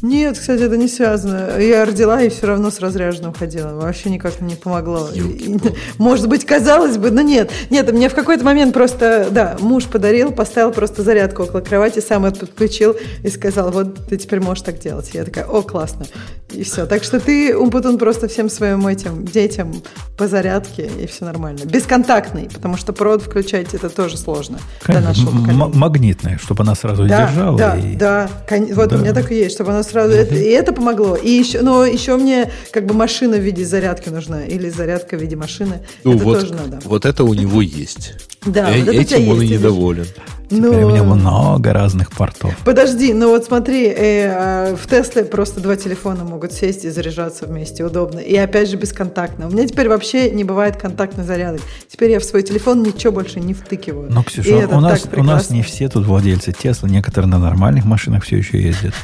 Нет, 0.00 0.38
кстати, 0.38 0.62
это 0.62 0.76
не 0.76 0.86
связано. 0.86 1.58
Я 1.58 1.84
родила 1.84 2.22
и 2.22 2.28
все 2.28 2.46
равно 2.46 2.70
с 2.70 2.78
разряженным 2.78 3.34
ходила. 3.34 3.72
Вообще 3.74 4.10
никак 4.10 4.40
не 4.40 4.54
помогло. 4.54 5.08
Может 5.98 6.28
быть, 6.28 6.44
казалось 6.44 6.98
бы, 6.98 7.10
но 7.10 7.20
нет. 7.20 7.50
Нет, 7.70 7.92
мне 7.92 8.08
в 8.08 8.14
какой-то 8.14 8.44
момент 8.44 8.72
просто, 8.72 9.26
да, 9.30 9.56
муж 9.58 9.86
подарил, 9.86 10.30
поставил 10.30 10.70
просто 10.70 11.02
зарядку 11.02 11.42
около 11.42 11.60
кровати, 11.60 11.98
сам 11.98 12.26
это 12.26 12.40
подключил 12.40 12.96
и 13.24 13.28
сказал, 13.28 13.72
вот 13.72 14.06
ты 14.08 14.16
теперь 14.16 14.40
можешь 14.40 14.62
так 14.62 14.78
делать. 14.78 15.10
Я 15.14 15.24
такая, 15.24 15.46
о, 15.46 15.62
классно. 15.62 16.06
И 16.52 16.62
все. 16.62 16.86
Так 16.86 17.04
что 17.04 17.20
ты, 17.20 17.56
Умпутун, 17.56 17.98
просто 17.98 18.26
всем 18.26 18.48
своим 18.48 18.86
этим 18.86 19.24
детям 19.24 19.82
по 20.16 20.26
зарядке, 20.26 20.90
и 21.00 21.06
все 21.06 21.26
нормально. 21.26 21.64
Бесконтактный, 21.64 22.48
потому 22.52 22.76
что 22.76 22.92
провод 22.92 23.22
включать 23.22 23.74
это 23.74 23.90
тоже 23.90 24.16
сложно. 24.16 24.58
Конечно, 24.82 25.30
магнитная, 25.30 26.38
чтобы 26.38 26.62
она 26.62 26.74
сразу 26.74 27.06
да, 27.06 27.26
держала. 27.26 27.58
Да, 27.58 27.76
и... 27.76 27.96
да. 27.96 28.30
Вот 28.74 28.88
да. 28.88 28.96
у 28.96 28.98
меня 29.00 29.12
так 29.12 29.30
и 29.30 29.36
есть, 29.36 29.54
чтобы 29.54 29.72
она 29.72 29.82
сразу... 29.82 30.12
Это, 30.14 30.34
и 30.34 30.48
это 30.48 30.72
помогло. 30.72 31.16
И 31.16 31.30
еще, 31.30 31.60
но 31.60 31.84
еще 31.84 32.16
мне 32.16 32.50
как 32.72 32.86
бы 32.86 32.94
машина 32.94 33.36
в 33.36 33.40
виде 33.40 33.64
зарядки 33.64 34.08
нужна. 34.08 34.44
Или 34.44 34.70
зарядка 34.70 35.16
в 35.16 35.20
виде 35.20 35.36
машины. 35.36 35.82
Ну, 36.04 36.14
это 36.14 36.24
вот, 36.24 36.40
тоже 36.40 36.54
надо. 36.54 36.80
Вот 36.84 37.04
это 37.04 37.24
у 37.24 37.34
него 37.34 37.60
есть. 37.60 38.14
Да, 38.46 38.70
э- 38.74 38.84
вот 38.84 38.94
этим 38.94 39.28
он 39.28 39.42
и 39.42 39.48
недоволен. 39.48 40.06
Теперь 40.48 40.80
но... 40.80 40.86
у 40.86 40.90
него 40.90 41.14
много 41.14 41.72
разных 41.72 42.10
портов. 42.10 42.54
Подожди, 42.64 43.12
ну 43.12 43.28
вот 43.28 43.44
смотри, 43.44 43.86
э, 43.86 44.28
а, 44.30 44.76
в 44.76 44.86
Тесле 44.86 45.24
просто 45.24 45.60
два 45.60 45.76
телефона 45.76 46.24
могут 46.24 46.52
сесть 46.52 46.84
и 46.84 46.90
заряжаться 46.90 47.46
вместе, 47.46 47.84
удобно. 47.84 48.18
И 48.18 48.34
опять 48.36 48.70
же 48.70 48.76
бесконтактно. 48.76 49.48
У 49.48 49.50
меня 49.50 49.66
теперь 49.66 49.88
вообще 49.88 50.30
не 50.30 50.44
бывает 50.44 50.76
контактных 50.76 51.26
зарядок. 51.26 51.60
Теперь 51.88 52.12
я 52.12 52.20
в 52.20 52.24
свой 52.24 52.42
телефон 52.42 52.82
ничего 52.82 53.12
больше 53.12 53.40
не 53.40 53.52
втыкиваю. 53.52 54.10
Но, 54.10 54.22
Ксюша, 54.22 54.68
у 54.70 54.80
нас, 54.80 55.06
у 55.14 55.22
нас 55.22 55.50
не 55.50 55.62
все 55.62 55.88
тут 55.88 56.06
владельцы 56.06 56.52
Тесла, 56.52 56.88
некоторые 56.88 57.30
на 57.30 57.38
нормальных 57.38 57.84
машинах 57.84 58.24
все 58.24 58.38
еще 58.38 58.60
ездят. 58.60 58.94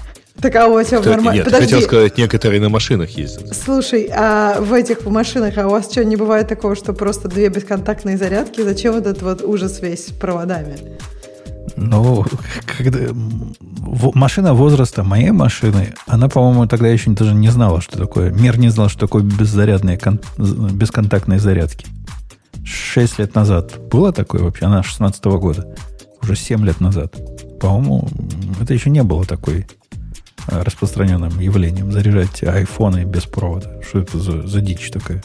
Так 0.40 0.56
а 0.56 0.66
у 0.66 0.82
тебя 0.82 1.00
нормально. 1.00 1.32
Нет, 1.32 1.44
Подожди. 1.44 1.66
хотел 1.66 1.82
сказать, 1.82 2.18
некоторые 2.18 2.60
на 2.60 2.68
машинах 2.68 3.10
ездят. 3.10 3.54
Слушай, 3.54 4.10
а 4.12 4.60
в 4.60 4.72
этих 4.72 5.04
машинах, 5.06 5.56
а 5.58 5.66
у 5.66 5.70
вас 5.70 5.90
что, 5.90 6.04
не 6.04 6.16
бывает 6.16 6.48
такого, 6.48 6.74
что 6.74 6.92
просто 6.92 7.28
две 7.28 7.48
бесконтактные 7.48 8.18
зарядки? 8.18 8.60
Зачем 8.60 8.94
вот 8.94 9.06
этот 9.06 9.22
вот 9.22 9.42
ужас 9.42 9.80
весь 9.80 10.08
с 10.08 10.10
проводами? 10.10 10.76
Ну, 11.76 12.24
когда 12.78 12.98
машина 14.14 14.54
возраста 14.54 15.02
моей 15.02 15.30
машины, 15.30 15.94
она, 16.06 16.28
по-моему, 16.28 16.66
тогда 16.66 16.88
еще 16.88 17.10
даже 17.10 17.34
не 17.34 17.48
знала, 17.48 17.80
что 17.80 17.98
такое. 17.98 18.30
Мир 18.30 18.58
не 18.58 18.68
знал, 18.68 18.88
что 18.88 19.00
такое 19.00 19.22
беззарядные, 19.22 19.98
кон, 19.98 20.20
бесконтактные 20.38 21.38
зарядки. 21.38 21.86
Шесть 22.64 23.18
лет 23.18 23.34
назад 23.34 23.78
было 23.90 24.12
такое 24.12 24.42
вообще? 24.42 24.66
Она 24.66 24.82
16 24.82 25.24
-го 25.26 25.38
года. 25.38 25.74
Уже 26.22 26.36
семь 26.36 26.64
лет 26.64 26.80
назад. 26.80 27.14
По-моему, 27.60 28.08
это 28.60 28.72
еще 28.72 28.90
не 28.90 29.02
было 29.02 29.24
такой 29.24 29.66
Э, 30.46 30.62
распространенным 30.62 31.38
явлением 31.40 31.90
заряжать 31.90 32.42
айфоны 32.42 33.04
без 33.04 33.24
провода. 33.24 33.80
Что 33.82 34.00
это 34.00 34.18
за, 34.18 34.46
за 34.46 34.60
дичь 34.60 34.90
такая? 34.90 35.22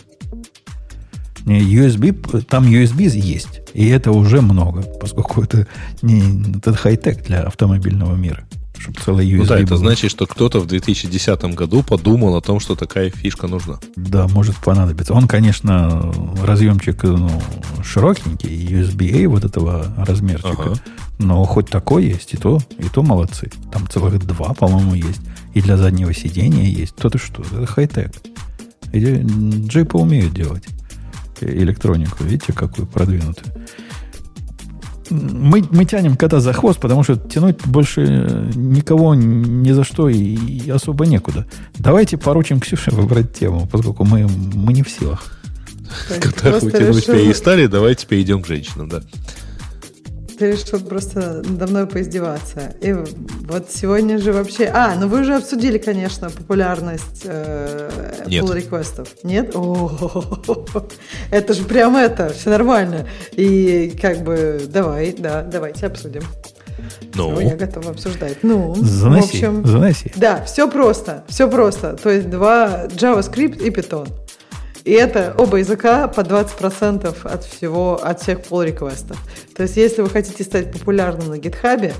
USB, 1.45 2.43
там 2.43 2.65
USB 2.65 3.09
есть. 3.09 3.61
И 3.73 3.87
это 3.87 4.11
уже 4.11 4.41
много, 4.41 4.81
поскольку 4.81 5.41
это 5.41 5.67
не 6.01 6.57
это 6.57 6.73
хай-тек 6.73 7.25
для 7.25 7.43
автомобильного 7.43 8.15
мира. 8.15 8.45
Чтобы 8.77 8.99
целая 9.01 9.25
USB 9.25 9.37
ну 9.37 9.45
да, 9.45 9.59
это 9.59 9.77
значит, 9.77 10.09
что 10.09 10.25
кто-то 10.25 10.59
в 10.59 10.67
2010 10.67 11.41
году 11.55 11.83
подумал 11.83 12.37
о 12.37 12.41
том, 12.41 12.61
что 12.61 12.75
такая 12.75 13.09
фишка 13.09 13.47
нужна. 13.47 13.77
Да, 13.97 14.27
может 14.29 14.55
понадобиться. 14.55 15.13
Он, 15.13 15.27
конечно, 15.27 16.13
разъемчик 16.41 17.03
ну, 17.03 17.29
широкенький, 17.83 18.49
USB-A 18.49 19.27
вот 19.27 19.43
этого 19.43 19.93
размерчика. 19.97 20.63
Ага. 20.63 20.73
Но 21.17 21.43
хоть 21.43 21.69
такой 21.69 22.05
есть, 22.05 22.33
и 22.33 22.37
то, 22.37 22.59
и 22.77 22.83
то 22.83 23.03
молодцы. 23.03 23.51
Там 23.73 23.85
целых 23.89 24.25
два, 24.25 24.53
по-моему, 24.53 24.93
есть. 24.93 25.21
И 25.53 25.61
для 25.61 25.75
заднего 25.75 26.13
сидения 26.13 26.69
есть. 26.69 26.95
То 26.95 27.09
ты 27.09 27.17
что, 27.17 27.43
это 27.43 27.65
хай-тек. 27.65 28.13
Джипы 28.93 29.97
умеют 29.97 30.33
делать 30.33 30.63
электронику. 31.45 32.23
Видите, 32.23 32.53
какую 32.53 32.87
продвинутую. 32.87 33.53
Мы, 35.09 35.63
мы 35.71 35.85
тянем 35.85 36.15
кота 36.15 36.39
за 36.39 36.53
хвост, 36.53 36.79
потому 36.79 37.01
что 37.03 37.15
тянуть 37.15 37.65
больше 37.65 38.51
никого 38.53 39.15
ни 39.15 39.71
за 39.71 39.83
что 39.83 40.07
и, 40.07 40.17
и 40.17 40.69
особо 40.69 41.07
некуда. 41.07 41.47
Давайте 41.77 42.17
поручим 42.17 42.59
Ксюше 42.59 42.91
выбрать 42.95 43.33
тему, 43.33 43.67
поскольку 43.71 44.05
мы, 44.05 44.27
мы 44.27 44.73
не 44.73 44.83
в 44.83 44.89
силах. 44.89 45.39
Кота 46.19 46.59
вытянуть 46.59 47.07
перестали, 47.07 47.65
давайте 47.65 48.05
перейдем 48.05 48.43
к 48.43 48.47
женщинам, 48.47 48.89
да 48.89 49.01
решил 50.39 50.79
просто 50.79 51.43
надо 51.45 51.67
мной 51.67 51.87
поиздеваться. 51.87 52.73
И 52.81 52.93
вот 52.93 53.69
сегодня 53.71 54.17
же 54.17 54.33
вообще... 54.33 54.65
А, 54.73 54.95
ну 54.95 55.07
вы 55.07 55.21
уже 55.21 55.35
обсудили, 55.35 55.77
конечно, 55.77 56.29
популярность 56.29 57.23
э, 57.25 58.25
pull 58.25 58.55
реквестов. 58.55 59.09
Нет? 59.23 59.51
О, 59.55 60.31
это 61.31 61.53
же 61.53 61.63
прям 61.63 61.95
это, 61.95 62.29
все 62.29 62.49
нормально. 62.49 63.07
И 63.31 63.97
как 64.01 64.23
бы 64.23 64.61
давай, 64.67 65.13
да, 65.17 65.43
давайте 65.43 65.87
обсудим. 65.87 66.23
Ну? 67.15 67.35
Всё, 67.35 67.41
я 67.41 67.55
готова 67.55 67.91
обсуждать. 67.91 68.37
Ну, 68.43 68.75
Заноси, 68.75 69.21
в 69.21 69.29
общем, 69.29 69.65
заноси. 69.65 70.11
да, 70.15 70.43
все 70.45 70.69
просто, 70.69 71.23
все 71.27 71.49
просто. 71.49 71.93
То 71.93 72.09
есть 72.09 72.29
два 72.29 72.85
JavaScript 72.87 73.61
и 73.61 73.69
Python. 73.69 74.07
И 74.89 74.91
это 74.93 75.35
оба 75.37 75.57
языка 75.57 76.07
по 76.07 76.21
20% 76.21 77.15
от 77.23 77.43
всего, 77.43 78.03
от 78.03 78.23
всех 78.23 78.39
pull 78.39 78.65
реквестов. 78.65 79.19
То 79.55 79.61
есть, 79.61 79.77
если 79.77 80.01
вы 80.01 80.09
хотите 80.09 80.43
стать 80.43 80.71
популярным 80.71 81.27
на 81.29 81.35
GitHub, 81.35 81.93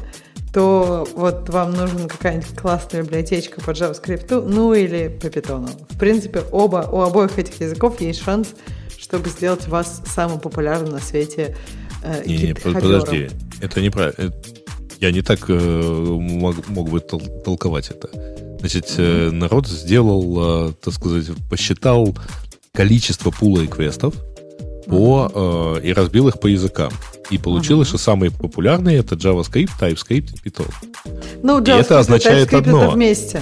то 0.52 1.08
вот 1.14 1.48
вам 1.50 1.74
нужна 1.74 2.08
какая-нибудь 2.08 2.56
классная 2.56 3.04
библиотечка 3.04 3.62
по 3.62 3.70
JavaScript, 3.70 4.44
ну 4.44 4.74
или 4.74 5.08
по 5.08 5.28
Python. 5.28 5.70
В 5.88 6.00
принципе, 6.00 6.42
оба, 6.52 6.90
у 6.92 7.02
обоих 7.02 7.38
этих 7.38 7.62
языков 7.62 8.02
есть 8.02 8.24
шанс, 8.24 8.56
чтобы 8.98 9.30
сделать 9.30 9.68
вас 9.68 10.02
самым 10.08 10.40
популярным 10.40 10.90
на 10.90 11.00
свете 11.00 11.56
э, 12.04 12.24
Не, 12.26 12.38
не, 12.38 12.54
подожди, 12.56 13.30
это 13.62 13.82
неправильно. 13.82 14.34
Я 15.00 15.12
не 15.12 15.22
так 15.22 15.48
э, 15.48 15.54
мог, 15.54 16.68
мог 16.70 16.90
бы 16.90 16.98
тол- 17.02 17.44
толковать 17.44 17.92
это. 17.92 18.10
Значит, 18.60 18.96
э, 18.98 19.30
народ 19.30 19.68
сделал, 19.68 20.70
э, 20.70 20.74
так 20.84 20.96
сказать, 20.96 21.28
посчитал 21.52 22.16
количество 22.74 23.32
пула 23.32 23.62
и 23.62 23.68
квестов 23.68 24.14
по, 24.88 25.32
э, 25.82 25.88
и 25.88 25.94
разбил 25.94 26.28
их 26.30 26.40
по 26.40 26.48
языкам. 26.48 26.92
И 27.30 27.38
получилось, 27.38 27.90
что 27.90 27.98
самые 28.00 28.32
популярные 28.32 28.98
это 28.98 29.16
JavaScript, 29.16 29.70
TypeScript 29.80 30.30
и 30.44 30.50
Python. 30.50 30.72
Ну, 31.44 31.60
И 31.60 31.62
это 31.62 31.72
JavaScript 31.72 31.92
и 31.92 32.00
означает 32.00 32.50
TypeScript 32.52 32.58
одно. 32.58 32.84
это 32.84 32.92
вместе. 32.96 33.42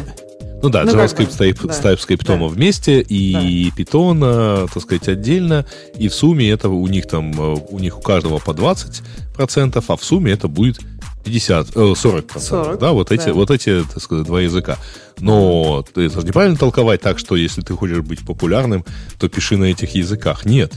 Ну 0.62 0.70
да, 0.70 0.84
Ну, 0.84 0.92
JavaScript 0.92 1.32
с 1.32 1.40
Type- 1.40 1.68
да. 1.68 1.74
с 1.74 1.80
TypeScript 1.82 2.26
Да. 2.26 2.36
вместе 2.48 3.00
и 3.02 3.72
Python, 3.78 4.20
э, 4.24 4.68
так 4.74 4.84
сказать, 4.84 5.08
отдельно. 5.08 5.66
И 5.98 6.08
в 6.10 6.14
сумме 6.16 6.50
это 6.50 6.68
у 6.70 6.86
них 6.88 7.08
там, 7.08 7.32
э, 7.40 7.58
у 7.70 7.80
них 7.80 7.98
у 7.98 8.02
каждого 8.02 8.40
по 8.40 8.52
20%, 8.54 9.86
а 9.88 9.96
в 9.96 10.04
сумме 10.04 10.32
это 10.34 10.48
будет 10.48 10.80
50, 11.28 11.76
э, 11.76 11.80
40%. 11.94 12.40
40, 12.40 12.80
да, 12.80 12.92
вот 12.92 13.12
эти, 13.12 13.26
да. 13.26 13.34
вот 13.34 13.52
эти, 13.52 13.84
так 13.84 14.02
сказать, 14.02 14.26
два 14.26 14.42
языка. 14.42 14.78
Но 15.20 15.86
это 15.96 16.22
же 16.22 16.26
неправильно 16.26 16.58
толковать 16.58 17.02
так, 17.02 17.20
что 17.20 17.36
если 17.36 17.62
ты 17.62 17.74
хочешь 17.74 18.00
быть 18.00 18.26
популярным, 18.26 18.86
то 19.20 19.28
пиши 19.30 19.58
на 19.58 19.66
этих 19.66 19.96
языках. 19.96 20.46
Нет. 20.46 20.74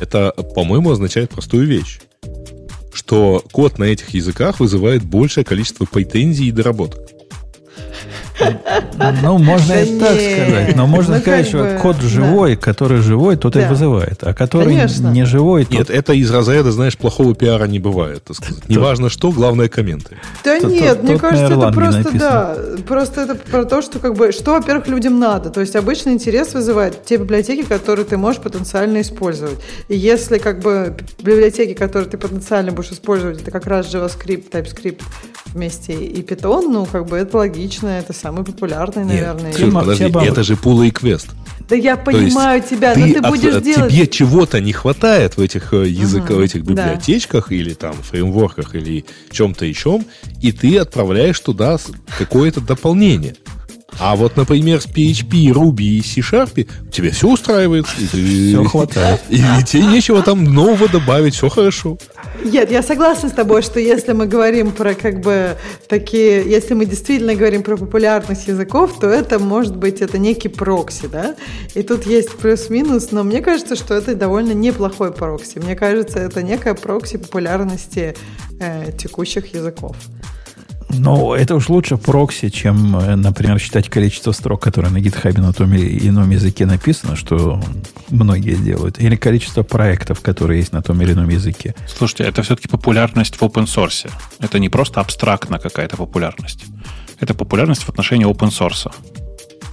Это, 0.00 0.32
по-моему, 0.54 0.90
означает 0.90 1.30
простую 1.30 1.66
вещь. 1.66 2.00
Что 2.92 3.42
код 3.52 3.78
на 3.78 3.84
этих 3.84 4.10
языках 4.10 4.60
вызывает 4.60 5.04
большее 5.04 5.44
количество 5.44 5.84
претензий 5.84 6.48
и 6.48 6.52
доработок. 6.52 7.11
Ну, 9.22 9.38
можно 9.38 9.72
и 9.72 9.98
так 9.98 10.12
сказать. 10.12 10.76
Но 10.76 10.86
можно 10.86 11.16
Ну, 11.16 11.20
сказать, 11.20 11.50
как 11.50 11.68
что 11.70 11.78
код 11.80 11.96
живой, 12.00 12.56
который 12.56 12.98
живой, 12.98 13.36
тот 13.36 13.56
и 13.56 13.60
вызывает. 13.60 14.22
А 14.22 14.34
который 14.34 14.74
не 15.12 15.24
живой, 15.24 15.64
тот 15.64 15.72
Нет, 15.72 15.90
это 15.90 16.12
из 16.12 16.30
разряда, 16.30 16.72
знаешь, 16.72 16.96
плохого 16.96 17.34
пиара 17.34 17.64
не 17.64 17.78
бывает, 17.78 18.24
так 18.24 18.36
сказать. 18.36 18.68
Неважно 18.68 19.08
что, 19.10 19.30
главное 19.30 19.68
комменты. 19.68 20.16
Да 20.44 20.58
нет, 20.58 21.02
мне 21.02 21.18
кажется, 21.18 21.54
это 21.54 21.72
просто, 21.72 22.18
да, 22.18 22.56
просто 22.86 23.20
это 23.22 23.34
про 23.34 23.64
то, 23.64 23.82
что 23.82 23.98
как 23.98 24.14
бы, 24.14 24.32
что, 24.32 24.52
во-первых, 24.52 24.88
людям 24.88 25.18
надо. 25.18 25.50
То 25.50 25.60
есть 25.60 25.76
обычно 25.76 26.10
интерес 26.10 26.54
вызывает 26.54 27.04
те 27.04 27.16
библиотеки, 27.16 27.62
которые 27.62 28.04
ты 28.04 28.16
можешь 28.16 28.40
потенциально 28.40 29.00
использовать. 29.00 29.58
И 29.88 29.96
если 29.96 30.38
как 30.38 30.60
бы 30.60 30.96
библиотеки, 31.18 31.74
которые 31.74 32.08
ты 32.08 32.18
потенциально 32.18 32.72
будешь 32.72 32.90
использовать, 32.92 33.42
это 33.42 33.50
как 33.50 33.66
раз 33.66 33.92
JavaScript, 33.92 34.50
TypeScript 34.50 35.02
вместе 35.54 35.92
и 35.92 36.22
Python, 36.22 36.68
ну, 36.68 36.86
как 36.86 37.06
бы 37.06 37.16
это 37.16 37.36
логично, 37.36 37.88
это 37.88 38.12
самый 38.12 38.44
популярный, 38.44 39.04
наверное. 39.04 39.50
Нет, 39.50 39.56
Тема- 39.56 39.82
Ксюш, 39.82 39.98
подожди, 39.98 40.28
это 40.30 40.42
же 40.42 40.56
пула 40.56 40.82
и 40.84 40.90
квест. 40.90 41.28
Да 41.68 41.76
я 41.76 41.96
То 41.96 42.10
есть 42.10 42.34
понимаю 42.34 42.62
тебя, 42.62 42.94
но 42.96 43.06
ты 43.06 43.14
от- 43.18 43.28
будешь 43.28 43.54
от- 43.54 43.62
делать... 43.62 43.92
Тебе 43.92 44.06
чего-то 44.06 44.60
не 44.60 44.72
хватает 44.72 45.36
в 45.36 45.40
этих 45.40 45.72
э, 45.72 45.86
языках, 45.88 46.30
Мгм, 46.30 46.38
в 46.38 46.42
этих 46.42 46.64
да. 46.64 46.70
библиотечках 46.72 47.52
или 47.52 47.72
там 47.74 47.94
фреймворках 47.94 48.74
или 48.74 49.04
чем-то 49.30 49.64
еще, 49.64 50.00
и 50.40 50.52
ты 50.52 50.78
отправляешь 50.78 51.38
туда 51.40 51.78
какое-то 52.18 52.60
дополнение. 52.60 53.36
А 53.98 54.16
вот, 54.16 54.36
например, 54.36 54.80
с 54.80 54.86
PHP, 54.86 55.48
Ruby 55.52 55.82
и 55.82 56.02
C-Sharp 56.02 56.66
тебе 56.90 57.10
все 57.10 57.28
устраивает. 57.28 57.86
и 57.98 58.06
ты- 58.06 58.48
Всё 58.48 58.64
хватает. 58.64 59.20
И, 59.28 59.36
и 59.60 59.64
тебе 59.64 59.84
нечего 59.86 60.22
там 60.22 60.44
нового 60.44 60.88
добавить, 60.88 61.34
все 61.34 61.48
хорошо. 61.48 61.98
Нет, 62.44 62.70
я 62.72 62.82
согласна 62.82 63.28
с 63.28 63.32
тобой, 63.32 63.62
что 63.62 63.78
если 63.78 64.12
мы 64.12 64.26
говорим 64.26 64.72
про 64.72 64.94
как 64.94 65.20
бы 65.20 65.56
такие, 65.88 66.42
если 66.50 66.74
мы 66.74 66.86
действительно 66.86 67.34
говорим 67.34 67.62
про 67.62 67.76
популярность 67.76 68.48
языков, 68.48 68.98
то 68.98 69.08
это 69.08 69.38
может 69.38 69.76
быть 69.76 70.00
это 70.00 70.18
некий 70.18 70.48
прокси, 70.48 71.06
да? 71.06 71.36
И 71.74 71.82
тут 71.82 72.06
есть 72.06 72.30
плюс-минус, 72.36 73.08
но 73.12 73.22
мне 73.22 73.40
кажется, 73.42 73.76
что 73.76 73.94
это 73.94 74.14
довольно 74.14 74.52
неплохой 74.52 75.12
прокси. 75.12 75.58
Мне 75.58 75.76
кажется, 75.76 76.18
это 76.18 76.42
некая 76.42 76.74
прокси 76.74 77.18
популярности 77.18 78.16
э, 78.58 78.90
текущих 78.98 79.54
языков. 79.54 79.94
Но 80.92 81.34
это 81.34 81.54
уж 81.54 81.68
лучше 81.68 81.96
прокси, 81.96 82.50
чем, 82.50 82.96
э, 82.96 83.16
например, 83.16 83.58
считать 83.58 83.88
количество 83.88 84.32
строк, 84.32 84.62
которые 84.62 84.92
на 84.92 84.98
GitHub 84.98 85.40
на 85.40 85.52
том 85.52 85.72
или 85.72 86.08
ином 86.08 86.30
языке 86.30 86.66
написано, 86.66 87.16
что 87.16 87.60
многие 88.10 88.56
делают, 88.56 89.00
или 89.00 89.16
количество 89.16 89.62
проектов, 89.62 90.20
которые 90.20 90.60
есть 90.60 90.72
на 90.72 90.82
том 90.82 91.00
или 91.00 91.12
ином 91.12 91.28
языке. 91.28 91.74
Слушайте, 91.88 92.24
это 92.24 92.42
все-таки 92.42 92.68
популярность 92.68 93.36
в 93.36 93.42
open 93.42 93.64
source. 93.64 94.10
Это 94.38 94.58
не 94.58 94.68
просто 94.68 95.00
абстрактно 95.00 95.58
какая-то 95.58 95.96
популярность. 95.96 96.64
Это 97.20 97.34
популярность 97.34 97.82
в 97.82 97.88
отношении 97.88 98.26
open 98.26 98.50
source. 98.50 98.92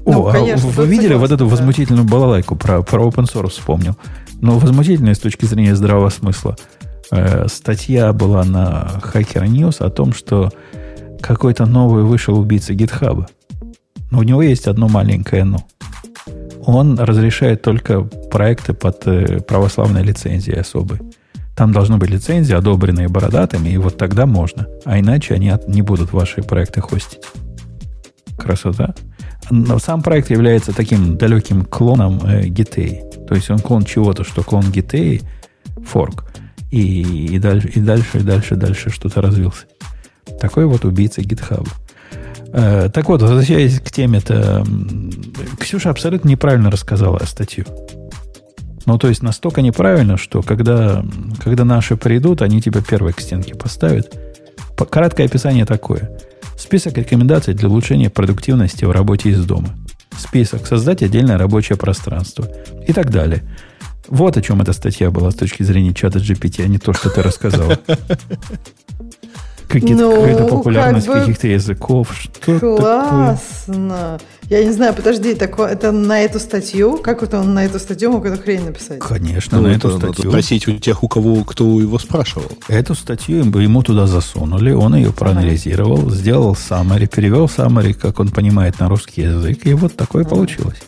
Ну, 0.06 0.26
О, 0.26 0.30
а 0.30 0.32
конечно, 0.32 0.68
вы 0.68 0.74
тут 0.74 0.88
видели 0.88 1.10
согласна, 1.10 1.20
вот 1.20 1.32
эту 1.32 1.46
да. 1.46 1.52
возмутительную 1.52 2.06
балалайку 2.06 2.56
про, 2.56 2.82
про 2.82 3.04
open 3.04 3.26
source 3.26 3.50
вспомнил? 3.50 3.98
Но 4.42 4.58
возмутительная 4.58 5.14
с 5.14 5.20
точки 5.20 5.46
зрения 5.46 5.76
здравого 5.76 6.10
смысла. 6.10 6.56
Э, 7.12 7.48
статья 7.48 8.14
была 8.14 8.44
на 8.44 9.02
Hacker 9.04 9.46
News 9.46 9.84
о 9.84 9.90
том, 9.90 10.14
что 10.14 10.52
какой-то 11.22 11.66
новый 11.66 12.04
вышел 12.04 12.40
убийца 12.40 12.74
GitHub. 12.74 13.26
Но 14.12 14.20
у 14.20 14.24
него 14.24 14.42
есть 14.42 14.68
одно 14.68 14.88
маленькое 14.88 15.44
«но». 15.44 15.66
Он 16.66 17.00
разрешает 17.00 17.62
только 17.62 18.02
проекты 18.02 18.74
под 18.74 19.08
э, 19.08 19.40
православной 19.40 20.04
лицензией 20.04 20.60
особой. 20.60 21.00
Там 21.56 21.72
должны 21.72 21.98
быть 21.98 22.10
лицензии, 22.10 22.54
одобренные 22.54 23.08
бородатыми, 23.08 23.70
и 23.70 23.78
вот 23.78 23.98
тогда 23.98 24.26
можно. 24.26 24.68
А 24.86 25.00
иначе 25.00 25.34
они 25.34 25.52
не 25.68 25.82
будут 25.82 26.14
ваши 26.14 26.42
проекты 26.42 26.82
хостить. 26.82 27.22
Красота. 28.38 28.96
Но 29.50 29.80
сам 29.80 30.02
проект 30.02 30.30
является 30.30 30.74
таким 30.74 31.18
далеким 31.18 31.66
клоном 31.66 32.20
э, 32.24 32.46
Gitei. 32.46 33.02
То 33.28 33.36
есть 33.36 33.50
он 33.50 33.60
клон 33.60 33.84
чего-то, 33.84 34.24
что 34.24 34.44
клон 34.44 34.66
Gitei, 34.66 35.24
форк. 35.86 36.32
И, 36.72 37.02
и 37.26 37.40
дальше, 37.40 37.70
и 37.70 37.80
дальше, 37.80 38.20
и 38.20 38.22
дальше, 38.22 38.56
дальше 38.56 38.90
что-то 38.90 39.22
развился. 39.22 39.66
Такой 40.40 40.66
вот 40.66 40.86
убийца 40.86 41.22
GitHub. 41.22 41.68
Э, 42.52 42.90
так 42.94 43.08
вот, 43.10 43.22
возвращаясь 43.22 43.80
к 43.80 43.92
теме-то, 43.92 44.66
Ксюша 45.60 45.90
абсолютно 45.90 46.30
неправильно 46.30 46.72
рассказала 46.72 47.20
статью. 47.26 47.66
Ну, 48.86 48.98
то 48.98 49.08
есть 49.08 49.22
настолько 49.22 49.62
неправильно, 49.62 50.18
что 50.18 50.42
когда, 50.42 51.06
когда 51.44 51.64
наши 51.64 51.96
придут, 51.96 52.42
они 52.42 52.62
тебя 52.62 52.82
первые 52.82 53.14
к 53.14 53.20
стенке 53.22 53.54
поставят. 53.54 54.18
По- 54.76 54.86
Краткое 54.86 55.26
описание 55.26 55.66
такое. 55.66 56.18
Список 56.58 56.98
рекомендаций 56.98 57.54
для 57.54 57.70
улучшения 57.70 58.10
продуктивности 58.10 58.86
в 58.86 58.92
работе 58.92 59.30
из 59.30 59.46
дома. 59.46 59.70
Список. 60.18 60.66
Создать 60.66 61.04
отдельное 61.04 61.38
рабочее 61.38 61.78
пространство. 61.78 62.48
И 62.88 62.94
так 62.94 63.12
далее. 63.12 63.44
Вот 64.08 64.38
о 64.38 64.42
чем 64.42 64.62
эта 64.62 64.74
статья 64.74 65.12
была 65.12 65.30
с 65.30 65.36
точки 65.36 65.62
зрения 65.62 65.94
чата 65.94 66.18
GPT, 66.18 66.64
а 66.64 66.68
не 66.68 66.80
то, 66.80 66.94
что 66.94 67.10
ты 67.12 67.22
рассказал. 67.22 67.72
Какие-то, 69.70 70.02
Ну, 70.02 70.12
какая-то 70.16 70.46
популярность 70.46 71.06
как 71.06 71.16
бы 71.16 71.20
каких-то 71.22 71.48
языков. 71.48 72.08
Что 72.20 72.32
такое? 72.60 72.60
Классно. 72.78 74.20
Я 74.50 74.64
не 74.66 74.72
знаю, 74.72 74.96
подожди, 74.96 75.36
такое, 75.36 75.70
это 75.70 75.92
на 75.92 76.22
эту 76.22 76.40
статью? 76.40 76.98
Как 76.98 77.22
это 77.22 77.40
он 77.40 77.54
на 77.54 77.66
эту 77.66 77.78
статью 77.78 78.12
мог 78.12 78.26
эту 78.26 78.42
хрень 78.42 78.66
написать? 78.66 78.98
Конечно, 78.98 79.60
Ну, 79.60 79.68
на 79.68 79.72
это 79.72 79.88
эту 79.90 80.00
надо 80.00 80.14
статью. 80.14 80.32
спросить 80.32 80.68
у 80.68 80.72
тех, 80.78 81.04
у 81.04 81.08
кого 81.08 81.44
кто 81.44 81.80
его 81.80 82.00
спрашивал. 82.00 82.48
Эту 82.68 82.96
статью 82.96 83.38
ему- 83.46 83.60
ему 83.60 83.84
туда 83.84 84.08
засунули, 84.08 84.72
он 84.72 84.96
ее 84.96 85.12
проанализировал, 85.14 86.10
сделал 86.10 86.54
summary, 86.54 87.06
перевел 87.08 87.46
summary, 87.46 87.94
как 87.94 88.20
он 88.20 88.30
понимает, 88.30 88.80
на 88.80 88.90
русский 88.90 89.22
язык, 89.22 89.68
и 89.68 89.74
вот 89.76 89.96
такое 89.96 90.24
получилось. 90.26 90.82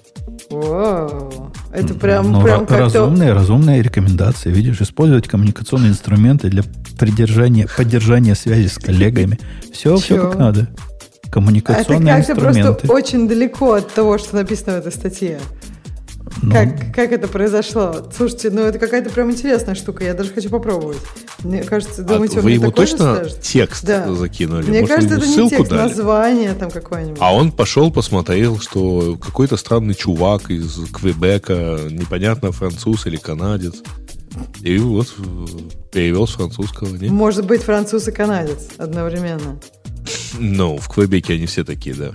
Вау. 0.49 1.40
Это 1.73 1.93
прям, 1.93 2.31
Ну, 2.31 2.41
прям 2.43 2.61
ра- 2.63 2.67
как-то... 2.67 2.77
разумные, 2.99 3.33
разумные 3.33 3.81
рекомендации. 3.81 4.51
Видишь, 4.51 4.81
использовать 4.81 5.27
коммуникационные 5.27 5.91
инструменты 5.91 6.49
для 6.49 6.63
придержания, 6.99 7.67
поддержания 7.77 8.35
связи 8.35 8.67
с 8.67 8.77
коллегами. 8.77 9.39
Все, 9.73 9.95
все 9.97 10.15
Чё? 10.15 10.29
как 10.29 10.39
надо. 10.39 10.59
А 10.69 10.73
это 11.23 11.31
Коммуникационные 11.31 12.15
как-то 12.17 12.31
инструменты. 12.33 12.73
просто 12.73 12.91
очень 12.93 13.27
далеко 13.29 13.73
от 13.75 13.93
того, 13.93 14.17
что 14.17 14.35
написано 14.35 14.73
в 14.73 14.79
этой 14.79 14.91
статье. 14.91 15.39
Ну, 16.43 16.51
Как, 16.51 16.93
как 16.95 17.11
это 17.11 17.27
произошло? 17.27 18.07
Слушайте, 18.15 18.49
ну 18.49 18.61
это 18.61 18.79
какая-то 18.79 19.11
прям 19.11 19.29
интересная 19.29 19.75
штука, 19.75 20.03
я 20.03 20.13
даже 20.15 20.31
хочу 20.33 20.49
попробовать. 20.49 20.97
Мне 21.43 21.61
кажется, 21.63 22.01
А 22.01 22.05
думаете, 22.05 22.37
он 22.39 22.43
вы 22.45 22.55
же 22.55 22.71
точно 22.71 23.25
текст 23.41 23.85
Да. 23.85 24.11
закинули? 24.15 24.67
Мне 24.67 24.81
Может, 24.81 24.95
кажется, 24.95 25.17
это 25.17 25.25
ему 25.27 25.43
не 25.43 25.49
текст, 25.49 25.69
дали? 25.69 25.89
название 25.89 26.53
там 26.53 26.71
какое-нибудь. 26.71 27.17
А 27.21 27.33
он 27.35 27.51
пошел, 27.51 27.91
посмотрел, 27.91 28.59
что 28.59 29.17
какой-то 29.17 29.55
странный 29.55 29.93
чувак 29.93 30.49
из 30.49 30.79
Квебека, 30.91 31.77
непонятно, 31.91 32.51
француз 32.51 33.05
или 33.05 33.17
канадец, 33.17 33.75
И 34.61 34.77
вот 34.79 35.13
перевел 35.91 36.25
с 36.25 36.31
французского. 36.31 36.87
Нет? 36.95 37.11
Может 37.11 37.45
быть, 37.45 37.61
француз 37.61 38.07
и 38.07 38.11
канадец 38.11 38.69
одновременно. 38.77 39.59
Ну, 40.39 40.77
в 40.77 40.87
Квебеке 40.89 41.33
они 41.33 41.45
все 41.45 41.63
такие, 41.63 41.93
да. 41.95 42.11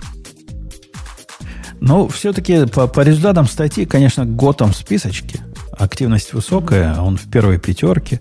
Ну, 1.79 2.07
все-таки 2.07 2.65
по, 2.65 2.87
по 2.87 3.01
результатам 3.01 3.47
статьи, 3.47 3.85
конечно, 3.85 4.25
Готом 4.25 4.71
в 4.71 4.75
списочке. 4.75 5.39
Активность 5.71 6.33
высокая, 6.33 6.99
он 6.99 7.17
в 7.17 7.29
первой 7.29 7.59
пятерке. 7.59 8.19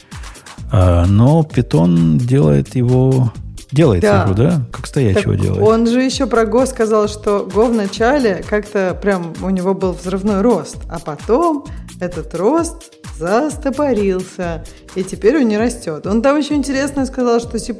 А, 0.70 1.06
но 1.06 1.42
Питон 1.42 2.18
делает 2.18 2.74
его 2.74 3.32
Делает 3.72 4.02
да. 4.02 4.24
игру, 4.24 4.34
да? 4.34 4.62
Как 4.70 4.86
стоячего 4.86 5.34
так 5.34 5.42
делает. 5.42 5.62
Он 5.62 5.86
же 5.86 6.00
еще 6.00 6.26
про 6.26 6.46
Го 6.46 6.66
сказал, 6.66 7.08
что 7.08 7.48
Го 7.52 7.66
в 7.66 7.74
начале 7.74 8.44
как-то 8.48 8.96
прям 9.00 9.34
у 9.42 9.50
него 9.50 9.74
был 9.74 9.92
взрывной 9.92 10.40
рост, 10.40 10.78
а 10.88 11.00
потом 11.00 11.66
этот 12.00 12.34
рост 12.34 12.92
застопорился, 13.18 14.64
и 14.94 15.02
теперь 15.02 15.38
он 15.38 15.48
не 15.48 15.58
растет. 15.58 16.06
Он 16.06 16.22
там 16.22 16.38
еще 16.38 16.54
интересно 16.54 17.06
сказал, 17.06 17.40
что 17.40 17.58
C++ 17.58 17.74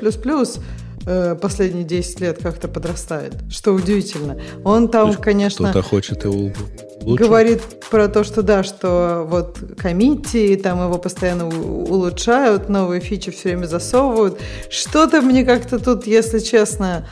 э, 1.07 1.37
последние 1.41 1.85
10 1.85 2.21
лет 2.21 2.39
как-то 2.43 2.69
подрастает, 2.69 3.35
что 3.51 3.73
удивительно. 3.73 4.39
Он 4.65 4.89
там, 4.89 5.15
конечно... 5.15 5.71
Кто-то 5.71 5.89
хочет 5.89 6.25
его 6.25 6.53
лучше? 7.01 7.25
Говорит 7.25 7.63
про 7.91 8.09
то, 8.09 8.25
что 8.25 8.43
да, 8.43 8.65
что 8.65 9.25
вот 9.29 9.59
комитти, 9.79 10.57
там 10.57 10.83
его 10.83 10.99
постоянно 10.99 11.47
улучшают, 11.47 12.69
новые 12.69 13.01
фичи 13.01 13.31
все 13.31 13.51
время 13.51 13.67
засовывают. 13.67 14.39
Что-то 14.71 15.23
мне 15.23 15.45
как-то 15.45 15.79
тут, 15.79 16.07
если 16.07 16.41
честно, 16.41 17.07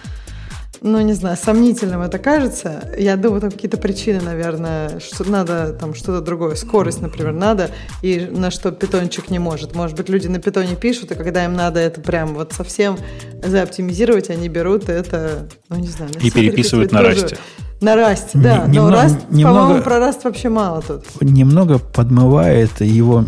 ну, 0.85 1.01
не 1.01 1.15
знаю, 1.15 1.39
сомнительным 1.43 2.03
это 2.03 2.19
кажется. 2.19 2.93
Я 2.99 3.17
думаю, 3.17 3.41
там 3.41 3.51
какие-то 3.51 3.79
причины, 3.79 4.21
наверное, 4.21 5.01
что 5.01 5.29
надо 5.29 5.73
там 5.73 5.95
что-то 5.95 6.21
другое. 6.21 6.57
Скорость, 6.57 7.01
например, 7.01 7.33
надо, 7.33 7.71
и 8.03 8.29
на 8.31 8.51
что 8.51 8.71
питончик 8.71 9.31
не 9.31 9.39
может. 9.39 9.75
Может 9.75 9.97
быть, 9.97 10.11
люди 10.11 10.27
на 10.27 10.41
питоне 10.41 10.77
пишут, 10.77 11.11
и 11.11 11.15
когда 11.15 11.47
им 11.47 11.55
надо 11.55 11.81
это 11.81 12.03
прям 12.03 12.35
вот 12.35 12.53
совсем 12.53 12.99
заоптимизировать, 13.43 14.29
они 14.29 14.51
берут 14.51 14.91
это, 14.91 15.49
ну, 15.71 15.77
не 15.77 15.89
знаю. 15.89 16.11
И 16.21 16.31
переписывают 16.31 16.93
на 16.93 17.01
расте. 17.01 17.39
На 17.81 17.97
Rust, 17.97 18.31
да. 18.35 18.67
Немного, 18.67 18.91
Но 18.91 18.97
Rust, 18.97 19.19
немного, 19.31 19.59
по-моему, 19.61 19.83
про 19.83 19.97
Rust 19.97 20.21
вообще 20.25 20.49
мало 20.49 20.83
тут. 20.83 21.05
Немного 21.21 21.79
подмывает 21.79 22.81
его 22.81 23.25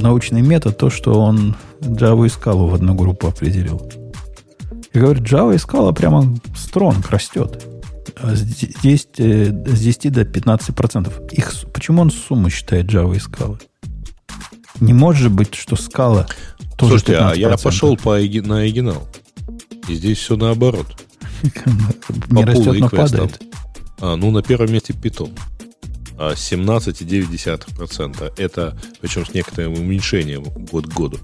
научный 0.00 0.42
метод 0.42 0.78
то, 0.78 0.90
что 0.90 1.20
он 1.20 1.56
Java 1.80 2.26
и 2.26 2.28
Scala 2.28 2.70
в 2.70 2.74
одну 2.74 2.94
группу 2.94 3.26
определил. 3.28 3.82
И 4.92 4.98
говорит, 4.98 5.24
Java 5.24 5.54
и 5.54 5.58
Scala 5.58 5.94
прямо 5.94 6.36
стронг 6.56 7.10
растет. 7.10 7.64
Здесь 8.32 9.08
э, 9.18 9.46
с 9.46 9.80
10 9.80 10.12
до 10.12 10.22
15%. 10.22 11.30
Их, 11.32 11.54
почему 11.72 12.02
он 12.02 12.10
сумму 12.10 12.50
считает 12.50 12.86
Java 12.86 13.14
и 13.14 13.18
Scala? 13.18 13.60
Не 14.80 14.92
может 14.92 15.30
быть, 15.30 15.54
что 15.54 15.76
Scala 15.76 16.28
тоже 16.76 16.98
Слушайте, 16.98 17.12
15%. 17.14 17.30
а 17.30 17.34
я 17.34 17.56
пошел 17.56 17.96
по, 17.96 18.18
на 18.18 18.58
оригинал. 18.58 19.08
И 19.88 19.94
здесь 19.94 20.18
все 20.18 20.36
наоборот. 20.36 20.86
Не 22.30 22.44
растет, 22.44 22.78
но 22.78 22.88
падает. 22.88 23.42
А, 24.00 24.14
ну, 24.16 24.30
на 24.30 24.42
первом 24.42 24.72
месте 24.72 24.92
Python. 24.92 25.36
17,9%. 26.16 28.32
Это, 28.36 28.76
причем 29.00 29.24
с 29.24 29.32
некоторым 29.34 29.74
уменьшением 29.74 30.42
год 30.42 30.86
к 30.86 30.94
году. 30.94 31.18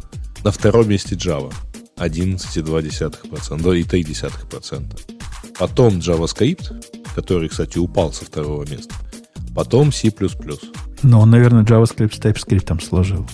На 0.45 0.53
втором 0.53 0.89
месте 0.89 1.17
Java. 1.17 1.53
11,2%. 1.97 3.77
И 3.77 3.83
0,3%. 3.83 5.01
Потом 5.59 5.99
JavaScript, 5.99 6.73
который, 7.15 7.49
кстати, 7.49 7.79
упал 7.79 8.13
со 8.13 8.25
второго 8.25 8.65
места. 8.69 8.95
Потом 9.55 9.93
C++. 9.93 10.13
Но 11.03 11.21
он, 11.21 11.31
наверное, 11.31 11.65
JavaScript 11.65 12.15
с 12.15 12.19
TypeScript 12.19 12.83
сложил. 12.83 13.27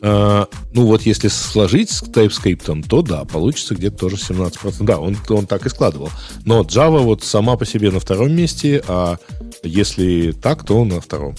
А, 0.00 0.46
ну 0.72 0.86
вот 0.86 1.02
если 1.02 1.28
сложить 1.28 1.90
с 1.90 2.02
TypeScript, 2.02 2.88
то 2.88 3.02
да, 3.02 3.24
получится 3.24 3.74
где-то 3.74 3.96
тоже 3.96 4.16
17%. 4.16 4.84
Да, 4.84 4.98
он, 4.98 5.16
он 5.28 5.46
так 5.46 5.66
и 5.66 5.68
складывал. 5.68 6.10
Но 6.44 6.62
Java 6.62 7.00
вот 7.00 7.24
сама 7.24 7.56
по 7.56 7.66
себе 7.66 7.90
на 7.90 8.00
втором 8.00 8.32
месте, 8.32 8.82
а 8.88 9.16
если 9.62 10.32
так, 10.32 10.64
то 10.64 10.84
на 10.84 11.00
втором. 11.00 11.34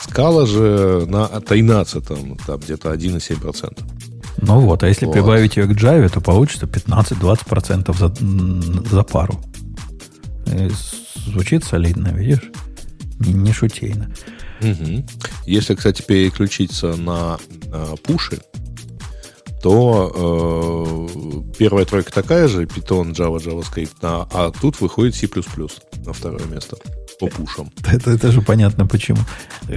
Скала 0.00 0.46
же 0.46 1.04
на 1.06 1.28
13, 1.28 2.06
там 2.06 2.36
где-то 2.58 2.92
1,7%. 2.92 3.78
Ну 4.38 4.60
вот, 4.60 4.82
а 4.82 4.88
если 4.88 5.06
вот. 5.06 5.12
прибавить 5.12 5.56
ее 5.56 5.66
к 5.66 5.72
Java, 5.72 6.08
то 6.08 6.20
получится 6.20 6.66
15-20% 6.66 7.96
за, 7.96 8.88
за 8.88 9.02
пару. 9.02 9.40
И 10.46 10.70
звучит 11.26 11.64
солидно, 11.64 12.08
видишь? 12.08 12.50
Не, 13.18 13.32
не 13.32 13.52
шутейно. 13.52 14.10
Угу. 14.60 15.06
Если, 15.46 15.74
кстати, 15.74 16.02
переключиться 16.02 16.96
на 16.96 17.38
э, 17.72 17.94
пуши, 18.02 18.40
то 19.62 21.08
э, 21.12 21.52
первая 21.58 21.84
тройка 21.84 22.12
такая 22.12 22.48
же, 22.48 22.64
Python, 22.64 23.12
Java, 23.12 23.36
JavaScript, 23.36 23.96
а, 24.02 24.26
а 24.32 24.50
тут 24.50 24.80
выходит 24.80 25.14
C++ 25.14 25.28
на 26.06 26.12
второе 26.12 26.44
место 26.46 26.76
по 27.18 27.26
пушам. 27.26 27.70
Это, 27.92 28.12
это 28.12 28.32
же 28.32 28.40
понятно 28.40 28.86
почему. 28.86 29.18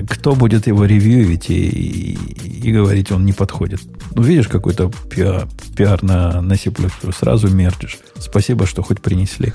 Кто 0.09 0.33
будет 0.33 0.67
его 0.67 0.85
ревьюить 0.85 1.49
и, 1.49 1.67
и, 1.67 2.69
и 2.69 2.71
говорить, 2.71 3.11
он 3.11 3.25
не 3.25 3.33
подходит? 3.33 3.81
Ну, 4.15 4.21
видишь, 4.21 4.47
какой-то 4.47 4.89
пиар, 5.09 5.49
пиар 5.75 6.01
на, 6.03 6.41
на 6.41 6.55
C++, 6.55 6.71
сразу 7.17 7.49
мерджишь. 7.49 7.99
Спасибо, 8.17 8.65
что 8.65 8.81
хоть 8.81 9.01
принесли. 9.01 9.51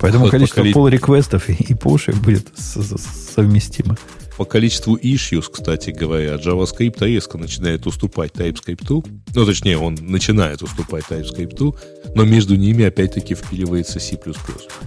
Поэтому 0.00 0.28
количество 0.28 0.60
коли... 0.60 0.74
pull-реквестов 0.74 1.48
и, 1.48 1.54
и 1.54 1.74
пушек 1.74 2.16
будет 2.16 2.46
совместимо. 2.58 3.96
По 4.36 4.44
количеству 4.44 4.96
issues, 4.96 5.44
кстати 5.50 5.90
говоря, 5.90 6.34
JavaScript 6.34 7.04
резко 7.04 7.38
начинает 7.38 7.86
уступать 7.86 8.32
TypeScript. 8.32 9.06
Ну, 9.34 9.46
точнее, 9.46 9.78
он 9.78 9.96
начинает 10.00 10.62
уступать 10.62 11.04
TypeScript, 11.08 11.76
но 12.14 12.24
между 12.24 12.56
ними 12.56 12.84
опять-таки 12.84 13.34
впиливается 13.34 14.00
C++. 14.00 14.18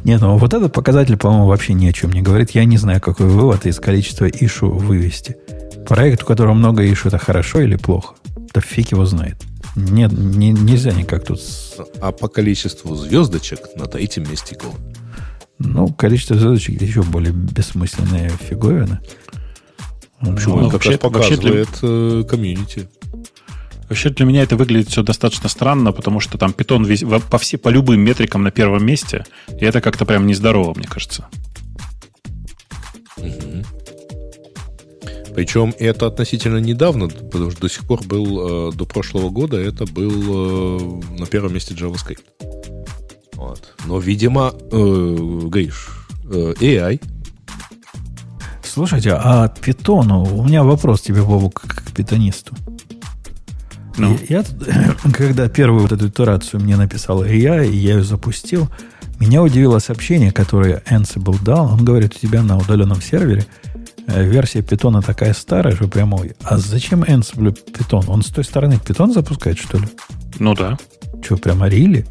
Нет, 0.03 0.21
ну 0.21 0.37
вот 0.37 0.53
этот 0.53 0.73
показатель, 0.73 1.17
по-моему, 1.17 1.47
вообще 1.47 1.73
ни 1.73 1.87
о 1.87 1.93
чем 1.93 2.11
не 2.11 2.21
говорит. 2.21 2.51
Я 2.51 2.65
не 2.65 2.77
знаю, 2.77 2.99
какой 2.99 3.27
вывод 3.27 3.65
из 3.65 3.79
количества 3.79 4.25
issue 4.25 4.69
вывести. 4.69 5.37
Проект, 5.87 6.23
у 6.23 6.25
которого 6.25 6.53
много 6.53 6.85
issue, 6.85 7.07
это 7.07 7.17
хорошо 7.17 7.61
или 7.61 7.77
плохо? 7.77 8.15
Да 8.53 8.59
фиг 8.59 8.91
его 8.91 9.05
знает. 9.05 9.37
Нет, 9.77 10.11
не, 10.11 10.51
нельзя 10.51 10.91
никак 10.91 11.23
тут... 11.23 11.39
А 12.01 12.11
по 12.11 12.27
количеству 12.27 12.95
звездочек 12.95 13.59
на 13.75 13.85
третьем 13.85 14.29
месте 14.29 14.55
Go. 14.55 14.73
Ну, 15.59 15.87
количество 15.87 16.35
звездочек 16.37 16.81
еще 16.81 17.03
более 17.03 17.31
бессмысленная 17.31 18.29
фиговина. 18.29 19.01
Почему? 20.19 20.57
Ну, 20.57 20.69
вообще, 20.69 20.97
показывает 20.97 21.69
э, 21.81 22.23
комьюнити. 22.27 22.89
Вообще 23.89 24.09
для 24.09 24.25
меня 24.25 24.43
это 24.43 24.57
выглядит 24.57 24.89
все 24.89 25.01
достаточно 25.01 25.47
странно, 25.47 25.91
потому 25.93 26.19
что 26.19 26.37
там 26.37 26.51
питон 26.51 26.83
весь, 26.83 27.03
по, 27.29 27.37
все, 27.37 27.57
по 27.57 27.69
любым 27.69 28.01
метрикам 28.01 28.43
на 28.43 28.51
первом 28.51 28.85
месте, 28.85 29.25
и 29.47 29.63
это 29.63 29.79
как-то 29.79 30.05
прям 30.05 30.27
нездорово, 30.27 30.73
мне 30.75 30.87
кажется. 30.87 31.27
Угу. 33.17 33.63
Причем 35.35 35.73
это 35.77 36.07
относительно 36.07 36.57
недавно, 36.57 37.07
потому 37.07 37.51
что 37.51 37.61
до 37.61 37.69
сих 37.69 37.85
пор 37.85 38.03
был, 38.03 38.71
э, 38.71 38.75
до 38.75 38.85
прошлого 38.85 39.29
года 39.29 39.57
это 39.57 39.85
был 39.85 40.11
э, 40.11 41.19
на 41.19 41.25
первом 41.27 41.53
месте 41.53 41.75
JavaScript. 41.75 42.23
Вот. 43.33 43.73
Но, 43.85 43.99
видимо, 43.99 44.53
э, 44.71 45.15
Гриш, 45.47 45.89
AI 46.25 46.99
Слушайте, 48.73 49.11
а 49.13 49.47
питону, 49.47 50.23
у 50.23 50.43
меня 50.43 50.63
вопрос 50.63 51.01
тебе, 51.01 51.23
Бобу, 51.23 51.49
как 51.49 51.83
к 51.83 51.91
питонисту. 51.91 52.55
Ну? 53.97 54.17
Я, 54.29 54.43
когда 55.13 55.49
первую 55.49 55.81
вот 55.81 55.91
эту 55.91 56.07
итерацию 56.07 56.61
мне 56.61 56.75
написал 56.75 57.23
я, 57.23 57.63
и 57.63 57.75
я 57.75 57.93
ее 57.93 58.03
запустил, 58.03 58.69
меня 59.19 59.41
удивило 59.41 59.79
сообщение, 59.79 60.31
которое 60.31 60.83
Ansible 60.89 61.43
дал. 61.43 61.73
Он 61.73 61.83
говорит, 61.83 62.15
у 62.15 62.19
тебя 62.19 62.43
на 62.43 62.57
удаленном 62.57 63.01
сервере 63.01 63.45
э, 64.05 64.23
версия 64.23 64.61
питона 64.61 65.01
такая 65.01 65.33
старая, 65.33 65.75
что 65.75 65.87
прямо... 65.87 66.19
А 66.43 66.57
зачем 66.57 67.03
Ansible 67.03 67.57
питон? 67.71 68.03
Он 68.07 68.21
с 68.21 68.27
той 68.27 68.43
стороны 68.43 68.79
питон 68.79 69.11
запускает, 69.11 69.57
что 69.57 69.79
ли? 69.79 69.87
Ну 70.37 70.53
да. 70.53 70.77
Что, 71.23 71.37
прямо 71.37 71.67
рили? 71.67 72.05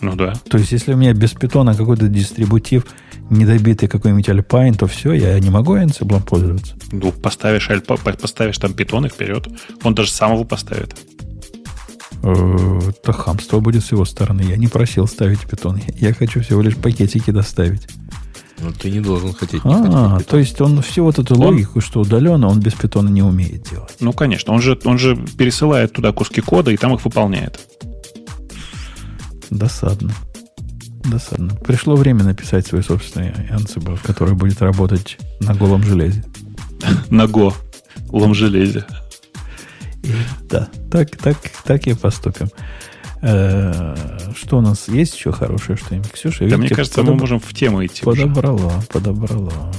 Ну 0.00 0.16
да. 0.16 0.34
То 0.50 0.58
есть, 0.58 0.72
если 0.72 0.94
у 0.94 0.96
меня 0.96 1.12
без 1.14 1.30
питона 1.30 1.76
какой-то 1.76 2.08
дистрибутив 2.08 2.86
недобитый 3.30 3.88
какой-нибудь 3.88 4.28
Alpine, 4.28 4.76
то 4.76 4.86
все, 4.86 5.12
я 5.12 5.38
не 5.38 5.50
могу 5.50 5.76
Ansible 5.76 6.22
пользоваться. 6.22 6.74
Ну, 6.90 7.12
поставишь, 7.12 7.70
альпа, 7.70 7.96
поставишь 7.96 8.58
там 8.58 8.74
питон 8.74 9.06
и 9.06 9.08
вперед. 9.08 9.48
Он 9.82 9.94
даже 9.94 10.10
сам 10.10 10.34
его 10.34 10.44
поставит. 10.44 10.96
Э, 12.22 12.80
это 12.88 13.12
хамство 13.12 13.60
будет 13.60 13.84
с 13.84 13.92
его 13.92 14.04
стороны. 14.04 14.42
Я 14.42 14.56
не 14.56 14.68
просил 14.68 15.06
ставить 15.06 15.40
питон. 15.40 15.80
Я 15.96 16.14
хочу 16.14 16.40
всего 16.40 16.62
лишь 16.62 16.76
пакетики 16.76 17.30
доставить. 17.30 17.88
Ну, 18.60 18.70
ты 18.72 18.90
не 18.90 19.00
должен 19.00 19.32
хотеть. 19.32 19.64
Не 19.64 19.72
а, 19.74 20.20
то 20.20 20.38
есть 20.38 20.60
он 20.60 20.80
всю 20.82 21.02
вот 21.02 21.18
эту 21.18 21.34
он... 21.34 21.40
логику, 21.40 21.80
что 21.80 22.00
удаленно, 22.00 22.46
он 22.46 22.60
без 22.60 22.74
питона 22.74 23.08
не 23.08 23.22
умеет 23.22 23.68
делать. 23.68 23.96
Ну, 23.98 24.12
конечно. 24.12 24.52
Он 24.52 24.60
же, 24.60 24.78
он 24.84 24.98
же 24.98 25.16
пересылает 25.16 25.92
туда 25.92 26.12
куски 26.12 26.40
кода 26.40 26.70
и 26.70 26.76
там 26.76 26.94
их 26.94 27.04
выполняет. 27.04 27.58
Досадно. 29.50 30.12
Досадно. 31.04 31.54
Пришло 31.56 31.96
время 31.96 32.24
написать 32.24 32.66
свой 32.66 32.82
собственный 32.82 33.30
Ansible, 33.50 33.98
который 34.02 34.34
будет 34.34 34.62
работать 34.62 35.18
на 35.40 35.54
голом 35.54 35.82
железе. 35.82 36.24
На 37.10 37.24
Go. 37.24 37.54
лом-железе. 38.12 38.84
Да, 40.48 40.68
так, 40.90 41.16
так, 41.16 41.36
так 41.64 41.86
и 41.86 41.94
поступим. 41.94 42.48
Э, 43.22 43.94
что 44.36 44.58
у 44.58 44.60
нас 44.60 44.88
есть 44.88 45.16
еще 45.16 45.32
хорошее 45.32 45.78
что-нибудь? 45.78 46.10
Ксюша, 46.10 46.48
да, 46.48 46.56
мне 46.56 46.68
кажется, 46.68 47.02
мы 47.02 47.14
можем 47.14 47.38
в 47.38 47.54
тему 47.54 47.84
идти. 47.84 48.02
Подобрала, 48.04 48.82
уже. 48.92 49.72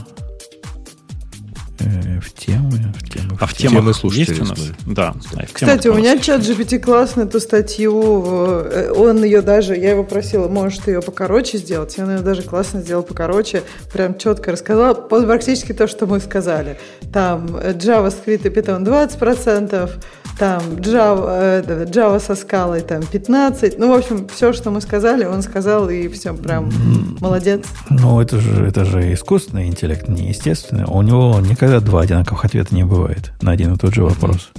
Э, 1.83 2.19
в 2.19 2.33
темы, 2.33 2.93
в 2.97 3.09
темы. 3.09 3.37
А 3.39 3.45
в, 3.45 3.53
темах 3.53 3.95
темы 3.99 4.13
есть 4.13 4.39
у 4.39 4.45
нас? 4.45 4.59
Да. 4.85 5.13
да 5.33 5.45
Кстати, 5.51 5.87
у 5.87 5.95
меня 5.95 6.17
чат 6.17 6.41
GPT 6.41 6.79
классный 6.79 7.25
эту 7.25 7.39
статью. 7.39 8.21
Э, 8.65 8.91
он 8.95 9.23
ее 9.23 9.41
даже, 9.41 9.75
я 9.75 9.91
его 9.91 10.03
просила, 10.03 10.47
может 10.47 10.87
ее 10.87 11.01
покороче 11.01 11.57
сделать. 11.57 11.97
И 11.97 12.01
он 12.01 12.15
ее 12.15 12.19
даже 12.19 12.43
классно 12.43 12.81
сделал 12.81 13.03
покороче. 13.03 13.63
Прям 13.91 14.17
четко 14.17 14.51
рассказал. 14.51 14.95
Практически 15.07 15.73
то, 15.73 15.87
что 15.87 16.05
мы 16.05 16.19
сказали. 16.19 16.77
Там 17.11 17.57
JavaScript 17.57 18.47
и 18.47 18.49
Python 18.49 18.83
20%, 18.85 19.91
там 20.37 20.61
Java, 20.77 21.63
э, 21.65 21.85
Java 21.85 22.19
со 22.19 22.35
скалой 22.35 22.81
там 22.81 23.03
15. 23.03 23.77
Ну, 23.77 23.89
в 23.89 23.93
общем, 23.93 24.27
все, 24.27 24.53
что 24.53 24.71
мы 24.71 24.81
сказали, 24.81 25.25
он 25.25 25.41
сказал, 25.41 25.89
и 25.89 26.07
все, 26.07 26.33
прям 26.33 26.71
молодец. 27.19 27.61
Ну, 27.89 28.19
это 28.19 28.39
же, 28.39 28.65
это 28.65 28.85
же 28.85 29.13
искусственный 29.13 29.67
интеллект, 29.67 30.07
не 30.07 30.29
естественный. 30.29 30.85
У 30.85 31.01
него 31.01 31.39
никогда 31.39 31.79
два 31.79 32.01
одинаковых 32.01 32.45
ответа 32.45 32.73
не 32.73 32.83
бывает 32.83 33.31
на 33.41 33.51
один 33.51 33.73
и 33.73 33.77
тот 33.77 33.93
же 33.93 34.03
вопрос. 34.03 34.51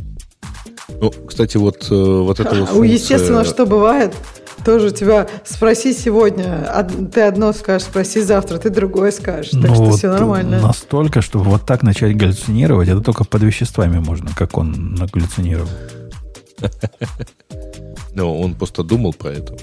Ну, 1.00 1.12
кстати, 1.26 1.56
вот, 1.56 1.88
э, 1.90 1.94
вот 1.94 2.40
это 2.40 2.50
вот 2.54 2.68
функция... 2.68 2.78
У 2.78 2.82
естественно, 2.82 3.44
что 3.44 3.66
бывает? 3.66 4.14
Тоже 4.64 4.90
тебя 4.90 5.28
спроси 5.44 5.92
сегодня, 5.92 6.66
а 6.68 6.84
ты 6.84 7.22
одно 7.22 7.52
скажешь, 7.52 7.86
спроси 7.88 8.20
завтра, 8.20 8.58
ты 8.58 8.70
другое 8.70 9.10
скажешь. 9.10 9.50
Так 9.50 9.70
ну, 9.70 9.74
что 9.74 9.84
вот 9.84 9.98
все 9.98 10.10
нормально. 10.10 10.60
Настолько, 10.60 11.20
чтобы 11.20 11.46
вот 11.46 11.66
так 11.66 11.82
начать 11.82 12.16
галлюцинировать, 12.16 12.88
это 12.88 13.00
только 13.00 13.24
под 13.24 13.42
веществами 13.42 13.98
можно, 13.98 14.30
как 14.36 14.56
он 14.58 14.94
нагаллюцинировал. 14.94 15.68
Ну, 18.16 18.40
он 18.40 18.54
просто 18.54 18.84
думал 18.84 19.12
про 19.12 19.30
это. 19.30 19.56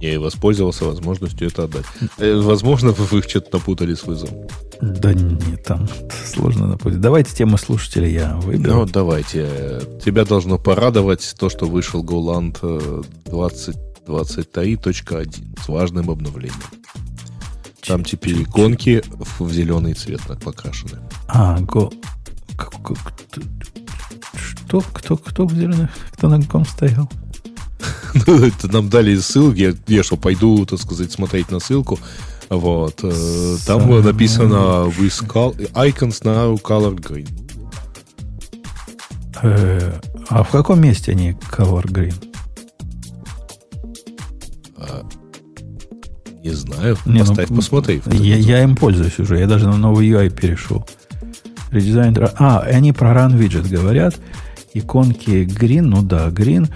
Я 0.00 0.14
и 0.14 0.16
воспользовался 0.16 0.84
возможностью 0.86 1.48
это 1.48 1.64
отдать. 1.64 1.84
Э, 2.18 2.40
возможно, 2.40 2.92
вы 2.92 3.18
их 3.18 3.28
что-то 3.28 3.58
напутали 3.58 3.94
с 3.94 4.04
вызовом. 4.04 4.46
Да 4.80 5.12
нет, 5.12 5.62
там 5.64 5.88
сложно 6.38 6.68
напутать. 6.68 7.00
Давайте 7.00 7.34
темы 7.34 7.58
слушателей 7.58 8.12
я 8.12 8.36
выберу. 8.36 8.74
Ну, 8.74 8.86
давайте. 8.86 9.80
Тебя 10.04 10.24
должно 10.24 10.56
порадовать 10.58 11.34
то, 11.38 11.48
что 11.48 11.66
вышел 11.66 12.04
GoLand 12.04 13.04
2023.1 13.26 15.10
э, 15.10 15.26
с 15.60 15.68
важным 15.68 16.10
обновлением. 16.10 16.54
Там 17.84 18.04
теперь 18.04 18.42
иконки 18.42 19.02
в 19.38 19.50
зеленый 19.50 19.94
цвет 19.94 20.20
покрашены. 20.42 20.98
А, 21.26 21.58
Go... 21.60 21.92
Что? 24.34 24.82
Кто, 24.92 25.16
кто 25.16 25.46
в 25.46 25.52
зеленый? 25.54 25.88
Кто 26.12 26.28
на 26.28 26.42
ком 26.42 26.64
стоял? 26.64 27.10
Ну, 28.26 28.42
это 28.42 28.72
нам 28.72 28.88
дали 28.88 29.16
ссылки. 29.16 29.76
Я 29.86 30.02
что, 30.02 30.16
пойду, 30.16 30.64
так 30.64 30.80
сказать, 30.80 31.12
смотреть 31.12 31.50
на 31.50 31.60
ссылку. 31.60 31.98
Вот. 32.50 33.00
Э, 33.02 33.56
там 33.66 33.80
Самый 33.82 34.02
написано 34.02 34.86
with 34.98 35.72
icons 35.74 36.22
now 36.22 36.60
colored 36.62 37.00
green. 37.00 37.28
Э, 39.42 39.92
а 40.28 40.42
в 40.42 40.50
каком 40.50 40.80
месте 40.80 41.12
они 41.12 41.32
color 41.50 41.84
green? 41.84 42.14
А, 44.76 45.04
не 46.42 46.50
знаю. 46.50 46.96
Не, 47.04 47.20
ну, 47.20 47.26
Поставь, 47.26 47.50
ну, 47.50 47.56
посмотри. 47.56 48.02
Я, 48.06 48.36
я 48.36 48.62
им 48.62 48.76
пользуюсь 48.76 49.18
уже. 49.18 49.38
Я 49.38 49.46
даже 49.46 49.68
на 49.68 49.76
новый 49.76 50.08
UI 50.08 50.30
перешел. 50.30 50.86
Редизайн. 51.70 52.16
А, 52.38 52.60
они 52.60 52.92
про 52.92 53.12
Run 53.12 53.38
Widget 53.38 53.68
говорят. 53.68 54.16
Иконки 54.74 55.44
green, 55.44 55.82
ну 55.82 56.02
да, 56.02 56.28
green. 56.28 56.68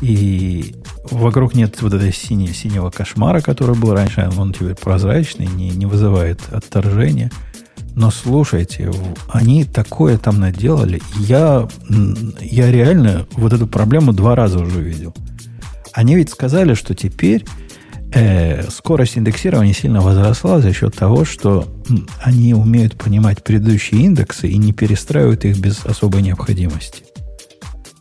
И 0.00 0.74
вокруг 1.10 1.54
нет 1.54 1.80
вот 1.82 1.94
этой 1.94 2.12
синего, 2.12 2.52
синего 2.52 2.90
кошмара, 2.90 3.40
который 3.40 3.74
был 3.74 3.92
раньше. 3.92 4.30
Он 4.36 4.52
теперь 4.52 4.74
прозрачный, 4.74 5.46
не, 5.46 5.70
не 5.70 5.86
вызывает 5.86 6.40
отторжения. 6.50 7.30
Но 7.94 8.10
слушайте, 8.10 8.92
они 9.28 9.64
такое 9.64 10.16
там 10.16 10.40
наделали. 10.40 11.02
Я, 11.18 11.68
я 12.40 12.70
реально 12.70 13.26
вот 13.32 13.52
эту 13.52 13.66
проблему 13.66 14.12
два 14.12 14.34
раза 14.34 14.58
уже 14.60 14.80
видел. 14.80 15.14
Они 15.92 16.14
ведь 16.14 16.30
сказали, 16.30 16.74
что 16.74 16.94
теперь 16.94 17.44
э, 18.12 18.68
скорость 18.70 19.18
индексирования 19.18 19.72
сильно 19.72 20.00
возросла 20.00 20.60
за 20.60 20.72
счет 20.72 20.94
того, 20.94 21.24
что 21.24 21.66
они 22.22 22.54
умеют 22.54 22.96
понимать 22.96 23.42
предыдущие 23.42 24.02
индексы 24.02 24.48
и 24.48 24.56
не 24.56 24.72
перестраивают 24.72 25.44
их 25.44 25.58
без 25.58 25.84
особой 25.84 26.22
необходимости. 26.22 27.02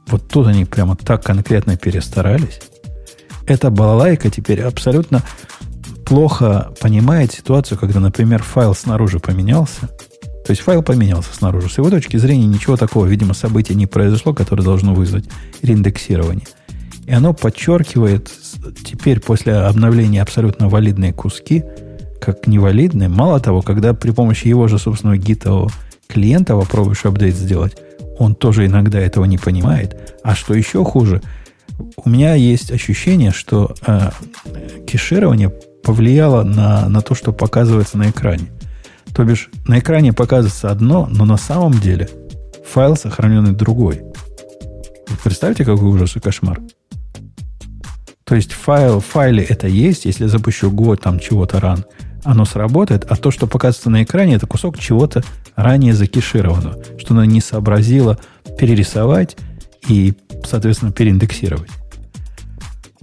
Вот 0.08 0.28
тут 0.28 0.48
они 0.48 0.66
прямо 0.66 0.96
так 0.96 1.24
конкретно 1.24 1.78
перестарались. 1.78 2.60
Эта 3.50 3.72
балалайка 3.72 4.30
теперь 4.30 4.62
абсолютно 4.62 5.24
плохо 6.06 6.72
понимает 6.80 7.34
ситуацию, 7.34 7.80
когда, 7.80 8.00
например, 8.00 8.44
файл 8.44 8.76
снаружи 8.76 9.20
поменялся. 9.20 9.88
То 10.46 10.52
есть 10.52 10.62
файл 10.62 10.84
поменялся 10.84 11.34
снаружи. 11.34 11.68
С 11.68 11.80
его 11.80 11.90
точки 11.90 12.18
зрения 12.18 12.46
ничего 12.46 12.78
такого, 12.78 13.08
видимо, 13.08 13.34
события 13.34 13.74
не 13.74 13.88
произошло, 13.88 14.36
которое 14.36 14.62
должно 14.62 14.94
вызвать 14.94 15.26
реиндексирование. 15.64 16.46
И 17.08 17.12
оно 17.12 17.34
подчеркивает 17.34 18.30
теперь 18.86 19.20
после 19.20 19.56
обновления 19.56 20.22
абсолютно 20.22 20.70
валидные 20.70 21.12
куски, 21.12 21.64
как 22.22 22.46
невалидные. 22.46 23.10
Мало 23.10 23.40
того, 23.40 23.64
когда 23.64 23.96
при 23.96 24.12
помощи 24.12 24.48
его 24.48 24.68
же 24.68 24.78
собственного 24.78 25.18
гитового 25.18 25.72
клиента 26.08 26.56
попробуешь 26.56 27.04
апдейт 27.04 27.36
сделать, 27.36 27.78
он 28.20 28.36
тоже 28.36 28.68
иногда 28.68 29.00
этого 29.00 29.26
не 29.26 29.40
понимает. 29.40 30.16
А 30.24 30.36
что 30.36 30.54
еще 30.54 30.84
хуже, 30.86 31.24
у 31.98 32.10
меня 32.10 32.36
есть 32.36 32.72
ощущение, 32.72 33.32
что 33.32 33.74
э, 33.86 34.12
кеширование 34.88 35.50
повлияло 35.84 36.44
на, 36.44 36.88
на 36.90 37.02
то, 37.02 37.16
что 37.16 37.32
показывается 37.32 37.98
на 37.98 38.10
экране. 38.10 38.50
То 39.14 39.24
бишь, 39.24 39.50
на 39.66 39.80
экране 39.80 40.14
показывается 40.14 40.70
одно, 40.70 41.08
но 41.12 41.26
на 41.26 41.38
самом 41.38 41.74
деле 41.74 42.10
файл 42.66 42.96
сохраненный 42.96 43.54
другой. 43.54 44.02
Представьте, 45.24 45.66
какой 45.66 45.88
ужас 45.88 46.16
и 46.16 46.20
кошмар. 46.20 46.60
То 48.24 48.36
есть 48.36 48.52
файл, 48.54 49.00
в 49.00 49.06
файле 49.06 49.44
это 49.44 49.68
есть, 49.68 50.06
если 50.06 50.26
я 50.26 50.30
запущу 50.30 50.70
год 50.70 51.02
там 51.02 51.20
чего-то 51.20 51.60
ран, 51.60 51.84
оно 52.24 52.46
сработает, 52.46 53.06
а 53.10 53.16
то, 53.16 53.32
что 53.32 53.48
показывается 53.48 53.90
на 53.90 54.04
экране, 54.04 54.36
это 54.36 54.46
кусок 54.46 54.78
чего-то 54.78 55.24
ранее 55.56 55.94
закешированного, 55.94 56.78
что 57.00 57.14
она 57.14 57.26
не 57.26 57.42
сообразила 57.42 58.20
перерисовать 58.60 59.36
и, 59.88 60.14
соответственно, 60.46 60.92
переиндексировать. 60.92 61.70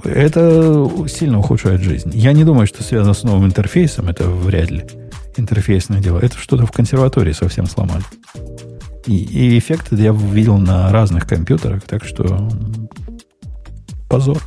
Это 0.05 0.89
сильно 1.09 1.39
ухудшает 1.39 1.81
жизнь. 1.81 2.11
Я 2.15 2.33
не 2.33 2.45
думаю, 2.45 2.67
что 2.67 2.83
связано 2.83 3.15
с 3.15 3.23
новым 3.23 3.47
интерфейсом, 3.47 4.09
это 4.09 4.29
вряд 4.29 4.71
ли 4.71 4.85
интерфейсное 5.37 6.01
дело. 6.01 6.19
Это 6.19 6.39
что-то 6.39 6.67
в 6.67 6.73
консерватории 6.73 7.33
совсем 7.33 7.67
сломали. 7.67 8.05
И, 9.07 9.17
и 9.17 9.59
эффекты 9.59 9.97
я 9.97 10.13
видел 10.13 10.59
на 10.59 10.91
разных 10.91 11.27
компьютерах, 11.27 11.83
так 11.83 12.05
что 12.05 12.49
позор. 14.09 14.43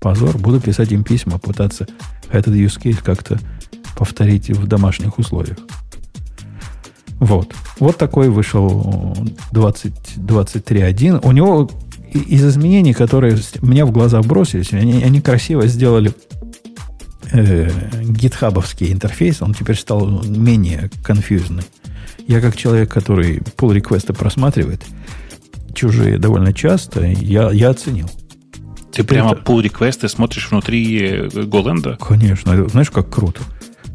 Позор. 0.00 0.36
Буду 0.38 0.60
писать 0.60 0.92
им 0.92 1.04
письма, 1.04 1.38
пытаться 1.38 1.86
этот 2.30 2.54
use 2.54 2.80
case 2.80 3.02
как-то 3.02 3.38
повторить 3.96 4.50
в 4.50 4.66
домашних 4.66 5.18
условиях. 5.18 5.58
Вот. 7.24 7.54
Вот 7.78 7.96
такой 7.96 8.28
вышел 8.28 9.16
2023.1. 9.52 11.26
У 11.26 11.32
него 11.32 11.70
из 12.12 12.44
изменений, 12.44 12.92
которые 12.92 13.38
мне 13.62 13.86
в 13.86 13.92
глаза 13.92 14.20
бросились, 14.20 14.74
они, 14.74 15.02
они 15.02 15.22
красиво 15.22 15.66
сделали 15.66 16.12
э, 17.32 17.70
гитхабовский 18.02 18.92
интерфейс. 18.92 19.40
Он 19.40 19.54
теперь 19.54 19.76
стал 19.76 20.22
менее 20.22 20.90
конфьюзный. 21.02 21.62
Я 22.28 22.42
как 22.42 22.58
человек, 22.58 22.92
который 22.92 23.38
pull 23.38 23.72
реквесты 23.72 24.12
просматривает, 24.12 24.82
чужие 25.72 26.18
довольно 26.18 26.52
часто, 26.52 27.06
я, 27.06 27.50
я 27.50 27.70
оценил. 27.70 28.10
Ты 28.92 29.02
Теперь 29.02 29.20
прямо 29.20 29.32
это... 29.32 29.40
pull 29.40 29.62
реквесты 29.62 30.10
смотришь 30.10 30.50
внутри 30.50 31.30
Голенда? 31.32 31.96
Конечно. 31.96 32.68
Знаешь, 32.68 32.90
как 32.90 33.08
круто. 33.08 33.40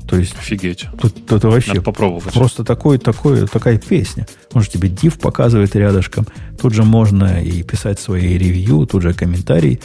То 0.09 0.17
есть, 0.17 0.33
Офигеть. 0.39 0.87
Тут, 0.99 1.27
тут 1.27 1.43
вообще 1.43 1.69
Надо 1.69 1.81
попробовать. 1.83 2.33
просто 2.33 2.63
такой, 2.63 2.97
такой, 2.97 3.47
такая 3.47 3.77
песня. 3.77 4.25
Он 4.53 4.63
же 4.63 4.69
тебе 4.69 4.89
div 4.89 5.19
показывает 5.19 5.75
рядышком. 5.75 6.25
Тут 6.59 6.73
же 6.73 6.83
можно 6.83 7.43
и 7.43 7.61
писать 7.61 7.99
свои 7.99 8.35
ревью, 8.35 8.87
тут 8.87 9.03
же 9.03 9.13
комментарии. 9.13 9.79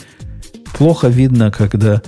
Плохо 0.78 1.08
видно, 1.08 1.50
когда... 1.50 2.00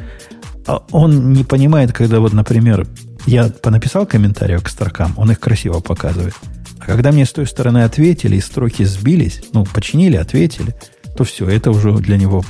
А 0.67 0.83
он 0.93 1.35
не 1.35 1.45
понимает, 1.45 1.93
когда 1.93 2.19
вот, 2.21 2.33
например, 2.33 2.89
я 3.27 3.49
понаписал 3.51 4.07
комментарии 4.07 4.57
к 4.57 4.69
строкам, 4.69 5.13
он 5.17 5.31
их 5.31 5.39
красиво 5.39 5.81
показывает. 5.81 6.35
А 6.81 6.87
когда 6.87 7.13
мне 7.13 7.27
с 7.27 7.33
той 7.33 7.47
стороны 7.47 7.85
ответили, 7.85 8.37
и 8.37 8.41
строки 8.41 8.83
сбились, 8.85 9.43
ну, 9.53 9.67
починили, 9.67 10.17
ответили, 10.17 10.75
то 11.17 11.25
все, 11.25 11.47
это 11.49 11.71
уже 11.71 11.93
для 11.93 12.17
него 12.17 12.43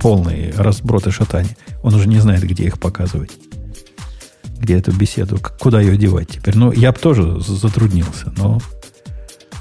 полный 0.00 0.52
разброд 0.56 1.08
и 1.08 1.10
шатание. 1.10 1.56
Он 1.82 1.94
уже 1.94 2.08
не 2.08 2.20
знает, 2.20 2.44
где 2.44 2.64
их 2.64 2.78
показывать 2.78 3.30
где 4.60 4.78
эту 4.78 4.92
беседу, 4.92 5.38
куда 5.58 5.80
ее 5.80 5.96
девать 5.96 6.28
теперь. 6.28 6.56
Ну, 6.56 6.70
я 6.72 6.92
бы 6.92 6.98
тоже 6.98 7.40
затруднился, 7.40 8.32
но 8.36 8.60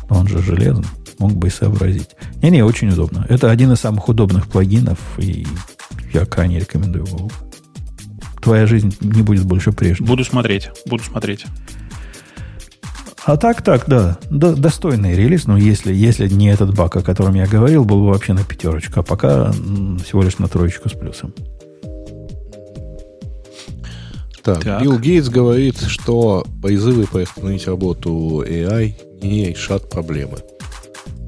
Он 0.10 0.28
же 0.28 0.40
железный. 0.40 0.86
Мог 1.20 1.34
бы 1.34 1.48
и 1.48 1.52
сообразить. 1.52 2.10
Не-не, 2.42 2.64
очень 2.64 2.90
удобно. 2.90 3.26
Это 3.30 3.52
один 3.52 3.72
из 3.74 3.80
самых 3.80 4.08
удобных 4.08 4.48
плагинов, 4.48 4.98
и 5.18 5.46
я 6.14 6.26
крайне 6.26 6.60
рекомендую 6.60 7.06
его. 7.06 7.30
Твоя 8.42 8.66
жизнь 8.66 8.96
не 9.02 9.22
будет 9.22 9.46
больше 9.46 9.72
прежней. 9.72 10.06
Буду 10.06 10.24
смотреть, 10.24 10.72
буду 10.86 11.04
смотреть. 11.04 11.46
А 13.26 13.36
так, 13.36 13.62
так, 13.62 13.84
да. 13.88 14.18
Д- 14.30 14.56
достойный 14.56 15.14
релиз, 15.14 15.46
но 15.46 15.58
если, 15.58 15.94
если 15.94 16.28
не 16.30 16.48
этот 16.48 16.74
баг, 16.74 16.96
о 16.96 17.02
котором 17.02 17.36
я 17.36 17.46
говорил, 17.46 17.84
был 17.84 18.00
бы 18.00 18.08
вообще 18.08 18.32
на 18.32 18.44
пятерочку. 18.46 19.02
А 19.02 19.04
пока 19.04 19.52
всего 19.52 20.24
лишь 20.24 20.38
на 20.40 20.48
троечку 20.48 20.88
с 20.88 20.94
плюсом. 20.94 21.34
Так, 24.44 24.64
так. 24.64 24.82
Билл 24.82 24.98
Гейтс 25.00 25.30
говорит, 25.30 25.78
что 25.80 26.46
призывы 26.62 27.08
приостановить 27.08 27.68
работу 27.68 28.44
AI 28.48 28.94
не 29.22 29.50
решат 29.50 29.90
проблемы. 29.90 30.40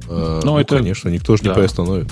Ну, 0.07 0.41
ну, 0.43 0.57
это... 0.57 0.77
конечно, 0.77 1.09
никто 1.09 1.37
же 1.37 1.43
да. 1.43 1.49
не 1.49 1.55
приостановит. 1.55 2.07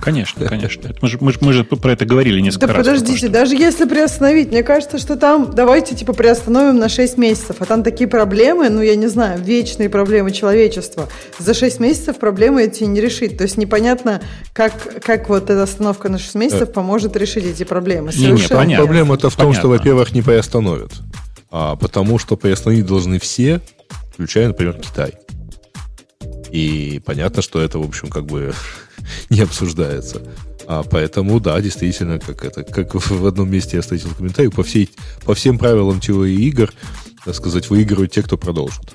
Конечно, 0.00 0.46
конечно. 0.46 0.90
Мы 1.00 1.08
же, 1.08 1.18
мы, 1.20 1.32
же, 1.32 1.38
мы 1.40 1.52
же 1.52 1.64
про 1.64 1.92
это 1.92 2.04
говорили 2.04 2.40
несколько 2.40 2.66
да 2.68 2.74
раз. 2.74 2.86
подождите, 2.86 3.28
даже 3.28 3.54
если 3.54 3.84
приостановить, 3.84 4.50
мне 4.50 4.62
кажется, 4.62 4.98
что 4.98 5.16
там 5.16 5.52
давайте 5.54 5.94
типа 5.94 6.12
приостановим 6.12 6.78
на 6.78 6.88
6 6.88 7.18
месяцев, 7.18 7.56
а 7.58 7.64
там 7.66 7.82
такие 7.82 8.08
проблемы, 8.08 8.68
ну 8.70 8.80
я 8.80 8.96
не 8.96 9.08
знаю, 9.08 9.40
вечные 9.40 9.88
проблемы 9.88 10.32
человечества. 10.32 11.08
За 11.38 11.54
6 11.54 11.80
месяцев 11.80 12.18
проблемы 12.18 12.64
эти 12.64 12.84
не 12.84 13.00
решить. 13.00 13.36
То 13.36 13.44
есть 13.44 13.56
непонятно, 13.56 14.20
как, 14.52 14.72
как 15.02 15.28
вот 15.28 15.50
эта 15.50 15.62
остановка 15.62 16.08
на 16.08 16.18
6 16.18 16.34
месяцев 16.34 16.68
э. 16.68 16.72
поможет 16.72 17.16
решить 17.16 17.44
эти 17.44 17.64
проблемы. 17.64 18.12
Не, 18.16 18.32
не, 18.32 18.42
понятно. 18.48 18.84
Проблема-то 18.84 19.30
в 19.30 19.36
том, 19.36 19.48
понятно. 19.48 19.60
что, 19.60 19.68
во-первых, 19.68 20.12
не 20.12 20.22
приостановят. 20.22 20.92
А 21.50 21.76
потому 21.76 22.18
что 22.18 22.36
приостановить 22.36 22.86
должны 22.86 23.18
все, 23.18 23.60
включая, 24.12 24.48
например, 24.48 24.74
Китай. 24.74 25.14
И 26.50 27.00
понятно, 27.04 27.42
что 27.42 27.60
это, 27.60 27.78
в 27.78 27.82
общем, 27.82 28.08
как 28.08 28.26
бы 28.26 28.52
не 29.30 29.40
обсуждается. 29.40 30.22
А 30.66 30.82
поэтому, 30.82 31.40
да, 31.40 31.60
действительно, 31.60 32.18
как 32.18 32.44
это, 32.44 32.62
как 32.62 32.94
в 32.94 33.26
одном 33.26 33.50
месте 33.50 33.76
я 33.76 33.82
встретил 33.82 34.14
комментарий, 34.14 34.50
по, 34.50 34.62
всей, 34.62 34.90
по 35.24 35.34
всем 35.34 35.58
правилам 35.58 36.00
теории 36.00 36.46
игр, 36.46 36.72
так 37.24 37.34
сказать, 37.34 37.70
выигрывают 37.70 38.12
те, 38.12 38.22
кто 38.22 38.36
продолжит. 38.36 38.94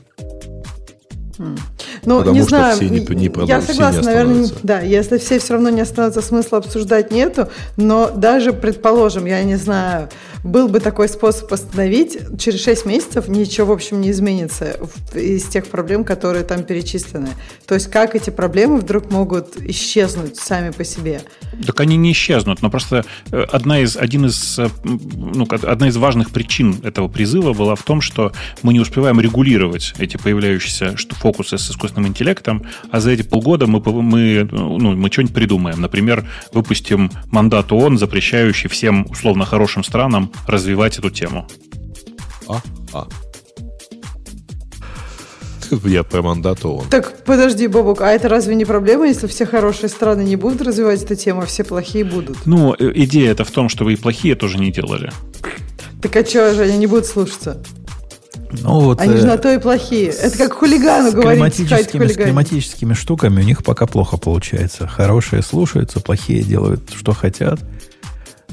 Ну, 2.06 2.20
Потому 2.20 2.36
не 2.36 2.42
что 2.42 2.50
знаю, 2.50 2.76
все 2.76 2.90
не, 2.90 3.00
не 3.00 3.30
продолжат, 3.30 3.68
я 3.68 3.74
согласна, 3.74 4.02
наверное, 4.02 4.50
да, 4.64 4.80
если 4.82 5.18
все 5.18 5.40
все 5.40 5.54
равно 5.54 5.70
не 5.70 5.82
остановятся, 5.82 6.22
смысла 6.22 6.60
обсуждать 6.60 7.12
нету, 7.12 7.50
но 7.78 8.12
даже, 8.12 8.54
предположим, 8.54 9.26
я 9.26 9.44
не 9.44 9.56
знаю, 9.56 10.10
был 10.46 10.68
бы 10.68 10.80
такой 10.80 11.10
способ 11.10 11.52
остановить, 11.52 12.20
через 12.40 12.64
6 12.64 12.86
месяцев 12.86 13.28
ничего, 13.28 13.68
в 13.68 13.72
общем, 13.72 14.00
не 14.00 14.12
изменится 14.12 14.78
из 15.16 15.44
тех 15.46 15.66
проблем, 15.66 16.04
которые 16.04 16.44
там 16.44 16.64
перечислены. 16.64 17.30
То 17.66 17.74
есть 17.74 17.88
как 17.88 18.16
эти 18.16 18.30
проблемы 18.30 18.78
вдруг 18.78 19.12
могут 19.12 19.58
исчезнуть 19.58 20.38
сами 20.38 20.70
по 20.70 20.84
себе? 20.84 21.22
Так 21.66 21.80
они 21.80 21.98
не 21.98 22.12
исчезнут, 22.12 22.62
но 22.62 22.70
просто 22.70 23.06
э, 23.32 23.42
одна 23.52 23.80
из, 23.80 23.98
один 23.98 24.28
из, 24.28 24.60
э, 24.60 24.68
ну, 24.84 25.48
одна 25.50 25.88
из 25.88 25.98
важных 25.98 26.30
причин 26.30 26.80
этого 26.84 27.08
призыва 27.08 27.54
была 27.54 27.74
в 27.74 27.82
том, 27.82 28.02
что 28.02 28.32
мы 28.62 28.74
не 28.74 28.80
успеваем 28.80 29.20
регулировать 29.20 29.94
эти 29.98 30.18
появляющиеся 30.18 30.96
фокусы 31.12 31.58
с 31.58 31.72
искусственным 31.72 31.95
интеллектом, 32.08 32.64
а 32.92 33.00
за 33.00 33.12
эти 33.12 33.22
полгода 33.22 33.68
мы, 33.68 33.82
мы, 34.02 34.48
ну, 34.52 34.96
мы 34.96 35.12
что-нибудь 35.12 35.34
придумаем. 35.34 35.82
Например, 35.82 36.28
выпустим 36.54 37.12
мандат 37.32 37.72
ООН, 37.72 37.98
запрещающий 37.98 38.70
всем 38.70 39.08
условно 39.10 39.46
хорошим 39.46 39.84
странам 39.84 40.32
развивать 40.48 40.98
эту 40.98 41.10
тему. 41.10 41.48
А, 42.48 42.62
а. 42.94 43.08
Я 45.84 46.04
про 46.04 46.22
мандат 46.22 46.64
ООН. 46.64 46.90
Так, 46.90 47.24
подожди, 47.24 47.68
Бобок, 47.68 48.02
а 48.02 48.12
это 48.12 48.30
разве 48.30 48.56
не 48.56 48.66
проблема, 48.66 49.08
если 49.08 49.28
все 49.28 49.46
хорошие 49.46 49.90
страны 49.90 50.22
не 50.24 50.36
будут 50.36 50.62
развивать 50.62 51.04
эту 51.04 51.16
тему, 51.16 51.42
а 51.42 51.46
все 51.46 51.64
плохие 51.64 52.06
будут? 52.06 52.38
Ну, 52.46 52.76
э, 52.78 52.92
идея 52.96 53.32
это 53.32 53.44
в 53.44 53.52
том, 53.52 53.70
что 53.70 53.84
вы 53.84 53.94
и 53.94 53.96
плохие 53.96 54.36
тоже 54.36 54.58
не 54.58 54.72
делали. 54.72 55.12
Так 56.02 56.16
а 56.18 56.26
что 56.26 56.54
же, 56.54 56.64
они 56.64 56.78
не 56.78 56.88
будут 56.88 57.06
слушаться? 57.06 57.64
Ну, 58.52 58.80
вот, 58.82 59.02
Они 59.02 59.18
же 59.18 59.24
э, 59.24 59.26
на 59.28 59.38
то 59.38 59.52
и 59.54 59.58
плохие. 59.58 60.10
Это 60.10 60.38
как 60.38 60.54
хулигану 60.54 61.12
говорить, 61.12 61.56
климатическими, 61.56 62.08
с 62.08 62.16
климатическими 62.16 62.94
штуками 62.94 63.42
у 63.42 63.44
них 63.44 63.64
пока 63.64 63.86
плохо 63.86 64.18
получается. 64.18 64.88
Хорошие 64.88 65.42
слушаются, 65.42 66.00
плохие 66.00 66.44
делают, 66.44 66.92
что 66.96 67.14
хотят 67.14 67.60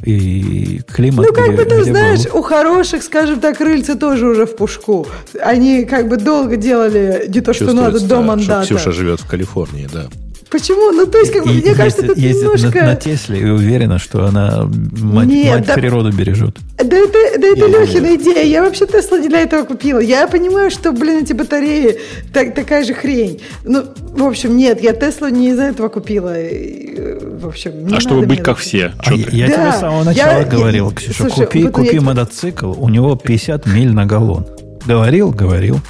и 0.03 0.81
климат. 0.89 1.27
Ну, 1.27 1.33
как 1.33 1.49
где, 1.49 1.57
бы 1.57 1.65
ты 1.65 1.85
знаешь, 1.85 2.25
был. 2.25 2.41
у 2.41 2.43
хороших, 2.43 3.03
скажем 3.03 3.41
так, 3.41 3.61
рыльца 3.61 3.95
тоже 3.95 4.27
уже 4.27 4.47
в 4.47 4.57
пушку. 4.57 5.07
Они 5.41 5.85
как 5.85 6.09
бы 6.09 6.17
долго 6.17 6.57
делали 6.57 7.27
не 7.29 7.41
то, 7.41 7.53
что 7.53 7.73
надо, 7.73 8.01
до 8.01 8.21
мандата. 8.21 8.65
Ксюша 8.65 8.93
живет 8.93 9.21
в 9.21 9.29
Калифорнии, 9.29 9.89
да. 9.93 10.09
Почему? 10.53 10.93
Ну, 10.93 11.07
то 11.07 11.17
есть, 11.17 11.33
как 11.33 11.47
бы, 11.47 11.51
и, 11.55 11.63
мне 11.63 11.75
кажется, 11.75 12.05
это 12.05 12.21
немножко... 12.21 12.79
На, 12.81 12.87
на 12.89 12.97
Тесле 12.97 13.41
и 13.41 13.45
уверена, 13.45 13.99
что 13.99 14.27
она 14.27 14.65
мать, 14.67 15.27
Нет, 15.27 15.55
мать 15.55 15.67
да... 15.67 15.75
природу 15.75 16.13
бережет. 16.13 16.59
Да 16.77 16.95
это, 16.95 17.39
да 17.39 17.47
это 17.47 17.67
Лехина 17.67 18.17
идея. 18.17 18.45
Я 18.45 18.63
вообще 18.63 18.87
Теслу 18.87 19.17
не 19.17 19.31
для 19.31 19.41
этого 19.41 19.65
купила. 19.65 19.99
Я 19.99 20.29
понимаю, 20.29 20.71
что, 20.71 20.93
блин, 20.93 21.23
эти 21.23 21.33
батареи 21.33 21.99
так, 22.35 22.55
такая 22.55 22.85
же 22.85 22.93
хрень. 22.93 23.41
Ну, 23.65 23.87
в 24.11 24.25
общем, 24.25 24.55
нет, 24.55 24.83
я 24.83 24.93
Теслу 24.93 25.29
не 25.29 25.53
из-за 25.53 25.63
этого 25.63 25.89
купила. 25.89 26.35
В 26.35 27.47
общем, 27.47 27.87
не 27.87 27.97
А 27.97 28.01
чтобы 28.01 28.27
быть 28.27 28.43
как 28.43 28.59
все. 28.59 28.93
А 28.99 29.15
я, 29.15 29.27
я 29.31 29.47
да, 29.49 29.55
тебе 29.55 29.73
с 29.73 29.81
самого 29.81 30.05
начала 30.05 30.41
я, 30.41 30.45
говорил, 30.45 30.91
я, 30.91 30.95
Ксюша, 30.95 31.31
слушай, 31.31 31.47
купи, 31.47 31.69
купи 31.69 31.95
я... 31.95 32.03
мотоцикл, 32.03 32.75
у 32.77 32.91
него 32.91 33.17
50 33.17 33.67
миль 33.69 33.93
на 33.93 34.05
галлон. 34.05 34.47
Говорил, 34.85 35.31
говорил. 35.31 35.81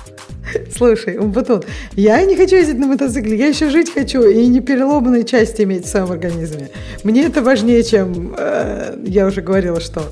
Слушай, 0.76 1.18
Умпутун, 1.18 1.62
я 1.96 2.22
не 2.24 2.36
хочу 2.36 2.56
ездить 2.56 2.78
на 2.78 2.86
мотоцикле, 2.86 3.36
я 3.36 3.46
еще 3.48 3.70
жить 3.70 3.92
хочу 3.92 4.22
и 4.22 4.46
не 4.46 4.60
переломанные 4.60 5.24
части 5.24 5.62
иметь 5.62 5.86
в 5.86 5.88
своем 5.88 6.10
организме. 6.10 6.70
Мне 7.04 7.26
это 7.26 7.42
важнее, 7.42 7.82
чем 7.82 8.34
э, 8.36 8.96
я 9.06 9.26
уже 9.26 9.42
говорила, 9.42 9.80
что. 9.80 10.02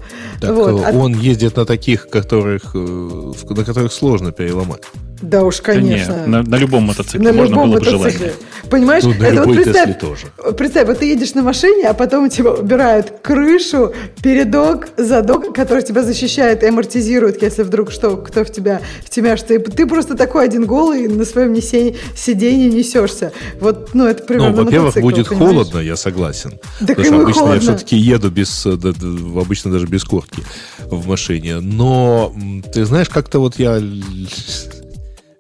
Так 0.41 0.55
вот. 0.55 0.85
А 0.85 0.93
он 0.93 1.15
ездит 1.15 1.57
на 1.57 1.65
таких, 1.65 2.09
которых, 2.09 2.75
э, 2.75 3.33
на 3.51 3.65
которых 3.65 3.93
сложно 3.93 4.33
переломать. 4.33 4.83
Да 5.23 5.45
уж, 5.45 5.61
конечно. 5.61 6.15
Да 6.15 6.21
нет, 6.21 6.27
на, 6.27 6.43
на 6.43 6.57
любом 6.57 6.85
мотоцикле 6.85 7.21
на 7.21 7.33
можно 7.33 7.53
любом 7.53 7.71
было 7.71 7.79
бы 7.79 7.85
желание. 7.85 8.33
Понимаешь, 8.71 9.03
ну, 9.03 9.13
это 9.13 9.45
вот 9.45 9.55
представь, 9.57 9.99
тоже. 9.99 10.27
представь, 10.57 10.87
вот 10.87 10.99
ты 10.99 11.07
едешь 11.07 11.35
на 11.35 11.43
машине, 11.43 11.89
а 11.89 11.95
потом 11.95 12.27
у 12.27 12.29
тебя 12.29 12.53
убирают 12.53 13.15
крышу, 13.23 13.93
передок, 14.23 14.89
задок, 14.97 15.53
который 15.55 15.83
тебя 15.83 16.03
защищает 16.03 16.63
и 16.63 16.67
амортизирует, 16.67 17.43
если 17.43 17.63
вдруг 17.63 17.91
что, 17.91 18.17
кто 18.17 18.45
в 18.45 18.53
тебя 18.53 18.81
втемяшь. 19.05 19.43
Ты, 19.43 19.59
ты 19.59 19.87
просто 19.87 20.17
такой 20.17 20.45
один 20.45 20.67
голый 20.67 21.09
на 21.09 21.25
своем 21.25 21.53
несе, 21.53 21.97
сиденье 22.17 22.69
несешься. 22.69 23.33
Вот, 23.61 23.91
ну, 23.93 24.07
это 24.07 24.23
примерно 24.23 24.57
Ну, 24.57 24.65
во-первых, 24.65 24.95
будет 25.01 25.29
понимаешь? 25.29 25.53
холодно, 25.53 25.79
я 25.81 25.97
согласен. 25.97 26.59
Так 26.79 26.97
потому 26.97 27.07
что 27.07 27.23
обычно 27.23 27.41
холодно. 27.41 27.55
я 27.55 27.61
все-таки 27.61 27.97
еду 27.97 28.31
без, 28.31 28.67
обычно 28.67 29.73
даже 29.73 29.87
без 29.87 30.05
куртки 30.05 30.43
в 30.81 31.09
машине. 31.09 31.61
Но, 31.61 32.35
ты 32.73 32.85
знаешь, 32.85 33.09
как-то 33.09 33.41
вот 33.41 33.59
я 33.59 33.83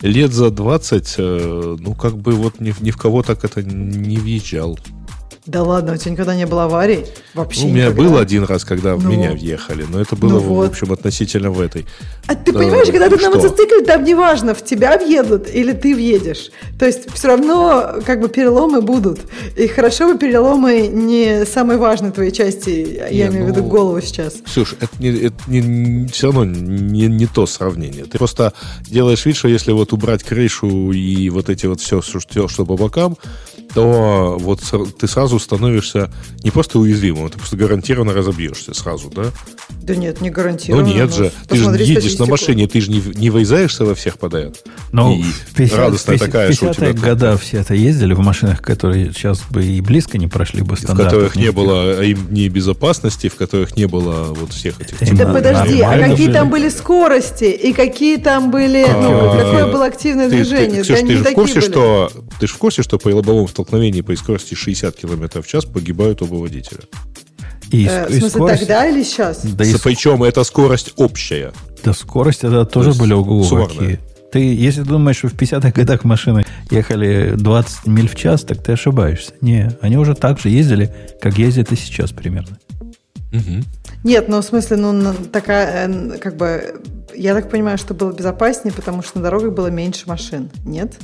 лет 0.02 0.32
за 0.32 0.50
20, 0.50 1.14
э, 1.18 1.76
ну, 1.78 1.94
как 1.94 2.16
бы 2.16 2.32
вот 2.32 2.60
ни, 2.60 2.74
ни 2.80 2.90
в 2.90 2.96
кого 2.96 3.22
так 3.22 3.44
это 3.44 3.62
не 3.62 4.16
въезжал. 4.16 4.78
Да 5.50 5.64
ладно, 5.64 5.94
у 5.94 5.96
тебя 5.96 6.12
никогда 6.12 6.36
не 6.36 6.46
было 6.46 6.64
аварий? 6.64 7.06
Вообще 7.34 7.62
ну, 7.62 7.66
У 7.66 7.70
меня 7.72 7.86
никогда. 7.86 8.02
был 8.02 8.18
один 8.18 8.44
раз, 8.44 8.64
когда 8.64 8.92
ну, 8.92 8.98
в 8.98 9.06
меня 9.06 9.32
въехали, 9.32 9.84
но 9.88 10.00
это 10.00 10.14
было, 10.14 10.34
ну 10.34 10.38
вот. 10.38 10.68
в 10.68 10.70
общем, 10.70 10.92
относительно 10.92 11.50
в 11.50 11.60
этой. 11.60 11.86
А 12.28 12.36
ты 12.36 12.52
понимаешь, 12.52 12.86
когда 12.86 13.08
ты 13.08 13.18
что? 13.18 13.30
на 13.30 13.36
мотоцикле, 13.36 13.80
там 13.80 14.04
неважно, 14.04 14.54
в 14.54 14.64
тебя 14.64 14.96
въедут 14.96 15.52
или 15.52 15.72
ты 15.72 15.96
въедешь. 15.96 16.50
То 16.78 16.86
есть 16.86 17.12
все 17.12 17.26
равно 17.26 17.96
как 18.06 18.20
бы 18.20 18.28
переломы 18.28 18.80
будут. 18.80 19.22
И 19.56 19.66
хорошо 19.66 20.12
бы 20.12 20.18
переломы 20.20 20.86
не 20.86 21.44
самой 21.46 21.78
важной 21.78 22.12
твоей 22.12 22.30
части, 22.30 23.00
не, 23.10 23.16
я 23.16 23.26
имею 23.26 23.46
ну, 23.46 23.52
в 23.52 23.56
виду 23.56 23.64
голову 23.64 24.00
сейчас. 24.00 24.34
Слушай, 24.46 24.78
это, 24.80 24.92
не, 25.00 25.08
это 25.08 25.36
не, 25.48 26.06
все 26.06 26.28
равно 26.28 26.44
не, 26.44 27.08
не 27.08 27.26
то 27.26 27.46
сравнение. 27.46 28.04
Ты 28.04 28.18
просто 28.18 28.52
делаешь 28.82 29.26
вид, 29.26 29.34
что 29.34 29.48
если 29.48 29.72
вот 29.72 29.92
убрать 29.92 30.22
крышу 30.22 30.92
и 30.92 31.28
вот 31.28 31.50
эти 31.50 31.66
вот 31.66 31.80
все, 31.80 32.00
что, 32.02 32.46
что 32.46 32.64
по 32.64 32.76
бокам, 32.76 33.16
то 33.74 34.36
вот 34.38 34.60
ты 34.98 35.06
сразу 35.06 35.38
становишься 35.38 36.10
не 36.42 36.50
просто 36.50 36.78
уязвимым, 36.78 37.28
ты 37.28 37.38
просто 37.38 37.56
гарантированно 37.56 38.12
разобьешься 38.12 38.74
сразу, 38.74 39.10
да? 39.10 39.26
Да 39.82 39.96
нет, 39.96 40.20
не 40.20 40.30
гарантированно. 40.30 40.88
Ну 40.88 40.94
нет 40.94 41.14
же, 41.14 41.32
ты 41.48 41.56
же 41.56 41.70
едешь 41.82 42.18
на 42.18 42.26
машине, 42.26 42.66
ты 42.66 42.80
же 42.80 42.90
не, 42.90 43.02
не 43.16 43.30
врезаешься 43.30 43.84
во 43.84 43.94
всех 43.94 44.18
подряд. 44.18 44.56
Ну, 44.92 45.16
и 45.16 45.24
50, 45.54 45.78
радостная 45.78 46.18
50, 46.18 46.26
такая, 46.26 46.48
50 46.48 46.74
что 46.74 46.84
у 46.84 46.92
тебя... 46.92 47.08
года 47.08 47.38
все 47.38 47.58
это 47.58 47.74
ездили 47.74 48.14
в 48.14 48.20
машинах, 48.20 48.62
которые 48.62 49.12
сейчас 49.12 49.42
бы 49.50 49.64
и 49.64 49.80
близко 49.80 50.18
не 50.18 50.26
прошли 50.26 50.62
бы 50.62 50.76
В 50.76 50.96
которых 50.96 51.36
не 51.36 51.52
было 51.52 52.02
им 52.02 52.32
ни 52.32 52.48
безопасности, 52.48 53.28
в 53.28 53.36
которых 53.36 53.76
не 53.76 53.86
было 53.86 54.34
вот 54.34 54.52
всех 54.52 54.80
этих... 54.80 55.16
Да 55.16 55.32
подожди, 55.32 55.80
а 55.80 55.98
какие 55.98 56.32
там 56.32 56.50
были 56.50 56.68
скорости, 56.68 57.44
и 57.44 57.72
какие 57.72 58.16
там 58.16 58.50
были, 58.50 58.86
ну, 58.88 59.32
какое 59.32 59.66
было 59.66 59.86
активное 59.86 60.28
движение? 60.28 60.82
Ты 60.82 61.16
же 61.16 61.24
в 61.24 61.32
курсе, 61.32 61.60
что 61.60 62.10
ты 62.38 62.46
же 62.46 62.54
в 62.54 62.58
курсе, 62.58 62.82
что 62.82 62.98
по 62.98 63.08
лобовому 63.08 63.46
столкновении 63.60 64.00
при 64.00 64.14
скорости 64.14 64.54
60 64.54 64.96
км 64.96 65.42
в 65.42 65.46
час 65.46 65.64
погибают 65.64 66.22
оба 66.22 66.36
водителя. 66.36 66.80
И, 67.70 67.86
э, 67.86 68.06
и 68.08 68.14
в 68.14 68.18
смысле, 68.18 68.28
скорость... 68.30 68.60
тогда 68.60 68.86
или 68.86 69.02
сейчас? 69.02 69.44
Да 69.44 69.64
и... 69.64 69.74
Причем 69.82 70.22
это 70.22 70.42
скорость 70.44 70.92
общая. 70.96 71.52
Да 71.84 71.92
скорость 71.92 72.44
это 72.44 72.64
тоже 72.64 72.92
То 72.92 72.98
были 72.98 73.66
какие. 73.66 74.00
Ты, 74.32 74.38
если 74.38 74.82
думаешь, 74.82 75.18
что 75.18 75.28
в 75.28 75.34
50-х 75.34 75.72
годах 75.72 76.04
машины 76.04 76.44
ехали 76.70 77.34
20 77.36 77.86
миль 77.86 78.08
в 78.08 78.14
час, 78.14 78.42
так 78.42 78.62
ты 78.62 78.72
ошибаешься. 78.72 79.32
Не, 79.40 79.76
они 79.80 79.98
уже 79.98 80.14
так 80.14 80.38
же 80.38 80.48
ездили, 80.48 80.94
как 81.20 81.36
ездят 81.36 81.72
и 81.72 81.76
сейчас 81.76 82.12
примерно. 82.12 82.58
Угу. 83.32 83.64
Нет, 84.04 84.28
ну 84.28 84.40
в 84.40 84.44
смысле, 84.44 84.76
ну 84.76 85.14
такая, 85.32 85.88
э, 85.88 86.18
как 86.18 86.36
бы, 86.36 86.80
я 87.14 87.34
так 87.34 87.50
понимаю, 87.50 87.76
что 87.76 87.92
было 87.92 88.12
безопаснее, 88.12 88.72
потому 88.72 89.02
что 89.02 89.18
на 89.18 89.24
дорогах 89.24 89.52
было 89.52 89.66
меньше 89.66 90.04
машин, 90.06 90.48
нет? 90.64 90.96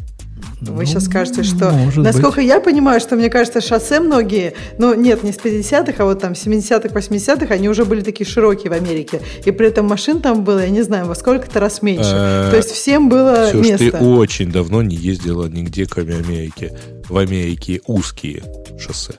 Вы 0.61 0.73
ну, 0.73 0.85
сейчас 0.85 1.05
скажете, 1.05 1.43
что... 1.43 1.73
Насколько 1.97 2.37
быть. 2.37 2.47
я 2.47 2.61
понимаю, 2.61 3.01
что, 3.01 3.17
мне 3.17 3.29
кажется, 3.29 3.61
шоссе 3.61 4.01
многие, 4.01 4.55
ну, 4.79 4.95
нет, 4.95 5.23
не 5.23 5.33
с 5.33 5.37
50-х, 5.37 6.03
а 6.03 6.05
вот 6.07 6.21
там 6.21 6.33
70-х, 6.33 6.89
80-х, 6.89 7.55
они 7.55 7.69
уже 7.69 7.85
были 7.85 8.01
такие 8.01 8.27
широкие 8.27 8.71
в 8.71 8.73
Америке. 8.73 9.21
И 9.45 9.51
при 9.51 9.69
этом 9.69 9.87
машин 9.87 10.21
там 10.21 10.45
было, 10.45 10.61
я 10.61 10.71
не 10.71 10.83
знаю, 10.83 11.07
во 11.07 11.15
сколько-то 11.15 11.61
раз 11.61 11.83
меньше. 11.83 12.11
Э, 12.13 12.49
То 12.51 12.57
есть 12.57 12.71
всем 12.71 13.09
было 13.09 13.49
Все, 13.49 13.61
место. 13.61 13.99
ты 13.99 14.05
очень 14.05 14.51
давно 14.51 14.83
не 14.83 14.97
ездила 14.97 15.47
нигде, 15.47 15.87
кроме 15.87 16.17
Америки. 16.17 16.73
В 17.09 17.19
Америке 17.19 17.81
узкие 17.87 18.43
шоссе. 18.79 19.15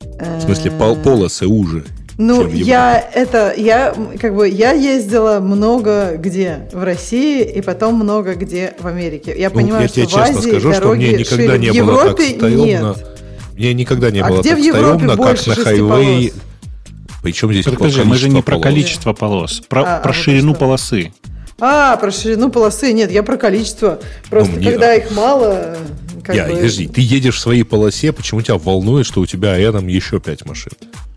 В 0.00 0.40
смысле, 0.42 0.70
пол 0.72 0.96
полосы 0.96 1.46
уже. 1.46 1.84
Ну, 2.22 2.46
я 2.48 3.02
это, 3.14 3.54
я 3.56 3.94
как 4.20 4.34
бы, 4.34 4.46
я 4.46 4.72
ездила 4.72 5.40
много 5.40 6.16
где 6.18 6.68
в 6.70 6.84
России 6.84 7.42
и 7.42 7.62
потом 7.62 7.94
много 7.94 8.34
где 8.34 8.74
в 8.78 8.86
Америке. 8.86 9.34
Я 9.34 9.48
ну, 9.48 9.54
понимаю, 9.56 9.82
я 9.82 9.88
что 9.88 9.94
тебе 10.02 10.06
в 10.06 10.16
Азии 10.18 10.50
скажу, 10.50 10.74
что 10.74 10.88
мне 10.92 11.14
никогда 11.14 11.56
не 11.56 11.70
в 11.70 11.74
Европе 11.74 12.02
было 12.02 12.14
так 12.14 12.20
стрёмно. 12.20 12.96
Мне 13.54 13.72
никогда 13.72 14.10
не 14.10 14.20
а 14.20 14.28
было 14.28 14.40
где 14.42 14.50
так 14.50 14.58
в 14.58 14.62
Европе 14.62 14.98
стрёмно, 14.98 15.16
как 15.16 15.46
на 15.46 15.54
хайвее. 15.54 16.32
Причем 17.22 17.52
здесь 17.52 17.64
Подожди, 17.64 18.02
мы 18.02 18.16
же 18.16 18.28
не 18.28 18.42
про 18.42 18.60
количество 18.60 19.14
полос, 19.14 19.62
про, 19.66 19.82
а, 19.96 20.00
про 20.00 20.10
а 20.10 20.12
ширину 20.12 20.54
полосы. 20.54 21.14
А, 21.58 21.96
про 21.96 22.10
ширину 22.10 22.50
полосы. 22.50 22.92
Нет, 22.92 23.10
я 23.10 23.22
про 23.22 23.38
количество. 23.38 23.98
Просто 24.28 24.52
ну, 24.52 24.58
мне... 24.58 24.70
когда 24.72 24.94
их 24.94 25.10
мало... 25.12 25.74
Как 26.22 26.36
я, 26.36 26.46
бы... 26.46 26.56
подожди, 26.56 26.86
ты 26.86 27.00
едешь 27.00 27.36
в 27.36 27.40
своей 27.40 27.62
полосе, 27.62 28.12
почему 28.12 28.42
тебя 28.42 28.58
волнует, 28.58 29.06
что 29.06 29.22
у 29.22 29.26
тебя 29.26 29.56
рядом 29.56 29.86
еще 29.86 30.20
пять 30.20 30.44
машин? 30.44 30.72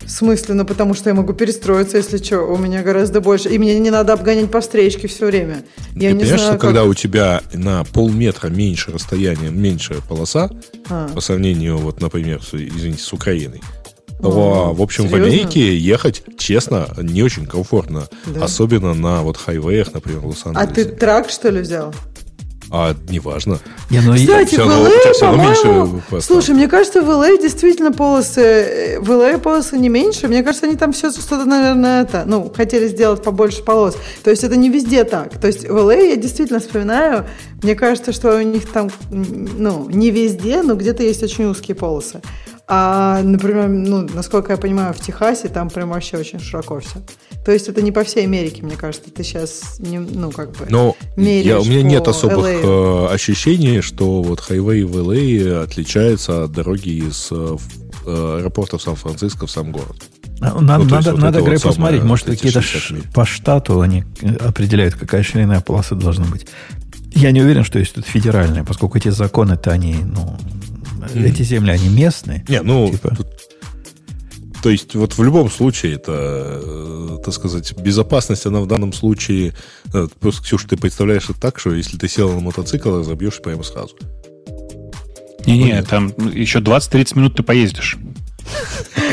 В 0.06 0.10
смысле? 0.10 0.54
Ну, 0.54 0.64
потому 0.64 0.94
что 0.94 1.10
я 1.10 1.14
могу 1.14 1.32
перестроиться, 1.32 1.96
если 1.96 2.18
что. 2.18 2.40
У 2.40 2.56
меня 2.56 2.82
гораздо 2.82 3.20
больше. 3.20 3.48
И 3.48 3.58
мне 3.58 3.78
не 3.78 3.90
надо 3.90 4.12
обгонять 4.12 4.50
по 4.50 4.60
встречке 4.60 5.08
все 5.08 5.26
время. 5.26 5.64
Я 5.94 6.10
Ты 6.10 6.14
не 6.14 6.20
понимаешь, 6.20 6.26
знаю, 6.26 6.38
что 6.38 6.50
как... 6.52 6.60
когда 6.60 6.84
у 6.84 6.94
тебя 6.94 7.42
на 7.52 7.84
полметра 7.84 8.48
меньше 8.48 8.92
расстояние, 8.92 9.50
меньше 9.50 9.96
полоса, 10.08 10.50
а. 10.88 11.08
по 11.08 11.20
сравнению, 11.20 11.78
вот, 11.78 12.00
например, 12.00 12.42
с, 12.42 12.54
извините, 12.54 13.02
с 13.02 13.12
Украиной, 13.12 13.62
то, 14.20 14.72
в 14.72 14.80
общем, 14.80 15.04
серьезно? 15.04 15.18
в 15.18 15.28
Америке 15.28 15.76
ехать, 15.76 16.22
честно, 16.38 16.88
не 16.98 17.22
очень 17.22 17.46
комфортно. 17.46 18.08
Да. 18.26 18.44
Особенно 18.44 18.94
на 18.94 19.22
вот 19.22 19.36
хайвеях, 19.36 19.92
например, 19.92 20.20
в 20.20 20.26
Лос-Анджелесе. 20.26 20.70
А 20.70 20.74
ты 20.74 20.84
трак, 20.84 21.28
что 21.28 21.50
ли, 21.50 21.60
взял? 21.60 21.94
А 22.70 22.94
неважно. 23.08 23.60
Не, 23.90 24.00
ну, 24.00 24.14
Кстати, 24.14 24.56
в 24.56 24.58
LA, 24.58 25.20
по-моему... 25.20 26.02
Слушай, 26.20 26.54
мне 26.54 26.68
кажется, 26.68 27.02
в 27.02 27.08
LA 27.08 27.40
действительно 27.40 27.92
полосы... 27.92 28.98
В 29.00 29.10
LA 29.10 29.38
полосы 29.38 29.78
не 29.78 29.88
меньше. 29.88 30.28
Мне 30.28 30.42
кажется, 30.42 30.66
они 30.66 30.76
там 30.76 30.92
все 30.92 31.10
что-то, 31.10 31.44
наверное, 31.44 32.02
это... 32.02 32.24
Ну, 32.26 32.52
хотели 32.54 32.88
сделать 32.88 33.22
побольше 33.22 33.62
полос. 33.62 33.96
То 34.22 34.30
есть 34.30 34.44
это 34.44 34.56
не 34.56 34.70
везде 34.70 35.04
так. 35.04 35.38
То 35.38 35.46
есть 35.46 35.68
в 35.68 35.76
LA 35.76 36.10
я 36.10 36.16
действительно 36.16 36.60
вспоминаю... 36.60 37.26
Мне 37.62 37.74
кажется, 37.74 38.12
что 38.12 38.36
у 38.36 38.42
них 38.42 38.70
там... 38.70 38.90
Ну, 39.10 39.88
не 39.88 40.10
везде, 40.10 40.62
но 40.62 40.74
где-то 40.74 41.02
есть 41.02 41.22
очень 41.22 41.46
узкие 41.46 41.74
полосы. 41.74 42.20
А, 42.66 43.20
например, 43.22 43.68
ну, 43.68 44.08
насколько 44.14 44.52
я 44.52 44.58
понимаю, 44.58 44.94
в 44.94 45.00
Техасе 45.00 45.48
там 45.48 45.68
прям 45.68 45.90
вообще 45.90 46.16
очень 46.16 46.40
широко 46.40 46.80
все. 46.80 46.98
То 47.44 47.52
есть 47.52 47.68
это 47.68 47.82
не 47.82 47.92
по 47.92 48.04
всей 48.04 48.24
Америке, 48.24 48.62
мне 48.62 48.76
кажется. 48.76 49.10
Ты 49.10 49.22
сейчас, 49.22 49.76
не, 49.78 49.98
ну, 49.98 50.30
как 50.30 50.52
бы 50.52 50.66
Но 50.70 50.96
я, 51.16 51.60
у 51.60 51.64
меня 51.64 51.82
нет 51.82 52.08
особых 52.08 52.46
LA. 52.46 53.08
Э, 53.10 53.14
ощущений, 53.14 53.82
что 53.82 54.22
вот 54.22 54.40
хайвей 54.40 54.84
в 54.84 54.96
LA 54.96 55.62
отличается 55.62 56.44
от 56.44 56.52
дороги 56.52 57.06
из 57.06 57.28
э, 57.30 57.56
аэропорта 58.06 58.78
в 58.78 58.82
Сан-Франциско 58.82 59.46
в 59.46 59.50
сам 59.50 59.72
город. 59.72 60.02
А, 60.40 60.60
надо, 60.60 60.84
ну, 60.84 60.90
надо, 60.90 61.10
вот 61.12 61.20
надо 61.20 61.42
Грей, 61.42 61.54
вот 61.54 61.62
посмотреть, 61.62 62.02
может, 62.02 62.26
какие-то 62.26 62.62
по 63.12 63.24
штату 63.24 63.80
они 63.80 64.04
определяют, 64.40 64.94
какая 64.94 65.22
ширина 65.22 65.60
полосы 65.60 65.94
должна 65.94 66.24
быть. 66.24 66.46
Я 67.14 67.30
не 67.30 67.40
уверен, 67.40 67.62
что 67.62 67.78
есть 67.78 67.94
тут 67.94 68.06
федеральные, 68.06 68.64
поскольку 68.64 68.98
эти 68.98 69.08
законы-то 69.08 69.70
они, 69.70 69.96
ну, 70.02 70.36
mm. 71.14 71.28
эти 71.28 71.42
земли, 71.42 71.70
они 71.70 71.88
местные. 71.88 72.44
Не, 72.48 72.62
ну, 72.62 72.90
типа. 72.90 73.14
тут, 73.14 73.26
то 74.64 74.70
есть 74.70 74.94
вот 74.94 75.12
в 75.18 75.22
любом 75.22 75.50
случае 75.50 75.96
это, 75.96 76.12
э, 76.64 77.18
так 77.22 77.34
сказать, 77.34 77.74
безопасность, 77.76 78.46
она 78.46 78.62
в 78.62 78.66
данном 78.66 78.94
случае, 78.94 79.52
э, 79.92 80.08
просто, 80.20 80.42
Ксюша, 80.42 80.68
ты 80.68 80.78
представляешь 80.78 81.24
это 81.28 81.38
так, 81.38 81.58
что 81.58 81.74
если 81.74 81.98
ты 81.98 82.08
сел 82.08 82.32
на 82.32 82.40
мотоцикл, 82.40 82.98
разобьешь 82.98 83.42
прямо 83.42 83.62
сразу. 83.62 83.94
Не-не, 85.44 85.82
там 85.82 86.14
еще 86.32 86.60
20-30 86.60 87.18
минут 87.18 87.36
ты 87.36 87.42
поездишь. 87.42 87.98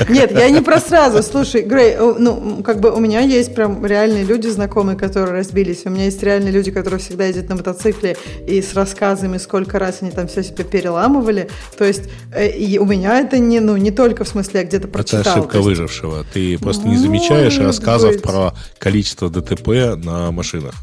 Нет, 0.09 0.31
я 0.31 0.49
не 0.49 0.61
про 0.61 0.79
сразу. 0.79 1.23
Слушай, 1.23 1.63
Грей, 1.63 1.95
ну, 1.97 2.63
как 2.63 2.79
бы 2.79 2.91
у 2.91 2.99
меня 2.99 3.21
есть 3.21 3.53
прям 3.55 3.85
реальные 3.85 4.23
люди 4.23 4.47
знакомые, 4.47 4.97
которые 4.97 5.33
разбились. 5.33 5.81
У 5.85 5.89
меня 5.89 6.05
есть 6.05 6.21
реальные 6.23 6.51
люди, 6.51 6.71
которые 6.71 6.99
всегда 6.99 7.25
ездят 7.25 7.49
на 7.49 7.55
мотоцикле 7.55 8.17
и 8.47 8.61
с 8.61 8.73
рассказами, 8.73 9.37
сколько 9.37 9.79
раз 9.79 9.99
они 10.01 10.11
там 10.11 10.27
все 10.27 10.43
себе 10.43 10.63
переламывали. 10.63 11.49
То 11.77 11.85
есть 11.85 12.03
э, 12.33 12.49
и 12.49 12.77
у 12.77 12.85
меня 12.85 13.19
это 13.19 13.37
не, 13.39 13.59
ну, 13.59 13.77
не 13.77 13.91
только 13.91 14.23
в 14.23 14.27
смысле, 14.27 14.61
я 14.61 14.65
где-то 14.65 14.87
прочитал. 14.87 15.21
Это 15.21 15.31
ошибка 15.33 15.57
есть... 15.57 15.67
выжившего. 15.67 16.25
Ты 16.33 16.57
просто 16.57 16.87
не 16.87 16.97
замечаешь 16.97 17.57
рассказов 17.59 18.13
быть. 18.13 18.21
про 18.21 18.53
количество 18.79 19.29
ДТП 19.29 19.95
на 19.95 20.31
машинах. 20.31 20.73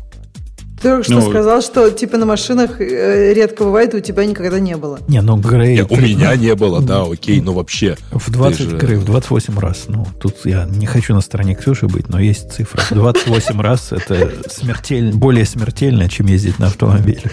Ты 0.81 0.89
только 0.89 1.05
что 1.05 1.15
ну, 1.15 1.31
сказал, 1.31 1.63
что 1.63 1.91
типа 1.91 2.17
на 2.19 2.27
машинах 2.27 2.81
э, 2.81 3.33
редко 3.35 3.65
бывает, 3.65 3.95
и 3.95 3.97
у 3.97 4.01
тебя 4.01 4.25
никогда 4.25 4.61
не 4.61 4.77
было. 4.77 5.01
Не, 5.09 5.21
ну 5.23 5.37
Грей... 5.37 5.77
Не, 5.77 5.83
у 5.83 5.97
меня 5.97 6.37
не 6.37 6.55
было, 6.55 6.81
да, 6.81 7.03
окей, 7.03 7.41
но 7.41 7.53
вообще... 7.53 7.97
В 8.11 8.31
20, 8.31 8.61
же... 8.61 8.77
Грей, 8.77 8.97
в 8.97 9.05
28 9.05 9.59
раз. 9.59 9.85
Ну, 9.89 10.07
тут 10.21 10.37
я 10.45 10.67
не 10.67 10.87
хочу 10.87 11.15
на 11.15 11.21
стороне 11.21 11.55
Ксюши 11.55 11.87
быть, 11.87 12.09
но 12.09 12.21
есть 12.21 12.53
цифра. 12.53 12.83
28 12.91 13.61
раз 13.61 13.93
это 13.93 14.33
смертельно, 14.49 15.17
более 15.17 15.45
смертельно, 15.45 16.09
чем 16.09 16.27
ездить 16.27 16.59
на 16.59 16.67
автомобиле. 16.67 17.31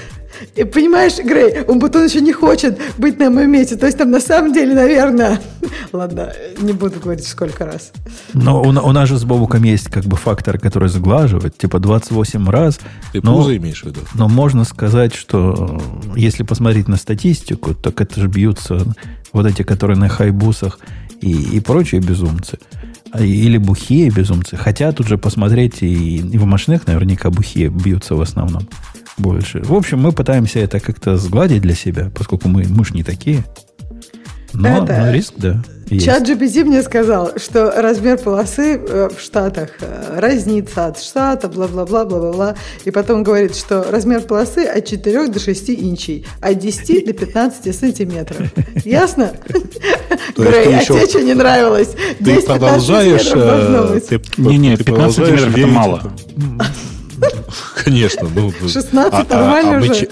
И 0.55 0.63
понимаешь, 0.63 1.17
Грей, 1.17 1.63
он 1.67 1.79
Бутон 1.79 2.05
еще 2.05 2.21
не 2.21 2.33
хочет 2.33 2.79
быть 2.97 3.19
на 3.19 3.29
моем 3.29 3.51
месте. 3.51 3.75
То 3.75 3.85
есть 3.85 3.97
там 3.97 4.11
на 4.11 4.19
самом 4.19 4.53
деле, 4.53 4.73
наверное... 4.73 5.39
Ладно, 5.91 6.33
не 6.59 6.73
буду 6.73 6.99
говорить 6.99 7.27
сколько 7.27 7.65
раз. 7.65 7.91
Но 8.33 8.61
у, 8.61 8.67
у 8.67 8.91
нас 8.91 9.09
же 9.09 9.17
с 9.17 9.23
Бобуком 9.23 9.63
есть 9.63 9.89
как 9.89 10.05
бы 10.05 10.17
фактор, 10.17 10.57
который 10.59 10.89
заглаживает. 10.89 11.57
Типа 11.57 11.79
28 11.79 12.49
раз. 12.49 12.79
Ты 13.13 13.21
но, 13.23 13.37
пузо 13.37 13.55
имеешь 13.57 13.81
в 13.81 13.85
виду? 13.85 14.01
Но 14.13 14.27
можно 14.27 14.63
сказать, 14.63 15.13
что 15.13 15.81
если 16.15 16.43
посмотреть 16.43 16.87
на 16.87 16.97
статистику, 16.97 17.73
так 17.73 17.99
это 18.01 18.19
же 18.19 18.27
бьются 18.27 18.81
вот 19.31 19.45
эти, 19.45 19.63
которые 19.63 19.97
на 19.97 20.09
хайбусах 20.09 20.79
и, 21.21 21.31
и 21.31 21.59
прочие 21.59 22.01
безумцы 22.01 22.59
а, 23.11 23.23
или 23.23 23.57
бухие 23.57 24.09
безумцы. 24.09 24.57
Хотя 24.57 24.91
тут 24.91 25.07
же 25.07 25.17
посмотреть 25.17 25.81
и, 25.81 26.17
и 26.17 26.37
в 26.37 26.45
машинах 26.45 26.87
наверняка 26.87 27.29
бухие 27.29 27.69
бьются 27.69 28.15
в 28.15 28.21
основном 28.21 28.67
больше. 29.17 29.61
В 29.63 29.73
общем, 29.73 29.99
мы 29.99 30.11
пытаемся 30.11 30.59
это 30.59 30.79
как-то 30.79 31.17
сгладить 31.17 31.61
для 31.61 31.75
себя, 31.75 32.11
поскольку 32.15 32.47
мы, 32.47 32.65
мы 32.67 32.85
ж 32.85 32.91
не 32.91 33.03
такие. 33.03 33.43
Но, 34.53 34.83
это... 34.83 34.97
но 34.97 35.11
риск, 35.11 35.33
да. 35.37 35.61
Есть. 35.87 36.05
Чат 36.05 36.27
GPT 36.27 36.63
мне 36.63 36.81
сказал, 36.81 37.33
что 37.37 37.71
размер 37.79 38.17
полосы 38.17 38.75
э, 38.77 39.09
в 39.15 39.21
Штатах 39.21 39.69
э, 39.81 40.19
разнится 40.19 40.87
от 40.87 40.99
штата, 40.99 41.47
бла-бла-бла, 41.47 42.05
бла-бла-бла. 42.05 42.55
И 42.85 42.91
потом 42.91 43.21
говорит, 43.21 43.55
что 43.55 43.85
размер 43.91 44.21
полосы 44.21 44.65
от 44.65 44.85
4 44.87 45.27
до 45.27 45.39
6 45.39 45.69
инчей, 45.69 46.25
от 46.41 46.57
10 46.57 47.05
до 47.05 47.13
15 47.13 47.75
сантиметров. 47.75 48.47
Ясно? 48.83 49.33
Грей, 50.35 50.75
а 50.75 50.83
тебе 50.83 51.07
что 51.07 51.21
не 51.21 51.35
нравилось? 51.35 51.89
Ты 52.23 52.41
продолжаешь... 52.41 53.29
Э, 53.35 53.99
Не-не, 54.37 54.77
15 54.77 55.15
сантиметров 55.15 55.55
это 55.55 55.67
мало. 55.67 56.13
Конечно. 57.83 58.29
Ну, 58.33 58.51
16 58.51 58.93
а, 58.95 59.25
а, 59.29 59.35
нормально 59.35 59.77
а, 59.77 59.81
уже. 59.81 60.09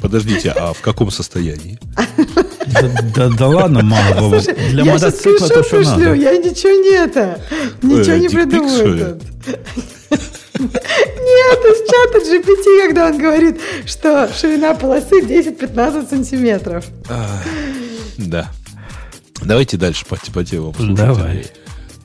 Подождите, 0.00 0.50
а 0.50 0.72
в 0.72 0.80
каком 0.80 1.10
состоянии? 1.10 1.78
Да, 2.66 2.90
да, 3.14 3.28
да 3.30 3.48
ладно, 3.48 3.82
мало. 3.82 4.40
Слушай, 4.40 4.54
Для 4.70 4.84
я 4.84 4.92
мотоцикла 4.92 5.48
то, 5.48 5.62
что 5.62 5.76
пришлю, 5.76 5.90
надо. 5.90 6.14
Я 6.14 6.36
ничего 6.36 6.72
не 6.72 6.94
это, 6.94 7.40
ничего 7.82 8.12
э, 8.12 8.18
не 8.18 8.28
придумаю. 8.28 9.20
Нет, 10.58 11.58
из 11.64 11.78
чата 11.90 12.18
GPT, 12.18 12.86
когда 12.86 13.06
он 13.06 13.18
говорит, 13.18 13.60
что 13.86 14.30
ширина 14.38 14.74
полосы 14.74 15.20
10-15 15.22 16.08
сантиметров. 16.08 16.84
А, 17.08 17.42
да. 18.18 18.50
Давайте 19.42 19.76
дальше 19.76 20.04
по, 20.06 20.16
по 20.16 20.44
темам. 20.44 20.94
Давай 20.94 21.46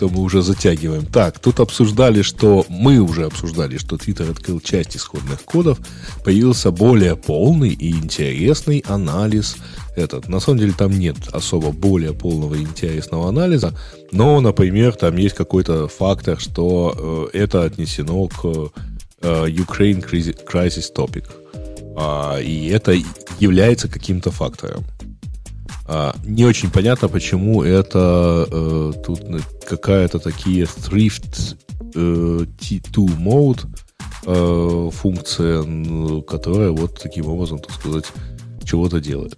то 0.01 0.09
мы 0.09 0.21
уже 0.21 0.41
затягиваем. 0.41 1.05
Так, 1.05 1.37
тут 1.37 1.59
обсуждали, 1.59 2.23
что 2.23 2.65
мы 2.69 2.97
уже 2.97 3.25
обсуждали, 3.25 3.77
что 3.77 3.97
Twitter 3.97 4.31
открыл 4.31 4.59
часть 4.59 4.97
исходных 4.97 5.43
кодов, 5.43 5.77
появился 6.23 6.71
более 6.71 7.15
полный 7.15 7.69
и 7.69 7.91
интересный 7.91 8.83
анализ 8.87 9.57
этот. 9.95 10.27
На 10.27 10.39
самом 10.39 10.57
деле 10.57 10.73
там 10.75 10.89
нет 10.97 11.17
особо 11.31 11.71
более 11.71 12.13
полного 12.13 12.55
и 12.55 12.63
интересного 12.63 13.29
анализа, 13.29 13.75
но, 14.11 14.41
например, 14.41 14.93
там 14.95 15.17
есть 15.17 15.35
какой-то 15.35 15.87
фактор, 15.87 16.39
что 16.39 17.29
э, 17.33 17.37
это 17.37 17.63
отнесено 17.63 18.27
к 18.27 18.43
э, 19.21 19.45
Ukraine 19.49 20.03
Crisis 20.03 20.87
Topic. 20.95 21.25
А, 21.95 22.39
и 22.39 22.69
это 22.69 22.95
является 23.39 23.87
каким-то 23.87 24.31
фактором. 24.31 24.83
А, 25.93 26.15
не 26.23 26.45
очень 26.45 26.71
понятно, 26.71 27.09
почему 27.09 27.63
это 27.63 28.47
э, 28.49 28.93
тут 29.05 29.23
какая-то 29.67 30.19
такие 30.19 30.63
thrift 30.63 31.57
э, 31.93 32.45
T2 32.45 33.17
mode 33.19 33.65
э, 34.25 34.89
функция, 34.91 36.21
которая 36.21 36.69
вот 36.69 36.97
таким 36.97 37.25
образом, 37.25 37.59
так 37.59 37.71
сказать, 37.71 38.05
чего-то 38.63 39.01
делает. 39.01 39.37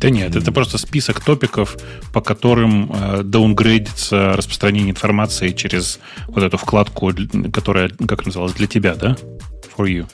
Да 0.00 0.10
нет, 0.10 0.34
это 0.34 0.50
просто 0.50 0.78
список 0.78 1.20
топиков, 1.20 1.76
по 2.12 2.20
которым 2.20 2.90
э, 2.92 3.22
даунгрейдится 3.22 4.32
распространение 4.32 4.90
информации 4.90 5.50
через 5.50 6.00
вот 6.26 6.42
эту 6.42 6.56
вкладку, 6.56 7.12
которая, 7.52 7.88
как 8.08 8.26
называлась, 8.26 8.54
для 8.54 8.66
тебя, 8.66 8.96
да? 8.96 9.16
For 9.76 9.86
you. 9.86 10.06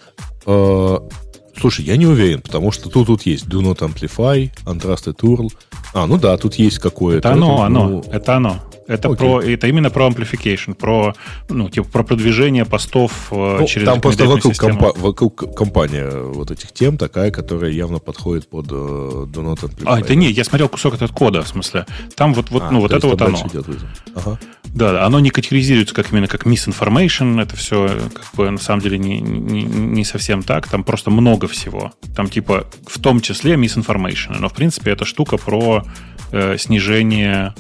Слушай, 1.61 1.85
я 1.87 1.97
не 1.97 2.07
уверен, 2.07 2.41
потому 2.41 2.71
что 2.73 2.89
тут, 2.89 3.07
тут 3.07 3.23
есть 3.23 3.47
Do 3.47 3.61
Not 3.61 3.79
Amplify, 3.79 4.51
Untrusted 4.65 5.17
URL. 5.17 5.53
А, 5.95 6.07
ну 6.07 6.19
да, 6.19 6.37
тут 6.37 6.55
есть 6.55 6.79
какое-то. 6.79 7.29
Это 7.29 7.33
оно, 7.33 7.55
это, 7.55 7.65
оно, 7.65 7.89
ну... 7.89 8.05
это 8.11 8.37
оно. 8.37 8.61
Это, 8.89 9.11
про, 9.11 9.43
это 9.43 9.67
именно 9.67 9.91
про 9.91 10.09
amplification, 10.09 10.75
про, 10.75 11.15
ну, 11.51 11.69
типа, 11.69 11.87
про 11.89 12.03
продвижение 12.05 12.65
постов 12.65 13.29
э, 13.31 13.59
ну, 13.61 13.67
через 13.67 13.87
Там 13.87 14.01
просто 14.01 14.25
вокруг, 14.25 14.55
компа- 14.55 14.99
вокруг 14.99 15.55
компания 15.55 16.09
вот 16.11 16.51
этих 16.51 16.73
тем 16.73 16.97
такая, 16.97 17.31
которая 17.31 17.71
явно 17.71 17.99
подходит 17.99 18.49
под 18.49 18.67
uh, 18.69 19.27
Do 19.27 19.45
Not 19.45 19.63
Amplify. 19.63 19.85
А, 19.85 20.01
это 20.01 20.15
не, 20.15 20.31
я 20.31 20.43
смотрел 20.43 20.71
кусок 20.71 20.95
этот 20.95 21.11
кода, 21.11 21.43
в 21.43 21.49
смысле. 21.49 21.85
Там 22.17 22.33
вот, 22.33 22.51
вот, 22.51 22.63
а, 22.63 22.71
ну, 22.71 22.81
вот 22.81 22.91
это 22.91 23.07
вот 23.07 23.21
оно. 23.21 23.39
Ага. 24.15 24.39
Да, 24.75 25.05
оно 25.05 25.19
не 25.21 25.31
категоризируется 25.31 25.95
как 25.95 26.13
именно 26.13 26.29
как 26.29 26.47
misinformation, 26.47 27.41
это 27.41 27.57
все 27.57 27.89
как 28.15 28.35
бы 28.35 28.51
на 28.51 28.59
самом 28.59 28.83
деле 28.83 28.99
не, 28.99 29.21
не, 29.21 29.63
не 29.65 30.05
совсем 30.05 30.43
так, 30.43 30.69
там 30.69 30.85
просто 30.85 31.11
много 31.11 31.49
всего. 31.49 31.93
Там 32.15 32.29
типа 32.29 32.67
в 32.87 32.99
том 33.01 33.21
числе 33.21 33.55
misinformation, 33.55 34.39
но 34.39 34.49
в 34.49 34.53
принципе 34.53 34.91
эта 34.91 35.05
штука 35.05 35.37
про 35.37 35.85
э, 36.33 36.57
снижение 36.59 37.55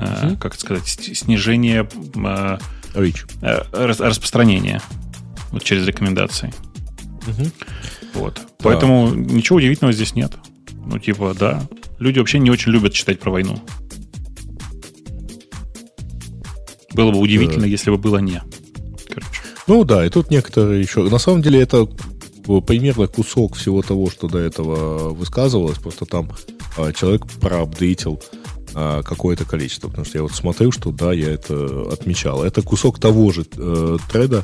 угу. 0.00 0.36
как 0.36 0.54
сказать, 0.54 0.86
снижение 0.86 1.88
э, 2.16 2.58
э 3.42 3.60
распространения 3.72 4.80
вот 5.50 5.62
через 5.64 5.86
рекомендации. 5.86 6.52
Угу. 7.26 7.50
Вот. 8.14 8.34
Да. 8.36 8.42
Поэтому 8.62 9.08
ничего 9.14 9.56
удивительного 9.56 9.92
здесь 9.92 10.14
нет. 10.14 10.32
Ну, 10.86 10.98
типа, 10.98 11.34
да. 11.38 11.62
Люди 11.98 12.18
вообще 12.18 12.38
не 12.38 12.50
очень 12.50 12.72
любят 12.72 12.92
читать 12.92 13.18
про 13.18 13.30
войну. 13.30 13.62
Было 16.94 17.12
бы 17.12 17.18
удивительно, 17.18 17.62
да. 17.62 17.66
если 17.66 17.90
бы 17.90 17.98
было 17.98 18.18
не. 18.18 18.42
Короче. 19.08 19.42
Ну 19.66 19.84
да, 19.84 20.04
и 20.06 20.10
тут 20.10 20.30
некоторые 20.30 20.80
еще. 20.80 21.02
На 21.02 21.18
самом 21.18 21.42
деле 21.42 21.60
это 21.60 21.86
примерно 22.66 23.06
кусок 23.06 23.56
всего 23.56 23.82
того, 23.82 24.10
что 24.10 24.28
до 24.28 24.38
этого 24.38 25.10
высказывалось. 25.10 25.78
Просто 25.78 26.06
там 26.06 26.30
а, 26.78 26.92
человек 26.92 27.26
проапдейтил 27.40 28.20
а, 28.74 29.02
какое-то 29.02 29.44
количество. 29.44 29.88
Потому 29.88 30.06
что 30.06 30.18
я 30.18 30.22
вот 30.22 30.32
смотрю, 30.32 30.72
что 30.72 30.90
да, 30.90 31.12
я 31.12 31.30
это 31.30 31.86
отмечал. 31.92 32.42
Это 32.42 32.62
кусок 32.62 32.98
того 32.98 33.30
же 33.30 33.44
э, 33.56 33.98
треда, 34.10 34.42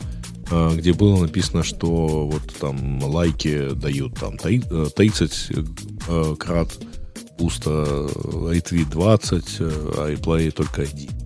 э, 0.51 0.71
где 0.77 0.93
было 0.93 1.19
написано, 1.21 1.63
что 1.63 2.27
вот 2.27 2.43
там 2.61 3.03
лайки 3.03 3.71
дают 3.75 4.15
там 4.19 4.37
30 4.37 5.47
э, 5.51 5.65
э, 6.09 6.37
крат 6.39 6.79
буста, 7.39 8.09
ретвит 8.51 8.91
20, 8.91 9.45
а 9.61 10.09
реплей 10.11 10.51
только 10.51 10.83
один. 10.83 11.24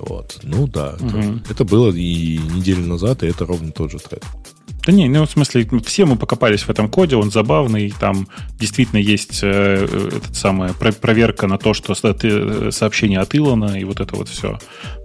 Вот. 0.00 0.40
Ну 0.42 0.66
да, 0.66 0.96
угу. 0.98 1.18
это, 1.18 1.40
это 1.50 1.64
было 1.64 1.90
и 1.90 2.38
неделю 2.38 2.86
назад, 2.86 3.22
и 3.22 3.26
это 3.26 3.44
ровно 3.44 3.70
тот 3.70 3.90
же 3.90 3.98
тред. 3.98 4.24
Да 4.86 4.92
не, 4.92 5.08
ну 5.08 5.26
в 5.26 5.30
смысле, 5.30 5.68
все 5.84 6.06
мы 6.06 6.16
покопались 6.16 6.62
в 6.62 6.70
этом 6.70 6.88
коде, 6.88 7.16
он 7.16 7.30
забавный, 7.30 7.92
там 7.98 8.26
действительно 8.58 8.98
есть 8.98 9.40
э, 9.42 10.08
этот 10.08 10.34
самая 10.34 10.72
проверка 10.72 11.46
на 11.46 11.58
то, 11.58 11.74
что 11.74 11.92
э, 11.92 12.70
сообщение 12.72 13.18
от 13.18 13.34
Илона 13.34 13.78
и 13.78 13.84
вот 13.84 14.00
это 14.00 14.16
вот 14.16 14.28
все. 14.28 14.58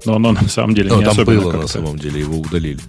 Но 0.05 0.15
оно 0.15 0.31
на 0.31 0.47
самом 0.47 0.75
деле 0.75 0.89
Но 0.91 0.99
не 0.99 1.03
там 1.03 1.13
особенно 1.13 1.41
было 1.41 1.51
на 1.53 1.67
самом 1.67 1.99
деле, 1.99 2.21
его 2.21 2.39
удалили. 2.39 2.79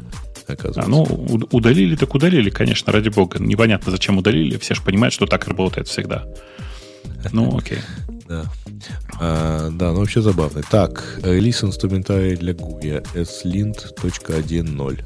Оказывается. 0.47 0.83
А, 0.83 0.87
ну, 0.87 1.03
удалили 1.51 1.97
так 1.97 2.15
удалили, 2.15 2.51
конечно, 2.51 2.93
ради 2.93 3.09
бога. 3.09 3.41
Непонятно, 3.41 3.91
зачем 3.91 4.19
удалили. 4.19 4.57
Все 4.59 4.75
же 4.75 4.83
понимают, 4.83 5.13
что 5.13 5.27
так 5.27 5.49
работает 5.49 5.89
всегда. 5.89 6.25
Ну, 7.33 7.57
окей. 7.57 7.79
Да. 8.29 8.45
А, 9.21 9.71
да, 9.71 9.93
ну 9.93 10.01
вообще 10.01 10.21
забавно. 10.21 10.61
Так, 10.69 11.21
релиз 11.23 11.63
инструментарий 11.63 12.35
для 12.35 12.55
GUI 12.55 13.01
slint.1.0. 13.15 15.05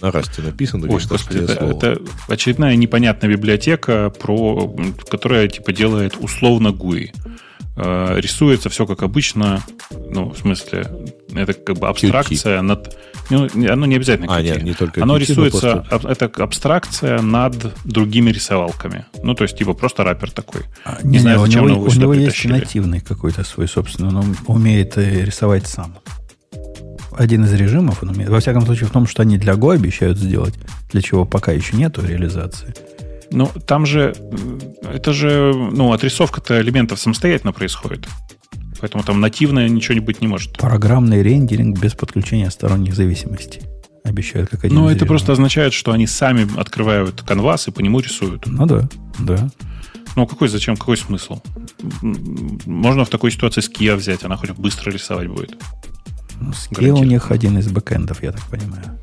На 0.00 0.10
расте 0.10 0.42
написано. 0.42 0.88
Ой, 0.88 1.00
господи, 1.08 1.44
это, 1.44 1.64
это 1.64 1.98
очередная 2.26 2.74
непонятная 2.74 3.30
библиотека, 3.30 4.10
про, 4.10 4.74
которая 5.08 5.46
типа 5.46 5.72
делает 5.72 6.16
условно 6.18 6.68
GUI. 6.68 7.12
Э, 7.76 8.18
рисуется 8.18 8.68
все 8.68 8.86
как 8.86 9.02
обычно, 9.02 9.62
ну, 10.10 10.30
в 10.30 10.38
смысле, 10.38 10.86
это 11.34 11.52
как 11.52 11.78
бы 11.78 11.88
абстракция 11.88 12.58
QT. 12.58 12.62
над... 12.62 12.98
Ну, 13.30 13.48
оно 13.72 13.86
не 13.86 13.96
обязательно. 13.96 14.34
А, 14.34 14.42
нет, 14.42 14.62
не 14.62 14.72
только 14.72 15.02
Оно 15.02 15.16
QT, 15.16 15.20
рисуется, 15.20 15.84
просто... 15.88 16.08
это 16.08 16.30
абстракция 16.42 17.20
над 17.20 17.54
другими 17.84 18.30
рисовалками. 18.30 19.06
Ну, 19.22 19.34
то 19.34 19.44
есть, 19.44 19.58
типа, 19.58 19.74
просто 19.74 20.04
раппер 20.04 20.30
такой. 20.30 20.62
А, 20.84 20.98
не, 21.02 21.12
не 21.12 21.18
знаю, 21.18 21.42
у 21.42 21.46
него, 21.46 21.80
у 21.80 21.92
него 21.92 22.14
есть 22.14 22.44
нативный 22.44 23.00
какой-то 23.00 23.44
свой 23.44 23.68
собственный, 23.68 24.14
он 24.14 24.36
умеет 24.46 24.96
э, 24.96 25.24
рисовать 25.24 25.66
сам 25.66 25.96
один 27.16 27.44
из 27.44 27.52
режимов, 27.54 28.02
во 28.02 28.40
всяком 28.40 28.66
случае, 28.66 28.88
в 28.88 28.92
том, 28.92 29.06
что 29.06 29.22
они 29.22 29.38
для 29.38 29.54
Go 29.54 29.74
обещают 29.74 30.18
сделать, 30.18 30.54
для 30.90 31.00
чего 31.00 31.24
пока 31.24 31.52
еще 31.52 31.76
нету 31.76 32.04
реализации. 32.06 32.74
Ну, 33.30 33.50
там 33.66 33.86
же, 33.86 34.14
это 34.82 35.12
же, 35.12 35.52
ну, 35.54 35.92
отрисовка-то 35.92 36.60
элементов 36.60 37.00
самостоятельно 37.00 37.52
происходит. 37.52 38.06
Поэтому 38.80 39.04
там 39.04 39.20
нативное 39.20 39.68
ничего 39.68 39.94
не 39.94 40.00
быть 40.00 40.20
не 40.20 40.28
может. 40.28 40.58
Программный 40.58 41.22
рендеринг 41.22 41.78
без 41.78 41.94
подключения 41.94 42.50
сторонних 42.50 42.94
зависимостей. 42.94 43.62
Обещают 44.04 44.50
как 44.50 44.64
один 44.64 44.76
Ну, 44.76 44.88
это 44.88 45.04
просто 45.04 45.32
означает, 45.32 45.72
что 45.72 45.92
они 45.92 46.06
сами 46.06 46.46
открывают 46.58 47.22
канвас 47.22 47.66
и 47.68 47.72
по 47.72 47.80
нему 47.80 48.00
рисуют. 48.00 48.46
Ну 48.46 48.66
да, 48.66 48.88
да. 49.18 49.48
Ну, 50.14 50.26
какой 50.26 50.48
зачем, 50.48 50.76
какой 50.76 50.96
смысл? 50.96 51.40
Можно 52.02 53.04
в 53.04 53.10
такой 53.10 53.30
ситуации 53.30 53.60
ския 53.60 53.96
взять, 53.96 54.24
она 54.24 54.36
хоть 54.36 54.50
быстро 54.52 54.90
рисовать 54.90 55.28
будет. 55.28 55.56
Ну, 56.40 56.50
Scale 56.50 57.00
у 57.00 57.04
них 57.04 57.30
один 57.30 57.58
из 57.58 57.68
бэкэндов, 57.68 58.22
я 58.22 58.32
так 58.32 58.42
понимаю. 58.46 58.98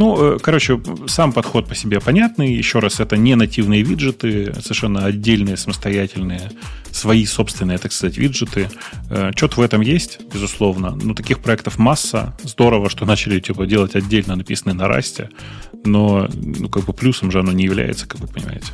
Ну, 0.00 0.16
э, 0.16 0.38
короче, 0.38 0.80
сам 1.08 1.30
подход 1.30 1.68
по 1.68 1.74
себе 1.74 2.00
понятный. 2.00 2.54
Еще 2.54 2.78
раз, 2.78 3.00
это 3.00 3.18
не 3.18 3.34
нативные 3.34 3.82
виджеты, 3.82 4.54
совершенно 4.62 5.04
отдельные, 5.04 5.58
самостоятельные, 5.58 6.52
свои 6.90 7.26
собственные, 7.26 7.76
так 7.76 7.92
сказать, 7.92 8.16
виджеты. 8.16 8.70
Э, 9.10 9.32
Что-то 9.36 9.60
в 9.60 9.62
этом 9.62 9.82
есть, 9.82 10.18
безусловно. 10.32 10.98
Ну, 11.02 11.14
таких 11.14 11.40
проектов 11.40 11.78
масса. 11.78 12.34
Здорово, 12.42 12.88
что 12.88 13.04
начали 13.04 13.40
типа, 13.40 13.66
делать 13.66 13.94
отдельно 13.94 14.36
написанные 14.36 14.74
на 14.74 14.88
расте. 14.88 15.28
Но, 15.84 16.30
ну, 16.32 16.70
как 16.70 16.86
бы 16.86 16.94
плюсом 16.94 17.30
же 17.30 17.40
оно 17.40 17.52
не 17.52 17.64
является, 17.64 18.08
как 18.08 18.20
вы 18.20 18.26
понимаете. 18.26 18.72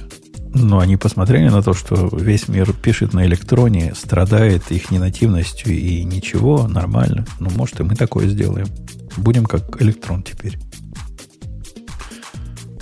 Но 0.55 0.79
они 0.79 0.97
посмотрели 0.97 1.49
на 1.49 1.61
то, 1.61 1.75
что 1.75 2.09
весь 2.17 2.47
мир 2.47 2.73
пишет 2.73 3.15
на 3.15 3.27
электроне, 3.27 3.97
страдает 3.97 4.71
их 4.71 4.93
ненативностью 4.93 5.73
и 5.77 6.05
ничего, 6.05 6.69
нормально. 6.69 7.27
Ну, 7.41 7.51
может, 7.51 7.81
и 7.81 7.83
мы 7.83 7.97
такое 7.97 8.29
сделаем. 8.29 8.69
Будем 9.17 9.45
как 9.45 9.83
электрон 9.83 10.23
теперь. 10.23 10.57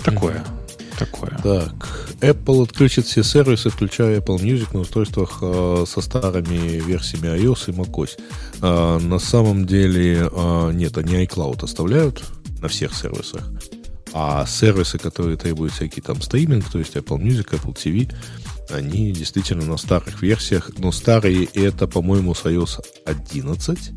Такое. 0.05 0.45
Такое. 0.97 1.31
Так. 1.43 2.05
Apple 2.21 2.63
отключит 2.63 3.05
все 3.05 3.23
сервисы, 3.23 3.69
включая 3.69 4.19
Apple 4.19 4.37
Music 4.37 4.69
на 4.73 4.79
устройствах 4.81 5.39
э, 5.41 5.83
со 5.87 6.01
старыми 6.01 6.79
версиями 6.79 7.27
iOS 7.37 7.69
и 7.69 7.71
macOS. 7.71 8.11
Э, 8.61 8.99
на 8.99 9.19
самом 9.19 9.65
деле, 9.65 10.29
э, 10.31 10.71
нет, 10.73 10.97
они 10.97 11.25
iCloud 11.25 11.63
оставляют 11.63 12.23
на 12.61 12.67
всех 12.67 12.93
сервисах. 12.93 13.43
А 14.13 14.45
сервисы, 14.45 14.97
которые 14.97 15.35
требуют 15.35 15.73
всякий 15.73 16.01
там 16.01 16.21
стриминг, 16.21 16.69
то 16.71 16.79
есть 16.79 16.95
Apple 16.95 17.19
Music, 17.19 17.49
Apple 17.49 17.75
TV, 17.75 18.13
они 18.69 19.11
действительно 19.11 19.65
на 19.65 19.77
старых 19.77 20.21
версиях, 20.21 20.71
но 20.77 20.91
старые 20.91 21.45
это, 21.53 21.87
по-моему, 21.87 22.33
с 22.33 22.45
iOS 22.45 22.79
11 23.05 23.91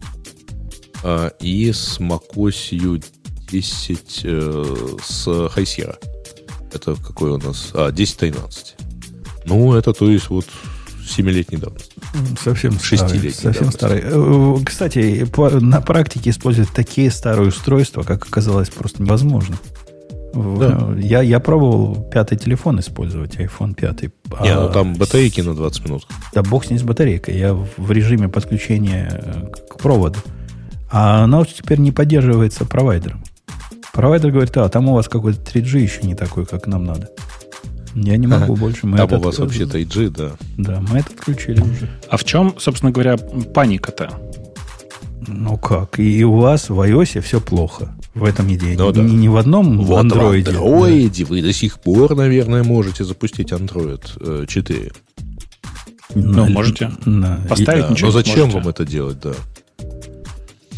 а, 1.05 1.29
и 1.41 1.73
с 1.73 2.01
macOS 2.01 2.75
10 3.51 4.21
э, 4.25 4.65
с 5.03 5.29
Sierra. 5.29 5.97
Это 6.73 6.95
какой 6.95 7.31
у 7.31 7.39
нас? 7.39 7.71
А, 7.75 7.91
10.13. 7.91 8.39
Ну, 9.47 9.75
это 9.75 9.93
то 9.93 10.11
есть 10.11 10.29
вот 10.29 10.47
7-летней 11.09 11.59
давности. 11.59 11.95
Совсем 12.43 12.73
старый. 12.73 13.31
Совсем 13.33 13.73
старый. 13.73 14.03
Э, 14.05 14.57
кстати, 14.65 15.27
на 15.61 15.81
практике 15.81 16.31
использовать 16.31 16.71
такие 16.71 17.11
старые 17.11 17.49
устройства, 17.49 18.03
как 18.03 18.27
оказалось, 18.27 18.69
просто 18.71 19.03
невозможно. 19.03 19.57
Да. 20.35 20.95
Я, 20.99 21.23
я 21.23 21.41
пробовал 21.41 22.09
пятый 22.13 22.37
телефон 22.37 22.81
использовать, 22.81 23.37
iPhone 23.37 23.75
5. 23.75 24.03
Не, 24.03 24.11
а, 24.31 24.67
ну 24.67 24.73
там 24.73 24.95
батарейки 24.95 25.41
на 25.41 25.55
20 25.55 25.85
минут. 25.87 26.07
Да 26.35 26.43
бог 26.43 26.67
с 26.67 26.71
ней 26.71 26.79
с 26.79 26.83
батарейкой. 26.83 27.39
Я 27.39 27.55
в 27.55 27.91
режиме 27.91 28.29
подключения 28.29 29.09
э, 29.11 29.47
к 29.71 29.79
проводу. 29.79 30.19
А 30.91 31.25
она 31.25 31.41
уже 31.41 31.51
теперь 31.55 31.79
не 31.79 31.93
поддерживается 31.93 32.65
провайдером. 32.65 33.25
Провайдер 33.99 34.31
говорит, 34.31 34.57
а 34.57 34.69
там 34.69 34.89
у 34.89 34.95
вас 34.95 35.09
какой-то 35.09 35.41
3G 35.41 35.81
еще 35.81 36.03
не 36.03 36.15
такой, 36.15 36.47
как 36.47 36.69
нам 36.69 36.85
надо. 36.85 37.11
Я 37.97 38.17
не 38.17 38.29
могу 38.29 38.55
больше. 38.55 38.87
Мы 38.87 38.97
Там 38.97 39.09
этот- 39.09 39.21
у 39.21 39.25
вас 39.25 39.39
вообще 39.41 39.65
3G, 39.65 40.11
да. 40.11 40.31
Да, 40.57 40.81
мы 40.89 40.99
это 41.01 41.11
включили 41.11 41.61
уже. 41.61 41.89
А 42.09 42.17
в 42.17 42.23
чем, 42.23 42.55
собственно 42.61 42.93
говоря, 42.93 43.17
паника-то? 43.17 44.11
Ну 45.27 45.57
как? 45.59 45.99
И 45.99 46.23
у 46.25 46.37
вас 46.37 46.71
в 46.71 46.81
iOS 46.81 47.21
все 47.23 47.41
плохо. 47.41 47.93
В 48.15 48.23
этом 48.23 48.47
идее. 48.55 48.77
Ну 48.79 48.93
да. 48.93 49.03
ни 49.03 49.27
в 49.27 49.37
одном 49.37 49.79
Вот 49.83 49.99
андроиде. 49.99 50.53
в 50.53 50.55
Android 50.63 51.25
вы 51.25 51.43
до 51.43 51.53
сих 51.53 51.81
пор, 51.81 52.15
наверное, 52.15 52.63
можете 52.63 53.03
запустить 53.03 53.51
Android 53.51 54.03
э, 54.21 54.47
4. 54.47 54.93
Ну, 56.15 56.45
На- 56.45 56.51
можете. 56.51 56.93
на- 57.05 57.41
Поставить 57.49 57.83
Да, 57.87 57.91
ничего 57.91 58.13
но 58.13 58.19
не 58.19 58.23
зачем 58.25 58.35
сможете. 58.51 58.59
вам 58.61 58.69
это 58.69 58.85
делать, 58.85 59.19
да? 59.21 59.33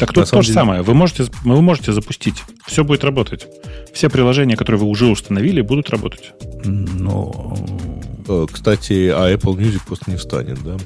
Так 0.01 0.13
тут 0.13 0.29
то 0.29 0.41
же 0.41 0.47
деле- 0.47 0.53
самое. 0.53 0.81
Вы 0.81 0.93
можете, 0.93 1.25
вы 1.43 1.61
можете 1.61 1.93
запустить. 1.93 2.43
Все 2.67 2.83
будет 2.83 3.03
работать. 3.03 3.47
Все 3.93 4.09
приложения, 4.09 4.55
которые 4.57 4.79
вы 4.81 4.87
уже 4.87 5.07
установили, 5.07 5.61
будут 5.61 5.89
работать. 5.89 6.33
Ну, 6.65 7.55
Э, 8.27 8.45
Кстати, 8.51 9.09
а 9.09 9.33
Apple 9.33 9.55
Music 9.57 9.81
просто 9.85 10.11
не 10.11 10.15
встанет, 10.17 10.63
да? 10.63 10.77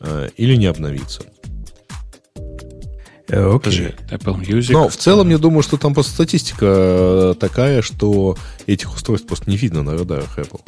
Э, 0.00 0.28
Или 0.36 0.54
не 0.54 0.66
обновится. 0.66 1.22
э, 3.28 3.54
окей. 3.54 3.94
Apple 4.10 4.40
Music. 4.40 4.72
Но 4.72 4.88
в 4.88 4.96
целом, 4.96 5.28
я 5.30 5.38
думаю, 5.38 5.62
что 5.62 5.76
там 5.76 5.92
просто 5.92 6.12
статистика 6.12 7.34
такая, 7.38 7.82
что 7.82 8.36
этих 8.66 8.94
устройств 8.94 9.26
просто 9.26 9.50
не 9.50 9.56
видно 9.56 9.82
на 9.82 9.92
радарах 9.98 10.38
Apple. 10.38 10.60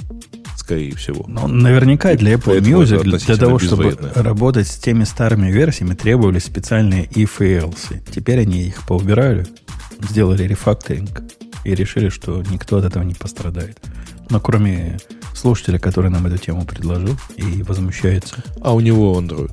Скорее 0.71 0.95
всего. 0.95 1.25
Ну, 1.27 1.49
наверняка 1.49 2.15
для 2.15 2.35
Apple 2.35 2.45
Поэтому 2.45 2.83
Music, 2.83 3.03
для 3.03 3.37
того, 3.37 3.59
чтобы 3.59 3.99
работать 4.15 4.69
с 4.69 4.77
теми 4.77 5.03
старыми 5.03 5.51
версиями, 5.51 5.95
требовались 5.95 6.45
специальные 6.45 7.07
if 7.07 7.45
и 7.45 7.59
else. 7.59 8.01
Теперь 8.09 8.39
они 8.43 8.69
их 8.69 8.87
поубирали, 8.87 9.49
сделали 9.99 10.45
рефакторинг 10.45 11.23
и 11.65 11.75
решили, 11.75 12.09
что 12.09 12.45
никто 12.49 12.77
от 12.77 12.85
этого 12.85 13.03
не 13.03 13.15
пострадает. 13.15 13.81
Но 14.29 14.39
кроме 14.39 15.01
слушателя, 15.35 15.81
который 15.81 16.09
нам 16.09 16.25
эту 16.27 16.39
тему 16.39 16.65
предложил 16.65 17.17
и 17.37 17.65
возмущается. 17.65 18.37
А 18.61 18.73
у 18.73 18.79
него 18.79 19.21
Android. 19.21 19.51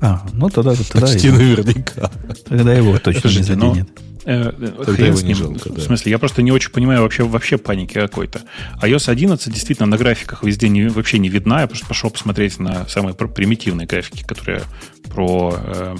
А, 0.00 0.24
ну 0.32 0.48
тогда, 0.48 0.74
тогда, 0.74 1.06
Почти 1.06 1.26
его, 1.28 1.38
наверняка. 1.38 2.10
тогда 2.48 2.74
его 2.74 2.98
точно 2.98 3.22
Подождите, 3.22 3.50
не 3.50 3.56
но- 3.56 3.68
заденет. 3.74 3.88
Э, 4.24 4.52
э, 4.60 4.84
Тогда 4.84 5.06
его 5.06 5.20
не 5.22 5.32
жалко, 5.32 5.70
да. 5.70 5.80
В 5.80 5.84
смысле, 5.84 6.10
я 6.12 6.18
просто 6.18 6.42
не 6.42 6.52
очень 6.52 6.70
понимаю 6.70 7.00
вообще, 7.00 7.22
вообще 7.24 7.56
паники 7.56 7.94
какой-то. 7.94 8.42
iOS 8.82 9.08
11 9.10 9.50
действительно 9.52 9.86
на 9.86 9.96
графиках 9.96 10.42
везде 10.44 10.68
не, 10.68 10.88
вообще 10.88 11.18
не 11.18 11.30
видна. 11.30 11.62
Я 11.62 11.66
просто 11.66 11.86
пошел 11.86 12.10
посмотреть 12.10 12.58
на 12.58 12.86
самые 12.88 13.14
пр- 13.14 13.28
примитивные 13.28 13.86
графики, 13.86 14.22
которые 14.24 14.62
про 15.08 15.54
э, 15.56 15.96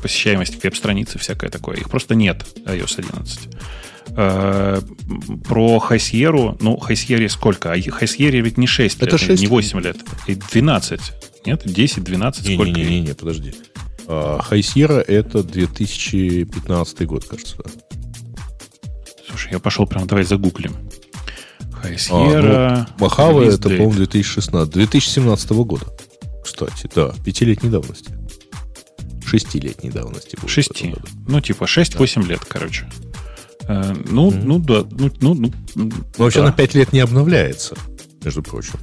посещаемость 0.00 0.62
веб-страницы, 0.64 1.18
всякое 1.18 1.50
такое. 1.50 1.76
Их 1.76 1.90
просто 1.90 2.14
нет, 2.14 2.46
iOS 2.64 2.94
11. 2.98 3.48
Э, 4.16 4.80
про 5.46 5.78
Хайсьеру, 5.78 6.56
ну, 6.60 6.78
Хайсьере 6.78 7.28
сколько? 7.28 7.72
А 7.72 7.90
Хайсьере 7.90 8.40
ведь 8.40 8.56
не 8.56 8.66
6 8.66 8.96
Это 9.02 9.12
лет, 9.12 9.20
6 9.20 9.42
не 9.42 9.48
8 9.48 9.80
лет, 9.80 9.98
и 10.26 10.34
12. 10.34 11.00
Нет, 11.46 11.62
10, 11.64 12.02
12, 12.02 12.54
сколько? 12.54 12.70
Не-не-не, 12.70 13.14
подожди. 13.14 13.54
А, 14.08 14.40
Sierra 14.50 15.00
это 15.00 15.42
2015 15.42 17.06
год, 17.06 17.24
кажется. 17.24 17.56
да. 17.58 17.70
Слушай, 19.28 19.52
я 19.52 19.58
пошел 19.58 19.86
прям, 19.86 20.06
давай 20.06 20.24
загуглим. 20.24 20.74
А, 21.72 21.76
Хайсьера. 21.76 22.88
ну, 22.98 23.04
Махава 23.04 23.42
release 23.42 23.54
это, 23.54 23.68
по-моему, 23.68 23.92
2016. 23.92 24.72
2017 24.72 25.50
года. 25.50 25.86
Кстати, 26.44 26.88
да, 26.94 27.12
пятилетней 27.24 27.70
давности. 27.70 28.12
Шестилетней 29.24 29.90
давности. 29.90 30.36
будет 30.36 30.50
Шести. 30.50 30.94
Ну, 31.26 31.40
типа 31.40 31.64
6-8 31.64 32.26
лет, 32.26 32.44
короче. 32.46 32.88
Э, 33.68 33.94
ну, 34.08 34.30
ну, 34.30 34.58
да. 34.58 34.84
Ну, 34.90 35.10
ну, 35.20 35.52
ну, 35.74 35.92
вообще 36.16 36.40
да. 36.40 36.46
на 36.46 36.52
5 36.52 36.74
лет 36.74 36.92
не 36.92 37.00
обновляется, 37.00 37.74
между 38.24 38.42
прочим. 38.42 38.78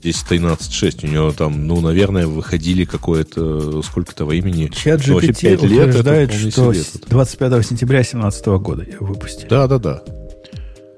Здесь 0.00 0.24
13.6, 0.26 1.06
у 1.06 1.08
него 1.08 1.30
там, 1.32 1.66
ну, 1.66 1.78
наверное, 1.82 2.26
выходили 2.26 2.86
какое-то 2.86 3.82
сколько-то 3.82 4.24
времени. 4.24 4.68
Чат 4.74 5.06
Ну, 5.06 5.14
вообще 5.14 5.32
GPT 5.32 5.40
пять 5.42 5.62
лет 5.62 5.88
это 5.88 6.00
утверждает, 6.00 6.32
что 6.32 6.72
тут. 6.72 7.08
25 7.08 7.66
сентября 7.66 7.98
2017 7.98 8.46
года 8.46 8.82
ее 8.82 8.96
выпустили. 9.00 9.48
Да-да-да. 9.48 10.02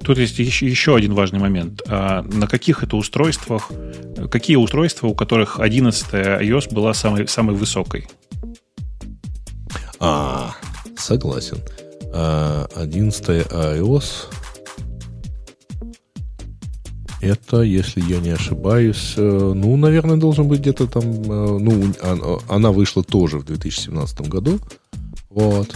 Тут 0.05 0.19
есть 0.19 0.39
еще, 0.39 0.69
еще 0.69 0.95
один 0.95 1.15
важный 1.15 1.41
момент. 1.41 1.83
А 1.89 2.23
на 2.23 2.47
каких 2.47 2.85
это 2.85 2.97
устройствах, 2.97 3.73
какие 4.31 4.55
устройства, 4.55 5.09
у 5.09 5.15
которых 5.15 5.59
11 5.59 6.07
iOS 6.13 6.73
была 6.73 6.95
самой, 6.95 7.27
самой 7.27 7.57
высокой? 7.57 8.07
А, 9.99 10.55
согласен. 10.97 11.59
А, 12.13 12.69
11 12.77 13.29
iOS. 13.29 14.05
Это, 17.23 17.63
если 17.63 18.01
я 18.01 18.19
не 18.19 18.31
ошибаюсь, 18.31 19.15
э, 19.17 19.53
ну, 19.55 19.77
наверное, 19.77 20.17
должен 20.17 20.49
быть 20.49 20.59
где-то 20.59 20.89
там, 20.89 21.05
э, 21.05 21.59
ну, 21.61 21.93
а- 22.03 22.39
она 22.49 22.73
вышла 22.73 23.05
тоже 23.05 23.39
в 23.39 23.45
2017 23.45 24.29
году. 24.29 24.59
Вот. 25.31 25.73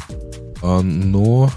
А, 0.61 0.83
но... 0.83 1.53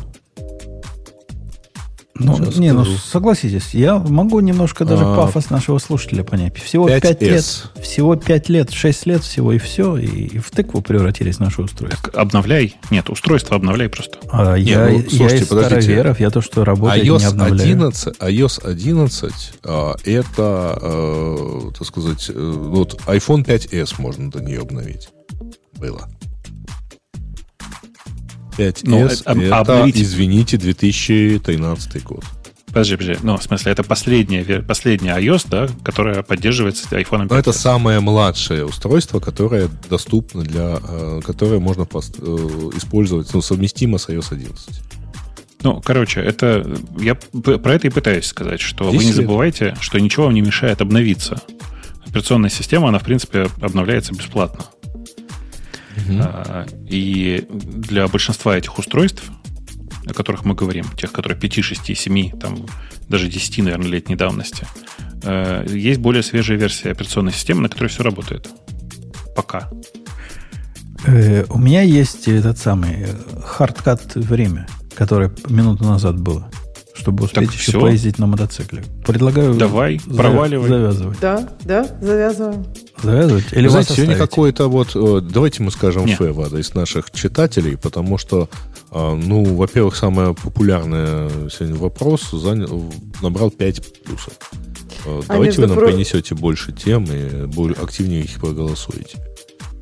Ну, 2.20 2.36
Сейчас 2.36 2.58
не, 2.58 2.74
ну 2.74 2.84
согласитесь, 2.86 3.74
я 3.74 3.98
могу 3.98 4.42
немножко 4.42 4.84
даже 4.84 5.06
А, 5.06 5.16
пафос 5.16 5.50
нашего 5.50 5.78
слушателя 5.78 6.24
понять. 6.24 6.58
Всего 6.58 6.90
5S. 6.90 7.00
5 7.02 7.22
лет, 7.22 7.46
всего 7.82 8.16
5 8.18 8.50
лет, 8.50 8.72
6 8.72 9.06
лет 9.06 9.24
всего, 9.24 9.54
и 9.54 9.58
все, 9.58 9.96
и, 9.98 10.06
и 10.06 10.38
в 10.38 10.52
тыкву 10.52 10.82
превратились 10.82 11.40
наши 11.40 11.62
устройства. 11.62 12.02
Так 12.04 12.18
обновляй. 12.18 12.76
Нет, 12.92 13.10
устройство 13.10 13.56
обновляй 13.56 13.88
просто. 13.88 14.18
А 14.30 14.58
Не, 14.58 14.64
я, 14.72 14.88
ну, 14.88 15.00
я 15.00 15.10
слушайте, 15.10 15.44
из 15.44 15.48
подождите. 15.48 15.82
староверов, 15.82 16.20
я 16.20 16.30
то, 16.30 16.42
что 16.42 16.66
работает, 16.66 17.04
не 17.04 17.10
iOS 17.10 17.26
обновляю. 17.26 17.70
11, 17.72 18.18
iOS 18.20 18.68
11 18.68 19.34
а, 19.64 19.96
это, 20.04 20.78
э, 20.82 21.72
так 21.78 21.88
сказать, 21.88 22.30
э, 22.30 22.34
вот 22.34 23.00
iPhone 23.08 23.46
5s 23.46 23.96
можно 23.98 24.30
до 24.30 24.40
нее 24.42 24.60
обновить. 24.60 25.10
Было. 25.78 26.10
5s 28.60 28.82
Ну, 28.84 29.06
это- 29.06 29.32
об- 29.32 29.40
это, 29.40 29.58
обновить- 29.60 29.98
извините, 30.02 30.58
2013 30.58 32.04
год. 32.04 32.24
Подожди, 32.68 32.98
подожди. 32.98 33.20
Ну, 33.24 33.36
в 33.38 33.42
смысле, 33.44 33.72
это 33.72 33.84
последняя, 33.84 34.62
последняя 34.62 35.18
iOS, 35.18 35.48
да, 35.50 35.68
которая 35.84 36.22
поддерживается 36.22 36.86
iPhone 36.92 37.22
5. 37.24 37.30
Но 37.32 37.38
это 37.40 37.52
самое 37.52 38.00
младшее 38.00 38.64
устройство, 38.66 39.20
которое 39.20 39.70
доступно 39.90 40.44
для, 40.44 40.78
э, 40.88 41.22
которое 41.26 41.60
можно 41.60 41.84
э, 41.84 41.88
использовать, 42.78 43.34
ну, 43.34 43.42
совместимо 43.42 43.98
с 43.98 44.08
iOS 44.10 44.28
11. 44.34 44.82
Ну, 45.64 45.82
короче, 45.84 46.22
это 46.22 46.64
я 47.00 47.16
про 47.16 47.74
это 47.74 47.88
и 47.88 47.90
пытаюсь 47.90 48.26
сказать, 48.26 48.62
что 48.62 48.86
вы 48.86 48.92
не 48.92 48.98
10 49.00 49.08
лет. 49.08 49.16
забывайте, 49.26 49.76
что 49.82 50.00
ничего 50.00 50.26
вам 50.26 50.36
не 50.36 50.42
мешает 50.42 50.80
обновиться. 50.82 51.42
Операционная 52.06 52.50
система, 52.52 52.90
она, 52.90 53.00
в 53.00 53.04
принципе, 53.04 53.48
обновляется 53.62 54.14
бесплатно. 54.14 54.66
А, 56.22 56.66
И 56.90 57.46
для 57.50 58.08
большинства 58.08 58.58
этих 58.58 58.78
устройств, 58.78 59.24
о 60.06 60.14
которых 60.14 60.46
мы 60.46 60.56
говорим, 60.56 60.86
тех, 60.98 61.12
которые 61.12 61.40
5, 61.40 61.64
6, 61.64 61.98
7, 61.98 62.40
там, 62.40 62.66
даже 63.08 63.28
10, 63.28 63.60
наверное, 63.60 63.88
летней 63.88 64.16
давности, 64.16 64.66
э, 65.24 65.66
есть 65.70 66.00
более 66.00 66.24
свежая 66.24 66.58
версия 66.58 66.92
операционной 66.92 67.34
системы, 67.34 67.62
на 67.62 67.70
которой 67.70 67.88
все 67.88 68.04
работает. 68.04 68.50
Пока. 69.36 69.70
Э, 71.06 71.46
у 71.50 71.58
меня 71.58 71.82
есть 71.82 72.28
этот 72.28 72.58
самый 72.58 73.04
э, 73.04 73.08
хардкат 73.44 74.16
время, 74.16 74.68
которое 74.96 75.32
минуту 75.48 75.84
назад 75.84 76.20
было, 76.20 76.50
чтобы 77.00 77.24
успеть 77.26 77.46
Так 77.48 77.56
еще 77.56 77.72
всё. 77.72 77.82
поездить 77.82 78.20
на 78.20 78.28
мотоцикле. 78.28 78.84
Предлагаю 79.06 79.54
Давай, 79.56 79.96
завя- 79.98 80.18
проваливай. 80.18 80.68
завязывать. 80.70 81.20
Да, 81.20 81.50
да, 81.64 81.88
завязываем. 82.02 82.66
Завязывать? 83.02 83.46
Или 83.54 83.64
Вы 83.64 83.70
знаете, 83.70 83.94
сегодня 83.94 84.18
какой-то 84.18 84.68
вот... 84.70 84.92
э, 84.96 85.22
Давайте 85.22 85.64
мы 85.64 85.72
скажем 85.72 86.06
Не. 86.06 86.16
фэ, 86.16 86.32
Вада, 86.34 86.58
из 86.58 86.74
наших 86.74 87.12
читателей, 87.12 87.78
потому 87.78 88.18
что, 88.18 88.50
а, 88.92 89.16
ну, 89.16 89.44
во-первых, 89.56 89.96
самый 89.96 90.34
популярный 90.34 91.50
сегодня 91.50 91.76
вопрос 91.78 92.30
занял, 92.32 92.92
набрал 93.22 93.52
5 93.52 93.82
плюсов. 94.04 94.34
Э, 95.06 95.22
Давайте 95.28 95.46
между 95.46 95.62
вы 95.62 95.68
нам 95.70 95.78
про- 95.78 95.88
принесете 95.88 96.36
больше 96.36 96.74
тем 96.74 97.06
и 97.06 97.46
более 97.46 97.78
активнее 97.78 98.22
их 98.24 98.34
проголосуете. 98.40 99.18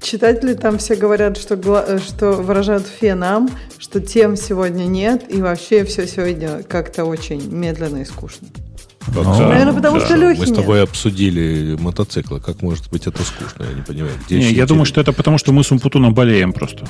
Читатели 0.01 0.53
там 0.53 0.77
все 0.77 0.95
говорят, 0.95 1.37
что, 1.37 1.55
э, 1.55 1.99
что 1.99 2.31
выражают 2.33 2.87
фенам, 2.87 3.49
что 3.77 3.99
тем 3.99 4.35
сегодня 4.35 4.83
нет, 4.83 5.25
и 5.29 5.41
вообще 5.41 5.83
все 5.83 6.07
сегодня 6.07 6.63
как-то 6.63 7.05
очень 7.05 7.51
медленно 7.51 7.97
и 7.97 8.05
скучно. 8.05 8.47
Как 9.13 9.23
Ну? 9.25 9.47
Наверное, 9.47 9.73
потому 9.73 9.99
что 9.99 10.15
Лехи 10.15 10.39
Мы 10.39 10.45
с 10.45 10.49
нет. 10.49 10.59
тобой 10.59 10.83
обсудили 10.83 11.75
мотоциклы. 11.79 12.39
Как 12.39 12.61
может 12.61 12.89
быть 12.91 13.07
это 13.07 13.23
скучно? 13.23 13.63
Я 13.69 13.73
не 13.75 13.81
понимаю. 13.81 14.13
Где 14.25 14.37
Не, 14.39 14.51
я 14.51 14.65
думаю, 14.65 14.85
что 14.85 15.01
это 15.01 15.13
потому, 15.13 15.37
что 15.37 15.51
мы 15.51 15.63
с 15.63 15.71
Умпутуном 15.71 16.13
болеем 16.13 16.53
просто. 16.53 16.85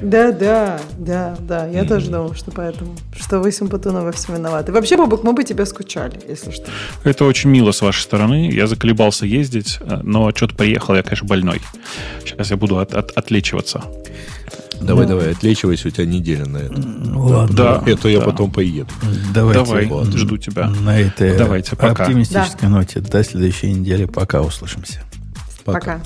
Да, 0.00 0.32
да, 0.32 0.80
да, 0.98 1.36
да. 1.40 1.66
Я 1.68 1.84
тоже 1.84 2.10
думаю, 2.10 2.34
что 2.34 2.50
поэтому. 2.50 2.96
Что 3.16 3.38
вы, 3.38 3.52
Симпатуна, 3.52 4.02
во 4.02 4.10
всем 4.10 4.34
виноваты. 4.34 4.72
Вообще, 4.72 4.96
Бобок, 4.96 5.22
мы 5.22 5.32
бы 5.32 5.44
тебя 5.44 5.64
скучали, 5.64 6.18
если 6.28 6.50
что. 6.50 6.64
Это 7.04 7.24
очень 7.24 7.50
мило 7.50 7.70
с 7.70 7.82
вашей 7.82 8.00
стороны. 8.00 8.50
Я 8.50 8.66
заколебался 8.66 9.26
ездить, 9.26 9.78
э, 9.80 10.00
но 10.02 10.30
что-то 10.34 10.56
приехал 10.56 10.96
я, 10.96 11.02
конечно, 11.04 11.28
больной. 11.28 11.60
Сейчас 12.24 12.50
я 12.50 12.56
буду 12.56 12.78
от- 12.80 12.94
от- 12.94 13.12
отлечиваться. 13.12 13.84
Давай, 14.82 15.06
давай, 15.06 15.32
отлечивайся, 15.32 15.88
у 15.88 15.90
тебя 15.90 16.06
неделя 16.06 16.46
на 16.46 16.58
это. 16.58 16.80
Ну, 16.80 17.24
ладно. 17.26 17.56
Да. 17.56 17.82
Это 17.86 18.08
я 18.08 18.20
да. 18.20 18.26
потом 18.26 18.50
поеду. 18.50 18.90
Давайте 19.34 19.64
Давай, 19.64 19.86
ладно. 19.88 20.16
жду 20.16 20.36
тебя. 20.36 20.68
на 20.68 20.98
этой 20.98 21.36
Давайте, 21.36 21.76
пока. 21.76 22.04
оптимистической 22.04 22.68
ноте 22.68 23.00
до 23.00 23.22
следующей 23.24 23.72
недели. 23.72 24.04
Пока 24.06 24.42
услышимся. 24.42 25.00
Пока. 25.64 25.78
Пока. 25.78 26.02